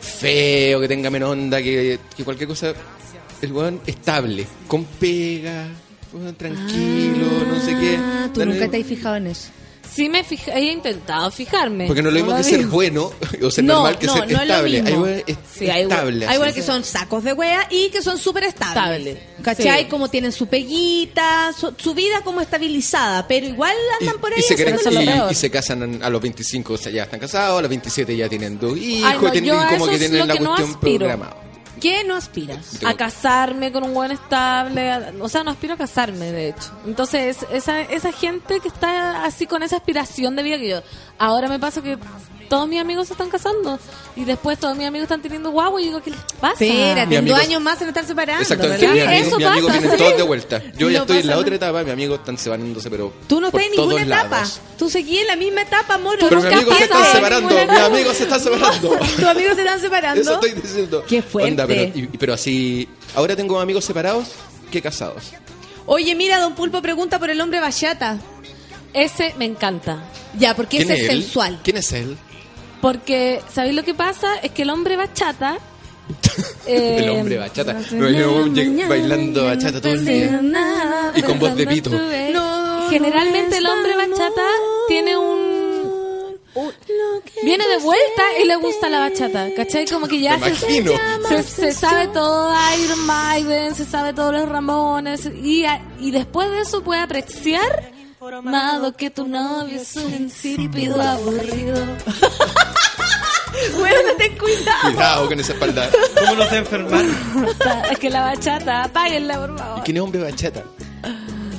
feo, 0.00 0.80
que 0.80 0.88
tenga 0.88 1.10
menos 1.10 1.30
onda, 1.30 1.62
que, 1.62 1.98
que 2.16 2.24
cualquier 2.24 2.48
cosa, 2.48 2.72
el 3.42 3.52
buen 3.52 3.80
estable, 3.86 4.46
con 4.68 4.84
pega, 4.84 5.66
tranquilo, 6.36 7.26
no 7.48 7.60
sé 7.60 7.76
qué. 7.80 7.96
Ah, 7.98 8.28
tú 8.32 8.44
nunca 8.44 8.68
te 8.68 8.78
has 8.80 8.86
fijado 8.86 9.16
en 9.16 9.26
eso. 9.28 9.48
Sí 10.00 10.08
me 10.08 10.24
fija, 10.24 10.52
he 10.54 10.72
intentado 10.72 11.30
fijarme. 11.30 11.86
Porque 11.86 12.00
no 12.02 12.10
lo 12.10 12.14
mismo 12.16 12.30
lo 12.30 12.36
que 12.38 12.42
ser 12.44 12.66
bueno 12.66 13.12
o 13.42 13.50
ser 13.50 13.64
No, 13.64 13.74
normal 13.74 13.98
que 13.98 14.06
no, 14.06 14.14
ser 14.14 14.32
no 14.32 14.40
estable. 14.40 14.80
Hay 14.86 14.94
weas 14.94 15.22
est- 15.26 15.38
Sí, 15.58 15.68
hay 15.68 15.84
we- 15.84 15.92
estable. 15.92 16.26
Hay 16.26 16.34
igual 16.36 16.48
así. 16.48 16.60
que 16.60 16.66
son 16.66 16.84
sacos 16.84 17.22
de 17.24 17.32
wea 17.34 17.68
y 17.70 17.90
que 17.90 18.00
son 18.00 18.16
súper 18.16 18.44
estables. 18.44 19.16
Estable. 19.16 19.22
¿Cachai? 19.42 19.82
Sí. 19.82 19.88
Como 19.90 20.08
tienen 20.08 20.32
su 20.32 20.46
peguita, 20.46 21.52
su, 21.52 21.74
su 21.76 21.92
vida 21.94 22.22
como 22.22 22.40
estabilizada, 22.40 23.28
pero 23.28 23.46
igual 23.46 23.74
Y, 24.00 24.04
andan 24.04 24.20
por 24.20 24.32
ahí 24.32 24.38
y 24.38 24.42
se 24.42 24.54
y- 24.54 24.56
y 25.46 25.50
casan 25.50 26.02
a 26.02 26.08
los 26.10 26.20
25, 26.22 26.72
o 26.72 26.78
sea, 26.78 26.90
ya 26.92 27.02
están 27.02 27.20
casados, 27.20 27.58
a 27.58 27.62
los 27.62 27.68
27 27.68 28.16
ya 28.16 28.28
tienen 28.28 28.58
dos 28.58 28.76
hijos, 28.78 29.10
Ay, 29.12 29.18
no, 29.20 29.30
tienen, 29.32 29.48
yo 29.50 29.60
a 29.60 29.68
como 29.68 29.86
que 29.86 29.98
tienen 29.98 30.26
la 30.26 30.34
no 30.34 30.44
cuestión 30.54 30.80
programada. 30.80 31.36
¿Qué 31.80 32.04
no 32.04 32.14
aspiras? 32.16 32.82
a 32.84 32.94
casarme 32.94 33.72
con 33.72 33.84
un 33.84 33.94
buen 33.94 34.10
estable, 34.12 34.90
a- 34.92 35.12
o 35.20 35.28
sea, 35.28 35.42
no 35.44 35.50
aspiro 35.50 35.74
a 35.74 35.76
casarme, 35.76 36.30
de 36.32 36.48
hecho. 36.50 36.70
Entonces, 36.86 37.38
esa, 37.50 37.80
esa 37.80 38.12
gente 38.12 38.60
que 38.60 38.68
está 38.68 39.24
así 39.24 39.46
con 39.46 39.62
esa 39.62 39.76
aspiración 39.76 40.36
de 40.36 40.42
vida 40.42 40.58
que 40.58 40.68
yo, 40.68 40.82
ahora 41.18 41.48
me 41.48 41.58
pasa 41.58 41.82
que 41.82 41.96
todos 42.50 42.68
mis 42.68 42.80
amigos 42.80 43.06
se 43.06 43.14
están 43.14 43.30
casando 43.30 43.78
y 44.16 44.24
después 44.24 44.58
todos 44.58 44.76
mis 44.76 44.86
amigos 44.86 45.04
están 45.04 45.22
teniendo 45.22 45.50
guagua 45.52 45.80
y 45.80 45.84
digo, 45.84 46.02
¿qué 46.02 46.10
les 46.10 46.20
pasa? 46.40 46.62
Espérate, 46.64 47.16
en 47.16 47.24
dos 47.26 47.38
años 47.38 47.62
más 47.62 47.78
se 47.78 47.84
van 47.84 47.88
a 47.88 47.90
estar 48.00 48.04
separando, 48.06 48.42
Exactamente, 48.42 48.86
¿verdad? 48.86 48.94
mi 48.96 49.00
amigo, 49.14 49.26
Eso 49.28 49.38
mi 49.38 49.44
amigo 49.44 49.66
pasa, 49.68 49.78
vienen 49.78 49.98
sí. 49.98 50.04
todos 50.04 50.16
de 50.18 50.22
vuelta. 50.24 50.62
Yo 50.76 50.90
ya 50.90 50.98
No 50.98 51.04
estoy 51.04 51.16
en 51.18 51.26
la 51.26 51.30
nada. 51.30 51.40
otra 51.42 51.54
etapa, 51.54 51.82
mis 51.84 51.92
amigos 51.92 52.18
están 52.18 52.36
separándose, 52.36 52.90
pero 52.90 53.12
Tú 53.28 53.40
no 53.40 53.46
estás 53.46 53.62
en 53.62 53.70
ninguna 53.70 54.02
etapa. 54.02 54.28
lados. 54.40 54.60
Tú 54.76 54.90
seguís 54.90 55.20
en 55.22 55.26
la 55.28 55.36
misma 55.36 55.62
etapa, 55.62 55.96
moro. 55.96 56.18
Pero 56.28 56.42
mis 56.42 56.52
amigos 56.52 56.76
se 56.76 56.84
están 56.84 57.06
en 57.06 57.12
separando, 57.12 57.54
mis 57.54 57.78
amigos 57.80 58.16
se 58.16 58.22
están 58.24 58.40
separando. 58.40 58.88
Tus 59.16 59.24
amigos 59.24 59.54
se 59.54 59.60
están 59.62 59.80
separando. 59.80 60.20
Eso 60.20 60.34
estoy 60.34 60.52
diciendo. 60.52 61.04
Qué 61.08 61.22
fuerte. 61.22 61.50
Onda, 61.52 61.66
pero, 61.66 61.82
y- 61.82 62.06
pero 62.18 62.34
así, 62.34 62.88
ahora 63.14 63.36
tengo 63.36 63.60
amigos 63.60 63.84
separados 63.84 64.28
que 64.72 64.82
casados. 64.82 65.30
Oye, 65.86 66.14
mira, 66.16 66.38
Don 66.40 66.54
Pulpo 66.56 66.82
pregunta 66.82 67.18
por 67.20 67.30
el 67.30 67.40
hombre 67.40 67.60
bachata. 67.60 68.18
Ese 68.92 69.34
me 69.38 69.44
encanta. 69.44 70.02
Ya, 70.38 70.54
porque 70.56 70.78
¿Quién 70.78 70.90
ese 70.90 70.94
es 70.94 71.00
es 71.04 71.10
él? 71.14 71.22
sensual. 71.22 71.60
¿Quién 71.62 71.76
es 71.76 71.92
él? 71.92 72.18
Porque, 72.80 73.40
¿sabéis 73.52 73.74
lo 73.74 73.82
que 73.84 73.94
pasa? 73.94 74.36
Es 74.42 74.52
que 74.52 74.62
el 74.62 74.70
hombre 74.70 74.96
bachata... 74.96 75.58
eh, 76.66 76.98
El 77.02 77.10
hombre 77.10 77.38
bachata. 77.38 77.74
Lleg- 78.54 78.88
bailando 78.88 79.44
bachata 79.44 79.80
todo 79.80 79.92
el 79.92 80.04
día. 80.04 80.40
Y 81.14 81.22
con 81.22 81.38
voz 81.38 81.54
de 81.56 81.66
pito. 81.66 81.90
Generalmente 82.90 83.58
el 83.58 83.66
hombre 83.66 83.96
bachata 83.96 84.42
tiene 84.88 85.16
un... 85.16 85.38
un- 86.54 86.72
viene 87.44 87.66
de 87.68 87.78
vuelta 87.78 88.22
y 88.42 88.46
le 88.46 88.56
gusta 88.56 88.88
la 88.88 88.98
bachata, 89.00 89.48
¿cachai? 89.56 89.86
Como 89.86 90.08
que 90.08 90.20
ya 90.20 90.36
se, 90.38 90.54
se, 91.28 91.42
se 91.42 91.72
sabe 91.72 92.08
todo 92.08 92.52
Iron 92.82 93.06
Maiden, 93.06 93.74
se 93.74 93.84
sabe 93.84 94.12
todos 94.12 94.32
los 94.32 94.48
Ramones 94.48 95.26
y, 95.26 95.64
y 96.00 96.10
después 96.10 96.50
de 96.50 96.60
eso 96.62 96.82
puede 96.82 97.00
apreciar 97.00 97.92
Nada 98.42 98.92
que 98.92 99.08
tu 99.10 99.26
novio 99.26 99.80
es 99.80 99.96
un 99.96 100.12
insípido 100.12 101.00
aburrido. 101.00 101.74
Bueno, 103.78 104.10
ten 104.18 104.36
cuidado. 104.38 104.80
Cuidado 104.82 105.28
con 105.28 105.40
esa 105.40 105.52
espalda. 105.52 105.90
¿Cómo 106.18 106.34
no 106.34 106.48
se 106.48 106.56
enfermar? 106.58 107.04
Es 107.90 107.98
que 107.98 108.10
la 108.10 108.22
bachata, 108.22 108.84
apáguenla 108.84 109.38
por 109.38 109.58
favor. 109.58 109.84
¿Quién 109.84 109.96
es 109.96 110.02
hombre 110.02 110.22
bachata? 110.22 110.64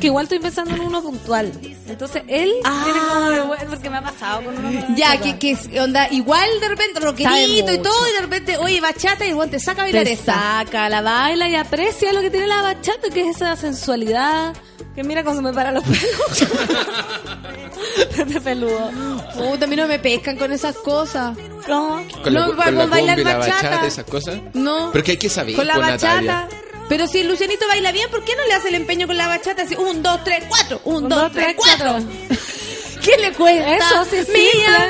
Que 0.02 0.08
igual 0.08 0.24
estoy 0.24 0.40
pensando 0.40 0.74
en 0.76 0.82
uno 0.82 1.02
puntual. 1.02 1.52
Entonces 1.88 2.24
él 2.28 2.52
tiene 2.84 3.00
como 3.08 3.30
de 3.30 3.42
vuelta 3.42 3.66
porque 3.68 3.90
me 3.90 3.98
ha 3.98 4.02
pasado 4.02 4.44
con 4.44 4.58
uno 4.58 4.96
Ya, 4.96 5.18
que, 5.22 5.38
que 5.38 5.56
onda, 5.80 6.08
igual 6.12 6.50
de 6.60 6.68
repente 6.70 7.00
rockerito 7.00 7.30
Sabe 7.32 7.74
y 7.76 7.78
todo, 7.78 8.10
y 8.10 8.14
de 8.14 8.22
repente, 8.22 8.58
oye, 8.58 8.82
bachata, 8.82 9.26
y 9.26 9.30
igual 9.30 9.50
te 9.52 9.60
saca 9.60 9.82
a 9.84 9.86
bailar 9.86 10.04
te 10.04 10.14
esta. 10.14 10.34
saca, 10.34 10.90
la 10.90 11.02
baila 11.02 11.48
y 11.48 11.56
aprecia 11.56 12.12
lo 12.14 12.22
que 12.22 12.32
tiene 12.32 12.48
la 12.48 12.62
bachata, 12.64 13.10
que 13.14 13.22
es 13.30 13.36
esa 13.38 13.56
sensualidad. 13.56 14.54
Que 14.96 15.04
mira 15.04 15.24
cuando 15.24 15.42
se 15.42 15.48
me 15.48 15.54
para 15.54 15.72
los 15.72 15.84
pelos. 15.84 16.48
de 18.28 18.42
peludo. 18.42 18.92
Puta, 19.38 19.66
a 19.66 19.68
mí 19.68 19.76
no 19.76 19.88
me 19.88 20.00
pescan 20.00 20.36
con 20.38 20.52
esas 20.52 20.76
cosas. 20.78 21.38
¿Cómo? 21.66 22.04
Con 22.24 22.34
la, 22.34 22.40
No, 22.42 22.48
con 22.48 22.58
para 22.58 22.72
la 22.72 22.86
bailar 22.88 23.20
la 23.20 23.38
bachata. 23.38 23.56
bachata, 23.70 23.88
esas 23.88 24.06
cosas. 24.06 24.40
No. 24.54 24.90
Pero 24.92 25.04
que 25.04 25.12
hay 25.12 25.18
que 25.18 25.30
saber, 25.30 25.56
Con 25.56 25.68
la 25.68 25.76
pues, 25.76 25.88
bachata. 25.88 26.22
Natalia. 26.22 26.48
Pero 26.92 27.08
si 27.08 27.20
el 27.20 27.30
Lucianito 27.30 27.66
baila 27.70 27.94
bien, 27.94 28.12
¿por 28.12 28.22
qué 28.26 28.36
no 28.36 28.46
le 28.46 28.54
hace 28.54 28.68
el 28.68 28.76
empeño 28.76 29.08
con 29.08 29.16
la 29.16 29.26
bachata? 29.26 29.64
Así, 29.64 29.76
un, 29.76 30.04
dos, 30.04 30.26
tres, 30.26 30.44
cuatro. 30.50 30.82
Un, 30.84 31.08
dos, 31.08 31.32
tres, 31.32 31.56
cuatro. 31.56 32.00
¿Qué 33.02 33.18
le 33.18 33.32
cuesta? 33.32 33.78
Eso 33.78 34.06
sí 34.10 34.18
es 34.18 34.28
Mía. 34.28 34.90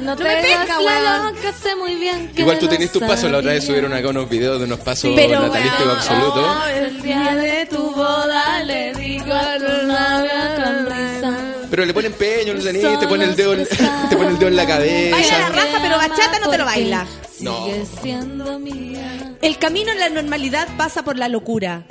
No 0.00 0.16
te 0.16 0.24
la 0.24 1.30
loca, 1.30 1.52
sé 1.52 1.76
muy 1.76 1.94
bien 1.94 2.32
que 2.34 2.42
Igual 2.42 2.58
tú 2.58 2.66
tenés 2.66 2.90
tus 2.90 3.02
pasos. 3.02 3.30
La 3.30 3.38
otra 3.38 3.52
vez 3.52 3.64
subieron 3.64 3.92
acá 3.92 4.08
unos 4.08 4.28
videos 4.28 4.58
de 4.58 4.64
unos 4.64 4.80
pasos 4.80 5.12
Pero, 5.14 5.40
natalísticos 5.40 5.86
weón, 5.86 5.96
absolutos. 5.98 6.46
oh, 6.48 6.66
El 6.66 7.00
día 7.00 7.34
de 7.36 7.66
tu 7.66 7.90
boda 7.92 8.64
le 8.64 8.92
digo 8.94 9.32
a 9.32 9.56
tu 9.56 9.86
novia 9.86 10.56
con 10.56 10.86
risa. 10.86 11.49
Pero 11.70 11.84
le 11.84 11.94
ponen 11.94 12.12
peño, 12.12 12.52
Lucianito, 12.54 12.98
te 12.98 13.06
pone 13.06 13.24
el 13.24 13.36
dedo, 13.36 13.54
en- 13.54 13.66
te 14.10 14.16
pone 14.16 14.28
el 14.30 14.38
dedo 14.38 14.48
en 14.48 14.56
la 14.56 14.64
Baila 14.64 14.64
la 14.64 14.66
cabeza. 14.66 15.48
raja, 15.50 15.78
pero 15.82 15.96
bachata 15.96 16.38
no 16.40 16.50
te 16.50 16.58
lo 16.58 16.64
baila. 16.64 17.06
No. 17.40 17.64
Sigue 17.64 17.86
siendo 18.02 18.58
mía. 18.58 19.36
El 19.40 19.56
camino 19.58 19.90
en 19.92 19.98
la 20.00 20.08
normalidad 20.10 20.68
pasa 20.76 21.02
por 21.04 21.16
la 21.16 21.28
locura. 21.28 21.84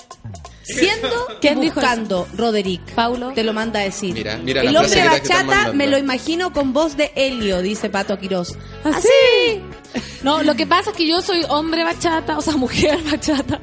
Siendo 0.64 1.10
¿Quién 1.42 1.62
dijo 1.62 1.76
buscando, 1.76 2.28
Roderick. 2.36 2.82
Paulo. 2.94 3.32
Te 3.34 3.44
lo 3.44 3.54
manda 3.54 3.80
a 3.80 3.84
decir. 3.84 4.14
Mira, 4.14 4.38
mira 4.38 4.62
El 4.62 4.76
hombre 4.78 4.94
que 4.94 5.02
que 5.02 5.08
bachata 5.08 5.74
me 5.74 5.88
lo 5.88 5.98
imagino 5.98 6.54
con 6.54 6.74
voz 6.74 6.96
de 6.96 7.12
Helio, 7.16 7.62
dice 7.64 7.90
Pato 7.90 8.20
Quirós. 8.20 8.56
¿Así? 8.84 9.62
No, 10.22 10.44
lo 10.44 10.56
que 10.56 10.68
pasa 10.68 10.92
es 10.92 10.98
que 10.98 11.08
yo 11.08 11.22
soy 11.22 11.44
hombre 11.50 11.84
bachata, 11.84 12.38
o 12.38 12.42
sea, 12.42 12.56
mujer 12.56 13.00
bachata. 13.12 13.60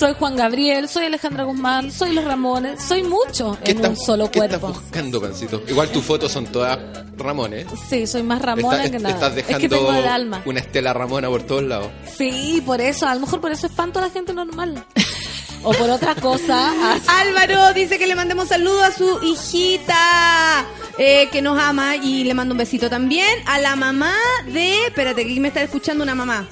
Soy 0.00 0.14
Juan 0.18 0.34
Gabriel, 0.34 0.88
soy 0.88 1.04
Alejandra 1.04 1.44
Guzmán, 1.44 1.92
soy 1.92 2.14
los 2.14 2.24
Ramones, 2.24 2.82
soy 2.82 3.02
mucho 3.02 3.58
¿Qué 3.62 3.72
en 3.72 3.76
estás, 3.76 3.98
un 3.98 4.06
solo 4.06 4.30
qué 4.30 4.38
estás 4.38 4.58
cuerpo. 4.58 4.80
buscando, 4.80 5.20
Pancito? 5.20 5.62
Igual 5.68 5.90
tus 5.90 6.02
fotos 6.02 6.32
son 6.32 6.46
todas 6.46 6.78
Ramones. 7.18 7.66
Sí, 7.86 8.06
soy 8.06 8.22
más 8.22 8.40
Ramona 8.40 8.78
Está- 8.84 8.90
que 8.90 8.98
nada. 8.98 9.14
Estás 9.14 9.28
es 9.30 9.34
dejando 9.36 9.60
que 9.60 9.68
tengo 9.68 9.92
el 9.92 10.06
alma. 10.06 10.42
una 10.46 10.60
estela 10.60 10.94
Ramona 10.94 11.28
por 11.28 11.42
todos 11.42 11.64
lados. 11.64 11.88
Sí, 12.16 12.62
por 12.64 12.80
eso, 12.80 13.06
a 13.06 13.14
lo 13.14 13.20
mejor 13.20 13.42
por 13.42 13.52
eso 13.52 13.66
espanto 13.66 13.98
a 13.98 14.02
la 14.02 14.08
gente 14.10 14.32
normal. 14.32 14.82
o 15.64 15.72
por 15.74 15.90
otra 15.90 16.14
cosa. 16.14 16.92
así. 16.94 17.06
Álvaro 17.06 17.74
dice 17.74 17.98
que 17.98 18.06
le 18.06 18.14
mandemos 18.14 18.48
saludos 18.48 18.82
a 18.82 18.92
su 18.92 19.22
hijita 19.22 20.64
eh, 20.96 21.28
que 21.30 21.42
nos 21.42 21.60
ama 21.60 21.96
y 21.96 22.24
le 22.24 22.32
mando 22.32 22.54
un 22.54 22.58
besito 22.58 22.88
también 22.88 23.28
a 23.44 23.58
la 23.58 23.76
mamá 23.76 24.14
de. 24.46 24.86
Espérate, 24.86 25.26
que 25.26 25.30
aquí 25.32 25.40
me 25.40 25.48
está 25.48 25.60
escuchando 25.60 26.02
una 26.04 26.14
mamá. 26.14 26.48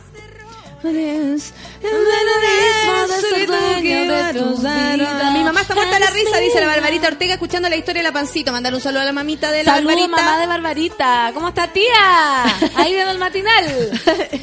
Mi 5.32 5.44
mamá 5.44 5.60
está 5.62 5.74
muerta 5.74 5.98
la 5.98 6.10
risa, 6.10 6.38
dice 6.38 6.60
la 6.60 6.66
Barbarita 6.68 7.08
Ortega, 7.08 7.34
escuchando 7.34 7.68
la 7.68 7.76
historia 7.76 8.02
de 8.02 8.08
la 8.08 8.12
pancito. 8.12 8.52
Mandar 8.52 8.74
un 8.74 8.80
saludo 8.80 9.02
a 9.02 9.04
la 9.04 9.12
mamita 9.12 9.50
de 9.50 9.64
la 9.64 9.74
Saludos, 9.74 9.94
Barbarita. 9.96 10.22
mamá 10.22 10.38
de 10.38 10.46
Barbarita. 10.46 11.30
¿Cómo 11.34 11.48
está, 11.48 11.66
tía? 11.68 12.44
Ahí 12.76 12.92
viendo 12.94 13.10
el 13.12 13.18
matinal. 13.18 13.90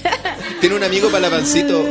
Tiene 0.59 0.75
un 0.75 0.83
amigo 0.83 1.09
para 1.09 1.21
la 1.21 1.29
Pancito. 1.29 1.83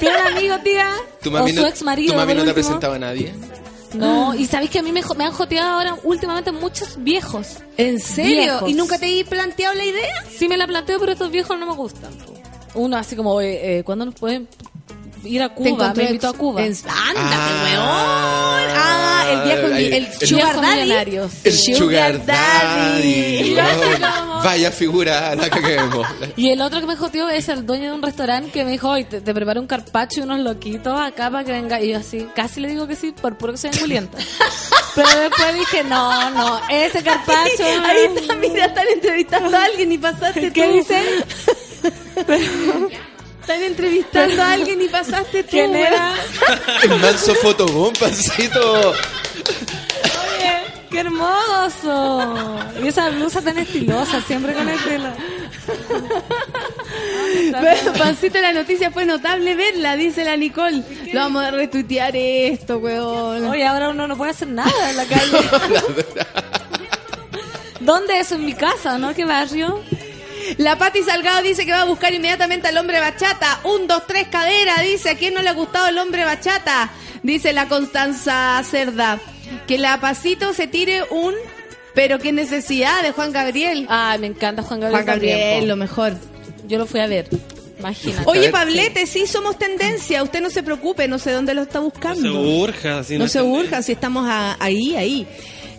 ¿Tiene 0.00 0.16
un 0.22 0.36
amigo, 0.36 0.58
tía? 0.58 0.90
Tu 1.22 1.30
mami 1.30 1.52
o 1.52 1.54
no, 1.54 1.60
su 1.62 1.66
ex 1.68 1.82
marido. 1.82 2.14
tu 2.14 2.18
mami 2.18 2.34
no 2.34 2.42
te 2.42 2.50
último. 2.50 2.54
presentaba 2.54 2.96
a 2.96 2.98
nadie. 2.98 3.32
No, 3.94 4.34
y 4.34 4.46
sabéis 4.46 4.70
que 4.70 4.80
a 4.80 4.82
mí 4.82 4.92
me, 4.92 5.00
han 5.00 5.32
joteado 5.32 5.74
ahora 5.74 5.96
últimamente 6.02 6.52
muchos 6.52 7.02
viejos. 7.02 7.58
¿En 7.76 8.00
serio? 8.00 8.36
Viejos. 8.36 8.70
¿Y 8.70 8.74
nunca 8.74 8.98
te 8.98 9.18
he 9.18 9.24
planteado 9.24 9.74
la 9.74 9.84
idea? 9.84 10.24
Sí 10.36 10.48
me 10.48 10.56
la 10.56 10.66
planteo, 10.66 10.98
pero 10.98 11.12
estos 11.12 11.30
viejos 11.30 11.58
no 11.58 11.66
me 11.66 11.74
gustan. 11.74 12.10
Uno 12.74 12.96
así 12.96 13.16
como, 13.16 13.40
eh, 13.40 13.78
eh, 13.78 13.82
¿cuándo 13.84 14.04
nos 14.04 14.14
pueden 14.14 14.48
ir 15.24 15.42
a 15.42 15.48
Cuba? 15.50 15.92
Me 15.96 16.04
invitó 16.04 16.28
a 16.28 16.32
Cuba. 16.32 16.62
en- 16.64 16.72
Ándate, 16.72 17.18
Ah. 17.20 17.64
weón. 17.64 18.78
Ah, 18.80 19.26
el 19.30 19.40
viejo, 19.42 19.66
el, 19.66 19.92
el 19.92 20.08
el 20.20 20.26
sugar 20.28 20.60
daddy. 20.60 21.16
El. 21.44 21.52
Sugar 21.76 22.24
Daddy. 22.24 23.56
Vaya 24.44 24.70
figura 24.70 25.34
la 25.34 25.50
que 25.50 25.60
queremos. 25.60 26.06
Y 26.36 26.50
el 26.50 26.60
otro 26.62 26.80
que 26.80 26.86
me 26.86 26.96
joteó 26.96 27.28
es 27.28 27.48
el 27.48 27.66
dueño 27.66 27.86
de 27.90 27.92
un 27.92 28.02
restaurante 28.02 28.50
que 28.50 28.64
me 28.64 28.70
dijo, 28.70 28.88
hoy 28.88 29.04
te, 29.04 29.20
te 29.20 29.34
preparo 29.34 29.60
un 29.60 29.66
carpacho 29.66 30.20
y 30.20 30.22
unos 30.22 30.40
loquitos 30.40 30.98
acá 30.98 31.30
para 31.30 31.44
que 31.44 31.52
venga. 31.52 31.80
Y 31.80 31.90
yo 31.90 31.98
así, 31.98 32.26
casi 32.34 32.60
le 32.60 32.68
digo 32.68 32.86
que 32.86 32.94
sí, 32.96 33.12
por 33.12 33.36
puro 33.36 33.52
que 33.52 33.58
soy 33.58 33.70
angulienta. 33.74 34.16
Pero 34.94 35.08
después 35.20 35.54
dije, 35.54 35.84
no, 35.84 36.30
no, 36.30 36.60
ese 36.70 37.02
carpacho... 37.02 37.64
Ahí 37.84 38.08
está, 38.16 38.34
mira, 38.36 38.66
están 38.66 38.86
entrevistando 38.92 39.56
a 39.56 39.64
alguien 39.64 39.92
y 39.92 39.98
pasaste 39.98 40.52
¿Qué 40.52 40.66
tú. 40.66 40.72
dicen? 40.72 41.04
Están 43.40 43.62
entrevistando 43.62 44.42
a 44.42 44.52
alguien 44.52 44.82
y 44.82 44.88
pasaste 44.88 45.42
tú. 45.42 45.50
¿Quién 45.50 45.74
era? 45.74 46.14
El 46.82 47.00
manso 47.00 47.34
fotobomb, 47.36 47.96
Pancito. 47.98 48.90
Oye, 48.90 50.64
qué 50.90 51.00
hermoso. 51.00 52.58
Y 52.82 52.88
esa 52.88 53.08
blusa 53.08 53.40
tan 53.40 53.56
estilosa, 53.58 54.20
siempre 54.20 54.52
con 54.52 54.68
el 54.68 54.78
pelo. 54.80 55.12
Bueno, 57.60 57.92
Pancito, 57.96 58.38
la 58.38 58.52
noticia 58.52 58.90
fue 58.90 59.06
notable 59.06 59.54
verla, 59.54 59.96
dice 59.96 60.24
la 60.24 60.36
Nicole. 60.36 60.82
Lo 61.12 61.20
vamos 61.20 61.42
a 61.44 61.50
retuitear 61.50 62.14
esto, 62.16 62.78
weón. 62.78 63.46
Oye, 63.46 63.66
ahora 63.66 63.88
uno 63.90 64.06
no 64.06 64.16
puede 64.16 64.32
hacer 64.32 64.48
nada 64.48 64.90
en 64.90 64.96
la 64.96 65.04
calle. 65.06 65.38
¿Dónde 67.80 68.20
es? 68.20 68.32
En 68.32 68.44
mi 68.44 68.52
casa, 68.52 68.98
¿no? 68.98 69.14
¿Qué 69.14 69.24
barrio? 69.24 69.82
La 70.56 70.76
Pati 70.78 71.02
Salgado 71.02 71.42
dice 71.42 71.66
que 71.66 71.72
va 71.72 71.82
a 71.82 71.84
buscar 71.84 72.12
inmediatamente 72.14 72.68
al 72.68 72.76
hombre 72.78 73.00
bachata. 73.00 73.60
Un, 73.64 73.86
dos, 73.86 74.06
tres, 74.06 74.28
cadera. 74.28 74.80
Dice, 74.82 75.10
¿a 75.10 75.14
quién 75.16 75.34
no 75.34 75.42
le 75.42 75.48
ha 75.50 75.52
gustado 75.52 75.88
el 75.88 75.98
hombre 75.98 76.24
bachata? 76.24 76.90
Dice 77.22 77.52
la 77.52 77.68
Constanza 77.68 78.60
Cerda. 78.68 79.18
Que 79.66 79.78
la 79.78 80.00
Pasito 80.00 80.52
se 80.54 80.66
tire 80.66 81.02
un... 81.10 81.34
Pero 81.94 82.18
qué 82.18 82.32
necesidad 82.32 83.02
de 83.02 83.10
Juan 83.12 83.32
Gabriel. 83.32 83.86
Ay, 83.88 84.18
me 84.20 84.28
encanta 84.28 84.62
Juan 84.62 84.80
Gabriel. 84.80 85.04
Juan 85.04 85.14
Gabriel, 85.16 85.68
lo 85.68 85.76
mejor. 85.76 86.14
Yo 86.68 86.78
lo 86.78 86.86
fui 86.86 87.00
a 87.00 87.06
ver. 87.06 87.28
Imagínate. 87.78 88.22
Oye, 88.26 88.50
Pablete, 88.50 89.06
sí 89.06 89.26
somos 89.26 89.58
tendencia. 89.58 90.22
Usted 90.22 90.40
no 90.40 90.50
se 90.50 90.62
preocupe, 90.62 91.08
no 91.08 91.18
sé 91.18 91.32
dónde 91.32 91.54
lo 91.54 91.62
está 91.62 91.78
No 91.78 91.84
buscando. 91.86 92.20
se 92.20 92.28
urja. 92.30 92.98
así 93.00 93.18
No 93.18 93.24
es 93.24 93.32
se 93.32 93.42
urjan 93.42 93.82
si 93.82 93.92
estamos 93.92 94.26
a- 94.28 94.56
ahí, 94.60 94.94
ahí. 94.96 95.26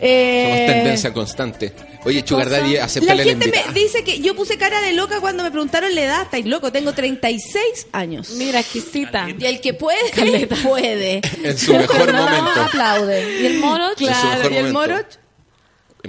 Eh, 0.01 0.43
Somos 0.65 0.73
tendencia 0.75 1.13
constante. 1.13 1.73
Oye, 2.05 2.23
Sugar 2.25 2.49
Daddy, 2.49 2.75
La 2.75 2.85
acepta 2.85 3.13
la 3.13 3.23
gente 3.23 3.45
invitada. 3.47 3.71
me 3.73 3.79
dice 3.79 4.03
que 4.03 4.19
yo 4.21 4.35
puse 4.35 4.57
cara 4.57 4.79
de 4.81 4.93
loca 4.93 5.19
cuando 5.19 5.43
me 5.43 5.51
preguntaron 5.51 5.93
la 5.93 6.01
edad. 6.01 6.21
Estáis 6.23 6.45
loco, 6.45 6.71
tengo 6.71 6.93
36 6.93 7.87
años. 7.91 8.29
Mira, 8.31 8.61
exquisita. 8.61 9.27
Y 9.37 9.45
el 9.45 9.59
que 9.59 9.73
puede, 9.73 10.47
puede. 10.63 11.21
En 11.43 11.57
su 11.57 11.73
mejor 11.73 12.13
No, 12.13 12.23
momento. 12.23 12.61
aplaude. 12.61 13.41
¿Y 13.41 13.45
el 13.47 13.59
moro? 13.59 13.89
En 13.91 13.97
su 13.97 14.27
mejor 14.27 14.51
¿Y 14.51 14.55
el 14.57 14.71
moro? 14.73 14.95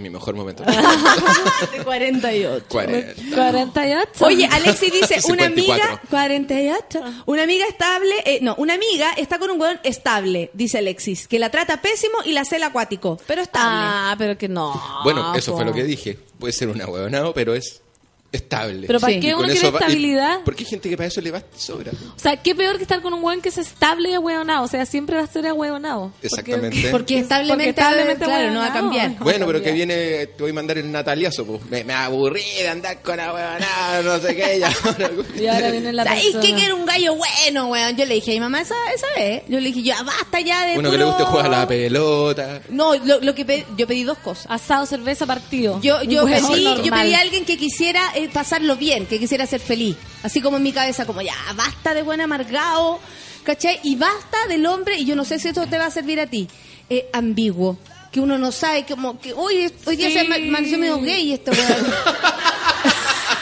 En 0.00 0.04
mi 0.04 0.08
mejor 0.08 0.34
momento. 0.34 0.64
De 1.72 1.84
48. 1.84 2.64
40. 2.70 3.36
48. 3.36 4.24
Oye, 4.24 4.46
Alexi 4.50 4.90
dice, 4.90 5.20
una 5.30 5.44
54. 5.44 5.46
amiga, 5.46 6.00
48, 6.08 7.02
una 7.26 7.42
amiga 7.42 7.66
estable, 7.66 8.14
eh, 8.24 8.38
no, 8.40 8.54
una 8.56 8.72
amiga 8.72 9.12
está 9.18 9.38
con 9.38 9.50
un 9.50 9.60
weón 9.60 9.78
estable, 9.82 10.50
dice 10.54 10.78
Alexis, 10.78 11.28
que 11.28 11.38
la 11.38 11.50
trata 11.50 11.82
pésimo 11.82 12.16
y 12.24 12.32
la 12.32 12.46
cela 12.46 12.68
acuático, 12.68 13.18
pero 13.26 13.42
estable. 13.42 13.68
Ah, 13.70 14.14
pero 14.16 14.38
que 14.38 14.48
no. 14.48 14.82
Bueno, 15.04 15.34
eso 15.34 15.52
po. 15.52 15.58
fue 15.58 15.66
lo 15.66 15.74
que 15.74 15.84
dije. 15.84 16.18
Puede 16.38 16.54
ser 16.54 16.68
una 16.68 16.86
huevonao, 16.86 17.34
pero 17.34 17.54
es 17.54 17.82
estable. 18.32 18.86
Pero 18.86 19.00
¿para 19.00 19.12
Sí. 19.12 19.20
qué 19.20 19.28
Y 19.28 19.32
uno 19.32 19.44
quiere 19.44 19.60
y- 19.60 19.64
estabilidad? 19.66 20.40
Porque 20.44 20.62
hay 20.64 20.70
gente 20.70 20.88
que 20.88 20.96
para 20.96 21.06
eso 21.08 21.20
le 21.20 21.30
va 21.30 21.42
sobra. 21.56 21.90
O 22.16 22.18
sea, 22.18 22.36
qué 22.36 22.54
peor 22.54 22.76
que 22.76 22.82
estar 22.82 23.02
con 23.02 23.12
un 23.12 23.20
buen 23.22 23.40
que 23.40 23.48
es 23.48 23.58
estable 23.58 24.10
y 24.10 24.14
ahueonado. 24.14 24.64
O 24.64 24.68
sea, 24.68 24.86
siempre 24.86 25.16
va 25.16 25.22
a 25.22 25.26
ser 25.26 25.46
ahueonado. 25.46 26.12
Exactamente. 26.22 26.88
Porque 26.90 27.18
establemente, 27.18 27.72
Porque 27.72 27.80
establemente 27.80 28.24
claro, 28.24 28.50
no 28.52 28.60
va 28.60 28.66
a 28.66 28.68
ahueonado. 28.68 28.98
cambiar. 29.00 29.24
Bueno, 29.24 29.46
pero 29.46 29.62
que 29.62 29.72
viene, 29.72 30.26
te 30.28 30.42
voy 30.42 30.50
a 30.50 30.54
mandar 30.54 30.78
el 30.78 30.90
nataliazo, 30.92 31.44
pues. 31.44 31.60
Me, 31.70 31.84
me 31.84 31.92
aburrí 31.92 32.42
de 32.60 32.68
andar 32.68 33.02
con 33.02 33.16
la 33.16 33.32
huevonao, 33.32 34.02
no 34.04 34.18
sé 34.20 34.36
qué. 34.36 34.58
Ya. 34.60 34.72
Y 35.40 35.46
ahora 35.46 35.70
viene 35.70 35.92
la 35.92 36.04
¿Sabes 36.04 36.22
persona. 36.24 36.42
qué? 36.44 36.54
Que 36.54 36.64
era 36.66 36.74
un 36.74 36.86
gallo 36.86 37.14
bueno, 37.16 37.66
weón. 37.68 37.96
Yo 37.96 38.04
le 38.06 38.14
dije 38.14 38.30
a 38.32 38.34
mi 38.34 38.40
mamá 38.40 38.60
esa, 38.60 38.74
esa 38.94 39.06
vez. 39.16 39.42
Yo 39.48 39.58
le 39.58 39.66
dije, 39.68 39.82
ya 39.82 40.02
basta 40.02 40.40
ya 40.40 40.66
de 40.66 40.78
Uno 40.78 40.90
que 40.90 40.98
le 40.98 41.04
guste 41.04 41.24
jugar 41.24 41.46
a 41.46 41.48
la 41.48 41.66
pelota. 41.68 42.60
No, 42.68 42.94
lo, 42.96 43.20
lo 43.20 43.34
que 43.34 43.44
pe- 43.44 43.66
yo 43.76 43.86
pedí 43.86 44.04
dos 44.04 44.18
cosas. 44.18 44.46
Asado, 44.48 44.86
cerveza, 44.86 45.26
partido. 45.26 45.80
Yo, 45.82 46.02
yo, 46.02 46.24
pedí, 46.24 46.62
yo 46.64 46.82
pedí 46.92 47.14
a 47.14 47.20
alguien 47.20 47.44
que 47.44 47.56
quisiera 47.56 48.02
pasarlo 48.28 48.76
bien, 48.76 49.06
que 49.06 49.18
quisiera 49.18 49.46
ser 49.46 49.60
feliz. 49.60 49.96
Así 50.22 50.40
como 50.40 50.56
en 50.58 50.62
mi 50.62 50.72
cabeza, 50.72 51.06
como 51.06 51.22
ya, 51.22 51.34
basta 51.56 51.94
de 51.94 52.02
buen 52.02 52.20
amargado, 52.20 53.00
¿cachai? 53.44 53.80
Y 53.82 53.96
basta 53.96 54.46
del 54.48 54.66
hombre, 54.66 54.96
y 54.98 55.04
yo 55.06 55.16
no 55.16 55.24
sé 55.24 55.38
si 55.38 55.48
esto 55.48 55.66
te 55.66 55.78
va 55.78 55.86
a 55.86 55.90
servir 55.90 56.20
a 56.20 56.26
ti, 56.26 56.48
eh, 56.88 57.08
ambiguo. 57.12 57.78
Que 58.12 58.20
uno 58.20 58.38
no 58.38 58.50
sabe, 58.50 58.84
como 58.86 59.20
que 59.20 59.32
hoy, 59.32 59.72
hoy 59.86 59.96
día 59.96 60.08
Sí. 60.08 60.14
se 60.14 60.20
ama- 60.20 60.34
amaneció 60.36 60.78
medio 60.78 61.00
gay 61.00 61.32
este 61.32 61.52
weón. 61.52 61.86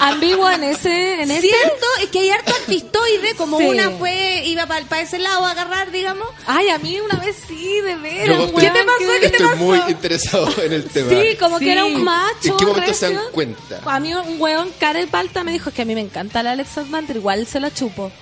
Ambiguo 0.00 0.48
en 0.50 0.64
ese... 0.64 1.22
En 1.22 1.30
ese 1.30 1.48
¿Cierto? 1.48 1.86
Es 2.02 2.08
que 2.10 2.20
hay 2.20 2.30
harto 2.30 2.52
artistoide, 2.54 3.34
como 3.36 3.58
Sí. 3.58 3.64
una 3.66 3.90
fue, 3.92 4.42
iba 4.46 4.66
para 4.66 5.00
ese 5.00 5.18
lado 5.18 5.44
a 5.44 5.50
agarrar, 5.50 5.90
digamos. 5.90 6.28
Ay, 6.46 6.68
a 6.68 6.78
mí 6.78 7.00
una 7.00 7.18
vez 7.18 7.36
sí, 7.48 7.80
de 7.82 7.96
veras. 7.96 8.26
Yo 8.28 8.34
un 8.34 8.48
estoy, 8.48 8.64
weón 8.64 9.20
que- 9.20 9.26
estoy 9.26 9.56
muy 9.56 9.78
interesado 9.88 10.62
en 10.62 10.72
el 10.72 10.84
tema. 10.84 11.10
Sí, 11.10 11.36
como 11.38 11.58
Sí. 11.58 11.64
que 11.64 11.72
era 11.72 11.84
un 11.84 12.04
macho. 12.04 12.28
¿En 12.44 12.56
qué 12.56 12.66
momento 12.66 12.94
se 12.94 13.06
dan 13.06 13.14
recio. 13.16 13.32
cuenta? 13.32 13.80
A 13.86 14.00
mí 14.00 14.14
un 14.14 14.40
weón 14.40 14.70
cara 14.78 15.00
de 15.00 15.06
palta 15.06 15.42
me 15.44 15.52
dijo 15.52 15.70
"Es 15.70 15.74
que 15.74 15.82
a 15.82 15.84
mí 15.84 15.94
me 15.94 16.00
encanta 16.00 16.42
la 16.42 16.52
Alexa 16.52 16.84
Manter, 16.84 17.16
igual 17.16 17.46
se 17.46 17.58
la 17.60 17.72
chupo. 17.72 18.12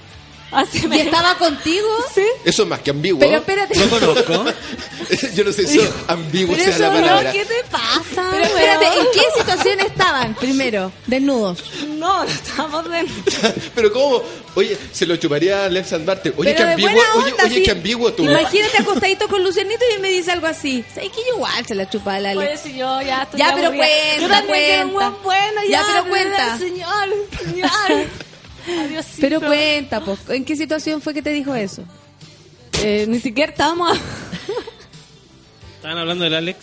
Así 0.52 0.86
me 0.86 0.96
Y 0.98 1.00
estaba 1.00 1.36
contigo. 1.38 1.88
Sí. 2.14 2.22
Eso 2.44 2.62
es 2.62 2.68
más 2.68 2.80
que 2.80 2.90
ambiguo. 2.90 3.18
Pero 3.20 3.38
espérate. 3.38 3.76
No 3.78 3.88
conozco. 3.88 4.44
Yo 5.34 5.44
no 5.44 5.52
sé 5.52 5.66
si 5.66 5.80
ambiguo 6.08 6.54
Pero 6.56 6.72
sea 6.72 6.78
la 6.78 6.86
eso 6.86 6.94
no, 6.94 7.00
palabra. 7.06 7.32
¿Qué 7.32 7.44
te 7.44 7.64
pasa? 7.70 8.28
Pero 8.30 8.44
espérate? 8.44 8.86
¿en 8.86 9.06
qué 9.12 9.20
situación 9.38 9.80
estaban 9.80 10.34
primero? 10.34 10.92
Desnudos. 11.06 11.62
No, 11.88 12.22
estamos 12.24 12.88
de... 12.90 13.06
Pero 13.74 13.92
cómo, 13.92 14.22
oye, 14.54 14.76
se 14.92 15.04
lo 15.06 15.16
chuparía 15.16 15.62
a 15.62 15.64
Alex 15.66 16.04
Barter. 16.04 16.32
Oye, 16.36 16.54
Pero 16.54 16.56
qué 16.58 16.64
de 16.64 16.72
ambiguo, 16.72 16.92
buena 16.94 17.14
oye, 17.14 17.32
onda, 17.32 17.44
oye, 17.44 17.54
sí. 17.56 17.62
qué 17.62 17.70
ambiguo 17.72 18.12
tú. 18.12 18.22
Imagínate 18.24 18.78
acostadito 18.78 19.28
con 19.28 19.42
Lucianito 19.42 19.84
y 19.90 19.94
él 19.94 20.00
me 20.00 20.08
dice 20.10 20.30
algo 20.32 20.46
así. 20.46 20.84
¿Sabes 20.94 21.10
que 21.10 21.18
yo 21.28 21.34
igual 21.36 21.66
se 21.66 21.74
la 21.74 21.88
chupa 21.90 22.14
a 22.14 22.20
la 22.20 22.30
Ale? 22.30 22.40
Oye, 22.48 22.56
si 22.58 22.70
yo 22.76 23.02
ya 23.02 23.22
estoy 23.24 23.38
Ya, 23.40 23.52
pero 23.54 23.66
aburrida. 23.68 23.84
cuenta, 23.86 24.20
Yo 24.20 24.28
también 24.28 24.64
quiero 24.64 24.86
un 24.86 24.92
cuenta. 24.92 25.10
buen 25.10 25.22
bueno, 25.24 25.60
Ya, 25.68 25.70
ya, 25.80 25.84
pero 25.88 26.08
cuenta. 26.08 26.58
Señor, 26.58 27.08
señor. 27.44 27.70
Adiosito. 28.68 29.18
Pero 29.20 29.40
cuenta, 29.40 30.00
pues, 30.00 30.18
¿en 30.28 30.44
qué 30.44 30.56
situación 30.56 31.00
fue 31.00 31.14
que 31.14 31.22
te 31.22 31.30
dijo 31.30 31.54
eso? 31.54 31.82
Eh, 32.82 33.06
ni 33.08 33.20
siquiera 33.20 33.52
estábamos, 33.52 33.98
Estaban 35.76 35.98
hablando 35.98 36.24
del 36.24 36.34
Alex. 36.34 36.58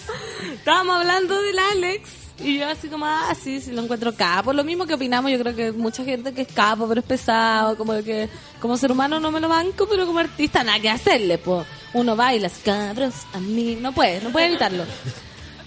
estábamos 0.53 0.97
hablando 0.97 1.41
del 1.41 1.57
Alex. 1.59 2.09
Y 2.39 2.57
yo 2.57 2.67
así 2.67 2.87
como, 2.89 3.05
ah, 3.05 3.33
sí, 3.41 3.61
sí, 3.61 3.71
lo 3.71 3.83
encuentro 3.83 4.13
capo. 4.13 4.51
Lo 4.53 4.63
mismo 4.63 4.85
que 4.85 4.95
opinamos, 4.95 5.31
yo 5.31 5.39
creo 5.39 5.55
que 5.55 5.71
mucha 5.71 6.03
gente 6.03 6.33
que 6.33 6.41
es 6.41 6.47
capo, 6.49 6.87
pero 6.87 6.99
es 6.99 7.05
pesado. 7.05 7.77
Como 7.77 7.93
que 8.03 8.27
como 8.59 8.75
ser 8.75 8.91
humano 8.91 9.19
no 9.19 9.31
me 9.31 9.39
lo 9.39 9.47
banco, 9.47 9.87
pero 9.89 10.05
como 10.05 10.19
artista 10.19 10.63
nada 10.63 10.79
que 10.79 10.89
hacerle, 10.89 11.37
pues. 11.37 11.65
Uno 11.93 12.15
baila, 12.15 12.49
cabros, 12.65 13.13
a 13.33 13.39
mí, 13.39 13.77
no 13.79 13.93
puede, 13.93 14.19
no 14.21 14.31
puede 14.31 14.47
evitarlo. 14.47 14.83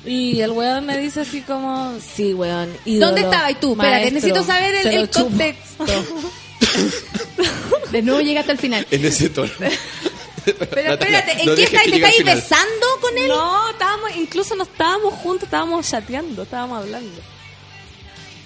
Y 0.07 0.41
el 0.41 0.53
weón 0.53 0.87
me 0.87 0.97
dice 0.99 1.21
así 1.21 1.43
como, 1.43 1.99
sí, 2.01 2.33
weón, 2.33 2.73
ídolo, 2.85 3.07
¿Dónde 3.07 3.23
estabas 3.23 3.61
tú? 3.61 3.73
Espérate, 3.73 3.97
maestro, 3.97 4.15
necesito 4.15 4.45
saber 4.45 4.87
el, 4.87 5.11
contexto. 5.11 5.85
De 7.91 8.03
nuevo 8.03 8.21
llega 8.21 8.41
hasta 8.41 8.53
el 8.53 8.59
final. 8.59 8.87
En 8.91 9.05
ese 9.05 9.31
tono. 9.31 9.51
Pero 10.45 10.91
Natalia, 10.91 11.19
espérate, 11.19 11.43
¿en 11.43 11.47
no 11.47 11.55
qué 11.57 11.63
estáis? 11.65 11.91
¿Te 11.91 11.97
estáis 11.97 12.25
besando 12.25 12.87
con 13.01 13.19
él? 13.19 13.29
No, 13.29 13.71
estábamos, 13.71 14.17
incluso 14.17 14.55
no 14.55 14.63
estábamos 14.63 15.15
juntos, 15.15 15.45
estábamos 15.45 15.89
chateando, 15.89 16.43
estábamos 16.43 16.83
hablando. 16.83 17.21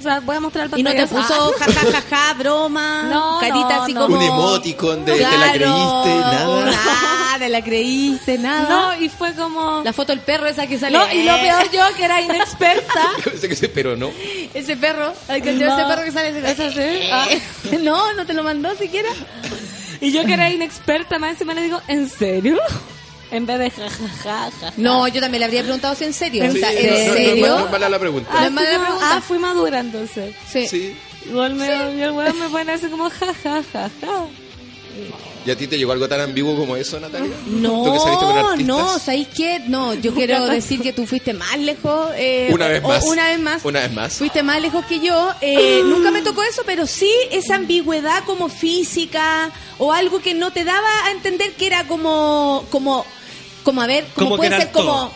O 0.00 0.02
sea, 0.02 0.20
voy 0.20 0.36
a 0.36 0.40
mostrar 0.40 0.66
el 0.72 0.78
Y 0.78 0.82
no 0.82 0.90
te 0.92 1.06
puso 1.06 1.54
Ah. 1.60 1.64
jajajaja, 1.64 2.32
broma, 2.34 3.02
No, 3.10 3.38
carita 3.38 3.76
no, 3.76 3.82
así 3.82 3.92
no. 3.92 4.00
como... 4.02 4.16
Un 4.16 4.22
emoticon 4.22 5.04
de- 5.04 5.12
te 5.12 5.20
la 5.20 5.28
Claro, 5.28 5.52
creíste, 5.52 6.20
nada. 6.20 6.64
Nada, 6.70 7.48
la 7.48 7.62
creíste, 7.62 8.38
nada. 8.38 8.68
No, 8.96 9.00
y 9.04 9.08
fue 9.10 9.34
como... 9.34 9.82
La 9.84 9.92
foto 9.92 10.12
del 10.12 10.20
perro 10.20 10.46
esa 10.48 10.66
que 10.66 10.78
sale. 10.78 10.96
No, 10.96 11.12
y 11.12 11.22
lo 11.22 11.34
peor 11.38 11.70
yo, 11.70 11.82
que 11.96 12.04
era 12.04 12.20
inexperta. 12.20 13.02
Sí, 13.60 13.68
pero 13.68 13.96
no. 13.96 14.10
Ese 14.54 14.76
perro, 14.76 15.12
que 15.26 15.36
ese 15.50 15.66
perro 15.66 16.02
que 16.04 16.12
sale. 16.12 16.50
¿Es 16.50 16.60
así? 16.60 17.08
Ah. 17.12 17.26
No, 17.82 18.12
no 18.14 18.24
te 18.26 18.32
lo 18.32 18.42
mandó 18.42 18.74
siquiera. 18.76 19.10
Y 20.00 20.12
yo 20.12 20.24
que 20.24 20.32
era 20.32 20.48
inexperta, 20.50 21.18
más 21.18 21.32
encima 21.32 21.52
le 21.52 21.62
digo, 21.62 21.80
¿en 21.88 22.08
serio? 22.08 22.56
En 23.30 23.46
vez 23.46 23.58
de 23.58 23.70
jajaja. 23.70 24.72
No, 24.76 25.06
yo 25.08 25.20
también 25.20 25.40
le 25.40 25.44
habría 25.46 25.62
preguntado 25.62 25.94
si 25.94 26.04
en 26.04 26.12
serio. 26.12 26.50
Sí, 26.50 26.60
¿en 26.60 26.60
no, 26.60 26.96
no, 26.98 27.06
no, 27.08 27.14
serio? 27.14 27.46
No, 27.48 27.64
es 27.66 27.70
mala 27.70 27.88
la 27.88 27.98
pregunta. 27.98 28.30
No 28.32 28.46
es 28.46 28.50
mala 28.52 28.70
la 28.72 28.78
pregunta. 28.80 29.06
Ah, 29.16 29.20
fui 29.20 29.38
madura 29.38 29.80
entonces. 29.80 30.34
Sí. 30.50 30.66
Sí. 30.68 30.96
Igual 31.26 31.54
me, 31.54 31.66
y 31.66 32.00
el 32.02 32.10
weón 32.12 32.38
me 32.38 32.48
pone 32.48 32.72
así 32.72 32.86
como 32.88 33.08
jajajaja. 33.10 33.90
¿Y 35.46 35.50
a 35.50 35.56
ti 35.56 35.66
te 35.66 35.78
llegó 35.78 35.92
algo 35.92 36.06
tan 36.06 36.20
ambiguo 36.20 36.54
como 36.54 36.76
eso, 36.76 37.00
Natalia? 37.00 37.30
No, 37.46 37.86
no, 38.58 38.98
¿sabéis 38.98 39.28
qué? 39.34 39.60
No, 39.68 39.94
yo 39.94 40.12
quiero 40.12 40.46
decir 40.48 40.80
que 40.82 40.92
tú 40.92 41.06
fuiste 41.06 41.32
más 41.32 41.56
lejos. 41.58 42.10
eh, 42.16 42.50
Una 42.52 42.68
vez 42.68 42.82
o- 42.84 42.88
más. 42.88 43.04
Una 43.04 43.24
vez 43.28 43.38
más. 43.40 43.64
Una 43.64 43.80
vez 43.80 43.92
más. 43.92 44.12
Fuiste 44.14 44.42
más 44.42 44.60
lejos 44.60 44.84
que 44.84 45.00
yo. 45.00 45.30
Eh, 45.40 45.80
nunca 45.86 46.10
me 46.10 46.20
tocó 46.20 46.42
eso, 46.42 46.62
pero 46.66 46.86
sí 46.86 47.10
esa 47.30 47.54
ambigüedad 47.54 48.22
como 48.24 48.48
física 48.50 49.50
o 49.78 49.92
algo 49.94 50.20
que 50.20 50.34
no 50.34 50.52
te 50.52 50.64
daba 50.64 50.88
a 51.06 51.12
entender 51.12 51.52
que 51.52 51.66
era 51.68 51.86
como, 51.86 52.66
como, 52.70 53.06
como 53.62 53.82
a 53.82 53.86
ver, 53.86 54.04
como, 54.14 54.36
puede 54.36 54.56
ser 54.56 54.70
como, 54.70 55.10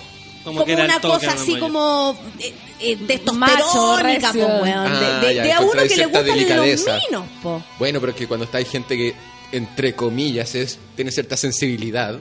Como 0.44 0.62
una 0.64 1.00
cosa 1.00 1.32
así 1.32 1.52
mayor. 1.52 1.60
como 1.60 2.16
eh, 2.38 2.52
eh, 2.80 2.96
testosterónica, 3.06 4.32
po, 4.32 4.38
weón. 4.38 4.86
Ah, 4.86 5.20
de 5.20 5.28
de- 5.28 5.34
ya, 5.34 5.42
de 5.42 5.52
a 5.52 5.60
uno 5.60 5.72
que 5.72 5.96
le 5.96 6.04
gustan 6.06 6.26
los 6.26 6.34
delicadeza. 6.36 6.98
minos, 7.08 7.24
po. 7.42 7.62
Bueno, 7.78 8.00
pero 8.00 8.12
es 8.12 8.18
que 8.18 8.26
cuando 8.26 8.44
está 8.44 8.58
hay 8.58 8.64
gente 8.64 8.96
que, 8.96 9.14
entre 9.52 9.94
comillas, 9.94 10.54
es 10.54 10.78
tiene 10.96 11.10
cierta 11.10 11.36
sensibilidad. 11.36 12.18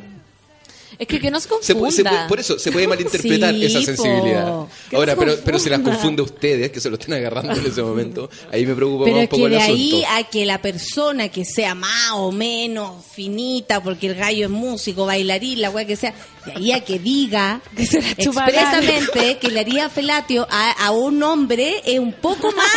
Es 1.04 1.08
que 1.08 1.20
que 1.20 1.30
no 1.32 1.40
se 1.40 1.48
Se 1.62 1.74
confunda. 1.74 1.76
pu- 1.76 1.92
se 1.92 2.04
puede- 2.04 2.28
por 2.28 2.40
eso 2.40 2.60
se 2.60 2.72
puede 2.72 2.88
malinterpretar 2.90 3.54
Sí, 3.54 3.66
esa 3.66 3.80
po. 3.80 3.86
sensibilidad. 3.86 4.66
Que 4.90 4.96
Ahora, 4.96 5.16
pero, 5.16 5.36
se 5.36 5.42
pero 5.44 5.60
si 5.60 5.70
las 5.70 5.80
confunde 5.82 6.22
a 6.22 6.26
ustedes, 6.26 6.72
que 6.72 6.80
se 6.80 6.90
lo 6.90 6.96
estén 6.98 7.14
agarrando 7.16 7.54
en 7.54 7.66
ese 7.66 7.82
momento, 7.84 8.30
ahí 8.52 8.66
me 8.66 8.74
preocupa 8.76 9.06
Pero 9.06 9.16
más 9.18 9.24
un 9.24 9.28
poco 9.30 9.42
que 9.42 9.46
el 9.46 9.52
de 9.52 9.58
asunto. 9.58 9.74
ahí 9.82 10.04
a 10.10 10.24
que 10.30 10.46
la 10.46 10.62
persona 10.62 11.30
que 11.30 11.46
sea 11.46 11.76
más 11.76 12.12
o 12.14 12.32
menos 12.32 13.06
finita, 13.14 13.82
porque 13.84 14.08
el 14.08 14.16
gallo 14.16 14.46
es 14.46 14.52
músico, 14.52 15.06
bailarín, 15.06 15.62
la 15.62 15.70
weá 15.70 15.86
que 15.86 15.96
sea, 15.96 16.14
de 16.46 16.52
ahí 16.54 16.72
a 16.72 16.84
que 16.84 17.00
diga 17.00 17.62
Que 17.76 17.86
se 17.86 18.02
la 18.02 18.16
chupa 18.16 18.46
expresamente 18.48 19.38
que 19.40 19.48
le 19.50 19.60
haría 19.60 19.90
felatio 19.90 20.48
a, 20.50 20.72
a 20.72 20.92
un 20.92 21.22
hombre 21.24 21.82
es 21.86 22.00
un 22.00 22.14
poco 22.14 22.52
más, 22.56 22.68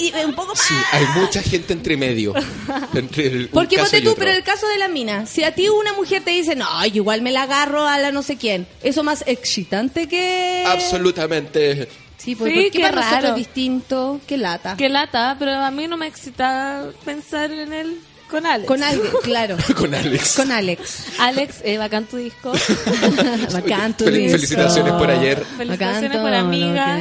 y- 0.00 0.06
y- 0.08 0.24
un 0.24 0.34
poco 0.34 0.48
más. 0.54 0.60
Sí, 0.60 0.74
hay 0.92 1.04
mucha 1.20 1.42
gente 1.42 1.72
entre 1.72 1.96
medio. 1.96 2.34
entre 2.94 3.26
el, 3.26 3.42
un 3.44 3.48
Porque 3.48 3.78
ponte 3.78 4.00
tú, 4.00 4.10
otro. 4.10 4.18
pero 4.20 4.30
en 4.30 4.36
el 4.38 4.42
caso 4.44 4.66
de 4.68 4.78
la 4.78 4.88
mina, 4.88 5.26
si 5.26 5.44
a 5.44 5.54
ti 5.54 5.68
una 5.68 5.92
mujer 5.92 6.22
te 6.24 6.30
dice, 6.30 6.54
no, 6.56 6.66
yo 6.86 6.96
igual 6.96 7.22
me 7.22 7.32
la 7.32 7.42
agarro 7.42 7.86
a 7.86 7.98
la 7.98 8.12
no 8.12 8.22
sé 8.22 8.36
quién, 8.36 8.66
eso 8.82 9.02
más 9.02 9.24
excitante 9.26 10.08
que... 10.08 10.64
Absolutamente. 10.66 11.88
Sí, 12.18 12.34
pues, 12.34 12.52
Sí, 12.52 12.60
¿por 12.62 12.70
qué 12.72 12.78
nosotros 12.80 13.04
raro. 13.12 13.28
es 13.28 13.34
distinto? 13.36 14.20
Qué 14.26 14.36
lata. 14.38 14.76
Qué 14.76 14.88
lata, 14.88 15.36
pero 15.38 15.52
a 15.52 15.70
mí 15.70 15.86
no 15.86 15.96
me 15.96 16.06
excita 16.08 16.86
pensar 17.04 17.52
en 17.52 17.72
él 17.72 18.00
con 18.30 18.44
Alex. 18.46 18.66
Con 18.68 18.82
alguien, 18.82 19.12
claro. 19.22 19.56
Con 19.76 19.94
Alex. 19.94 20.36
Con 20.36 20.50
Alex. 20.52 21.04
Alex, 21.18 21.56
eh, 21.64 21.78
bacán 21.78 22.04
tu 22.06 22.16
disco. 22.16 22.52
Bacán 23.52 23.96
tu 23.96 24.04
Fel- 24.04 24.14
disco. 24.14 24.32
felicitaciones 24.38 24.92
por 24.94 25.10
ayer. 25.10 25.44
Felicitaciones 25.56 26.10
Bacán 26.10 26.22
por 26.22 26.34
amiga. 26.34 26.98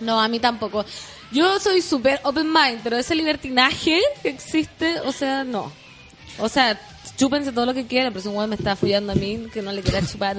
No, 0.00 0.20
a 0.20 0.28
mí 0.28 0.38
tampoco. 0.38 0.84
Yo 1.32 1.58
soy 1.60 1.82
súper 1.82 2.20
open 2.22 2.46
mind, 2.52 2.80
pero 2.82 2.96
ese 2.96 3.14
libertinaje 3.14 4.00
que 4.22 4.28
existe, 4.30 5.00
o 5.00 5.12
sea, 5.12 5.44
no. 5.44 5.70
O 6.38 6.48
sea, 6.48 6.80
chúpense 7.18 7.52
todo 7.52 7.66
lo 7.66 7.74
que 7.74 7.86
quieran, 7.86 8.12
pero 8.12 8.22
si 8.22 8.28
un 8.28 8.36
weón 8.36 8.48
me 8.50 8.56
está 8.56 8.76
follando 8.76 9.12
a 9.12 9.16
mí, 9.16 9.46
que 9.52 9.60
no 9.60 9.72
le 9.72 9.82
quiera 9.82 10.00
chupar 10.06 10.36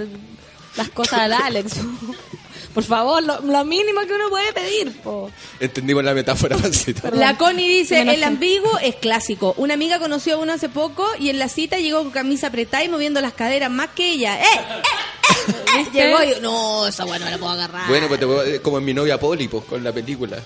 las 0.75 0.89
cosas 0.89 1.19
al 1.21 1.33
Alex. 1.33 1.73
Por 2.73 2.83
favor, 2.83 3.23
lo, 3.23 3.41
lo 3.41 3.65
mínimo 3.65 4.01
que 4.01 4.13
uno 4.13 4.29
puede 4.29 4.53
pedir, 4.53 4.91
po. 5.01 5.31
Entendimos 5.59 6.03
la 6.03 6.13
metáfora, 6.13 6.55
Pancito. 6.61 7.01
Perdón. 7.01 7.19
La 7.19 7.35
Connie 7.37 7.67
dice, 7.67 8.01
el 8.01 8.23
ambiguo 8.23 8.77
es 8.79 8.95
clásico. 8.95 9.55
Una 9.57 9.73
amiga 9.73 9.97
conoció 9.99 10.35
a 10.35 10.37
uno 10.37 10.53
hace 10.53 10.69
poco 10.69 11.05
y 11.19 11.29
en 11.29 11.39
la 11.39 11.49
cita 11.49 11.77
llegó 11.79 12.03
con 12.03 12.11
camisa 12.11 12.47
apretada 12.47 12.83
y 12.83 12.89
moviendo 12.89 13.21
las 13.21 13.33
caderas 13.33 13.71
más 13.71 13.89
que 13.95 14.11
ella. 14.11 14.39
¡Eh! 14.39 14.45
¡Eh! 14.45 15.47
¡Eh! 15.77 15.81
¡Eh! 15.81 15.87
Llegó 15.91 16.23
y 16.23 16.41
no, 16.41 16.85
esa 16.87 17.05
bueno 17.05 17.25
no 17.25 17.31
la 17.31 17.37
puedo 17.39 17.51
agarrar. 17.53 17.87
Bueno, 17.89 18.07
pues 18.07 18.19
te 18.19 18.25
puedo- 18.27 18.43
eh, 18.45 18.61
como 18.61 18.77
en 18.77 18.85
mi 18.85 18.93
novia 18.93 19.19
Polly, 19.19 19.47
pues, 19.47 19.65
con 19.65 19.83
la 19.83 19.91
película. 19.91 20.37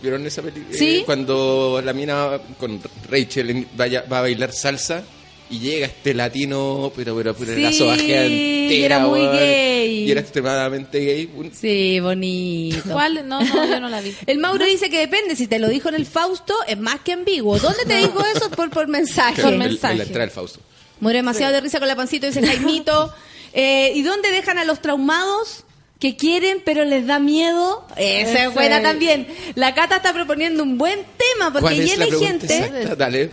¿Vieron 0.00 0.24
esa 0.26 0.40
película? 0.42 0.76
Sí. 0.76 1.02
cuando 1.04 1.80
la 1.84 1.92
mina 1.92 2.38
con 2.58 2.80
Rachel 3.10 3.66
vaya, 3.76 4.04
va 4.10 4.18
a 4.18 4.22
bailar 4.22 4.52
salsa 4.52 5.02
y 5.50 5.58
llega 5.60 5.86
este 5.86 6.12
latino, 6.14 6.92
pero, 6.96 7.14
pero, 7.16 7.34
pero 7.34 7.54
Sí, 7.54 7.60
la 7.62 7.72
sobajea 7.72 8.26
y 8.26 8.62
entera. 8.64 8.96
era 8.96 8.98
muy 9.06 9.20
gay. 9.20 10.04
Y 10.06 10.10
era 10.10 10.20
extremadamente 10.20 10.98
gay. 10.98 11.30
Sí, 11.52 12.00
bonito. 12.00 12.82
¿Cuál? 12.92 13.26
No, 13.28 13.40
no, 13.40 13.66
yo 13.68 13.80
no 13.80 13.88
la 13.88 14.00
vi. 14.00 14.14
El 14.26 14.38
Mauro 14.38 14.64
dice 14.64 14.90
que 14.90 14.98
depende, 14.98 15.36
si 15.36 15.46
te 15.46 15.58
lo 15.58 15.68
dijo 15.68 15.88
en 15.88 15.94
el 15.94 16.06
Fausto, 16.06 16.54
es 16.66 16.78
más 16.78 17.00
que 17.00 17.12
ambiguo. 17.12 17.58
¿Dónde 17.58 17.84
te 17.86 17.96
dijo 17.96 18.18
eso? 18.34 18.50
Por, 18.50 18.70
por 18.70 18.88
mensaje. 18.88 19.40
Por 19.42 19.52
en- 19.52 19.58
mensaje. 19.60 19.92
En 19.92 19.98
la 19.98 20.04
entrada 20.04 20.26
del 20.26 20.34
Fausto. 20.34 20.60
Muero 21.00 21.18
demasiado 21.18 21.52
de 21.52 21.60
risa 21.60 21.78
con 21.78 21.88
la 21.88 21.94
pancito, 21.96 22.26
dice 22.26 22.44
Jaimito. 22.44 23.12
Eh, 23.52 23.92
¿Y 23.94 24.02
dónde 24.02 24.30
dejan 24.32 24.58
a 24.58 24.64
los 24.64 24.80
traumados? 24.82 25.62
Que 25.98 26.14
quieren, 26.14 26.60
pero 26.64 26.84
les 26.84 27.06
da 27.06 27.18
miedo. 27.18 27.86
Esa 27.96 28.30
Ese. 28.32 28.44
es 28.44 28.54
buena 28.54 28.82
también. 28.82 29.26
La 29.54 29.74
Cata 29.74 29.96
está 29.96 30.12
proponiendo 30.12 30.62
un 30.62 30.76
buen 30.76 30.98
tema, 31.16 31.52
porque 31.52 31.60
¿Cuál 31.60 31.80
es 31.80 31.90
llena 31.90 32.06
la 32.06 32.18
gente 32.18 32.56
exacta? 32.58 32.96
Dale. 32.96 33.30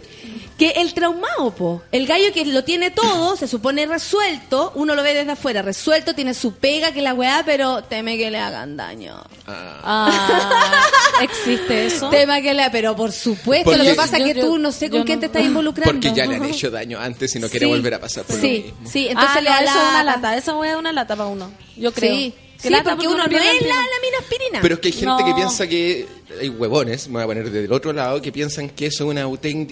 Que 0.57 0.69
el 0.71 0.93
traumado, 0.93 1.51
po. 1.55 1.81
El 1.91 2.05
gallo 2.07 2.31
que 2.33 2.45
lo 2.45 2.63
tiene 2.63 2.91
todo, 2.91 3.35
se 3.35 3.47
supone 3.47 3.85
resuelto, 3.85 4.71
uno 4.75 4.93
lo 4.95 5.01
ve 5.03 5.13
desde 5.13 5.31
afuera, 5.31 5.61
resuelto, 5.61 6.13
tiene 6.13 6.33
su 6.33 6.53
pega, 6.55 6.91
que 6.91 7.01
la 7.01 7.13
weá, 7.13 7.43
pero 7.45 7.83
teme 7.83 8.17
que 8.17 8.29
le 8.31 8.37
hagan 8.37 8.77
daño. 8.77 9.21
Ah, 9.47 10.87
¿Existe 11.21 11.87
eso? 11.87 12.09
Tema 12.09 12.41
que 12.41 12.53
le 12.53 12.69
pero 12.71 12.95
por 12.95 13.11
supuesto, 13.11 13.65
Porque- 13.71 13.83
lo 13.83 13.89
que 13.89 13.95
pasa 13.95 14.17
es 14.17 14.23
que 14.23 14.33
Yo- 14.35 14.45
tú 14.47 14.57
no 14.57 14.71
sé 14.71 14.89
con 14.89 15.03
quién 15.03 15.17
no- 15.17 15.21
te 15.21 15.25
estás 15.27 15.43
involucrando. 15.43 15.91
Porque 15.93 16.13
ya 16.13 16.25
le 16.25 16.35
han 16.35 16.45
hecho 16.45 16.71
daño 16.71 16.99
antes 16.99 17.35
y 17.35 17.39
no 17.39 17.49
quiere 17.49 17.65
Sí. 17.65 17.71
volver 17.71 17.93
a 17.95 17.99
pasar 17.99 18.23
por 18.23 18.35
sí, 18.39 18.57
lo 18.67 18.73
mismo. 18.75 18.89
Sí, 18.89 19.07
entonces 19.09 19.35
ah, 19.37 19.41
le 19.41 19.49
no, 19.49 19.55
da 19.55 19.61
eso 19.63 19.71
es 19.71 19.75
una 19.89 20.03
lata. 20.03 20.21
lata. 20.21 20.37
Eso 20.37 20.63
es 20.63 20.75
una 20.75 20.91
lata 20.91 21.15
para 21.15 21.29
uno. 21.29 21.51
Yo 21.75 21.91
creo. 21.91 22.13
Sí, 22.13 22.33
Que 22.61 22.69
sí 22.69 22.75
porque 22.83 23.07
uno 23.07 23.17
no 23.23 23.25
pierde 23.29 23.49
el 23.49 23.55
es 23.57 23.61
la, 23.67 23.75
la 23.75 23.81
mina 24.01 24.17
aspirina. 24.21 24.59
Pero 24.61 24.75
es 24.75 24.79
que 24.81 24.87
hay 24.87 24.93
gente 24.93 25.05
No. 25.07 25.25
que 25.25 25.33
piensa 25.33 25.67
que. 25.67 26.07
Hay 26.41 26.49
huevones, 26.49 27.07
me 27.07 27.13
voy 27.15 27.23
a 27.23 27.27
poner 27.27 27.51
del 27.51 27.71
otro 27.71 27.93
lado, 27.93 28.21
que 28.21 28.31
piensan 28.31 28.69
que 28.69 28.87
eso 28.87 29.03
es 29.05 29.09
una, 29.09 29.27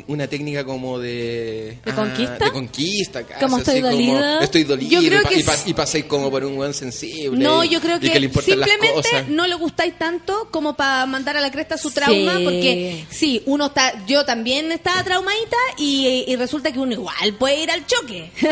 una 0.08 0.28
técnica 0.28 0.64
como 0.66 1.00
de. 1.00 1.78
¿De 1.84 1.94
conquista? 1.94 2.46
De 2.46 2.52
conquista, 2.52 3.24
casi, 3.24 3.40
Como 3.44 3.58
estoy 3.58 3.74
así 3.76 3.82
como, 3.82 3.94
dolida. 3.96 4.40
estoy 4.44 4.64
dolido. 4.64 5.02
Yo 5.02 5.08
creo 5.08 5.20
y, 5.22 5.24
pa- 5.24 5.30
que 5.30 5.40
y, 5.40 5.44
pa- 5.44 5.54
s- 5.54 5.70
y 5.70 5.74
pasáis 5.74 6.06
como 6.06 6.30
por 6.32 6.44
un 6.46 6.58
hueón 6.58 6.74
sensible. 6.74 7.44
No, 7.44 7.64
y- 7.64 7.70
yo 7.70 7.82
creo 7.82 8.00
que, 8.00 8.08
simplemente 8.08 9.26
no 9.30 9.48
le 9.48 9.56
gustáis 9.56 9.98
tanto 9.98 10.48
como 10.52 10.76
para 10.76 11.06
mandar 11.06 11.38
a 11.38 11.42
la 11.42 11.52
cresta 11.52 11.78
su 11.78 11.92
trauma, 11.92 12.38
Sí. 12.38 12.44
porque 12.44 13.06
sí, 13.10 13.44
uno 13.46 13.68
está, 13.68 14.06
yo 14.06 14.26
también 14.26 14.72
estaba 14.72 15.04
traumadita 15.04 15.58
y, 15.78 16.26
y 16.28 16.36
resulta 16.36 16.72
que 16.72 16.80
uno 16.80 16.94
igual 16.94 17.34
puede 17.40 17.64
ir 17.64 17.72
al 17.72 17.86
choque. 17.86 18.32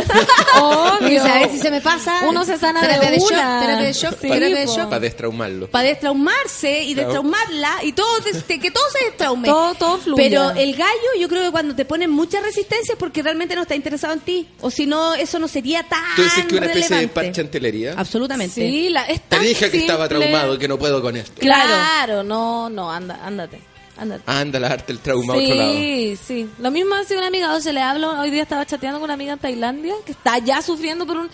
Obvio. 0.62 1.22
Saber 1.24 1.50
si 1.52 1.60
se 1.60 1.72
me 1.72 1.82
pasa. 1.82 2.22
Uno 2.28 2.46
se 2.46 2.58
sana 2.58 2.82
de 2.82 3.18
shock, 3.18 3.30
terapia 3.30 3.78
de 3.88 3.94
shock, 3.94 4.14
Sí, 4.22 4.28
terapia 4.28 4.60
de 4.60 4.66
shock. 4.66 4.90
Para 4.90 5.00
destraumarlo. 5.00 5.70
Para 5.70 5.88
destraumarse 5.90 6.84
y 6.84 6.94
destraumarla 6.94 7.84
y 7.84 7.92
todo, 8.00 8.18
este, 8.34 8.60
que 8.60 8.72
todo 8.72 8.84
se 8.98 9.06
destraume. 9.06 9.48
Todo- 9.48 9.76
todo 9.76 9.98
fluya. 9.98 10.24
Pero 10.24 10.50
el 10.52 10.76
gallo, 10.76 11.10
yo 11.20 11.28
creo 11.28 11.44
que 11.44 11.52
cuando 11.52 11.76
te 11.76 11.86
ponen 11.86 12.10
mucha 12.10 12.40
resistencia 12.42 12.94
es 12.94 12.98
porque 13.00 13.22
realmente 13.22 13.56
no 13.56 13.62
está 13.64 13.76
interesado 13.76 14.14
en 14.14 14.20
ti. 14.22 14.48
O 14.62 14.70
si 14.72 14.86
no, 14.86 15.14
eso 15.16 15.40
no 15.40 15.48
sería 15.48 15.84
tan. 15.84 16.04
Tú 16.16 16.24
decís 16.24 16.46
que 16.46 16.56
una 16.56 16.66
especie 16.68 16.98
de 16.98 17.08
parche 17.08 17.42
antelería. 17.42 17.94
Absolutamente. 17.98 18.56
Sí, 18.56 18.90
la, 18.90 19.04
es 19.06 19.22
Te 19.22 19.40
dije 19.40 19.70
que 19.70 19.80
estaba 19.80 20.08
traumado, 20.08 20.58
que 20.58 20.68
no 20.68 20.78
puedo 20.80 21.02
con 21.02 21.16
esto. 21.16 21.40
Claro. 21.42 21.70
Claro, 21.70 22.24
no, 22.24 22.70
no, 22.70 22.92
anda, 22.92 23.20
ándate. 23.24 23.62
Ándate. 23.98 24.24
Anda 24.28 24.60
a 24.60 24.62
darte 24.62 24.94
el 24.94 25.00
trauma 25.00 25.34
a 25.34 25.38
otro 25.38 25.56
lado. 25.56 25.74
Sí, 25.74 26.18
sí. 26.26 26.50
Lo 26.60 26.72
mismo 26.72 26.96
hace 26.96 27.18
una 27.18 27.28
amiga, 27.28 27.54
o 27.54 27.60
se 27.60 27.74
le 27.74 27.82
hablo, 27.82 28.18
hoy 28.22 28.30
día 28.32 28.44
estaba 28.44 28.66
chateando 28.66 28.98
con 29.00 29.06
una 29.08 29.16
amiga 29.16 29.34
en 29.34 29.40
Tailandia 29.40 29.94
que 30.06 30.14
está 30.14 30.38
ya 30.38 30.62
sufriendo 30.62 31.06
por 31.06 31.18
un 31.18 31.30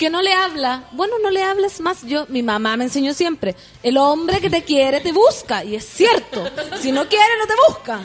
que 0.00 0.08
no 0.08 0.22
le 0.22 0.32
habla. 0.32 0.84
Bueno, 0.92 1.16
no 1.22 1.28
le 1.30 1.42
hables 1.42 1.78
más. 1.80 2.06
Yo, 2.06 2.24
mi 2.30 2.42
mamá 2.42 2.74
me 2.78 2.84
enseñó 2.84 3.12
siempre, 3.12 3.54
el 3.82 3.98
hombre 3.98 4.40
que 4.40 4.48
te 4.48 4.64
quiere 4.64 5.00
te 5.00 5.12
busca 5.12 5.62
y 5.62 5.76
es 5.76 5.84
cierto. 5.84 6.42
Si 6.80 6.90
no 6.90 7.06
quiere 7.06 7.36
no 7.38 7.46
te 7.46 7.52
busca. 7.68 8.00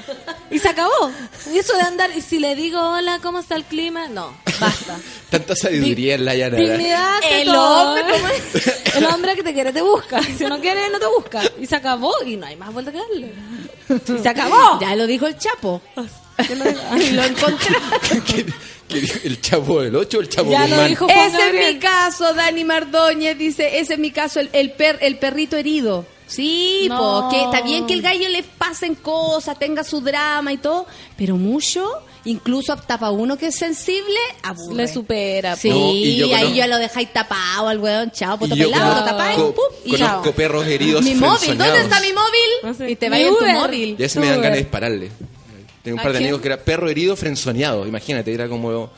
Y 0.52 0.60
se 0.60 0.68
acabó. 0.68 1.10
Y 1.54 1.58
eso 1.58 1.74
de 1.78 1.84
andar 1.84 2.12
y 2.14 2.20
si 2.20 2.40
le 2.40 2.54
digo, 2.54 2.82
"Hola, 2.82 3.20
¿cómo 3.24 3.40
está 3.40 3.56
el 3.56 3.64
clima?" 3.64 4.10
No, 4.10 4.36
basta. 4.60 5.00
Tanta 5.30 5.56
sabiduría 5.56 6.16
en 6.16 6.26
la 6.26 6.36
llanada. 6.36 6.62
Dignidad 6.62 7.20
El 7.32 7.56
hombre. 7.56 8.04
¿cómo 8.12 8.28
es? 8.28 8.96
El 8.96 9.06
hombre 9.06 9.36
que 9.36 9.44
te 9.44 9.54
quiere 9.54 9.72
te 9.72 9.82
busca. 9.82 10.20
Y 10.20 10.34
si 10.34 10.44
no 10.44 10.60
quiere, 10.60 10.90
no 10.90 11.00
te 11.00 11.08
busca. 11.08 11.44
Y 11.58 11.66
se 11.66 11.78
acabó. 11.78 12.14
Y 12.26 12.36
no 12.36 12.46
hay 12.46 12.58
más 12.58 12.74
vuelta 12.74 12.92
que 12.92 12.98
darle. 12.98 13.34
Y 13.90 14.22
se 14.22 14.28
acabó. 14.28 14.82
Ya 14.82 14.94
lo 14.98 15.08
dijo 15.08 15.28
el 15.28 15.38
Chapo. 15.38 15.82
Y 16.38 17.12
lo 17.12 17.24
encontré. 17.24 17.78
¿Qué- 18.88 18.96
qué 18.96 19.02
dijo? 19.02 19.20
¿El 19.24 19.42
chavo 19.42 19.82
del 19.82 19.96
8 19.96 20.18
o 20.18 20.22
el 20.22 20.30
chavo 20.30 20.52
Ya 20.52 20.68
lo 20.68 20.84
dijo 20.88 21.06
Juan 21.06 21.18
Ese 21.34 21.50
es 21.50 21.74
mi 21.74 21.80
caso, 21.80 22.34
Dani 22.34 22.64
Mardóñez 22.64 23.38
dice, 23.38 23.80
ese 23.80 23.94
es 23.94 24.00
mi 24.00 24.12
caso, 24.12 24.40
el, 24.40 24.50
el, 24.54 24.72
per- 24.74 25.00
el 25.02 25.18
perrito 25.18 25.58
herido. 25.58 26.06
Sí, 26.28 26.88
No. 26.90 26.98
po, 26.98 27.30
que 27.30 27.44
está 27.44 27.62
bien 27.62 27.86
que 27.86 27.94
el 27.94 28.02
gallo 28.02 28.28
le 28.30 28.42
pasen 28.42 28.96
cosas, 28.96 29.60
tenga 29.60 29.84
su 29.84 30.02
drama 30.02 30.52
y 30.54 30.58
todo, 30.58 30.88
pero 31.16 31.36
mucho, 31.38 31.88
incluso 32.26 32.74
hasta 32.74 32.98
para 33.00 33.12
uno 33.12 33.38
que 33.38 33.48
es 33.48 33.56
sensible, 33.56 34.18
aburre. 34.42 34.76
Le 34.76 34.88
supera. 34.88 35.56
Sí, 35.56 35.70
No, 35.70 35.92
y 35.94 36.16
yo 36.18 36.36
ahí 36.36 36.56
ya 36.56 36.66
lo 36.66 36.78
dejáis 36.78 37.14
tapado 37.14 37.68
al 37.68 37.78
weón, 37.80 38.10
chao, 38.10 38.40
poto 38.40 38.56
yo 38.56 38.72
pelado, 38.72 38.96
lo 39.02 39.06
tapáis, 39.06 39.38
pum, 39.40 39.52
y 39.86 39.92
conozco 39.92 40.24
chao. 40.24 40.34
perros 40.34 40.66
heridos 40.66 41.04
Mi 41.04 41.14
móvil. 41.14 41.58
¿dónde 41.60 41.82
está 41.82 42.00
mi 42.02 42.12
móvil? 42.14 42.50
No 42.64 42.74
sé. 42.74 42.90
Y 42.90 42.96
te 42.96 43.06
Mi 43.08 43.12
vayas 43.12 43.30
en 43.30 43.38
tu 43.38 43.46
móvil. 43.62 43.98
Ya 43.98 44.10
se 44.10 44.20
me 44.20 44.26
dan 44.28 44.42
ganas 44.42 44.54
de 44.58 44.64
dispararle. 44.64 45.12
Tengo 45.86 45.96
un 45.96 46.00
¿A 46.02 46.04
par 46.04 46.12
de 46.12 46.18
quién? 46.18 46.28
amigos 46.28 46.42
que 46.42 46.48
era 46.50 46.58
perro 46.58 46.90
herido 46.90 47.16
frenzoneado. 47.16 47.88
Imagínate, 47.88 48.34
era 48.34 48.50
como... 48.50 48.92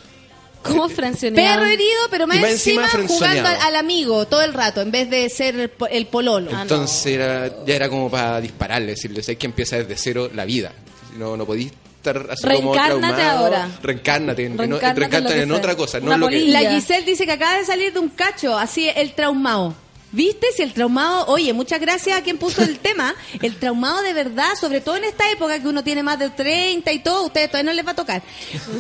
¿Cómo 0.64 0.89
frencioneado? 0.89 1.59
Perro 1.59 1.72
herido, 1.72 1.99
pero 2.09 2.26
más 2.27 2.38
encima 2.38 2.49
encima, 2.51 2.88
jugando 2.89 3.07
frenzoneado. 3.07 3.47
al, 3.47 3.68
al 3.68 3.76
amigo 3.76 4.26
todo 4.26 4.41
el 4.41 4.53
rato, 4.53 4.81
en 4.81 4.89
vez 4.91 5.09
de 5.09 5.30
ser 5.30 5.55
el, 5.59 5.72
el 5.91 6.07
pololo. 6.07 6.49
Entonces 6.49 7.05
era, 7.05 7.64
ya 7.65 7.76
era 7.76 7.88
como 7.89 8.09
para 8.09 8.41
dispararle, 8.41 8.88
decirle, 8.88 9.22
hay 9.27 9.35
que 9.35 9.45
empieza 9.45 9.77
desde 9.77 9.95
cero 9.95 10.30
la 10.34 10.45
vida. 10.45 10.73
No, 11.18 11.38
no 11.38 11.45
podís 11.45 11.72
estar 11.97 12.18
así 12.31 12.41
como 12.43 12.73
Reencárnate 12.73 13.14
traumado. 13.15 13.39
ahora. 13.45 13.69
Reencárnate, 13.81 14.45
en, 14.45 14.51
en- 14.53 14.57
Reencárnate 14.57 15.35
en 15.35 15.41
en 15.43 15.51
otra 15.51 15.76
cosa, 15.76 15.99
no 15.99 16.18
lo 16.18 16.27
que... 16.27 16.39
La 16.47 16.69
Giselle 16.72 17.05
dice 17.05 17.26
que 17.26 17.31
acaba 17.34 17.57
de 17.57 17.65
salir 17.65 17.93
de 17.93 17.99
un 17.99 18.09
cacho, 18.09 18.57
así 18.57 18.89
el 18.93 19.14
traumado. 19.14 19.73
¿Viste? 20.18 20.48
Si 20.56 20.64
el 20.64 20.73
traumado, 20.73 21.27
oye, 21.27 21.53
muchas 21.53 21.80
gracias 21.80 22.18
a 22.18 22.23
quien 22.23 22.39
puso 22.39 22.64
el 22.64 22.80
tema. 22.88 23.14
El 23.39 23.56
traumado 23.56 24.02
de 24.02 24.14
verdad, 24.14 24.56
sobre 24.60 24.81
todo 24.81 24.95
en 24.98 25.03
esta 25.03 25.30
época 25.30 25.61
que 25.61 25.68
uno 25.68 25.84
tiene 25.84 26.02
más 26.02 26.18
de 26.18 26.31
30 26.31 26.91
y 26.91 26.99
todo, 26.99 27.26
ustedes 27.27 27.52
todavía 27.52 27.72
no 27.72 27.76
les 27.76 27.85
va 27.85 27.91
a 27.91 27.95
tocar. 27.95 28.23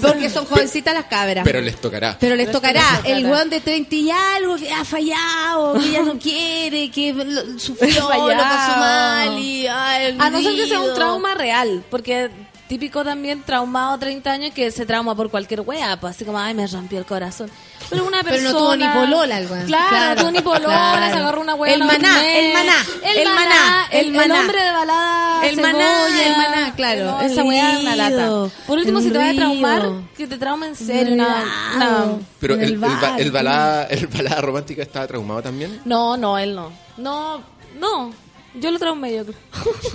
Porque 0.01 0.31
son 0.31 0.45
jovencitas 0.45 0.95
las 0.95 1.05
cabras. 1.05 1.43
Pero 1.45 1.61
les 1.61 1.79
tocará. 1.79 2.17
Pero 2.19 2.35
les 2.35 2.51
tocará 2.51 3.01
el 3.05 3.23
weón 3.27 3.51
de 3.51 3.61
30 3.61 3.95
y 3.95 4.09
algo 4.09 4.55
que 4.55 4.71
ha 4.73 4.83
fallado, 4.83 5.79
que 5.79 5.91
ya 5.91 6.01
no 6.01 6.17
quiere, 6.19 6.89
que 6.89 7.13
lo- 7.13 7.59
sufrió, 7.59 8.01
lo 8.01 8.07
Fallado. 8.07 8.41
pasó 8.43 8.79
mal 8.79 9.37
y 9.39 9.67
ay, 9.67 10.15
A 10.17 10.29
no 10.31 10.41
ser 10.41 10.55
que 10.55 10.67
sea 10.67 10.79
un 10.79 10.95
trauma 10.95 11.35
real, 11.35 11.83
porque 11.91 12.31
típico 12.67 13.03
también 13.03 13.43
traumado 13.43 13.93
a 13.93 13.97
30 13.99 14.31
años 14.31 14.53
que 14.53 14.71
se 14.71 14.85
trauma 14.85 15.15
por 15.15 15.29
cualquier 15.29 15.61
wea, 15.61 15.99
pues 15.99 16.15
así 16.15 16.25
como, 16.25 16.37
ay, 16.39 16.53
me 16.53 16.67
rompió 16.67 16.99
el 16.99 17.05
corazón. 17.05 17.49
Pero 17.89 18.05
una 18.05 18.21
Pero 18.23 18.35
persona... 18.35 18.51
no 18.51 18.57
tuvo 18.59 18.75
ni 18.75 18.87
polola 18.87 19.39
el. 19.39 19.47
Claro, 19.47 19.65
Claro, 19.89 20.15
no 20.15 20.21
tuvo 20.21 20.31
ni 20.31 20.41
polola, 20.41 20.67
claro. 20.67 21.13
se 21.13 21.19
agarró 21.19 21.41
una 21.41 21.55
wea. 21.55 21.73
El 21.73 21.83
maná, 21.85 22.37
el 22.37 22.53
maná, 22.53 22.73
el, 23.03 23.17
el 23.17 23.25
maná, 23.27 23.39
maná, 23.39 23.87
el, 23.91 24.05
el 24.07 24.11
maná. 24.13 24.39
hombre 24.41 24.61
de 24.61 24.71
balada, 24.71 25.47
El 25.47 25.55
maná, 25.61 25.79
cebolla. 25.79 26.25
el 26.27 26.31
maná, 26.37 26.73
claro. 26.75 27.05
No, 27.05 27.21
El 27.21 27.31
esa 27.31 27.43
wea 27.43 27.73
es 27.73 27.79
una 27.81 27.95
lata. 27.95 28.27
Por 28.67 28.77
último, 28.79 28.99
el 28.99 29.05
si 29.05 29.11
te 29.11 29.17
vas 29.17 29.29
a 29.29 29.35
traumar, 29.35 29.89
que 30.17 30.27
te 30.27 30.37
trauma 30.37 30.67
en 30.67 30.75
serio. 30.75 31.13
Una, 31.13 31.43
una- 31.75 32.05
Pero 32.39 32.55
el, 32.55 32.61
el 32.61 32.67
el, 32.73 32.77
ba- 32.77 33.15
el 33.17 33.31
balada, 33.31 33.83
el 33.89 34.07
balada 34.07 34.41
romántica 34.41 34.81
estaba 34.81 35.07
traumado 35.07 35.41
también. 35.41 35.79
No, 35.85 36.17
no, 36.17 36.37
él 36.37 36.53
no. 36.55 36.71
No, 36.97 37.41
no. 37.79 38.11
Yo 38.55 38.71
lo 38.71 38.79
traumé, 38.79 39.13
yo 39.15 39.23
creo. 39.23 39.37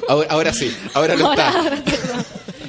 Ahora, 0.09 0.28
ahora 0.31 0.53
sí, 0.53 0.74
ahora 0.94 1.16
no 1.16 1.27
Ahora- 1.31 1.47
está. 1.49 1.59
ahora. 1.59 1.82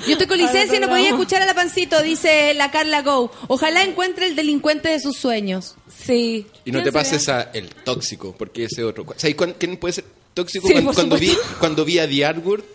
Yo 0.05 0.13
estoy 0.13 0.27
con 0.27 0.37
licencia 0.37 0.77
y 0.77 0.79
no 0.79 0.89
podía 0.89 1.09
escuchar 1.09 1.41
a 1.41 1.45
la 1.45 1.53
pancito, 1.53 2.01
dice 2.01 2.53
la 2.53 2.71
Carla 2.71 3.01
Go. 3.01 3.31
Ojalá 3.47 3.83
encuentre 3.83 4.27
el 4.27 4.35
delincuente 4.35 4.89
de 4.89 4.99
sus 4.99 5.17
sueños. 5.17 5.75
Sí. 6.05 6.47
Y 6.65 6.71
no 6.71 6.79
¿Quién 6.79 6.83
te 6.83 6.91
sería? 6.91 6.91
pases 6.91 7.29
a 7.29 7.41
el 7.53 7.69
tóxico, 7.69 8.35
porque 8.37 8.65
ese 8.65 8.83
otro. 8.83 9.05
¿Sabes 9.17 9.35
quién 9.57 9.77
puede 9.77 9.93
ser 9.93 10.05
tóxico? 10.33 10.67
Sí, 10.67 10.73
cuando, 10.93 11.17
vi, 11.17 11.35
cuando 11.59 11.85
vi 11.85 11.99
a 11.99 12.07
The 12.07 12.25
Artwork, 12.25 12.65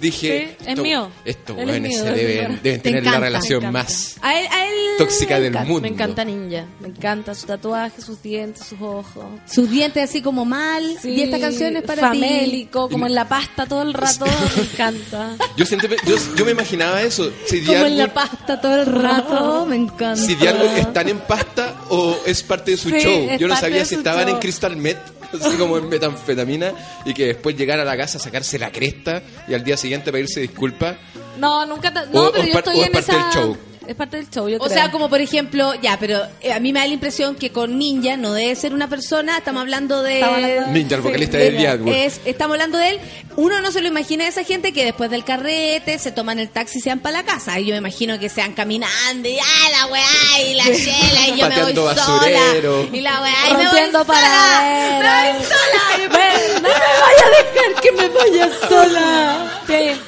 dije. 0.00 0.56
Sí, 0.60 0.66
es 0.70 0.78
mío. 0.78 1.10
Estos 1.24 1.56
Él 1.56 1.62
es 1.62 1.66
jóvenes 1.68 1.90
mío, 1.90 2.02
se 2.04 2.10
de 2.12 2.24
deben, 2.24 2.80
tener 2.82 3.04
la 3.04 3.20
relación 3.20 3.72
más 3.72 4.16
A 4.22 4.38
él, 4.40 4.46
a 4.50 4.66
él 4.66 4.74
tóxica 4.98 5.36
del 5.36 5.46
encanta. 5.48 5.68
mundo. 5.68 5.82
Me 5.82 5.88
encanta 5.88 6.24
Ninja. 6.24 6.64
Me 6.80 6.88
encanta 6.88 7.34
su 7.34 7.46
tatuaje, 7.46 8.00
sus 8.02 8.20
dientes, 8.22 8.66
sus 8.66 8.80
ojos. 8.80 9.24
Sus 9.50 9.70
dientes 9.70 10.02
así 10.08 10.20
como 10.22 10.44
mal. 10.44 10.82
Sí, 11.00 11.10
y 11.10 11.22
esta 11.22 11.38
canción 11.38 11.76
es 11.76 11.82
para 11.84 12.02
famélico, 12.08 12.88
como 12.88 13.06
en 13.06 13.14
la 13.14 13.28
pasta 13.28 13.66
todo 13.66 13.82
el 13.82 13.94
rato. 13.94 14.24
Me 14.56 14.62
encanta. 14.62 15.36
Yo, 15.56 15.64
siempre- 15.66 15.96
yo, 16.06 16.16
yo 16.36 16.44
me 16.44 16.50
imaginaba 16.52 17.02
eso. 17.02 17.30
Si 17.46 17.60
ti. 17.60 17.66
Como 17.66 17.86
en 17.86 17.98
la 17.98 18.12
pasta 18.12 18.60
todo 18.60 18.80
el 18.82 18.86
rato. 18.86 19.66
Me 19.66 19.76
encanta. 19.76 20.16
si 20.16 20.34
Artwork 20.46 20.76
están 20.78 21.08
en 21.08 21.18
pasta 21.20 21.74
o 21.90 22.16
es 22.26 22.42
parte 22.42 22.72
de 22.72 22.76
su 22.76 22.90
Sí, 22.90 22.96
show. 23.00 23.28
Yo 23.38 23.48
no 23.48 23.56
sabía 23.56 23.84
si 23.84 23.94
estaban 23.96 24.24
show. 24.26 24.34
en 24.34 24.40
Crystal 24.40 24.76
Met, 24.76 24.98
así 25.46 25.56
como 25.56 25.76
en 25.78 25.88
metanfetamina, 25.88 26.72
y 27.04 27.14
que 27.14 27.26
después 27.26 27.56
llegar 27.56 27.78
a 27.80 27.84
la 27.84 27.96
casa 27.96 28.18
a 28.18 28.20
sacarse 28.20 28.58
la 28.58 28.70
cresta 28.72 29.22
y 29.48 29.54
al 29.54 29.62
día 29.64 29.76
siguiente 29.76 30.10
pedirse 30.12 30.40
disculpas. 30.40 30.96
No, 31.38 31.64
nunca. 31.66 31.92
ta- 31.92 32.06
No, 32.06 32.26
O- 32.28 32.32
pero 32.32 32.44
o 32.44 32.46
yo 32.46 32.58
estoy 32.58 32.76
o 32.78 32.80
es 32.80 32.86
en 32.86 32.92
parte 32.92 33.12
esa. 33.12 33.22
del 33.24 33.32
show. 33.32 33.56
Es 33.86 33.96
parte 33.96 34.18
del 34.18 34.28
show, 34.30 34.46
yo 34.48 34.58
O 34.58 34.60
creo. 34.60 34.70
sea, 34.72 34.90
como 34.90 35.08
por 35.08 35.20
ejemplo, 35.20 35.72
ya, 35.80 35.96
pero 35.98 36.20
eh, 36.42 36.52
a 36.52 36.60
mí 36.60 36.72
me 36.72 36.80
da 36.80 36.86
la 36.86 36.92
impresión 36.92 37.34
que 37.34 37.50
con 37.50 37.78
Ninja 37.78 38.16
no 38.18 38.32
debe 38.34 38.54
ser 38.54 38.74
una 38.74 38.88
persona, 38.88 39.38
estamos 39.38 39.62
hablando 39.62 40.02
de... 40.02 40.14
Estamos 40.16 40.36
hablando 40.36 40.66
de- 40.66 40.72
Ninja, 40.72 40.94
el 40.96 41.00
Sí, 41.02 41.06
vocalista 41.08 41.38
de 41.38 41.68
Artwork. 41.68 41.96
Es, 41.96 42.20
estamos 42.26 42.54
hablando 42.54 42.78
de 42.78 42.90
él. 42.90 43.00
Uno 43.36 43.60
no 43.62 43.72
se 43.72 43.80
lo 43.80 43.88
imagina 43.88 44.24
a 44.24 44.28
esa 44.28 44.44
gente 44.44 44.72
que 44.72 44.84
después 44.84 45.10
del 45.10 45.24
carrete 45.24 45.98
se 45.98 46.12
toman 46.12 46.38
el 46.38 46.50
taxi 46.50 46.78
y 46.78 46.82
se 46.82 46.90
van 46.90 47.00
para 47.00 47.18
la 47.18 47.24
casa. 47.24 47.58
Y 47.58 47.64
yo 47.66 47.72
me 47.72 47.78
imagino 47.78 48.18
que 48.18 48.28
sean 48.28 48.52
caminando 48.52 49.28
y 49.28 49.38
¡ah, 49.38 49.70
la 49.72 49.86
weá! 49.86 50.42
Y 50.46 50.54
la 50.54 50.64
chela 50.64 51.26
y 51.28 51.40
yo 51.40 51.48
me 51.48 51.62
voy 51.62 51.72
Pateando 51.74 51.94
sola. 51.94 52.04
basurero. 52.20 52.88
Y 52.92 53.00
la 53.00 53.22
weá, 53.22 53.34
y 53.46 53.50
me 53.50 53.56
voy 53.56 53.64
Rompiendo 53.64 54.04
sola. 54.04 54.62
Me 55.00 55.32
voy 55.32 55.44
sola. 55.44 55.96
Y 55.96 56.00
Ven, 56.08 56.54
no 56.62 56.68
me 56.68 56.68
vaya 56.68 57.26
a 57.26 57.30
dejar 57.30 57.80
que 57.82 57.92
me 57.92 58.08
vaya 58.08 58.50
sola. 58.68 59.62
Sí. 59.66 60.00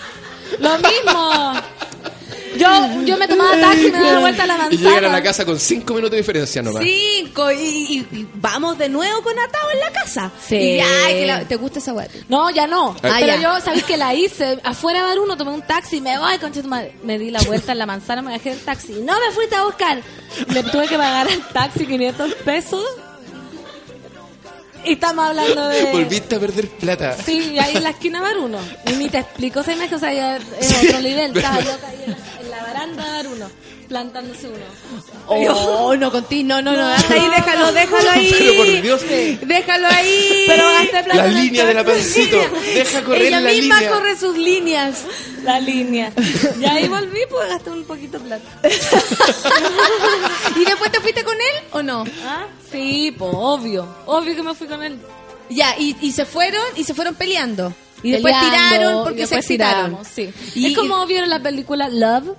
Lo 0.58 0.78
mismo. 0.78 1.52
Yo, 2.62 3.02
yo 3.04 3.16
me 3.16 3.28
tomaba 3.28 3.56
taxi 3.60 3.86
y 3.88 3.92
me 3.92 4.00
daba 4.00 4.18
vuelta 4.20 4.42
a 4.42 4.46
la 4.46 4.54
Y 4.54 4.58
manzana. 4.58 4.80
llegar 4.88 5.04
a 5.04 5.08
la 5.12 5.22
casa 5.22 5.44
con 5.44 5.58
cinco 5.58 5.94
minutos 5.94 6.12
de 6.12 6.16
diferencia 6.18 6.62
nomás. 6.62 6.82
Cinco 6.84 7.50
y, 7.52 7.56
y- 7.58 8.06
y 8.18 8.28
vamos 8.34 8.78
de 8.78 8.88
nuevo 8.88 9.22
con 9.22 9.38
atado 9.38 9.70
en 9.72 9.80
la 9.80 9.90
casa. 9.92 10.30
Sí. 10.48 10.56
Y 10.56 10.76
ya, 10.76 10.84
que 11.08 11.26
la- 11.26 11.44
¿te 11.48 11.56
gusta 11.56 11.78
esa 11.78 11.92
weá? 11.92 12.08
No, 12.28 12.50
ya 12.50 12.66
no. 12.66 12.90
Ah, 13.02 13.16
pero 13.20 13.26
ya. 13.26 13.40
yo, 13.40 13.60
¿sabéis 13.60 13.84
que 13.84 13.96
la 13.96 14.14
hice? 14.14 14.58
Afuera 14.64 15.00
de 15.00 15.06
Baruno 15.06 15.36
tomé 15.36 15.50
un 15.52 15.62
taxi, 15.62 16.00
me 16.00 16.18
voy, 16.18 16.38
concha. 16.38 16.60
Me 17.02 17.18
di 17.18 17.30
la 17.30 17.40
vuelta 17.42 17.72
en 17.72 17.78
la 17.78 17.86
manzana, 17.86 18.22
me 18.22 18.32
bajé 18.32 18.50
del 18.50 18.60
taxi. 18.60 18.92
No 19.02 19.14
me 19.20 19.32
fuiste 19.34 19.54
a 19.56 19.64
buscar. 19.64 20.00
Le 20.48 20.62
tuve 20.64 20.86
que 20.88 20.96
pagar 20.96 21.26
al 21.28 21.48
taxi 21.48 21.86
500 21.86 22.34
pesos. 22.44 22.84
Y 24.84 24.94
estamos 24.94 25.24
hablando 25.26 25.68
de... 25.68 25.92
Volviste 25.92 26.34
a 26.34 26.40
perder 26.40 26.68
plata. 26.68 27.16
Sí, 27.24 27.52
y 27.54 27.58
ahí 27.60 27.76
en 27.76 27.84
la 27.84 27.90
esquina 27.90 28.20
Baruno. 28.20 28.58
Y 28.88 28.92
ni 28.94 29.08
te 29.08 29.18
explico 29.18 29.60
esa 29.60 29.74
imagen, 29.74 29.94
o 29.94 29.98
sea, 30.00 30.12
ya 30.12 30.36
es 30.38 30.84
otro 30.84 31.00
nivel. 31.00 31.30
Estaba 31.36 31.58
la 32.62 32.72
baranda 32.72 33.04
de 33.04 33.10
Baruno, 33.22 33.50
plantándose 33.88 34.48
uno. 34.48 34.64
Oh, 35.26 35.94
no, 35.96 36.10
contigo, 36.10 36.48
no, 36.48 36.62
no, 36.62 36.72
no, 36.72 36.86
hasta 36.86 37.14
ahí, 37.14 37.28
déjalo, 37.34 37.72
déjalo 37.72 38.10
ahí. 38.14 38.30
Pero 38.38 38.54
por 38.56 38.82
Dios. 38.82 39.00
Déjalo 39.46 39.88
ahí. 39.88 40.44
Pero 40.46 40.64
plata 41.04 41.14
La 41.14 41.26
línea 41.28 41.64
de 41.66 41.74
la 41.74 41.84
pancito. 41.84 42.38
Deja 42.74 43.02
correr 43.02 43.22
Ella 43.22 43.40
la 43.40 43.50
misma 43.50 43.76
línea. 43.80 43.90
corre 43.90 44.16
sus 44.16 44.36
líneas. 44.36 44.96
La 45.44 45.58
línea. 45.60 46.12
Y 46.60 46.64
ahí 46.64 46.86
volví, 46.88 47.20
pues 47.28 47.48
gasté 47.48 47.70
un 47.70 47.84
poquito 47.84 48.18
de 48.18 48.24
plata. 48.26 48.68
¿Y 50.56 50.64
después 50.64 50.90
te 50.92 51.00
fuiste 51.00 51.24
con 51.24 51.34
él 51.34 51.64
o 51.72 51.82
no? 51.82 52.04
¿Ah? 52.24 52.46
Sí, 52.70 53.14
pues 53.18 53.30
obvio. 53.34 53.86
Obvio 54.06 54.34
que 54.36 54.42
me 54.42 54.54
fui 54.54 54.66
con 54.66 54.82
él. 54.82 54.98
Ya, 55.50 55.76
y, 55.78 55.96
y 56.00 56.12
se 56.12 56.24
fueron 56.24 56.62
y 56.76 56.84
se 56.84 56.94
fueron 56.94 57.14
peleando. 57.14 57.72
Y 58.04 58.10
después 58.10 58.34
Peleando, 58.34 58.68
tiraron 58.76 59.00
y 59.00 59.04
porque 59.04 59.26
se 59.28 59.36
excitaron. 59.36 59.84
tiramos, 59.90 60.08
Sí. 60.08 60.32
Y- 60.56 60.66
es 60.72 60.76
como 60.76 61.06
vieron 61.06 61.28
la 61.30 61.40
película 61.40 61.88
Love 61.88 62.34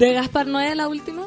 de 0.00 0.12
Gaspar 0.14 0.46
Noé, 0.46 0.74
la 0.74 0.88
última. 0.88 1.22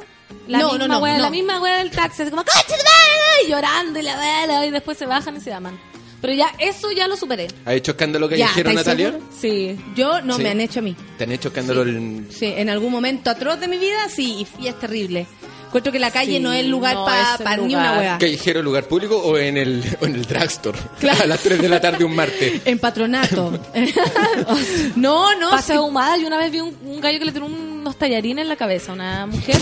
La 0.48 0.58
No, 0.60 0.72
misma 0.72 0.88
no, 0.88 0.94
no, 0.95 1.00
wea, 1.00 1.18
no. 1.18 1.22
la 1.24 1.30
misma 1.30 1.62
wea 1.62 1.78
del 1.78 1.91
taxi, 1.91 2.24
así 2.24 2.32
como 2.32 2.44
¡Coche 2.44 2.76
de 2.76 3.45
y 3.48 3.50
llorando 3.52 4.00
y 4.00 4.04
la 4.04 4.18
vela 4.18 4.66
y 4.66 4.72
después 4.72 4.98
se 4.98 5.06
bajan 5.06 5.38
y 5.38 5.41
se 5.41 5.54
aman. 5.54 5.80
Pero 6.22 6.34
ya 6.34 6.48
eso 6.58 6.90
ya 6.91 7.08
lo 7.08 7.16
superé. 7.18 7.48
¿Ha 7.66 7.74
hecho 7.74 7.91
escándalo 7.91 8.30
Ya, 8.30 8.48
callejero, 8.48 8.70
¿estáis 8.70 8.88
Natalia? 8.88 9.08
seguros? 9.12 9.30
Sí. 9.40 9.78
Yo 9.95 10.22
no 10.22 10.38
Sí. 10.38 10.44
me 10.44 10.50
han 10.50 10.62
hecho 10.62 10.80
a 10.80 10.84
mí. 10.84 10.95
¿Te 11.18 11.26
han 11.26 11.32
hecho 11.34 11.50
escándalo 11.50 11.84
en 11.84 12.28
Sí, 12.32 12.45
en 12.45 12.70
algún 12.70 12.91
momento 12.91 13.30
atroz 13.30 13.60
de 13.60 13.68
mi 13.68 13.78
vida, 13.78 14.08
sí, 14.10 14.48
y, 14.60 14.68
es 14.68 14.80
terrible. 14.80 15.28
Encuentro 15.68 15.91
que 15.91 16.00
la 16.00 16.12
calle 16.12 16.34
Sí, 16.38 16.40
no 16.40 16.54
es 16.54 16.62
el 16.62 16.70
lugar 16.70 16.95
no 16.95 17.06
para 17.06 17.56
el 17.56 17.68
ni 17.68 17.76
una 17.76 17.98
hueá. 17.98 18.18
callejero, 18.20 18.62
lugar 18.62 18.86
público 18.86 19.18
o 19.18 19.38
en 19.38 19.58
el, 19.58 19.84
o 20.02 20.06
en 20.06 20.16
el 20.16 20.26
drugstore? 20.26 20.78
A 21.24 21.26
las 21.26 21.40
3 21.41 21.60
de 21.62 21.68
la 21.70 21.82
tarde 21.82 22.04
un 22.06 22.16
martes. 22.16 22.62
En 22.66 22.80
patronato. 22.80 23.60
no, 24.95 25.36
no. 25.40 25.50
Pase 25.52 25.74
sí. 25.74 25.78
ahumada. 25.78 26.18
Yo 26.18 26.28
una 26.28 26.38
vez 26.38 26.52
vi 26.52 26.60
un, 26.62 26.76
un 26.86 27.02
gallo 27.02 27.20
que 27.20 27.26
le 27.26 27.32
tiró 27.32 27.45
unos 27.84 27.98
tallarines 27.98 28.44
en 28.44 28.50
la 28.50 28.56
cabeza 28.56 28.94
una 28.94 29.26
mujer. 29.28 29.58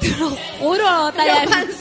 Te 0.00 0.08
lo 0.16 0.30
juro, 0.58 1.12
tallarines. 1.12 1.76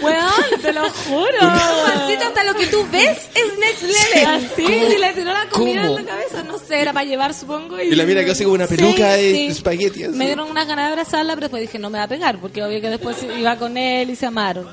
Weón, 0.00 0.26
te 0.62 0.72
lo 0.72 0.88
juro. 0.90 1.38
Juancito, 1.40 2.26
hasta 2.28 2.44
lo 2.44 2.54
que 2.54 2.66
tú 2.68 2.86
ves 2.90 3.28
es 3.34 3.58
next 3.58 3.82
level. 3.82 4.26
Así, 4.52 4.62
y 4.62 4.98
le 4.98 5.12
tiró 5.12 5.32
la 5.32 5.46
comida 5.50 5.82
¿Cómo? 5.82 5.98
en 5.98 6.06
la 6.06 6.10
cabeza. 6.12 6.42
No 6.42 6.58
sé, 6.58 6.80
era 6.80 6.92
para 6.92 7.04
llevar, 7.04 7.34
supongo. 7.34 7.78
Y 7.80 7.94
la 7.94 8.04
mira 8.04 8.24
que 8.24 8.30
hace 8.30 8.44
como 8.44 8.54
una 8.54 8.66
peluca 8.66 9.16
Sí, 9.16 9.22
de 9.22 9.32
sí. 9.34 9.46
espagueti. 9.48 10.04
así. 10.04 10.16
Me 10.16 10.24
dieron 10.26 10.50
unas 10.50 10.66
ganas 10.66 10.86
de 10.86 10.92
abrazarla, 10.92 11.34
pero 11.34 11.42
después 11.46 11.60
dije, 11.60 11.78
no 11.78 11.90
me 11.90 11.98
va 11.98 12.04
a 12.04 12.08
pegar, 12.08 12.38
porque 12.38 12.62
obvio 12.64 12.80
que 12.80 12.88
después 12.88 13.16
iba 13.38 13.56
con 13.56 13.76
él 13.76 14.08
y 14.10 14.16
se 14.16 14.24
amaron. 14.26 14.66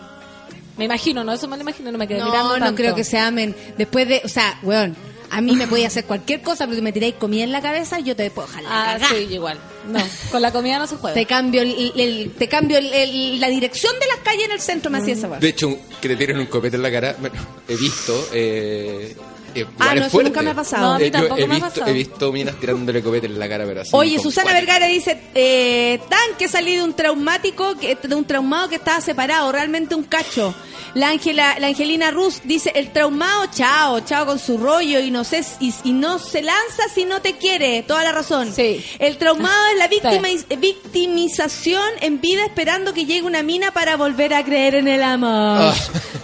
Me 0.77 0.85
imagino, 0.85 1.23
¿no? 1.25 1.33
Eso 1.33 1.47
me 1.47 1.57
lo 1.57 1.63
imagino, 1.63 1.91
no 1.91 1.97
me 1.97 2.07
quedé 2.07 2.23
mirando 2.23 2.57
No, 2.59 2.65
no 2.67 2.75
creo 2.75 2.95
que 2.95 3.03
se 3.03 3.17
amen. 3.17 3.53
Después 3.77 4.07
de, 4.07 4.21
o 4.23 4.29
sea, 4.29 4.57
weón, 4.63 4.95
A 5.29 5.41
mí 5.41 5.55
me 5.55 5.67
podía 5.67 5.87
hacer 5.87 6.05
cualquier 6.05 6.41
cosa, 6.41 6.65
pero 6.65 6.75
si 6.77 6.81
me 6.81 6.91
tiráis 6.91 7.15
comida 7.15 7.43
en 7.43 7.51
la 7.51 7.61
cabeza, 7.61 7.99
yo 7.99 8.15
te 8.15 8.29
puedo 8.31 8.47
jalar. 8.47 8.99
Ah, 9.01 9.07
sí, 9.09 9.27
igual. 9.33 9.57
No, 9.87 9.99
con 10.31 10.41
la 10.41 10.51
comida 10.51 10.79
no 10.79 10.87
se 10.87 10.95
juega. 10.95 11.13
Te 11.13 11.25
cambio, 11.25 11.61
el, 11.61 11.91
el- 11.95 12.31
te 12.37 12.47
cambio 12.47 12.77
el- 12.77 12.93
el- 12.93 13.39
la 13.39 13.47
dirección 13.49 13.93
de 13.99 14.07
las 14.07 14.17
calles 14.17 14.45
en 14.45 14.51
el 14.51 14.59
centro, 14.61 14.89
me 14.91 14.97
hacía 14.99 15.13
esa 15.13 15.27
weá. 15.27 15.39
De 15.39 15.49
hecho, 15.49 15.77
que 16.01 16.07
te 16.09 16.15
tiren 16.15 16.37
un 16.39 16.45
copete 16.47 16.75
en 16.77 16.81
la 16.83 16.91
cara, 16.91 17.15
bueno, 17.19 17.35
he 17.67 17.75
visto. 17.75 18.29
Eh, 18.33 19.15
eh, 19.61 19.67
Ah, 19.79 19.95
no, 19.95 20.05
eso 20.05 20.21
nunca 20.23 20.41
me 20.41 20.49
ha 20.51 20.55
pasado. 20.55 20.83
No, 20.87 20.93
a 20.93 20.97
mí 20.99 21.05
Eh, 21.05 21.11
tampoco 21.11 21.41
he 21.41 21.47
me 21.47 21.55
ha 21.57 21.59
pasado. 21.59 21.87
he 21.87 21.93
visto 21.93 22.31
minas 22.31 22.55
tirándole 22.59 23.01
copete 23.03 23.27
en 23.27 23.39
la 23.39 23.47
cara, 23.49 23.65
pero 23.65 23.81
así. 23.81 23.91
Oye, 23.93 24.19
Susana. 24.19 24.53
Vergara 24.53 24.87
dice, 24.87 25.19
eh, 25.35 25.99
tan 26.09 26.35
que 26.37 26.47
salí 26.47 26.75
de 26.75 26.83
un 26.83 26.93
traumático, 26.93 27.75
que, 27.77 27.95
de 28.01 28.15
un 28.15 28.25
traumado 28.25 28.69
que 28.69 28.75
estaba 28.75 29.01
separado, 29.01 29.51
realmente 29.51 29.95
un 29.95 30.03
cacho. 30.03 30.53
La 30.93 31.09
Ángela, 31.09 31.57
la 31.59 31.67
Angelina 31.67 32.09
Rus 32.11 32.41
dice, 32.43 32.71
el 32.73 32.91
traumado, 32.91 33.45
chao, 33.53 33.99
chao 33.99 34.25
con 34.25 34.39
su 34.39 34.57
rollo 34.57 34.99
y 34.99 35.11
no 35.11 35.23
sé, 35.23 35.43
y, 35.59 35.71
y 35.83 35.91
no 35.91 36.17
se 36.17 36.41
lanza 36.41 36.83
si 36.93 37.05
no 37.05 37.21
te 37.21 37.33
quiere, 37.37 37.83
toda 37.83 38.03
la 38.03 38.11
razón. 38.11 38.51
Sí. 38.53 38.83
El 38.97 39.17
traumado 39.17 39.55
es 39.73 39.77
la 39.77 39.87
víctima, 39.89 40.27
victimización 40.57 41.83
en 42.01 42.19
vida 42.21 42.45
esperando 42.45 42.93
que 42.93 43.05
llegue 43.05 43.23
una 43.23 43.43
mina 43.43 43.71
para 43.71 43.95
volver 43.97 44.33
a 44.33 44.43
creer 44.43 44.75
en 44.75 44.87
el 44.87 45.03
amor. 45.03 45.29
Ah. 45.61 45.73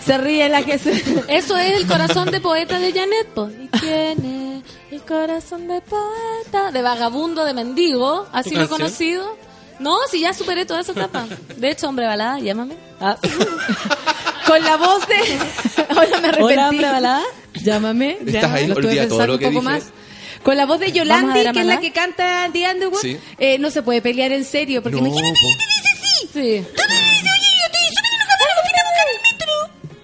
Se 0.05 0.17
ríe 0.17 0.49
la 0.49 0.63
que 0.63 0.77
se... 0.79 0.91
Eso 1.27 1.57
es 1.57 1.77
el 1.77 1.87
corazón 1.87 2.29
de 2.31 2.41
poeta 2.41 2.79
de 2.79 2.91
Janet, 2.91 3.22
po. 3.25 3.49
¿Y 3.49 3.67
quién 3.79 4.63
es 4.63 4.93
el 4.93 5.01
corazón 5.03 5.67
de 5.67 5.81
poeta? 5.81 6.71
De 6.71 6.81
vagabundo, 6.81 7.45
de 7.45 7.53
mendigo, 7.53 8.27
así 8.31 8.51
¿Tu 8.51 8.57
lo 8.57 8.63
he 8.63 8.67
conocido. 8.67 9.37
No, 9.79 9.97
si 10.09 10.21
ya 10.21 10.33
superé 10.33 10.65
toda 10.65 10.81
esa 10.81 10.91
etapa. 10.93 11.25
De 11.57 11.69
hecho, 11.71 11.87
hombre 11.89 12.05
balada, 12.05 12.39
llámame. 12.39 12.75
Ah. 13.01 13.17
Con 14.47 14.63
la 14.63 14.77
voz 14.77 15.07
de... 15.07 15.15
Hola, 15.89 16.19
me 16.21 16.27
arrepentí. 16.27 16.41
Hola, 16.53 16.69
hombre 16.69 16.85
balada. 16.87 17.23
Llámame. 17.63 18.11
¿Estás 18.19 18.33
llámame. 18.33 18.59
ahí? 18.59 18.71
Olvida 18.71 19.07
todo 19.07 19.27
lo 19.27 19.39
que 19.39 19.47
un 19.47 19.53
poco 19.55 19.67
dije. 19.69 19.79
más. 19.79 19.91
Con 20.43 20.57
la 20.57 20.65
voz 20.65 20.79
de 20.79 20.87
¿Vamos 20.87 20.99
a 20.99 21.03
Yolandi, 21.03 21.51
que 21.53 21.59
es 21.61 21.65
la 21.65 21.79
que 21.79 21.91
canta 21.93 22.49
The 22.51 22.69
Underwood, 22.71 22.99
Sí. 23.01 23.17
eh, 23.39 23.57
no 23.59 23.69
se 23.71 23.81
puede 23.81 24.01
pelear 24.01 24.31
en 24.33 24.43
serio, 24.43 24.83
porque 24.83 24.99
No, 24.99 25.07
imagínate, 25.07 25.33
po. 25.41 26.29
Sí. 26.33 26.65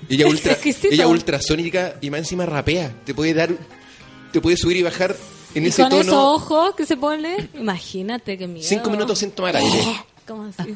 Ella 0.10 0.28
ultra, 0.28 0.58
ella 0.92 1.08
ultrasónica 1.08 1.96
y 2.02 2.10
más 2.10 2.20
encima 2.20 2.46
rapea. 2.46 2.92
Te 3.06 3.14
puede 3.14 3.34
dar, 3.34 3.52
te 4.32 4.42
puede 4.42 4.58
subir 4.58 4.78
y 4.78 4.82
bajar 4.82 5.16
en 5.54 5.64
Y 5.66 5.68
ese 5.68 5.84
con 5.84 5.94
esos 5.94 6.06
tono. 6.08 6.34
ojos 6.34 6.76
que 6.76 6.86
se 6.86 6.98
pone, 6.98 7.50
imagínate 7.54 8.38
qué 8.38 8.48
miedo. 8.48 8.68
Cinco 8.68 8.90
minutos 8.90 9.20
sin 9.20 9.32
tomar 9.32 9.56
aire. 9.56 10.04
¿Cómo 10.30 10.44
así? 10.58 10.76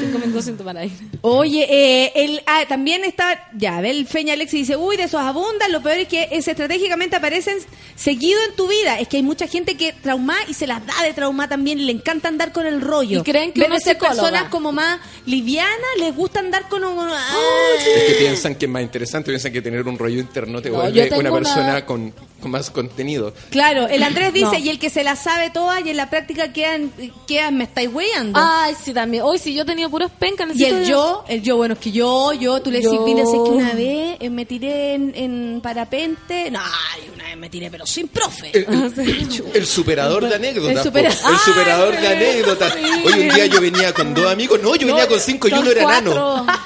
Cinco 0.00 0.18
minutos 0.18 0.44
sin 0.44 0.58
tomar 0.58 0.76
aire. 0.76 0.94
Oye, 1.22 1.66
eh, 1.70 2.12
el, 2.14 2.42
ah, 2.46 2.64
también 2.68 3.02
está, 3.04 3.48
ya, 3.56 3.80
ve 3.80 3.88
el 3.90 4.06
Feña 4.06 4.34
Alexi 4.34 4.58
dice, 4.58 4.76
uy, 4.76 4.98
de 4.98 5.04
esos 5.04 5.20
abundan, 5.22 5.72
lo 5.72 5.82
peor 5.82 5.98
es 6.00 6.08
que 6.08 6.28
es, 6.30 6.46
estratégicamente 6.46 7.16
aparecen 7.16 7.56
seguido 7.96 8.38
en 8.48 8.54
tu 8.54 8.68
vida. 8.68 8.98
Es 8.98 9.08
que 9.08 9.16
hay 9.16 9.22
mucha 9.22 9.46
gente 9.46 9.76
que 9.78 9.94
trauma 9.94 10.36
y 10.46 10.52
se 10.52 10.66
las 10.66 10.84
da 10.86 11.02
de 11.02 11.14
trauma 11.14 11.48
también 11.48 11.78
y 11.80 11.84
le 11.84 11.92
encanta 11.92 12.28
andar 12.28 12.52
con 12.52 12.66
el 12.66 12.82
rollo. 12.82 13.20
Y 13.20 13.22
creen 13.22 13.52
que 13.52 13.60
Ven 13.62 13.80
ser 13.80 13.96
personas 13.96 14.44
como 14.50 14.72
más 14.72 15.00
livianas, 15.24 15.72
les 15.98 16.14
gusta 16.14 16.40
andar 16.40 16.68
con 16.68 16.84
un... 16.84 17.08
ah, 17.10 17.36
Es 17.78 18.04
que 18.12 18.14
piensan 18.18 18.56
que 18.56 18.66
es 18.66 18.70
más 18.70 18.82
interesante, 18.82 19.30
piensan 19.30 19.52
que 19.52 19.62
tener 19.62 19.86
un 19.88 19.98
rollo 19.98 20.20
interno 20.20 20.60
te 20.60 20.68
No, 20.70 20.76
vuelve 20.80 21.08
una 21.16 21.18
una- 21.30 21.32
persona 21.32 21.86
con, 21.86 22.12
con 22.42 22.50
más 22.50 22.70
contenido. 22.70 23.32
Claro, 23.50 23.88
el 23.88 24.02
Andrés 24.02 24.34
dice, 24.34 24.46
No. 24.46 24.58
y 24.58 24.68
el 24.68 24.78
que 24.78 24.90
se 24.90 25.02
la 25.02 25.16
sabe 25.16 25.48
toda 25.50 25.80
y 25.80 25.88
en 25.90 25.96
la 25.96 26.10
práctica 26.10 26.52
quedan, 26.52 26.92
quedan 27.26 27.56
me 27.56 27.64
estáis 27.64 27.90
Ay, 28.34 28.74
sí, 28.82 28.92
también. 28.92 29.22
Hoy 29.24 29.38
sí, 29.38 29.54
yo 29.54 29.64
tenía 29.64 29.88
puros 29.88 30.10
pencas. 30.10 30.48
Y 30.54 30.64
el 30.64 30.80
de- 30.80 30.86
yo, 30.86 31.24
el 31.28 31.42
yo, 31.42 31.56
bueno, 31.56 31.74
es 31.74 31.80
que 31.80 31.90
yo, 31.92 32.32
yo, 32.32 32.60
tú 32.62 32.70
le 32.70 32.80
decís, 32.80 32.98
mira, 33.04 33.24
sé 33.24 33.32
que 33.32 33.38
una 33.50 33.72
vez 33.74 34.16
eh, 34.20 34.30
me 34.30 34.44
tiré 34.46 34.94
en, 34.94 35.12
en 35.14 35.60
parapente, 35.62 36.50
no, 36.50 36.60
ay, 36.60 37.10
una 37.14 37.24
vez 37.24 37.36
me 37.36 37.48
tiré, 37.50 37.70
pero 37.70 37.86
sin 37.86 38.08
profe. 38.08 38.50
El, 38.52 38.64
el- 38.98 39.44
el 39.54 39.66
superador 39.66 40.28
de 40.28 40.34
anécdotas. 40.34 40.76
El 40.76 40.82
supera- 40.92 41.10
po. 41.10 41.28
El 41.28 41.34
¡Ah, 41.34 41.40
superador 41.44 41.96
de 42.00 42.08
anécdotas. 42.08 42.72
Sí. 42.74 42.80
Hoy 43.06 43.12
un 43.28 43.34
día 43.34 43.46
yo 43.46 43.60
venía 43.60 43.92
con 43.94 44.14
dos 44.14 44.26
amigos. 44.30 44.60
No, 44.62 44.74
yo 44.76 44.86
venía 44.86 45.06
con 45.08 45.20
cinco 45.20 45.48
y 45.48 45.52
uno 45.52 45.70
era 45.70 45.82
cuatro. 45.82 46.12
enano. 46.12 46.46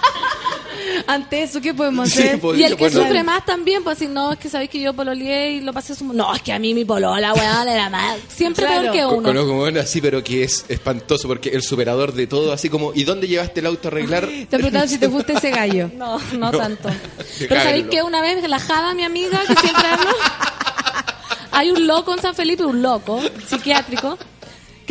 Ante 1.06 1.42
eso, 1.42 1.60
¿qué 1.60 1.74
podemos 1.74 2.08
Sí, 2.10 2.22
hacer? 2.22 2.40
pues, 2.40 2.58
Y 2.58 2.64
el 2.64 2.70
que 2.76 2.84
bueno. 2.88 3.00
sufre 3.02 3.22
más 3.22 3.44
también, 3.44 3.82
pues 3.84 3.98
si 3.98 4.06
no, 4.06 4.32
es 4.32 4.38
que 4.38 4.48
sabéis 4.48 4.70
que 4.70 4.80
yo 4.80 4.92
pololeé 4.94 5.52
y 5.52 5.60
lo 5.60 5.72
pasé 5.72 5.94
su... 5.94 6.04
No, 6.12 6.34
es 6.34 6.42
que 6.42 6.52
a 6.52 6.58
mí 6.58 6.74
mi 6.74 6.84
polola, 6.84 7.32
weón, 7.34 7.68
era 7.68 7.88
más... 7.90 8.18
Siempre 8.28 8.64
Claro. 8.66 8.82
peor 8.82 8.92
que 8.94 9.02
Con- 9.02 9.14
uno. 9.18 9.28
Conozco 9.28 9.54
bueno 9.54 9.80
así, 9.80 10.00
pero 10.00 10.22
que 10.22 10.44
es 10.44 10.64
espantoso 10.68 11.28
porque 11.28 11.50
el 11.50 11.62
superador 11.62 12.12
de 12.12 12.26
todo, 12.26 12.52
así 12.52 12.68
como, 12.68 12.92
¿y 12.94 13.04
dónde 13.04 13.28
llevaste 13.28 13.60
el 13.60 13.66
auto 13.66 13.88
a 13.88 13.90
arreglar? 13.90 14.26
Te 14.26 14.42
he 14.42 14.46
preguntado 14.46 14.86
si 14.88 14.98
te 14.98 15.06
gusta 15.06 15.32
ese 15.34 15.50
gallo. 15.50 15.90
No, 15.96 16.18
no, 16.32 16.50
No. 16.50 16.58
tanto. 16.58 16.88
Pero 17.38 17.62
sabéis 17.62 17.86
que 17.88 18.02
una 18.02 18.20
vez 18.20 18.46
la 18.48 18.58
Jada, 18.58 18.94
mi 18.94 19.04
amiga, 19.04 19.40
que 19.46 19.54
siempre 19.56 19.86
hablo, 19.86 20.10
hay 21.52 21.70
un 21.70 21.86
loco 21.86 22.14
en 22.14 22.20
San 22.20 22.34
Felipe, 22.34 22.64
un 22.64 22.82
loco 22.82 23.20
psiquiátrico, 23.46 24.18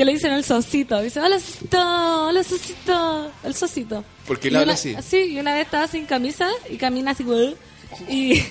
que 0.02 0.06
le 0.06 0.14
dicen 0.14 0.32
el 0.34 0.44
sosito. 0.44 1.00
Dice, 1.00 1.20
hola 1.20 1.40
sosito, 1.40 1.78
hola 2.28 2.44
sosito, 2.44 3.32
el 3.44 3.54
sosito. 3.54 4.04
Porque 4.26 4.48
Y 4.48 4.50
él 4.50 4.56
habla 4.56 4.64
una- 4.66 4.74
así. 4.74 4.96
Sí, 5.08 5.18
y 5.34 5.40
una 5.40 5.54
vez 5.54 5.66
estaba 5.66 5.88
sin 5.88 6.08
camisa 6.08 6.50
y 6.72 6.78
camina 6.78 7.12
así, 7.12 7.24
güey, 7.24 7.56
y... 8.10 8.42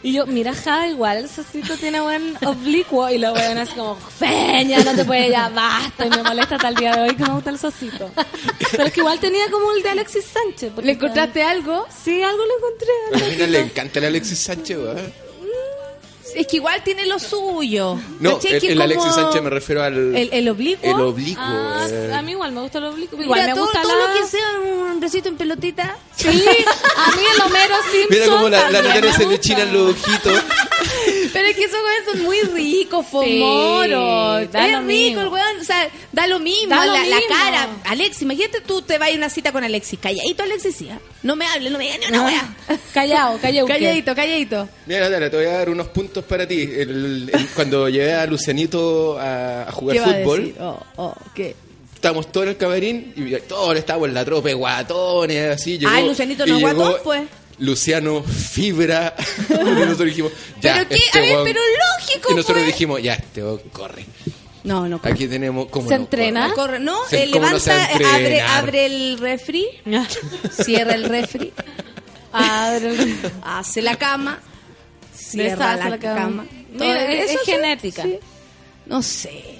Y 0.00 0.12
yo, 0.12 0.26
mira, 0.28 0.54
Jada, 0.54 0.86
igual 0.86 1.18
el 1.18 1.28
sosito 1.28 1.76
tiene 1.76 2.00
buen 2.00 2.36
oblicuo. 2.46 3.10
Y 3.10 3.18
lo 3.18 3.32
weón 3.32 3.58
así 3.58 3.72
como, 3.74 3.96
feña, 3.96 4.78
no 4.84 4.94
te 4.94 5.04
puede 5.04 5.28
ya, 5.28 5.48
basta. 5.48 6.06
Y 6.06 6.10
me 6.10 6.22
molesta 6.22 6.54
hasta 6.54 6.68
el 6.68 6.76
día 6.76 6.92
de 6.94 7.02
hoy 7.02 7.16
que 7.16 7.24
me 7.24 7.30
gusta 7.34 7.50
el 7.50 7.58
sosito. 7.58 8.08
Pero 8.70 8.84
es 8.84 8.92
que 8.92 9.00
igual 9.00 9.18
tenía 9.18 9.50
como 9.50 9.72
el 9.72 9.82
de 9.82 9.88
Alexis 9.90 10.24
Sánchez. 10.24 10.70
porque- 10.72 10.86
¿Le 10.86 10.92
encontraste 10.92 11.42
algo? 11.42 11.84
Sí, 12.04 12.22
algo 12.22 12.42
le 12.46 12.54
encontré. 12.54 12.88
A 13.12 13.18
la 13.18 13.34
mina 13.34 13.46
le 13.48 13.58
encanta 13.58 13.98
el 13.98 14.04
Alexis 14.04 14.38
Sánchez, 14.38 14.78
¿verdad? 14.78 15.12
Es 16.34 16.46
que 16.46 16.56
igual 16.56 16.82
tiene 16.84 17.06
lo 17.06 17.18
suyo. 17.18 17.98
No, 18.20 18.38
el, 18.42 18.64
el 18.64 18.80
Alexis 18.82 19.14
Sánchez 19.14 19.42
me 19.42 19.50
refiero 19.50 19.82
al... 19.82 20.14
El, 20.16 20.28
el 20.32 20.48
oblicuo. 20.48 20.90
el 20.90 21.00
oblicuo. 21.00 21.42
Ah, 21.44 21.86
eh. 21.90 22.12
a 22.14 22.22
mí 22.22 22.32
igual 22.32 22.52
me 22.52 22.60
gusta 22.60 22.78
el 22.78 22.84
oblicuo. 22.84 23.20
Igual 23.22 23.40
Mira, 23.40 23.54
me 23.54 23.54
todo, 23.54 23.64
gusta 23.64 23.82
todo 23.82 23.96
la... 23.98 24.14
lo 24.14 24.20
que 24.20 24.26
sea 24.26 24.60
un 24.60 25.00
besito 25.00 25.28
en 25.28 25.36
pelotita. 25.36 25.96
Sí, 26.16 26.26
a 26.28 26.30
mí 27.16 27.22
el 27.34 27.40
Homero 27.42 27.74
Simpson 27.90 28.06
Mira 28.10 28.26
cómo 28.26 28.48
la, 28.48 28.70
la 28.70 29.12
se 29.12 29.26
le 29.26 29.40
chinan 29.40 29.72
los 29.72 29.92
ojitos. 29.92 30.42
Pero 31.32 31.48
es 31.48 31.56
que 31.56 31.64
esos 31.64 31.78
weones 31.82 32.04
son 32.12 32.22
muy 32.22 32.40
ricos, 32.42 33.04
Sí, 33.06 33.10
fomoros. 33.10 34.52
da 34.52 34.66
es 34.66 34.72
lo 34.72 34.78
rico 34.78 34.82
mismo. 34.86 35.20
el 35.22 35.28
weón, 35.28 35.60
o 35.60 35.64
sea, 35.64 35.88
da 36.12 36.26
lo 36.26 36.38
mismo, 36.38 36.74
Da 36.74 36.86
lo 36.86 36.92
la, 36.92 37.20
cara. 37.28 37.68
Alexis, 37.84 38.22
imagínate 38.22 38.60
tú 38.60 38.82
te 38.82 38.98
vas 38.98 39.08
a 39.08 39.10
ir 39.10 39.16
a 39.16 39.18
una 39.18 39.30
cita 39.30 39.52
con 39.52 39.64
Alexis. 39.64 39.98
Calladito, 39.98 40.42
Alexis, 40.42 40.76
sí, 40.76 40.88
¿ah? 40.90 40.98
No 41.22 41.36
me 41.36 41.46
hables, 41.46 41.72
no 41.72 41.78
me 41.78 41.84
digas 41.84 42.00
ni 42.00 42.06
una 42.06 42.24
wea. 42.26 42.56
Callao, 42.94 43.38
callao. 43.40 43.66
Calladito, 43.66 44.14
calladito. 44.14 44.68
Mira, 44.86 45.00
Natalia, 45.00 45.30
te 45.30 45.36
voy 45.36 45.46
a 45.46 45.50
dar 45.58 45.70
unos 45.70 45.88
puntos 45.88 46.17
para 46.24 46.46
ti. 46.46 46.62
El- 46.62 47.30
el- 47.32 47.48
cuando 47.54 47.88
llevé 47.88 48.14
a 48.14 48.26
Lucianito 48.26 49.18
a, 49.18 49.62
a 49.62 49.72
jugar 49.72 49.96
¿Qué 49.96 50.00
va 50.00 50.06
a 50.06 50.14
fútbol, 50.14 50.38
decir? 50.40 50.56
Oh, 50.60 50.82
oh, 50.96 51.14
¿qué? 51.34 51.54
estábamos 51.94 52.30
todos 52.30 52.44
en 52.44 52.50
el 52.50 52.56
camarín 52.56 53.12
y 53.16 53.34
todos 53.48 53.76
estábamos 53.76 54.08
en 54.08 54.14
la 54.14 54.24
tropa 54.24 54.52
guatones, 54.52 55.50
así. 55.50 55.78
Llegó, 55.78 55.90
Ay, 55.92 56.06
Lucianito 56.06 56.46
y 56.46 56.50
no 56.50 56.56
es 56.56 56.62
llegó 56.62 56.74
guatón, 56.80 57.00
pues. 57.02 57.22
Luciano 57.58 58.22
Fibra. 58.22 59.14
y 59.50 59.52
nosotros 59.52 60.04
dijimos, 60.06 60.32
ya, 60.62 60.74
¿Pero 60.74 60.88
qué? 60.90 60.94
este 60.96 61.18
A 61.18 61.22
ver, 61.22 61.32
weón- 61.32 61.44
pero 61.44 61.60
lógico, 62.00 62.28
Y 62.30 62.34
nosotros 62.36 62.58
pues. 62.62 62.66
dijimos, 62.66 63.02
ya, 63.02 63.14
este 63.14 63.42
corre. 63.72 64.04
No, 64.62 64.88
no 64.88 65.00
corre. 65.00 65.12
Aquí 65.12 65.26
tenemos... 65.26 65.66
¿cómo 65.70 65.88
¿Se 65.88 65.96
no 65.96 66.02
entrena? 66.02 66.52
Corre, 66.54 66.78
no, 66.78 66.98
Se- 67.08 67.24
eh, 67.24 67.30
¿cómo 67.32 67.46
no 67.46 67.58
levanta, 67.58 67.92
eh, 68.20 68.40
abre, 68.42 68.86
el 68.86 69.18
refri, 69.18 69.66
cierra 70.64 70.94
el 70.94 71.04
refri, 71.04 71.52
Abre 72.30 72.94
hace 73.42 73.80
la 73.82 73.96
cama, 73.96 74.40
cierra 75.30 75.76
la, 75.76 75.88
la 75.90 75.98
cama. 75.98 76.16
cama. 76.20 76.46
Todo 76.76 76.86
Mira, 76.88 77.12
es- 77.12 77.30
es 77.32 77.40
genética. 77.42 78.02
sí. 78.02 78.18
No 78.86 79.02
sé. 79.02 79.54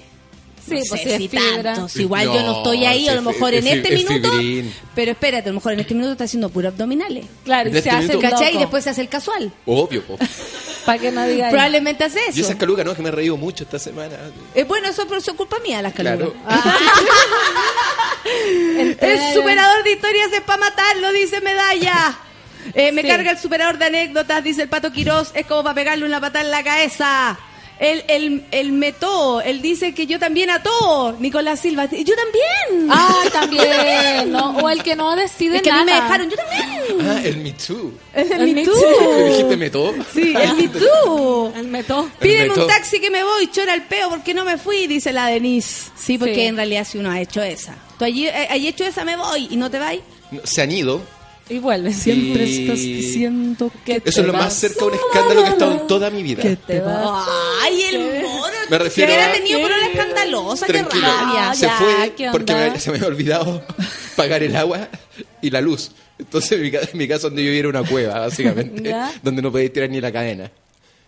Sí, 0.67 0.75
no 0.75 0.81
pues 0.89 1.01
sé 1.01 1.17
si 1.17 1.25
es 1.25 1.95
igual 1.95 2.25
yo 2.27 2.33
no 2.41 2.51
No, 2.51 2.57
estoy 2.57 2.85
ahí, 2.85 3.07
a 3.09 3.13
lo 3.13 3.19
es 3.21 3.25
mejor 3.25 3.49
fi- 3.51 3.57
en 3.57 3.67
es 3.67 3.75
este 3.77 3.93
es 3.95 4.03
minuto, 4.07 4.31
fibrín. 4.33 4.73
pero 4.93 5.11
espérate, 5.11 5.49
a 5.49 5.51
lo 5.51 5.55
mejor 5.55 5.73
en 5.73 5.79
este 5.79 5.93
minuto 5.95 6.11
está 6.11 6.25
haciendo 6.25 6.49
puro 6.49 6.67
abdominales. 6.67 7.25
Claro, 7.43 7.69
y 7.71 7.77
este 7.77 7.89
se 7.89 7.95
hace 7.95 8.07
minuto- 8.09 8.25
el 8.27 8.31
¿Cachai? 8.33 8.55
Y 8.55 8.57
después 8.59 8.83
se 8.83 8.91
hace 8.91 9.01
el 9.01 9.09
casual. 9.09 9.51
Obvio, 9.65 10.03
po. 10.03 10.17
Para 10.85 10.99
que 10.99 11.11
no 11.11 11.25
diga. 11.25 11.49
Probablemente 11.49 12.03
hace 12.03 12.19
Y 12.27 12.29
eso. 12.29 12.41
esas 12.41 12.55
calugas, 12.57 12.85
¿no? 12.85 12.93
Que 12.95 13.01
me 13.01 13.09
he 13.09 13.11
reído 13.11 13.35
mucho 13.35 13.63
esta 13.63 13.79
semana. 13.79 14.15
Eh, 14.53 14.63
bueno, 14.63 14.87
eso 14.89 15.01
es 15.11 15.29
culpa 15.35 15.57
mía, 15.59 15.81
las 15.81 15.93
calugas. 15.93 16.17
Claro. 16.19 16.35
El 18.99 19.33
superador 19.33 19.83
de 19.83 19.91
historias 19.93 20.31
es 20.33 20.41
para 20.41 20.59
matarlo, 20.59 21.11
dice 21.13 21.41
Medalla. 21.41 22.17
Eh, 22.73 22.91
me 22.91 23.01
Sí. 23.01 23.07
carga 23.07 23.31
el 23.31 23.37
superador 23.37 23.77
de 23.77 23.85
anécdotas, 23.85 24.43
dice 24.43 24.63
el 24.63 24.69
pato 24.69 24.91
Quirós, 24.91 25.31
es 25.33 25.45
como 25.45 25.63
para 25.63 25.75
pegarle 25.75 26.05
una 26.05 26.19
patada 26.21 26.45
en 26.45 26.51
la 26.51 26.63
cabeza. 26.63 27.37
El, 27.79 28.03
el, 28.09 28.43
el 28.51 28.73
metó, 28.73 29.39
él 29.39 29.61
dice 29.61 29.93
que 29.93 30.05
yo 30.05 30.19
también 30.19 30.49
ató, 30.49 31.15
Nicolás 31.17 31.61
Silva, 31.61 31.85
yo 31.85 32.13
también. 32.13 32.89
Ah, 32.91 33.23
también. 33.31 34.31
¿no? 34.33 34.57
O 34.57 34.69
el 34.69 34.83
que 34.83 34.97
no 34.97 35.15
decide 35.15 35.55
es 35.57 35.61
que 35.61 35.71
a 35.71 35.75
mí 35.77 35.85
me 35.85 35.91
nada. 35.91 36.03
dejaron, 36.03 36.29
yo 36.29 36.35
también. 36.35 37.07
Ah, 37.09 37.21
el 37.23 37.37
Me 37.37 37.53
Too. 37.53 37.93
El, 38.13 38.31
El 38.33 38.39
Me 38.47 38.53
Me 38.53 38.65
Too. 38.65 38.73
Too. 38.73 39.09
¿Te 39.15 39.23
dijiste 39.29 39.57
Me 39.57 39.69
Too? 39.69 39.95
Sí, 40.13 40.33
el 40.37 40.53
Me 40.55 40.67
Too. 40.67 41.53
El 41.55 41.67
metó. 41.67 42.09
Pídeme 42.19 42.49
metó. 42.49 42.61
un 42.63 42.67
taxi 42.67 42.99
que 42.99 43.09
me 43.09 43.23
voy, 43.23 43.49
chora 43.49 43.73
el 43.73 43.83
peo, 43.83 44.09
porque 44.09 44.33
no 44.33 44.43
me 44.43 44.57
fui, 44.57 44.85
dice 44.87 45.13
la 45.13 45.27
Denise. 45.27 45.89
Sí, 45.95 46.17
porque 46.17 46.35
Sí. 46.35 46.41
en 46.41 46.57
realidad 46.57 46.85
si 46.85 46.97
uno 46.97 47.09
ha 47.11 47.21
hecho 47.21 47.41
esa. 47.41 47.75
Tú 47.97 48.03
allí, 48.03 48.27
eh, 48.27 48.47
hay 48.49 48.67
hecho 48.67 48.83
esa, 48.83 49.05
me 49.05 49.15
voy, 49.15 49.47
y 49.49 49.55
no 49.55 49.71
te 49.71 49.79
vas. 49.79 49.95
No, 50.31 50.41
Se 50.43 50.61
han 50.61 50.71
ido, 50.73 51.01
Y 51.49 51.57
vuelve. 51.59 51.91
Siempre 51.93 52.43
estás 52.43 52.77
diciendo 52.79 53.71
que 53.85 54.01
Eso 54.05 54.21
es 54.21 54.27
lo 54.27 54.33
más 54.33 54.53
cerca 54.53 54.83
a 54.83 54.87
un 54.87 54.93
escándalo 54.93 55.43
que 55.43 55.49
he 55.49 55.51
estado 55.53 55.71
en 55.81 55.87
toda 55.87 56.09
mi 56.11 56.21
vida. 56.23 56.43
te 56.43 56.79
vas. 56.79 57.27
Ay, 57.63 57.81
el 57.91 58.21
moro. 58.23 58.53
Me 58.69 58.77
refiero 58.77 59.09
que 59.09 59.15
hubiera 59.15 59.31
a- 59.31 59.33
tenido 59.35 59.59
por 59.61 59.71
una 59.71 59.87
escandalosa, 59.87 60.65
qué 60.67 60.73
Tranquilo, 60.73 61.07
rabia. 61.07 61.53
se 61.55 61.61
ya, 61.65 61.77
fue 61.77 62.13
¿qué 62.15 62.29
porque 62.31 62.53
me- 62.53 62.79
se 62.79 62.91
me 62.91 62.97
había 62.97 63.07
olvidado 63.07 63.63
pagar 64.15 64.43
el 64.43 64.55
agua 64.55 64.89
y 65.41 65.49
la 65.49 65.59
luz. 65.61 65.91
Entonces 66.19 66.59
mi, 66.59 66.69
ca- 66.69 66.81
mi 66.93 67.07
casa 67.07 67.27
donde 67.27 67.41
yo 67.43 67.47
vivía 67.47 67.59
era 67.61 67.69
una 67.69 67.83
cueva, 67.83 68.19
básicamente, 68.19 68.83
Ya. 68.89 69.11
donde 69.23 69.41
no 69.41 69.51
podía 69.51 69.71
tirar 69.73 69.89
ni 69.89 69.99
la 70.01 70.11
cadena. 70.11 70.51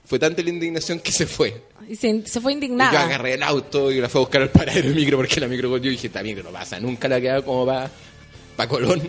Fue 0.06 0.18
tanta 0.18 0.42
la 0.42 0.50
indignación 0.50 1.00
que 1.00 1.12
se 1.12 1.28
fue. 1.28 1.62
Y 1.88 1.96
se, 1.96 2.26
se 2.26 2.42
fue 2.42 2.54
Y 2.54 2.56
yo 2.56 2.62
indignada. 2.66 3.04
agarré 3.04 3.36
el 3.36 3.44
auto 3.44 3.92
y 3.92 4.02
la 4.02 4.10
fui 4.10 4.20
a 4.20 4.22
buscar 4.24 4.42
al 4.42 4.50
paradero 4.50 4.90
de 4.90 4.96
micro 4.96 5.18
porque 5.18 5.40
la 5.40 5.48
micro, 5.48 5.78
yo 5.78 5.90
dije, 5.92 6.08
esta 6.08 6.24
micro 6.24 6.44
no 6.44 6.50
pasa, 6.50 6.80
nunca 6.80 7.08
la 7.08 7.22
quedaba 7.22 7.44
como 7.44 7.66
va 7.66 7.90
para 8.56 8.68
Colón. 8.68 9.02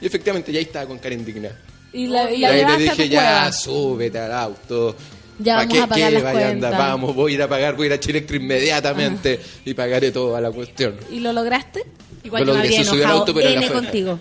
Y 0.00 0.06
efectivamente 0.06 0.52
ya 0.52 0.58
ahí 0.58 0.64
estaba 0.64 0.86
con 0.86 0.98
cara 0.98 1.14
indignada. 1.14 1.56
Y 1.92 2.06
la, 2.06 2.30
y 2.32 2.40
Y 2.40 2.44
ahí 2.44 2.64
le 2.64 2.76
dije, 2.84 3.08
ya, 3.08 3.50
súbete 3.52 4.18
al 4.18 4.32
auto. 4.32 4.96
Ya 5.38 5.54
¿Pa' 5.54 5.60
vamos 5.60 5.74
qué, 5.74 5.80
a 5.82 5.86
pagar 5.86 6.08
qué? 6.08 6.14
las 6.14 6.22
Vaya, 6.22 6.48
anda, 6.50 6.70
vamos, 6.70 7.14
voy 7.14 7.32
a 7.32 7.34
ir 7.36 7.42
a 7.42 7.48
pagar, 7.48 7.74
voy 7.74 7.84
a 7.84 7.86
ir 7.86 7.92
a 7.94 8.00
Chilectro 8.00 8.36
inmediatamente 8.36 9.40
y 9.64 9.72
pagaré 9.74 10.10
toda 10.10 10.40
la 10.40 10.50
cuestión. 10.50 10.96
¿Y 11.10 11.20
lo 11.20 11.32
lograste? 11.32 11.82
Igual 12.22 12.46
Lo 12.46 12.54
logré, 12.54 12.84
se 12.84 12.90
al 12.90 13.04
auto, 13.10 13.32
pero 13.34 13.48
N 13.48 13.70
contigo. 13.70 14.20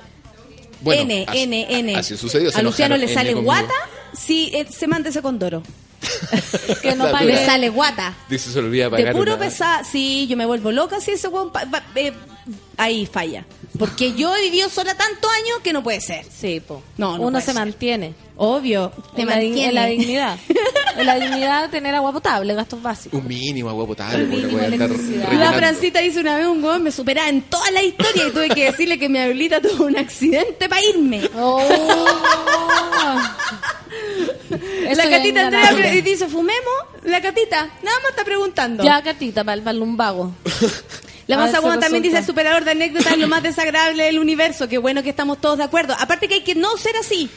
Bueno, 0.82 1.02
N, 1.02 1.26
así- 1.28 1.40
N, 1.44 1.68
N. 1.70 1.96
Así 1.96 2.16
sucedió. 2.16 2.50
A 2.56 2.62
Luciano 2.62 2.96
le 2.96 3.04
N 3.06 3.14
sale 3.14 3.34
conmigo. 3.34 3.52
guata 3.52 3.74
si 4.14 4.50
eh, 4.54 4.66
se 4.70 4.88
manda 4.88 5.10
ese 5.10 5.22
condoro. 5.22 5.62
Que 6.82 6.96
no 6.96 7.12
pague. 7.12 7.26
Le 7.26 7.46
sale 7.46 7.68
guata. 7.70 8.16
Dice, 8.30 8.50
se 8.52 8.60
olvida 8.60 8.90
pagar 8.90 9.08
De 9.08 9.12
puro 9.12 9.38
pesar, 9.38 9.84
sí, 9.84 10.26
yo 10.28 10.38
me 10.38 10.46
vuelvo 10.46 10.72
loca 10.72 11.02
si 11.02 11.12
ese 11.12 11.28
weón 11.28 11.52
eh, 11.96 12.14
ahí 12.78 13.06
falla. 13.06 13.46
Porque 13.78 14.14
yo 14.14 14.36
he 14.36 14.42
vivido 14.44 14.70
sola 14.70 14.96
tantos 14.96 15.30
años 15.32 15.60
que 15.64 15.74
no 15.74 15.84
puede 15.84 16.02
ser. 16.02 16.26
Sí, 16.26 16.60
po. 16.60 16.82
No, 16.98 17.18
no 17.18 17.24
Uno 17.28 17.40
se 17.40 17.48
ser. 17.48 17.56
mantiene. 17.56 18.14
Obvio, 18.38 18.92
te 19.16 19.22
En 19.22 19.28
la, 19.28 19.36
mantiene. 19.36 19.66
en 19.70 19.76
la 19.76 19.86
dignidad. 19.86 20.40
en 20.98 21.06
la 21.06 21.16
dignidad 21.20 21.64
de 21.64 21.70
tener 21.70 21.94
agua 21.96 22.12
potable, 22.14 22.54
gastos 22.54 22.82
básicos. 22.82 23.20
Un 23.20 23.28
mínimo 23.28 23.70
agua 23.70 23.86
potable, 23.86 24.24
Un 24.24 24.30
mínimo. 24.30 24.58
La. 25.38 25.54
Francita 25.54 26.00
dice 26.00 26.20
una 26.20 26.38
vez 26.38 26.48
un 26.48 26.64
weón 26.64 26.84
me 26.84 26.92
superaba 26.92 27.28
en 27.30 27.42
toda 27.44 27.70
la 27.72 27.84
historia 27.84 28.28
y 28.28 28.32
tuve 28.32 28.50
que 28.50 28.66
decirle 28.72 28.98
que 28.98 29.10
mi 29.10 29.20
abuelita 29.20 29.62
tuvo 29.62 29.86
un 29.86 29.98
accidente 29.98 30.68
para 30.70 30.82
irme. 30.84 31.22
Oh. 31.38 31.62
La 34.96 35.10
catita 35.10 35.48
Andrea 35.48 35.92
dice, 36.02 36.28
fumemos. 36.28 36.74
La 37.04 37.22
catita, 37.22 37.66
nada 37.84 37.98
más 38.02 38.10
está 38.12 38.24
preguntando. 38.26 38.84
Ya, 38.84 39.02
Catita, 39.02 39.44
para 39.44 39.72
el 39.72 39.80
lumbago. 39.80 40.34
La 41.30 41.38
masa 41.38 41.58
si 41.58 41.62
Goma 41.64 41.80
también 41.80 42.02
dice 42.02 42.18
el 42.18 42.26
superador 42.26 42.64
de 42.64 42.72
anécdotas 42.72 43.14
es 43.14 43.20
lo 43.20 43.28
más 43.28 43.44
desagradable 43.50 44.04
del 44.04 44.18
universo. 44.18 44.68
Qué 44.68 44.80
bueno 44.80 45.04
que 45.04 45.12
estamos 45.12 45.40
todos 45.40 45.60
de 45.60 45.64
acuerdo. 45.64 45.96
Aparte 46.00 46.28
que 46.28 46.36
hay 46.36 46.42
que 46.44 46.56
no 46.56 46.76
ser 46.76 46.96
así. 46.98 47.30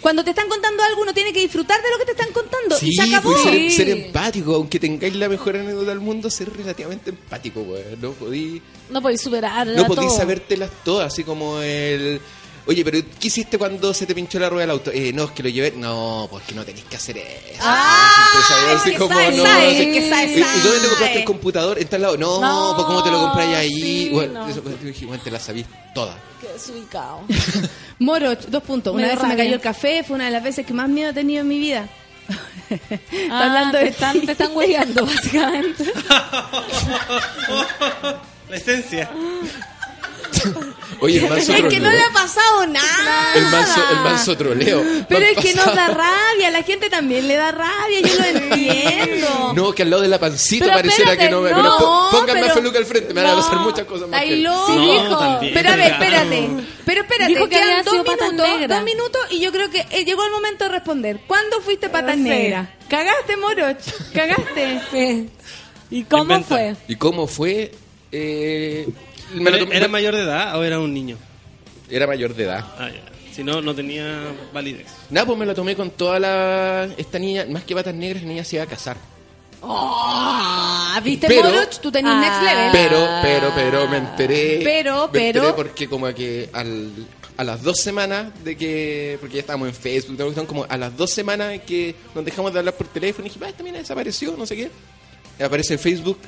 Cuando 0.00 0.22
te 0.22 0.30
están 0.30 0.48
contando 0.48 0.82
algo, 0.84 1.02
uno 1.02 1.12
tiene 1.12 1.32
que 1.32 1.40
disfrutar 1.40 1.82
de 1.82 1.90
lo 1.90 1.98
que 1.98 2.04
te 2.04 2.12
están 2.12 2.32
contando. 2.32 2.76
Sí, 2.76 2.90
y 2.90 2.92
se 2.94 3.02
acabó. 3.02 3.32
pues, 3.32 3.74
ser, 3.74 3.88
empático, 3.88 4.54
aunque 4.54 4.78
tengáis 4.78 5.16
la 5.16 5.28
mejor 5.28 5.56
anécdota 5.56 5.90
del 5.90 5.98
mundo, 5.98 6.30
ser 6.30 6.52
relativamente 6.56 7.10
empático, 7.10 7.62
weón. 7.62 8.00
No 8.00 8.12
podí, 8.12 8.62
No 8.90 9.02
podéis 9.02 9.22
superar. 9.22 9.66
no 9.66 9.86
todo. 9.86 10.08
sabértelas 10.10 10.70
todas, 10.84 11.12
así 11.12 11.24
como 11.24 11.60
el... 11.60 12.20
Oye, 12.68 12.84
pero 12.84 12.98
¿qué 13.20 13.28
hiciste 13.28 13.58
cuando 13.58 13.94
se 13.94 14.06
te 14.06 14.14
pinchó 14.14 14.40
la 14.40 14.48
rueda 14.48 14.62
del 14.62 14.70
auto? 14.72 14.90
Eh, 14.92 15.12
no, 15.12 15.24
es 15.24 15.30
que 15.30 15.42
lo 15.44 15.48
llevé... 15.48 15.72
No, 15.76 16.26
pues 16.28 16.42
que 16.44 16.54
no 16.54 16.64
tenéis 16.64 16.84
que 16.86 16.96
hacer 16.96 17.16
eso. 17.18 17.60
Ah, 17.62 18.72
es 18.74 18.82
que 18.82 18.98
como, 18.98 19.14
sabe, 19.14 19.36
no, 19.36 19.44
sabe, 19.44 19.66
así- 19.68 19.76
es 19.88 19.94
que 19.94 20.10
sabe, 20.10 20.24
¿Y, 20.32 20.40
dónde 20.40 20.80
te 20.80 20.88
compraste 20.88 21.18
el 21.20 21.24
computador? 21.24 21.78
¿En 21.78 21.86
tal 21.88 22.02
lado? 22.02 22.16
No, 22.18 22.40
No, 22.40 22.72
pues 22.74 22.86
¿cómo 22.86 23.04
te 23.04 23.10
lo 23.12 23.20
compráis 23.20 23.54
ahí? 23.56 23.80
sí, 23.80 24.10
Bueno, 24.12 24.32
no. 24.44 24.48
eso, 24.48 24.62
pues, 24.62 24.80
yo 24.80 24.88
dije, 24.88 25.06
bueno, 25.06 25.22
te 25.22 25.30
la 25.30 25.38
sabís 25.38 25.66
toda. 25.94 26.18
Qué 26.40 26.48
desubicado. 26.48 27.20
Moro, 28.00 28.34
dos 28.34 28.62
puntos. 28.64 28.92
Una 28.94 29.02
Me 29.04 29.08
vez 29.10 29.18
se 29.20 29.22
me 29.26 29.30
rabia. 29.30 29.44
cayó 29.44 29.54
el 29.54 29.60
café, 29.62 30.02
fue 30.02 30.16
una 30.16 30.24
de 30.24 30.32
las 30.32 30.42
veces 30.42 30.66
que 30.66 30.72
más 30.74 30.88
miedo 30.88 31.10
he 31.10 31.14
tenido 31.14 31.42
en 31.42 31.48
mi 31.48 31.58
vida. 31.60 31.88
Ah, 33.30 33.44
Hablando 33.46 33.78
de 33.78 33.88
están, 33.90 34.20
te 34.22 34.32
están 34.32 34.50
hueveando, 34.56 35.06
básicamente. 35.06 35.84
La 38.50 38.56
esencia. 38.56 39.08
Oye, 41.00 41.18
el 41.18 41.28
manso 41.28 41.52
Es 41.52 41.62
que 41.64 41.80
no 41.80 41.90
le 41.90 42.00
ha 42.02 42.10
pasado 42.12 42.66
nada. 42.66 43.34
El 43.34 43.44
manso, 43.46 43.80
el 43.90 43.96
manso 44.00 44.36
troleo. 44.36 44.82
Pero 45.08 45.26
es 45.26 45.38
que 45.38 45.54
nos 45.54 45.66
da 45.66 45.88
rabia, 45.88 46.48
a 46.48 46.50
la 46.50 46.62
gente 46.62 46.88
también 46.90 47.26
le 47.28 47.36
da 47.36 47.52
rabia, 47.52 48.00
yo 48.00 48.14
lo 48.18 48.24
entiendo. 48.38 49.52
No, 49.54 49.72
que 49.72 49.82
al 49.82 49.90
lado 49.90 50.02
de 50.02 50.08
la 50.08 50.18
pancita 50.18 50.64
Pero 50.66 50.76
pareciera 50.76 51.12
espérate, 51.12 51.28
que 51.28 51.30
no 51.34 51.40
me. 51.42 51.50
no, 51.50 51.56
pero 51.56 52.08
pónganme 52.10 52.40
pero- 52.40 52.52
a 52.52 52.54
Feluca 52.56 52.78
al 52.78 52.86
frente, 52.86 53.14
me 53.14 53.22
van 53.22 53.30
a 53.30 53.34
No, 53.36 53.42
pasar 53.42 53.58
muchas 53.60 53.86
cosas 53.86 54.08
más. 54.08 54.22
Está 54.22 54.34
que- 54.34 54.40
loco. 54.42 54.66
Sí, 54.66 54.72
No, 54.76 54.82
dijo. 55.40 55.54
Pero 55.54 55.68
a 55.70 55.76
ver, 55.76 55.92
espérate. 55.92 56.48
Pero 56.84 57.00
espérate, 57.02 57.32
Dijo 57.32 57.44
que 57.48 57.56
quedan 57.56 57.84
dos 57.84 57.94
minutos, 57.94 58.68
dos 58.68 58.82
minutos 58.84 59.20
y 59.30 59.40
yo 59.40 59.52
creo 59.52 59.70
que 59.70 59.86
eh, 59.90 60.04
llegó 60.04 60.24
el 60.24 60.30
momento 60.32 60.64
de 60.64 60.70
responder. 60.70 61.20
¿Cuándo 61.26 61.60
fuiste 61.60 61.88
patas 61.88 62.14
Sí. 62.16 62.22
negras? 62.22 62.68
Cagaste, 62.88 63.36
Moroch. 63.36 63.76
Cagaste. 64.14 64.80
Sí. 64.90 65.28
¿Y 65.90 66.04
cómo 66.04 66.22
Inventa. 66.22 66.48
fue? 66.48 66.76
¿Y 66.88 66.96
cómo 66.96 67.26
fue? 67.26 67.72
Eh, 68.12 68.88
me 69.34 69.50
¿Era, 69.76 69.88
mayor 69.88 70.14
de 70.14 70.22
edad 70.22 70.58
o 70.58 70.62
era 70.64 70.78
un 70.78 70.92
niño? 70.94 71.16
Era 71.90 72.06
mayor 72.06 72.34
de 72.34 72.44
edad. 72.44 72.64
Ah, 72.78 72.88
ya. 72.90 73.02
Si 73.32 73.44
no, 73.44 73.60
no 73.60 73.74
tenía 73.74 74.32
validez. 74.52 74.86
Nada, 75.10 75.26
pues 75.26 75.38
me 75.38 75.44
lo 75.46 75.54
tomé 75.54 75.76
con 75.76 75.90
toda 75.90 76.18
la. 76.18 76.88
Esta 76.96 77.18
niña, 77.18 77.44
más 77.48 77.64
que 77.64 77.74
patas 77.74 77.94
negras, 77.94 78.22
la 78.22 78.28
niña 78.28 78.44
se 78.44 78.56
iba 78.56 78.64
a 78.64 78.66
casar. 78.68 78.96
Ah, 79.62 81.00
¿Viste, 81.04 81.26
Pero- 81.28 81.50
Moroch? 81.50 81.78
Tú 81.80 81.92
tenías 81.92 82.14
Ah. 82.16 82.20
next 82.20 82.42
level. 82.42 82.70
Pero, 82.72 83.08
pero, 83.22 83.52
pero 83.54 83.88
me 83.88 83.96
enteré. 83.98 84.60
Pero, 84.64 85.06
me 85.08 85.12
pero- 85.12 85.40
enteré 85.40 85.52
porque, 85.54 85.88
como 85.88 86.12
que 86.14 86.48
al, 86.52 86.90
a 87.36 87.44
las 87.44 87.62
dos 87.62 87.78
semanas 87.78 88.28
de 88.44 88.56
que. 88.56 89.18
Porque 89.20 89.34
ya 89.36 89.40
estábamos 89.40 89.68
en 89.68 89.74
Facebook, 89.74 90.46
como 90.46 90.64
a 90.68 90.76
las 90.76 90.96
dos 90.96 91.10
semanas 91.10 91.48
de 91.50 91.58
que 91.62 91.94
nos 92.14 92.24
dejamos 92.24 92.52
de 92.52 92.58
hablar 92.60 92.74
por 92.74 92.86
teléfono, 92.88 93.24
dije, 93.24 93.38
ah, 93.44 93.48
esta 93.48 93.62
mina 93.62 93.78
desapareció, 93.78 94.34
no 94.36 94.46
sé 94.46 94.56
qué. 94.56 94.70
Y 95.38 95.42
aparece 95.42 95.74
en 95.74 95.78
Facebook 95.80 96.18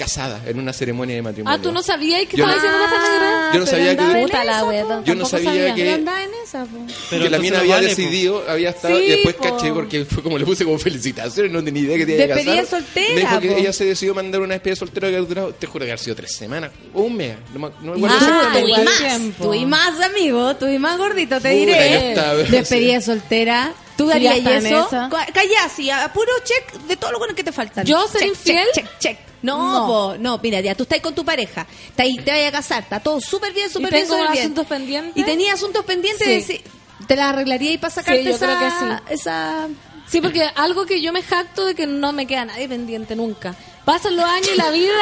casada 0.00 0.40
en 0.46 0.58
una 0.58 0.72
ceremonia 0.72 1.14
de 1.16 1.22
matrimonio. 1.22 1.58
Ah, 1.58 1.62
¿tú 1.62 1.70
no 1.72 1.82
sabías 1.82 2.20
que 2.26 2.36
Yo 2.36 2.44
estaba 2.44 2.56
no- 2.56 2.62
diciendo 2.62 2.78
patas 2.86 3.10
negras? 3.10 3.54
Yo 3.54 3.60
no 3.60 3.66
sabía 3.66 3.96
que- 3.96 4.22
Puta 4.22 4.44
la 4.44 4.64
wea. 4.64 5.02
Yo 5.04 5.14
no 5.14 5.26
sabía 5.26 5.74
que- 5.74 5.82
Pero 5.82 5.94
andaba 5.96 6.22
en 6.24 6.30
esa, 6.42 6.64
po. 6.64 6.78
Pero 7.10 7.22
que 7.24 7.30
la 7.30 7.38
mina 7.38 7.56
no 7.56 7.60
había 7.62 7.74
vale, 7.76 7.88
po. 7.88 7.96
decidido, 7.96 8.44
había 8.48 8.70
estado, 8.70 8.96
Sí, 8.98 9.04
y 9.04 9.08
después 9.10 9.34
po. 9.36 9.42
caché 9.44 9.72
porque 9.72 10.04
fue 10.06 10.22
como 10.22 10.38
le 10.38 10.44
puse 10.46 10.64
como 10.64 10.78
felicitaciones, 10.78 11.52
no 11.52 11.62
tenía 11.62 11.82
idea 11.82 11.98
que 11.98 12.06
tenía 12.06 12.26
que 12.28 12.34
Despedida 12.34 12.62
casar. 12.62 12.80
soltera, 12.80 13.14
Me 13.14 13.20
dijo 13.20 13.40
que 13.40 13.58
ella 13.60 13.72
se 13.72 13.84
decidió 13.84 14.14
mandar 14.14 14.40
una 14.40 14.54
despedida 14.54 14.76
soltera 14.76 15.08
que 15.10 15.16
ha 15.16 15.20
durado, 15.20 15.52
te 15.54 15.66
juro 15.66 15.84
que 15.84 15.92
ha 15.92 15.98
sido 15.98 16.16
tres 16.16 16.32
semanas, 16.32 16.70
o 16.94 17.02
un 17.02 17.16
mes, 17.16 17.36
no 17.52 17.60
me, 17.60 17.68
no 17.98 18.06
Ah, 18.08 18.50
tú 18.52 18.66
y 18.66 18.72
más, 18.84 19.36
tú 19.38 19.54
y 19.54 19.66
más, 19.66 20.00
amigo, 20.00 20.56
tú 20.56 20.66
y 20.66 20.78
más 20.78 20.96
gordito, 20.98 21.40
te 21.40 21.50
diré. 21.50 22.14
Despedida 22.50 23.00
soltera. 23.02 23.72
¿Tú 23.96 24.06
darías 24.06 24.38
eso? 24.38 24.88
Calla, 25.10 25.68
sí, 25.76 25.90
a 25.90 26.10
puro 26.10 26.32
check 26.42 26.72
de 26.88 26.96
todo 26.96 27.12
lo 27.12 27.18
bueno 27.18 27.34
que 27.34 27.44
te 27.44 27.52
faltan. 27.52 27.84
¿Yo 27.84 28.08
ser 28.08 28.22
Check, 28.22 28.28
infiel? 28.30 28.66
Check, 28.74 28.86
check, 28.86 28.98
check. 28.98 29.18
No, 29.42 29.56
No. 29.80 29.86
po, 29.86 30.16
no, 30.18 30.38
mira, 30.42 30.60
ya 30.60 30.74
tú 30.74 30.82
estás 30.82 31.00
con 31.00 31.14
tu 31.14 31.24
pareja, 31.24 31.66
está 31.88 32.02
ahí, 32.02 32.16
te 32.16 32.30
vayas 32.30 32.48
a 32.48 32.52
casar, 32.52 32.82
está 32.82 33.00
todo 33.00 33.20
súper 33.20 33.52
bien, 33.54 33.70
súper 33.70 33.88
¿Y 33.88 33.96
bien, 33.96 34.04
tengo 34.04 34.16
súper 34.18 34.32
bien. 34.32 34.44
asuntos 34.44 34.66
pendientes? 34.66 35.12
Y 35.16 35.24
tenía 35.24 35.52
asuntos 35.54 35.84
pendientes, 35.84 36.46
Sí. 36.46 36.52
de 36.54 36.64
¿te 37.06 37.16
la 37.16 37.30
arreglaría 37.30 37.72
y 37.72 37.78
para 37.78 37.92
sacarte 37.94 38.22
yo 38.24 38.34
esa, 38.34 38.46
creo 38.46 38.58
que 38.58 38.70
sí. 38.70 39.14
esa... 39.14 39.68
Sí, 40.06 40.20
porque 40.20 40.42
algo 40.56 40.86
que 40.86 41.00
yo 41.00 41.12
me 41.12 41.22
jacto 41.22 41.64
de 41.64 41.74
que 41.74 41.86
no 41.86 42.12
me 42.12 42.26
queda 42.26 42.44
nadie 42.44 42.68
pendiente 42.68 43.14
nunca. 43.16 43.54
Pasan 43.84 44.16
los 44.16 44.24
años 44.24 44.50
y 44.52 44.56
la 44.56 44.70
vida. 44.70 44.92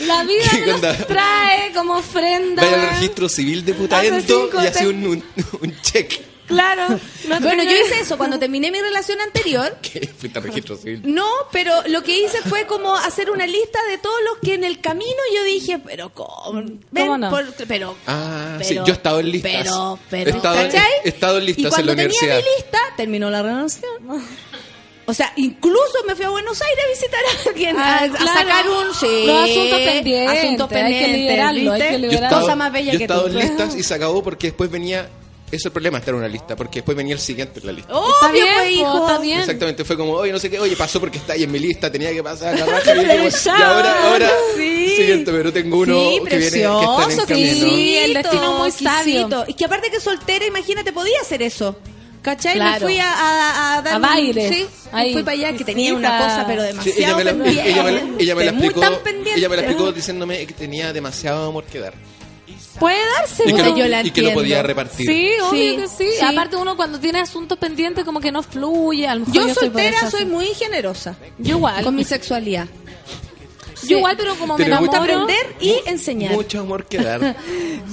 la 0.00 0.24
vida 0.24 0.44
¿Qué 0.50 0.60
me 0.60 0.66
los 0.66 0.74
onda? 0.76 0.96
trae 1.06 1.72
como 1.74 1.94
ofrenda. 1.98 2.62
Vaya 2.62 2.82
al 2.82 2.88
registro 2.90 3.28
civil 3.28 3.64
de 3.64 3.74
cinco 4.26 4.62
y 4.62 4.66
hace 4.66 4.86
un, 4.88 5.06
un, 5.06 5.24
un 5.60 5.80
check. 5.82 6.20
Claro. 6.48 6.88
no 7.28 7.40
Bueno, 7.40 7.62
yo 7.62 7.70
hice 7.70 8.00
eso 8.00 8.16
cuando 8.18 8.38
terminé 8.38 8.70
mi 8.72 8.80
relación 8.80 9.20
anterior. 9.20 9.76
que 9.82 10.08
fuiste 10.08 10.40
registro 10.40 10.76
civil. 10.76 11.02
No, 11.04 11.26
pero 11.52 11.72
lo 11.86 12.02
que 12.02 12.18
hice 12.18 12.38
fue 12.42 12.66
como 12.66 12.96
hacer 12.96 13.30
una 13.30 13.46
lista 13.46 13.78
de 13.88 13.98
todos 13.98 14.16
los 14.24 14.38
que 14.38 14.54
en 14.54 14.64
el 14.64 14.80
camino 14.80 15.10
yo 15.34 15.44
dije, 15.44 15.78
pero 15.78 16.10
¿cómo? 16.12 16.62
Ven, 16.90 17.20
no? 17.20 17.30
por- 17.30 17.52
pero, 17.68 17.94
Ah, 18.06 18.54
pero- 18.58 18.68
sí, 18.68 18.74
yo 18.74 18.84
he 18.86 18.90
estado 18.92 19.20
en 19.20 19.30
listas. 19.30 19.52
Pero, 19.62 19.98
pero, 20.10 20.30
he 20.30 20.36
estado, 20.36 20.56
¿cachai? 20.56 20.90
he 21.04 21.08
estado 21.08 21.36
en 21.38 21.44
y 21.44 21.46
listas 21.46 21.64
en 21.64 21.70
cuando 21.70 21.86
la 21.86 21.96
tenía 21.96 22.06
universidad. 22.06 22.36
mi 22.36 22.62
lista, 22.62 22.78
terminó 22.96 23.30
la 23.30 23.42
relación. 23.42 23.92
O 25.06 25.14
sea, 25.14 25.32
incluso 25.36 26.04
me 26.06 26.14
fui 26.14 26.26
a 26.26 26.28
Buenos 26.28 26.60
Aires 26.60 26.84
a 26.84 26.88
visitar 26.90 27.20
a 27.24 27.48
alguien, 27.48 27.76
Ah, 27.78 27.98
a, 28.00 28.04
a 28.04 28.08
claro. 28.08 28.26
sacar 28.40 28.68
un... 28.68 28.94
Sí, 28.94 29.22
Los 29.26 29.42
asuntos 29.50 29.78
pendientes, 29.80 30.38
Asuntos 30.38 30.66
hay 30.70 30.76
que 30.76 30.82
pendientes, 30.82 31.16
liberarlo, 31.18 31.72
hay 31.72 31.80
¿viste? 31.80 31.86
que 31.86 31.92
Yo 31.92 31.98
liberarlo. 31.98 32.26
estado, 32.26 32.42
Cosa 32.42 32.56
más 32.56 32.72
bella 32.72 32.92
yo 32.92 32.94
he 32.94 32.98
que 32.98 33.04
estado 33.04 33.26
en 33.26 33.34
listas 33.38 33.74
y 33.74 33.82
se 33.82 33.94
acabó 33.94 34.22
porque 34.22 34.48
después 34.48 34.70
venía. 34.70 35.08
Es 35.50 35.64
el 35.64 35.72
problema, 35.72 35.98
estar 35.98 36.12
en 36.12 36.18
una 36.18 36.28
lista, 36.28 36.54
porque 36.56 36.80
después 36.80 36.96
venía 36.96 37.14
el 37.14 37.20
siguiente 37.20 37.60
en 37.60 37.66
la 37.66 37.72
lista. 37.72 37.92
Obvio, 37.94 38.12
Está 38.14 38.32
bien, 38.32 38.46
pues, 38.58 38.70
hijo. 38.72 39.06
está 39.06 39.18
bien. 39.18 39.40
Exactamente, 39.40 39.84
fue 39.84 39.96
como, 39.96 40.12
oye, 40.12 40.30
no 40.32 40.38
sé 40.38 40.50
qué, 40.50 40.58
oye, 40.60 40.76
pasó 40.76 41.00
porque 41.00 41.18
está 41.18 41.32
ahí 41.32 41.44
en 41.44 41.50
mi 41.52 41.58
lista, 41.58 41.90
tenía 41.90 42.12
que 42.12 42.22
pasar 42.22 42.58
la 42.58 42.66
raja. 42.66 42.94
Y, 42.96 43.00
y 43.00 43.62
ahora, 43.62 44.08
ahora, 44.10 44.30
Sí. 44.56 44.94
siguiente, 44.96 45.32
pero 45.32 45.52
tengo 45.52 45.78
uno 45.78 45.94
Sí, 46.10 46.20
que 46.28 46.36
viene, 46.36 46.50
que 46.50 46.56
está 46.64 46.72
en 46.72 47.04
precioso, 47.04 47.26
camino. 47.28 47.52
Sí, 47.68 47.96
el 47.96 48.14
destino 48.14 48.42
es 48.52 48.58
muy 48.58 48.68
exquisito. 48.68 49.28
sabio. 49.30 49.44
Y 49.48 49.54
que 49.54 49.64
aparte 49.64 49.90
que 49.90 50.00
soltera, 50.00 50.44
imagínate, 50.46 50.92
podía 50.92 51.20
hacer 51.22 51.42
eso. 51.42 51.78
¿Cachai? 52.20 52.58
Me 52.58 52.80
fui 52.80 52.98
a, 52.98 53.10
a, 53.12 53.78
a 53.78 53.82
dar 53.82 53.94
A 53.94 53.98
bailes. 54.00 54.52
Sí, 54.54 54.66
me 54.92 55.12
fui 55.12 55.22
para 55.22 55.32
allá 55.36 55.52
que 55.56 55.64
tenía 55.64 55.94
una 55.94 56.18
cosa, 56.18 56.44
pero 56.46 56.62
Sí, 56.62 56.68
demasiado 56.68 56.98
ella, 56.98 57.16
me 57.16 57.24
la, 57.24 57.30
pendiente. 57.32 57.70
ella, 57.70 57.82
me 57.84 57.92
la, 57.92 57.98
ella 58.18 58.34
me 58.34 58.44
la 58.44 58.52
muy 58.52 58.66
explicó, 58.66 59.00
ella 59.36 59.48
me 59.48 59.56
la 59.56 59.62
explicó 59.62 59.92
diciéndome 59.92 60.46
que 60.46 60.52
tenía 60.52 60.92
demasiado 60.92 61.48
amor 61.48 61.64
que 61.64 61.78
dar. 61.78 61.94
Puede 62.78 62.98
darse. 63.18 63.42
Y 63.48 63.52
que, 63.54 63.62
lo, 63.62 63.76
yo 63.76 63.86
la 63.88 64.02
y 64.02 64.10
que 64.10 64.22
lo 64.22 64.32
podía 64.34 64.62
repartir. 64.62 65.06
Sí, 65.06 65.30
obvio 65.42 65.50
Sí, 65.72 65.76
que 65.76 65.88
sí. 65.88 66.10
sí. 66.18 66.24
Aparte 66.24 66.56
uno 66.56 66.76
cuando 66.76 66.98
tiene 67.00 67.20
asuntos 67.20 67.58
pendientes 67.58 68.04
como 68.04 68.20
que 68.20 68.30
no 68.32 68.42
fluye. 68.42 69.06
A 69.08 69.14
lo 69.14 69.20
mejor 69.26 69.34
Yo 69.34 69.42
por 69.46 69.54
soltera 69.54 69.96
esa- 69.96 70.10
soy 70.10 70.24
muy 70.26 70.46
generosa 70.54 71.16
Yo 71.38 71.56
igual. 71.56 71.82
con 71.84 71.94
mi 71.94 72.04
sexualidad. 72.04 72.66
Yo 73.86 73.98
igual, 73.98 74.16
pero 74.16 74.34
como 74.36 74.56
me 74.58 74.76
gusta 74.78 74.98
aprender 74.98 75.56
y 75.60 75.74
enseñar. 75.86 76.32
Mucho 76.32 76.60
amor 76.60 76.86
que 76.86 76.98
dar. 76.98 77.36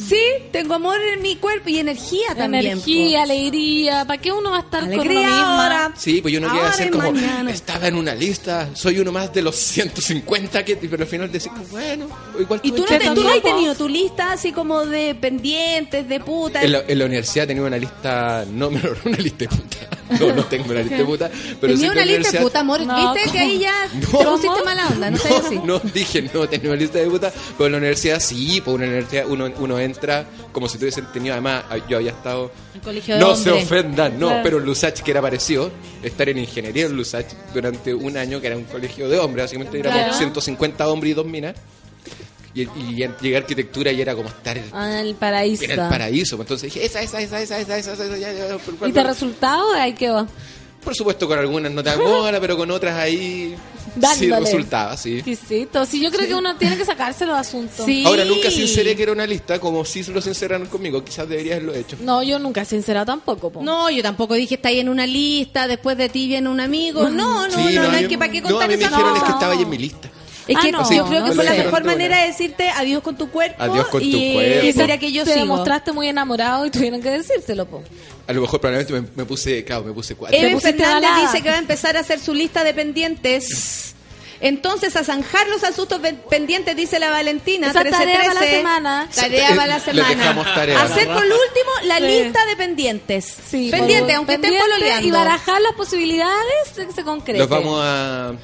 Sí, 0.08 0.20
tengo 0.52 0.76
amor 0.76 0.98
en 1.02 1.22
mi 1.24 1.36
cuerpo 1.38 1.68
y 1.70 1.80
energía 1.80 2.36
también. 2.38 2.66
Energía, 2.66 3.20
po. 3.20 3.24
alegría. 3.24 4.06
¿Para 4.06 4.22
qué 4.22 4.32
uno 4.32 4.52
va 4.52 4.58
a 4.58 4.60
estar 4.60 4.82
con 4.82 4.90
uno 4.92 5.02
Alegría 5.02 5.28
misma? 5.28 5.64
ahora. 5.64 5.94
Sí, 5.98 6.22
pues 6.22 6.32
yo 6.32 6.40
no 6.42 6.48
quería 6.48 6.62
Ahora 6.62 6.74
hacer 6.76 6.92
como, 6.92 7.12
mañana. 7.12 7.50
estaba 7.50 7.88
en 7.88 7.96
una 7.96 8.14
lista, 8.14 8.70
soy 8.76 9.00
uno 9.00 9.12
más 9.12 9.34
de 9.34 9.42
los 9.42 9.56
150, 9.56 10.64
que, 10.64 10.76
pero 10.76 11.02
al 11.04 11.10
final 11.10 11.32
decís, 11.32 11.50
bueno, 11.72 12.08
igual 12.40 12.60
¿Y 12.62 12.72
tú 12.72 12.82
no, 12.82 12.86
te- 12.86 13.00
tú 13.16 13.24
no 13.24 13.30
has 13.30 13.42
tenido 13.42 13.74
tu 13.74 13.90
lista 13.90 14.34
así 14.34 14.52
como 14.52 14.86
de 14.86 15.16
pendientes, 15.16 16.08
de 16.08 16.20
puta? 16.20 16.62
En 16.62 16.74
la, 16.74 16.84
en 16.88 17.00
la 17.00 17.06
universidad 17.06 17.48
tenía 17.48 17.64
una 17.64 17.78
lista, 17.78 18.46
no, 18.52 18.68
una 19.06 19.18
lista 19.18 19.38
de 19.40 19.48
puta. 19.48 19.78
No, 20.20 20.34
no 20.36 20.46
tengo 20.46 20.66
una 20.70 20.82
lista 20.82 20.98
de 20.98 21.06
puta. 21.06 21.32
Pero 21.60 21.74
Tenía 21.74 21.88
en 21.88 21.92
una 21.94 22.06
lista 22.06 22.32
de 22.32 22.40
puta, 22.42 22.60
amor. 22.60 22.82
No, 22.82 22.96
¿Viste 22.96 23.22
¿cómo? 23.22 23.34
que 23.34 23.40
ahí 23.40 23.58
ya 23.60 23.88
No. 24.12 24.18
te 24.20 24.26
pusiste 24.26 24.64
mala 24.64 24.88
onda? 24.90 25.10
No, 25.10 25.18
sabes 25.18 25.46
así. 25.46 25.60
No, 25.64 25.75
dije, 25.94 26.30
no, 26.34 26.48
tenía 26.48 26.70
una 26.70 26.78
lista 26.80 27.00
de 27.00 27.08
puta. 27.08 27.32
Pero 27.58 27.66
en 27.68 27.72
la 27.74 27.78
universidad 27.80 28.20
sí, 28.20 28.62
pues 28.64 28.76
en 28.76 28.82
la 28.82 28.88
universidad 28.88 29.26
uno, 29.28 29.52
uno 29.60 29.80
entra 29.80 30.26
como 30.52 30.68
si 30.70 30.78
tuviesen 30.78 31.06
tenido, 31.12 31.34
además, 31.34 31.64
yo 31.90 31.98
había 31.98 32.12
estado... 32.12 32.52
El 32.74 32.82
colegio 32.82 33.16
de 33.16 33.22
No 33.22 33.36
se 33.36 33.52
ofendan, 33.52 34.20
no, 34.20 34.28
Claro. 34.28 34.44
pero 34.44 34.58
en 34.60 34.66
Lusach, 34.66 35.00
que 35.02 35.12
era 35.12 35.22
parecido, 35.22 35.72
estar 36.04 36.28
en 36.30 36.38
ingeniería 36.38 36.86
en 36.86 36.96
Lusach 36.96 37.26
durante 37.54 37.94
un 37.94 38.16
año, 38.18 38.40
que 38.42 38.48
era 38.48 38.58
un 38.58 38.64
colegio 38.66 39.08
de 39.10 39.20
hombres, 39.20 39.46
básicamente 39.46 39.80
éramos 39.80 40.00
Claro. 40.00 40.18
150 40.18 40.88
hombres 40.90 41.12
y 41.12 41.14
dos 41.14 41.26
minas. 41.26 41.56
Y, 42.54 42.62
y 42.62 42.96
llegué 43.20 43.36
a 43.36 43.40
arquitectura 43.40 43.92
y 43.92 44.00
era 44.02 44.16
como 44.16 44.30
estar 44.30 44.58
en, 44.58 44.64
Ah, 44.72 45.02
el 45.02 45.16
paraíso. 45.16 45.66
en 45.66 45.72
el 45.72 45.78
paraíso. 45.90 46.38
pues 46.38 46.46
Entonces 46.46 46.74
dije, 46.74 46.86
esa, 46.86 47.02
esa, 47.02 47.20
esa, 47.20 47.42
esa, 47.42 47.60
esa, 47.60 47.78
esa, 47.78 47.92
esa, 47.94 48.18
ya, 48.18 48.32
ya, 48.32 48.58
por, 48.60 48.76
por- 48.78 48.88
¿Y 48.88 48.94
te 48.94 49.04
resultado? 49.04 49.74
Ahí 49.74 49.92
quedó. 49.94 50.26
Por 50.86 50.96
supuesto, 50.96 51.28
con 51.28 51.38
algunas 51.38 51.72
no 51.72 51.84
te 51.84 51.90
dan 51.90 52.00
bola, 52.00 52.40
pero 52.40 52.56
con 52.56 52.72
otras 52.72 52.96
ahí 52.98 53.56
sí 53.56 53.56
Dándole. 53.96 54.40
resultaba, 54.46 54.96
sí. 54.96 55.16
Exquisito. 55.16 55.86
Sí, 55.86 56.00
yo 56.02 56.12
creo 56.12 56.28
que 56.28 56.36
uno 56.36 56.56
tiene 56.56 56.78
que 56.78 56.86
sacarse 56.86 57.26
los 57.26 57.36
asuntos. 57.38 57.86
Sí. 57.86 58.04
Ahora 58.06 58.24
nunca 58.24 58.50
sinceré 58.52 58.96
que 58.96 59.04
era 59.04 59.12
una 59.12 59.26
lista, 59.28 59.60
como 59.60 59.84
si 59.84 60.04
lo 60.04 60.22
sinceraron 60.22 60.68
conmigo. 60.68 61.04
Quizás 61.04 61.28
debería 61.28 61.54
haberlo 61.56 61.74
hecho. 61.76 61.98
No, 62.02 62.22
yo 62.24 62.40
nunca 62.40 62.62
he 62.62 62.66
sincerado 62.66 63.06
tampoco. 63.08 63.50
po. 63.52 63.62
No, 63.64 63.90
yo 63.90 64.02
tampoco 64.04 64.36
dije 64.36 64.56
está 64.56 64.70
ahí 64.70 64.80
en 64.80 64.88
una 64.90 65.06
lista, 65.08 65.68
después 65.68 65.98
de 65.98 66.08
ti 66.10 66.28
viene 66.28 66.48
un 66.50 66.60
amigo. 66.62 67.10
No, 67.10 67.48
no, 67.48 67.54
Sí, 67.68 67.76
no, 67.76 67.84
no, 67.84 67.90
a 67.90 67.94
hay 67.94 68.04
mí- 68.04 68.10
que 68.10 68.18
para 68.18 68.32
qué 68.32 68.42
no, 68.42 68.50
contar 68.50 68.66
a 68.66 68.68
mí 68.72 68.78
me 68.78 68.84
esa 68.84 68.90
dijeron 68.96 69.14
es 69.16 69.20
cosa. 69.22 69.26
que 69.26 69.32
estaba 69.38 69.54
ahí 69.54 69.62
en 69.64 69.70
mi 69.70 69.78
lista. 69.78 70.10
Es 70.48 70.56
Ah, 70.58 70.60
que 70.62 70.72
no, 70.72 70.82
yo 70.92 71.06
creo 71.08 71.24
que 71.24 71.30
no 71.30 71.34
fue 71.36 71.44
la 71.44 71.52
sé. 71.56 71.64
mejor 71.64 71.84
manera 71.86 72.22
de 72.22 72.28
decirte 72.28 72.70
adiós 72.70 73.02
con 73.02 73.18
tu 73.18 73.32
cuerpo. 73.32 73.56
Adiós 73.64 73.88
con 73.88 74.00
tu 74.00 74.06
y 74.08 74.34
cuerpo. 74.34 74.82
Mira 74.84 74.98
que 75.00 75.12
yo 75.12 75.24
te 75.24 75.32
sigo. 75.34 75.42
demostraste 75.46 75.92
muy 75.92 76.08
enamorado 76.08 76.68
y 76.68 76.70
tuvieron 76.70 77.02
que 77.02 77.10
decírselo, 77.10 77.66
po. 77.66 77.82
A 78.28 78.34
lo 78.34 78.42
mejor 78.42 78.60
probablemente 78.60 78.94
me, 78.94 79.08
me 79.16 79.26
puse, 79.26 79.64
claro, 79.64 79.84
me 79.84 79.94
puse 79.94 80.16
cuatro. 80.16 80.38
Eben 80.38 80.60
Fernández 80.60 81.10
dice 81.22 81.42
que 81.44 81.50
va 81.50 81.56
a 81.56 81.60
empezar 81.60 81.96
a 81.98 82.00
hacer 82.00 82.20
su 82.20 82.34
lista 82.34 82.64
de 82.64 82.74
pendientes. 82.74 83.92
Entonces, 84.42 84.96
a 84.98 85.04
zanjar 85.04 85.48
los 85.48 85.64
asuntos 85.64 86.00
pen- 86.02 86.22
pendientes, 86.30 86.76
dice 86.76 87.00
la 87.00 87.10
Valentina. 87.10 87.70
Esa 87.70 87.80
13, 87.82 87.98
tarea 87.98 88.18
para 88.18 88.34
la 88.34 88.40
13. 88.42 88.56
semana. 88.58 89.10
Tarea 89.16 89.50
para 89.56 89.68
la 89.68 89.80
semana. 89.80 90.54
tarea. 90.56 90.82
Hacer 90.84 91.06
por 91.08 91.24
último 91.24 91.72
la 91.86 91.98
Sí. 91.98 92.04
lista 92.04 92.46
de 92.46 92.56
pendientes. 92.58 93.34
Sí, 93.48 93.70
pendiente, 93.72 94.12
po. 94.12 94.18
aunque 94.18 94.34
Pendiente 94.34 94.60
pololeando. 94.60 95.08
Y 95.08 95.12
barajar 95.12 95.62
las 95.62 95.72
posibilidades 95.74 96.76
de 96.76 96.86
que 96.86 96.92
se 96.94 97.04
concrete. 97.04 97.40
Los 97.40 97.48
vamos 97.50 97.80
a, 97.82 98.28
a- 98.30 98.36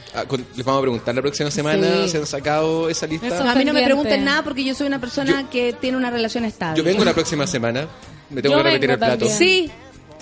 les 0.56 0.66
vamos 0.66 0.80
a 0.80 0.82
preguntar 0.82 1.14
la 1.14 1.22
próxima 1.22 1.52
semana 1.52 1.86
Sí. 2.06 2.10
si 2.10 2.18
han 2.18 2.26
sacado 2.26 2.90
esa 2.90 3.06
lista. 3.06 3.28
Eso. 3.28 3.44
No, 3.44 3.50
a 3.50 3.56
mí 3.56 3.66
no 3.66 3.74
me 3.74 3.84
pregunten 3.84 4.24
nada 4.24 4.44
porque 4.44 4.64
yo 4.64 4.74
soy 4.74 4.88
una 4.88 5.00
persona 5.02 5.50
que 5.50 5.74
tiene 5.74 5.98
una 5.98 6.10
relación 6.10 6.46
estable. 6.46 6.78
Yo 6.78 6.84
vengo 6.86 7.04
la 7.04 7.14
próxima 7.14 7.46
semana. 7.46 7.88
Me 8.32 8.42
tengo 8.42 8.56
Yo 8.58 8.64
que 8.64 8.70
repetir 8.70 8.92
el 8.92 8.98
plato. 8.98 9.18
también. 9.18 9.38
Sí. 9.38 9.72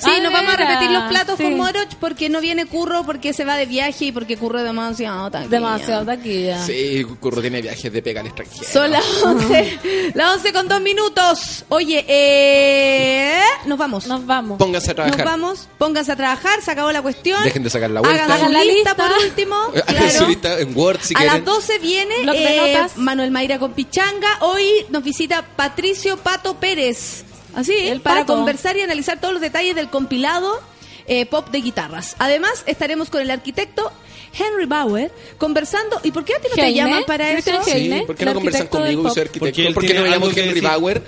Sí, 0.02 0.10
Ah, 0.15 0.22
nos 0.23 0.31
vamos 0.31 0.53
a 0.53 0.57
mira, 0.57 0.69
repetir 0.69 0.91
los 0.91 1.03
platos 1.10 1.36
sí. 1.38 1.44
con 1.44 1.57
Moroch 1.57 1.94
porque 1.99 2.30
no 2.30 2.40
viene 2.40 2.65
Curro, 2.65 3.03
porque 3.03 3.34
se 3.34 3.44
va 3.44 3.57
de 3.57 3.65
viaje 3.65 4.06
y 4.06 4.11
porque 4.14 4.38
Curro 4.38 4.60
es 4.60 4.64
demasiado 4.64 5.30
taquilla. 5.30 5.49
Demasiado 5.49 6.06
taquilla. 6.06 6.65
Sí, 6.65 7.06
Curro 7.19 7.41
tiene 7.41 7.61
viajes 7.61 7.91
de 7.91 8.02
pega 8.02 8.22
al 8.22 8.27
extranjero. 8.27 8.64
Son 8.65 8.90
las 8.90 9.03
11, 9.22 10.11
las 10.15 10.36
11 10.36 10.53
con 10.53 10.69
dos 10.69 10.80
minutos. 10.80 11.65
Oye, 11.68 12.06
eh, 12.07 13.41
nos 13.65 13.77
vamos. 13.77 14.07
Nos 14.07 14.26
vamos. 14.26 14.57
Pónganse 14.57 14.91
a 14.91 14.94
Nos 14.94 14.95
trabajar. 15.07 15.26
vamos, 15.26 15.68
pónganse 15.77 16.14
a 16.14 16.15
trabajar, 16.15 16.61
se 16.61 16.72
acabó 16.72 16.94
la 16.94 17.02
cuestión. 17.02 17.44
Dejen 17.44 17.64
de 17.64 17.69
sacar 17.69 17.90
la 17.90 17.99
vuelta. 17.99 18.23
Hagan 18.34 18.53
la 18.53 18.64
lista, 18.64 18.91
lista. 18.91 18.95
por 18.95 19.18
último. 19.26 19.56
Hagan 19.86 19.95
claro. 20.06 20.11
su 20.19 20.27
lista 20.27 20.60
en 20.61 20.77
Word 20.77 20.99
si 21.02 21.14
a 21.14 21.18
quieren. 21.18 21.36
las 21.36 21.45
12 21.45 21.80
viene 21.80 22.15
eh. 22.36 22.88
Manuel 22.95 23.31
Mayra 23.31 23.60
con 23.60 23.73
Pichanga. 23.73 24.30
Hoy 24.41 24.64
nos 24.88 25.03
visita 25.03 25.45
Patricio 25.57 26.15
Pato 26.15 26.56
Pérez. 26.57 27.26
Así, 27.55 27.73
El 27.73 28.01
para 28.01 28.26
conversar 28.26 28.77
y 28.77 28.81
analizar 28.81 29.19
todos 29.19 29.34
los 29.34 29.41
detalles 29.41 29.76
del 29.76 29.89
compilado 29.89 30.61
eh, 31.07 31.26
pop 31.26 31.49
de 31.49 31.61
guitarras. 31.61 32.15
Además, 32.19 32.63
estaremos 32.67 33.09
con 33.09 33.21
el 33.21 33.31
arquitecto 33.31 33.91
Henry 34.38 34.65
Bauer 34.65 35.11
conversando. 35.38 35.99
¿Y 36.03 36.11
por 36.11 36.23
qué 36.23 36.35
a 36.35 36.39
ti 36.39 36.47
no 36.49 36.55
te 36.55 36.73
llaman 36.73 37.03
para 37.05 37.31
eso? 37.31 37.51
Sí, 37.63 38.03
¿por 38.05 38.15
qué 38.15 38.23
el 38.23 38.30
no 38.30 38.35
conversan 38.35 38.61
arquitecto 38.61 38.77
conmigo? 38.77 39.09
soy 39.09 39.21
arquitecto. 39.23 39.73
¿Por 39.73 39.85
qué 39.85 39.93
no 39.93 40.03
me 40.03 40.09
llamo 40.09 40.30
Henry. 40.30 40.61
Bauer? 40.61 41.03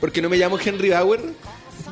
¿Por 0.00 0.12
qué 0.12 0.20
no 0.20 0.28
me 0.28 0.36
llamo 0.36 0.58
Henry 0.58 0.90
Bauer? 0.90 1.20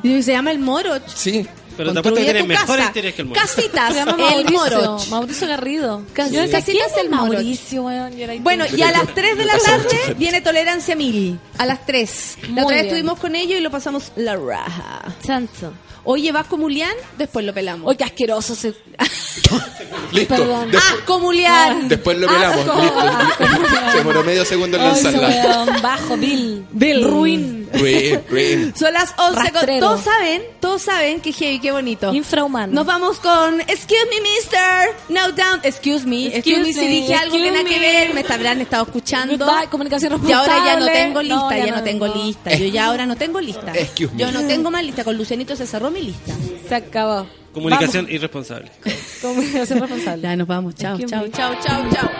Y 0.02 0.22
se 0.22 0.32
llama 0.32 0.50
el 0.50 0.58
Moroch. 0.58 1.06
Sí. 1.06 1.46
Pero 1.76 1.92
tu 1.92 2.02
mejores 2.46 2.66
casa. 2.66 2.86
intereses 2.88 3.14
que 3.14 3.22
el 3.22 3.28
mono. 3.28 3.40
Casitas, 3.40 3.92
Se 3.94 4.00
el 4.00 4.06
Mauricio, 4.06 4.58
Moroch. 4.58 5.08
Mauricio 5.08 5.48
Garrido. 5.48 6.02
Cas- 6.12 6.30
Casitas 6.30 6.64
¿quién 6.64 6.76
es 6.84 6.96
el 7.02 7.10
Moroch. 7.10 7.32
Mauricio? 7.34 7.82
Yo 7.82 7.90
era- 8.24 8.34
Bueno, 8.40 8.64
y 8.74 8.82
a 8.82 8.90
las 8.92 9.14
3 9.14 9.36
de 9.36 9.44
la 9.44 9.58
tarde 9.58 10.14
viene 10.16 10.40
Tolerancia 10.40 10.94
Mil. 10.96 11.38
A 11.58 11.66
las 11.66 11.84
3. 11.86 12.38
La 12.54 12.62
otra 12.62 12.76
vez 12.76 12.84
bien. 12.84 12.84
estuvimos 12.86 13.18
con 13.18 13.34
ellos 13.34 13.58
y 13.58 13.62
lo 13.62 13.70
pasamos 13.70 14.12
la 14.16 14.36
raja. 14.36 15.02
Santo. 15.24 15.72
Oye, 16.06 16.32
vas 16.32 16.46
con 16.46 16.60
Mulián, 16.60 16.94
después 17.16 17.46
lo 17.46 17.54
pelamos. 17.54 17.88
Oye, 17.88 17.96
qué 17.96 18.04
asqueroso 18.04 18.52
ese... 18.52 18.74
Listo. 20.12 20.34
Perdón. 20.36 20.70
Después, 20.70 20.92
¡Asco, 20.98 21.18
Mulián! 21.18 21.88
después 21.88 22.18
lo 22.18 22.26
pelamos. 22.28 22.58
Asco. 22.68 22.82
Listo. 22.82 23.90
Se 23.90 23.96
demoró 23.98 24.22
medio 24.22 24.44
segundo 24.44 24.76
en 24.76 24.82
lanzarla. 24.84 25.78
bajo, 25.82 26.16
Bill. 26.18 26.66
Bill. 26.72 27.04
Ruin. 27.04 27.63
Ruin, 27.78 28.20
ruin. 28.30 28.74
Son 28.76 28.92
las 28.92 29.14
11 29.18 29.52
con... 29.52 29.80
Todos 29.80 30.00
saben, 30.02 30.42
todos 30.60 30.82
saben 30.82 31.20
que 31.20 31.32
heavy, 31.32 31.58
qué 31.60 31.72
bonito. 31.72 32.12
Infrahumano. 32.14 32.72
Nos 32.72 32.86
vamos 32.86 33.18
con 33.20 33.60
Excuse 33.62 34.06
me, 34.10 34.20
mister. 34.20 34.94
No 35.08 35.32
down. 35.32 35.60
Excuse 35.62 36.06
me. 36.06 36.26
Excuse, 36.26 36.38
Excuse 36.60 36.66
me 36.66 36.72
si 36.74 36.86
dije 36.88 37.14
algo 37.14 37.36
que 37.36 37.50
nada 37.50 37.64
que 37.64 37.78
ver. 37.78 38.14
Me 38.14 38.24
habrán 38.28 38.60
estado 38.60 38.84
escuchando. 38.84 39.36
Goodbye, 39.44 39.68
comunicación 39.70 40.20
Y 40.26 40.32
ahora 40.32 40.56
ya 40.64 40.76
no 40.78 40.86
responsable. 40.86 40.92
tengo 40.92 41.22
lista, 41.22 41.36
No, 41.36 41.50
ya, 41.50 41.56
ya 41.58 41.70
no, 41.72 41.76
no, 41.78 41.82
tengo 41.84 42.06
no. 42.08 42.14
lista. 42.14 42.54
Yo 42.54 42.66
ya 42.66 42.86
ahora 42.86 43.06
no 43.06 43.16
tengo 43.16 43.40
lista. 43.40 43.72
Excuse 43.74 44.12
me. 44.14 44.20
Yo 44.20 44.32
no 44.32 44.42
tengo 44.46 44.70
más 44.70 44.84
lista. 44.84 45.04
Con 45.04 45.16
Lucianito 45.16 45.56
se 45.56 45.66
cerró 45.66 45.90
mi 45.90 46.02
lista. 46.02 46.32
Se 46.68 46.74
acabó. 46.74 47.26
Comunicación 47.52 48.06
irresponsable. 48.10 48.70
Comunicación 49.22 49.80
responsable. 49.80 50.22
Ya 50.22 50.36
nos 50.36 50.46
vamos. 50.46 50.74
Chao, 50.74 50.96
Excuse 50.96 51.10
chao, 51.10 51.22
me. 51.24 51.30
chao, 51.30 51.54
chao, 51.64 51.82
chao. 51.92 52.10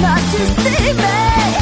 Not 0.00 0.18
to 0.18 0.46
see 0.62 0.92
me. 0.94 1.59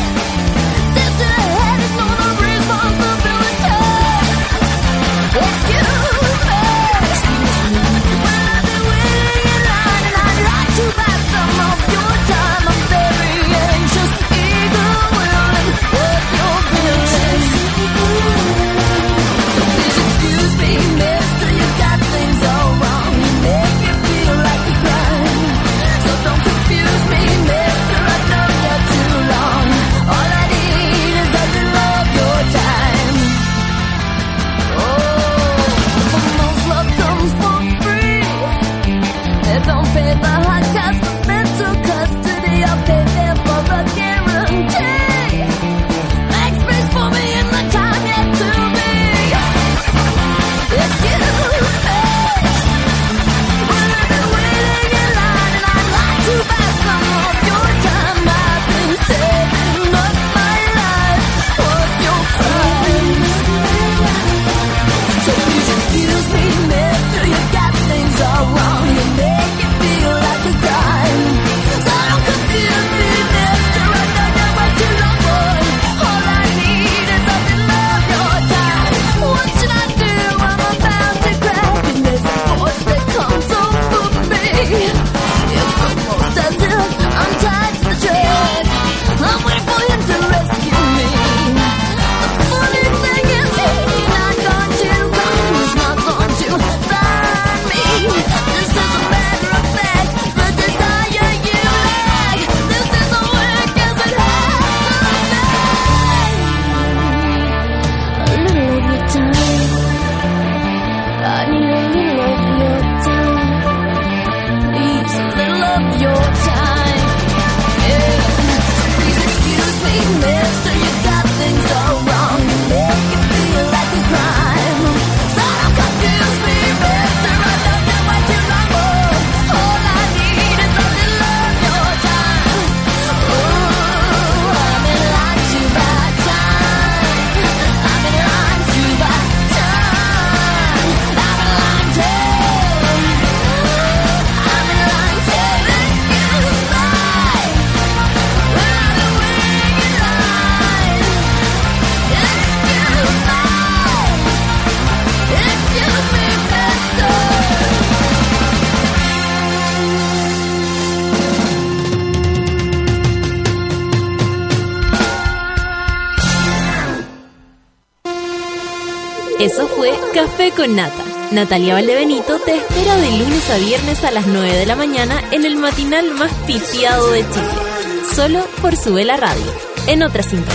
Con 170.56 170.76
Nata. 170.76 171.04
Natalia 171.30 171.74
Valdebenito 171.74 172.38
te 172.38 172.56
espera 172.56 172.96
de 172.96 173.10
lunes 173.18 173.50
a 173.50 173.58
viernes 173.58 174.02
a 174.04 174.10
las 174.10 174.26
9 174.26 174.56
de 174.56 174.66
la 174.66 174.76
mañana 174.76 175.22
en 175.30 175.44
el 175.44 175.56
matinal 175.56 176.12
más 176.14 176.32
pifiado 176.46 177.10
de 177.10 177.20
Chile. 177.30 178.04
Solo 178.14 178.46
por 178.62 178.76
Sube 178.76 179.04
la 179.04 179.16
Radio. 179.16 179.52
En 179.86 180.02
otra 180.02 180.22
sintonía. 180.22 180.54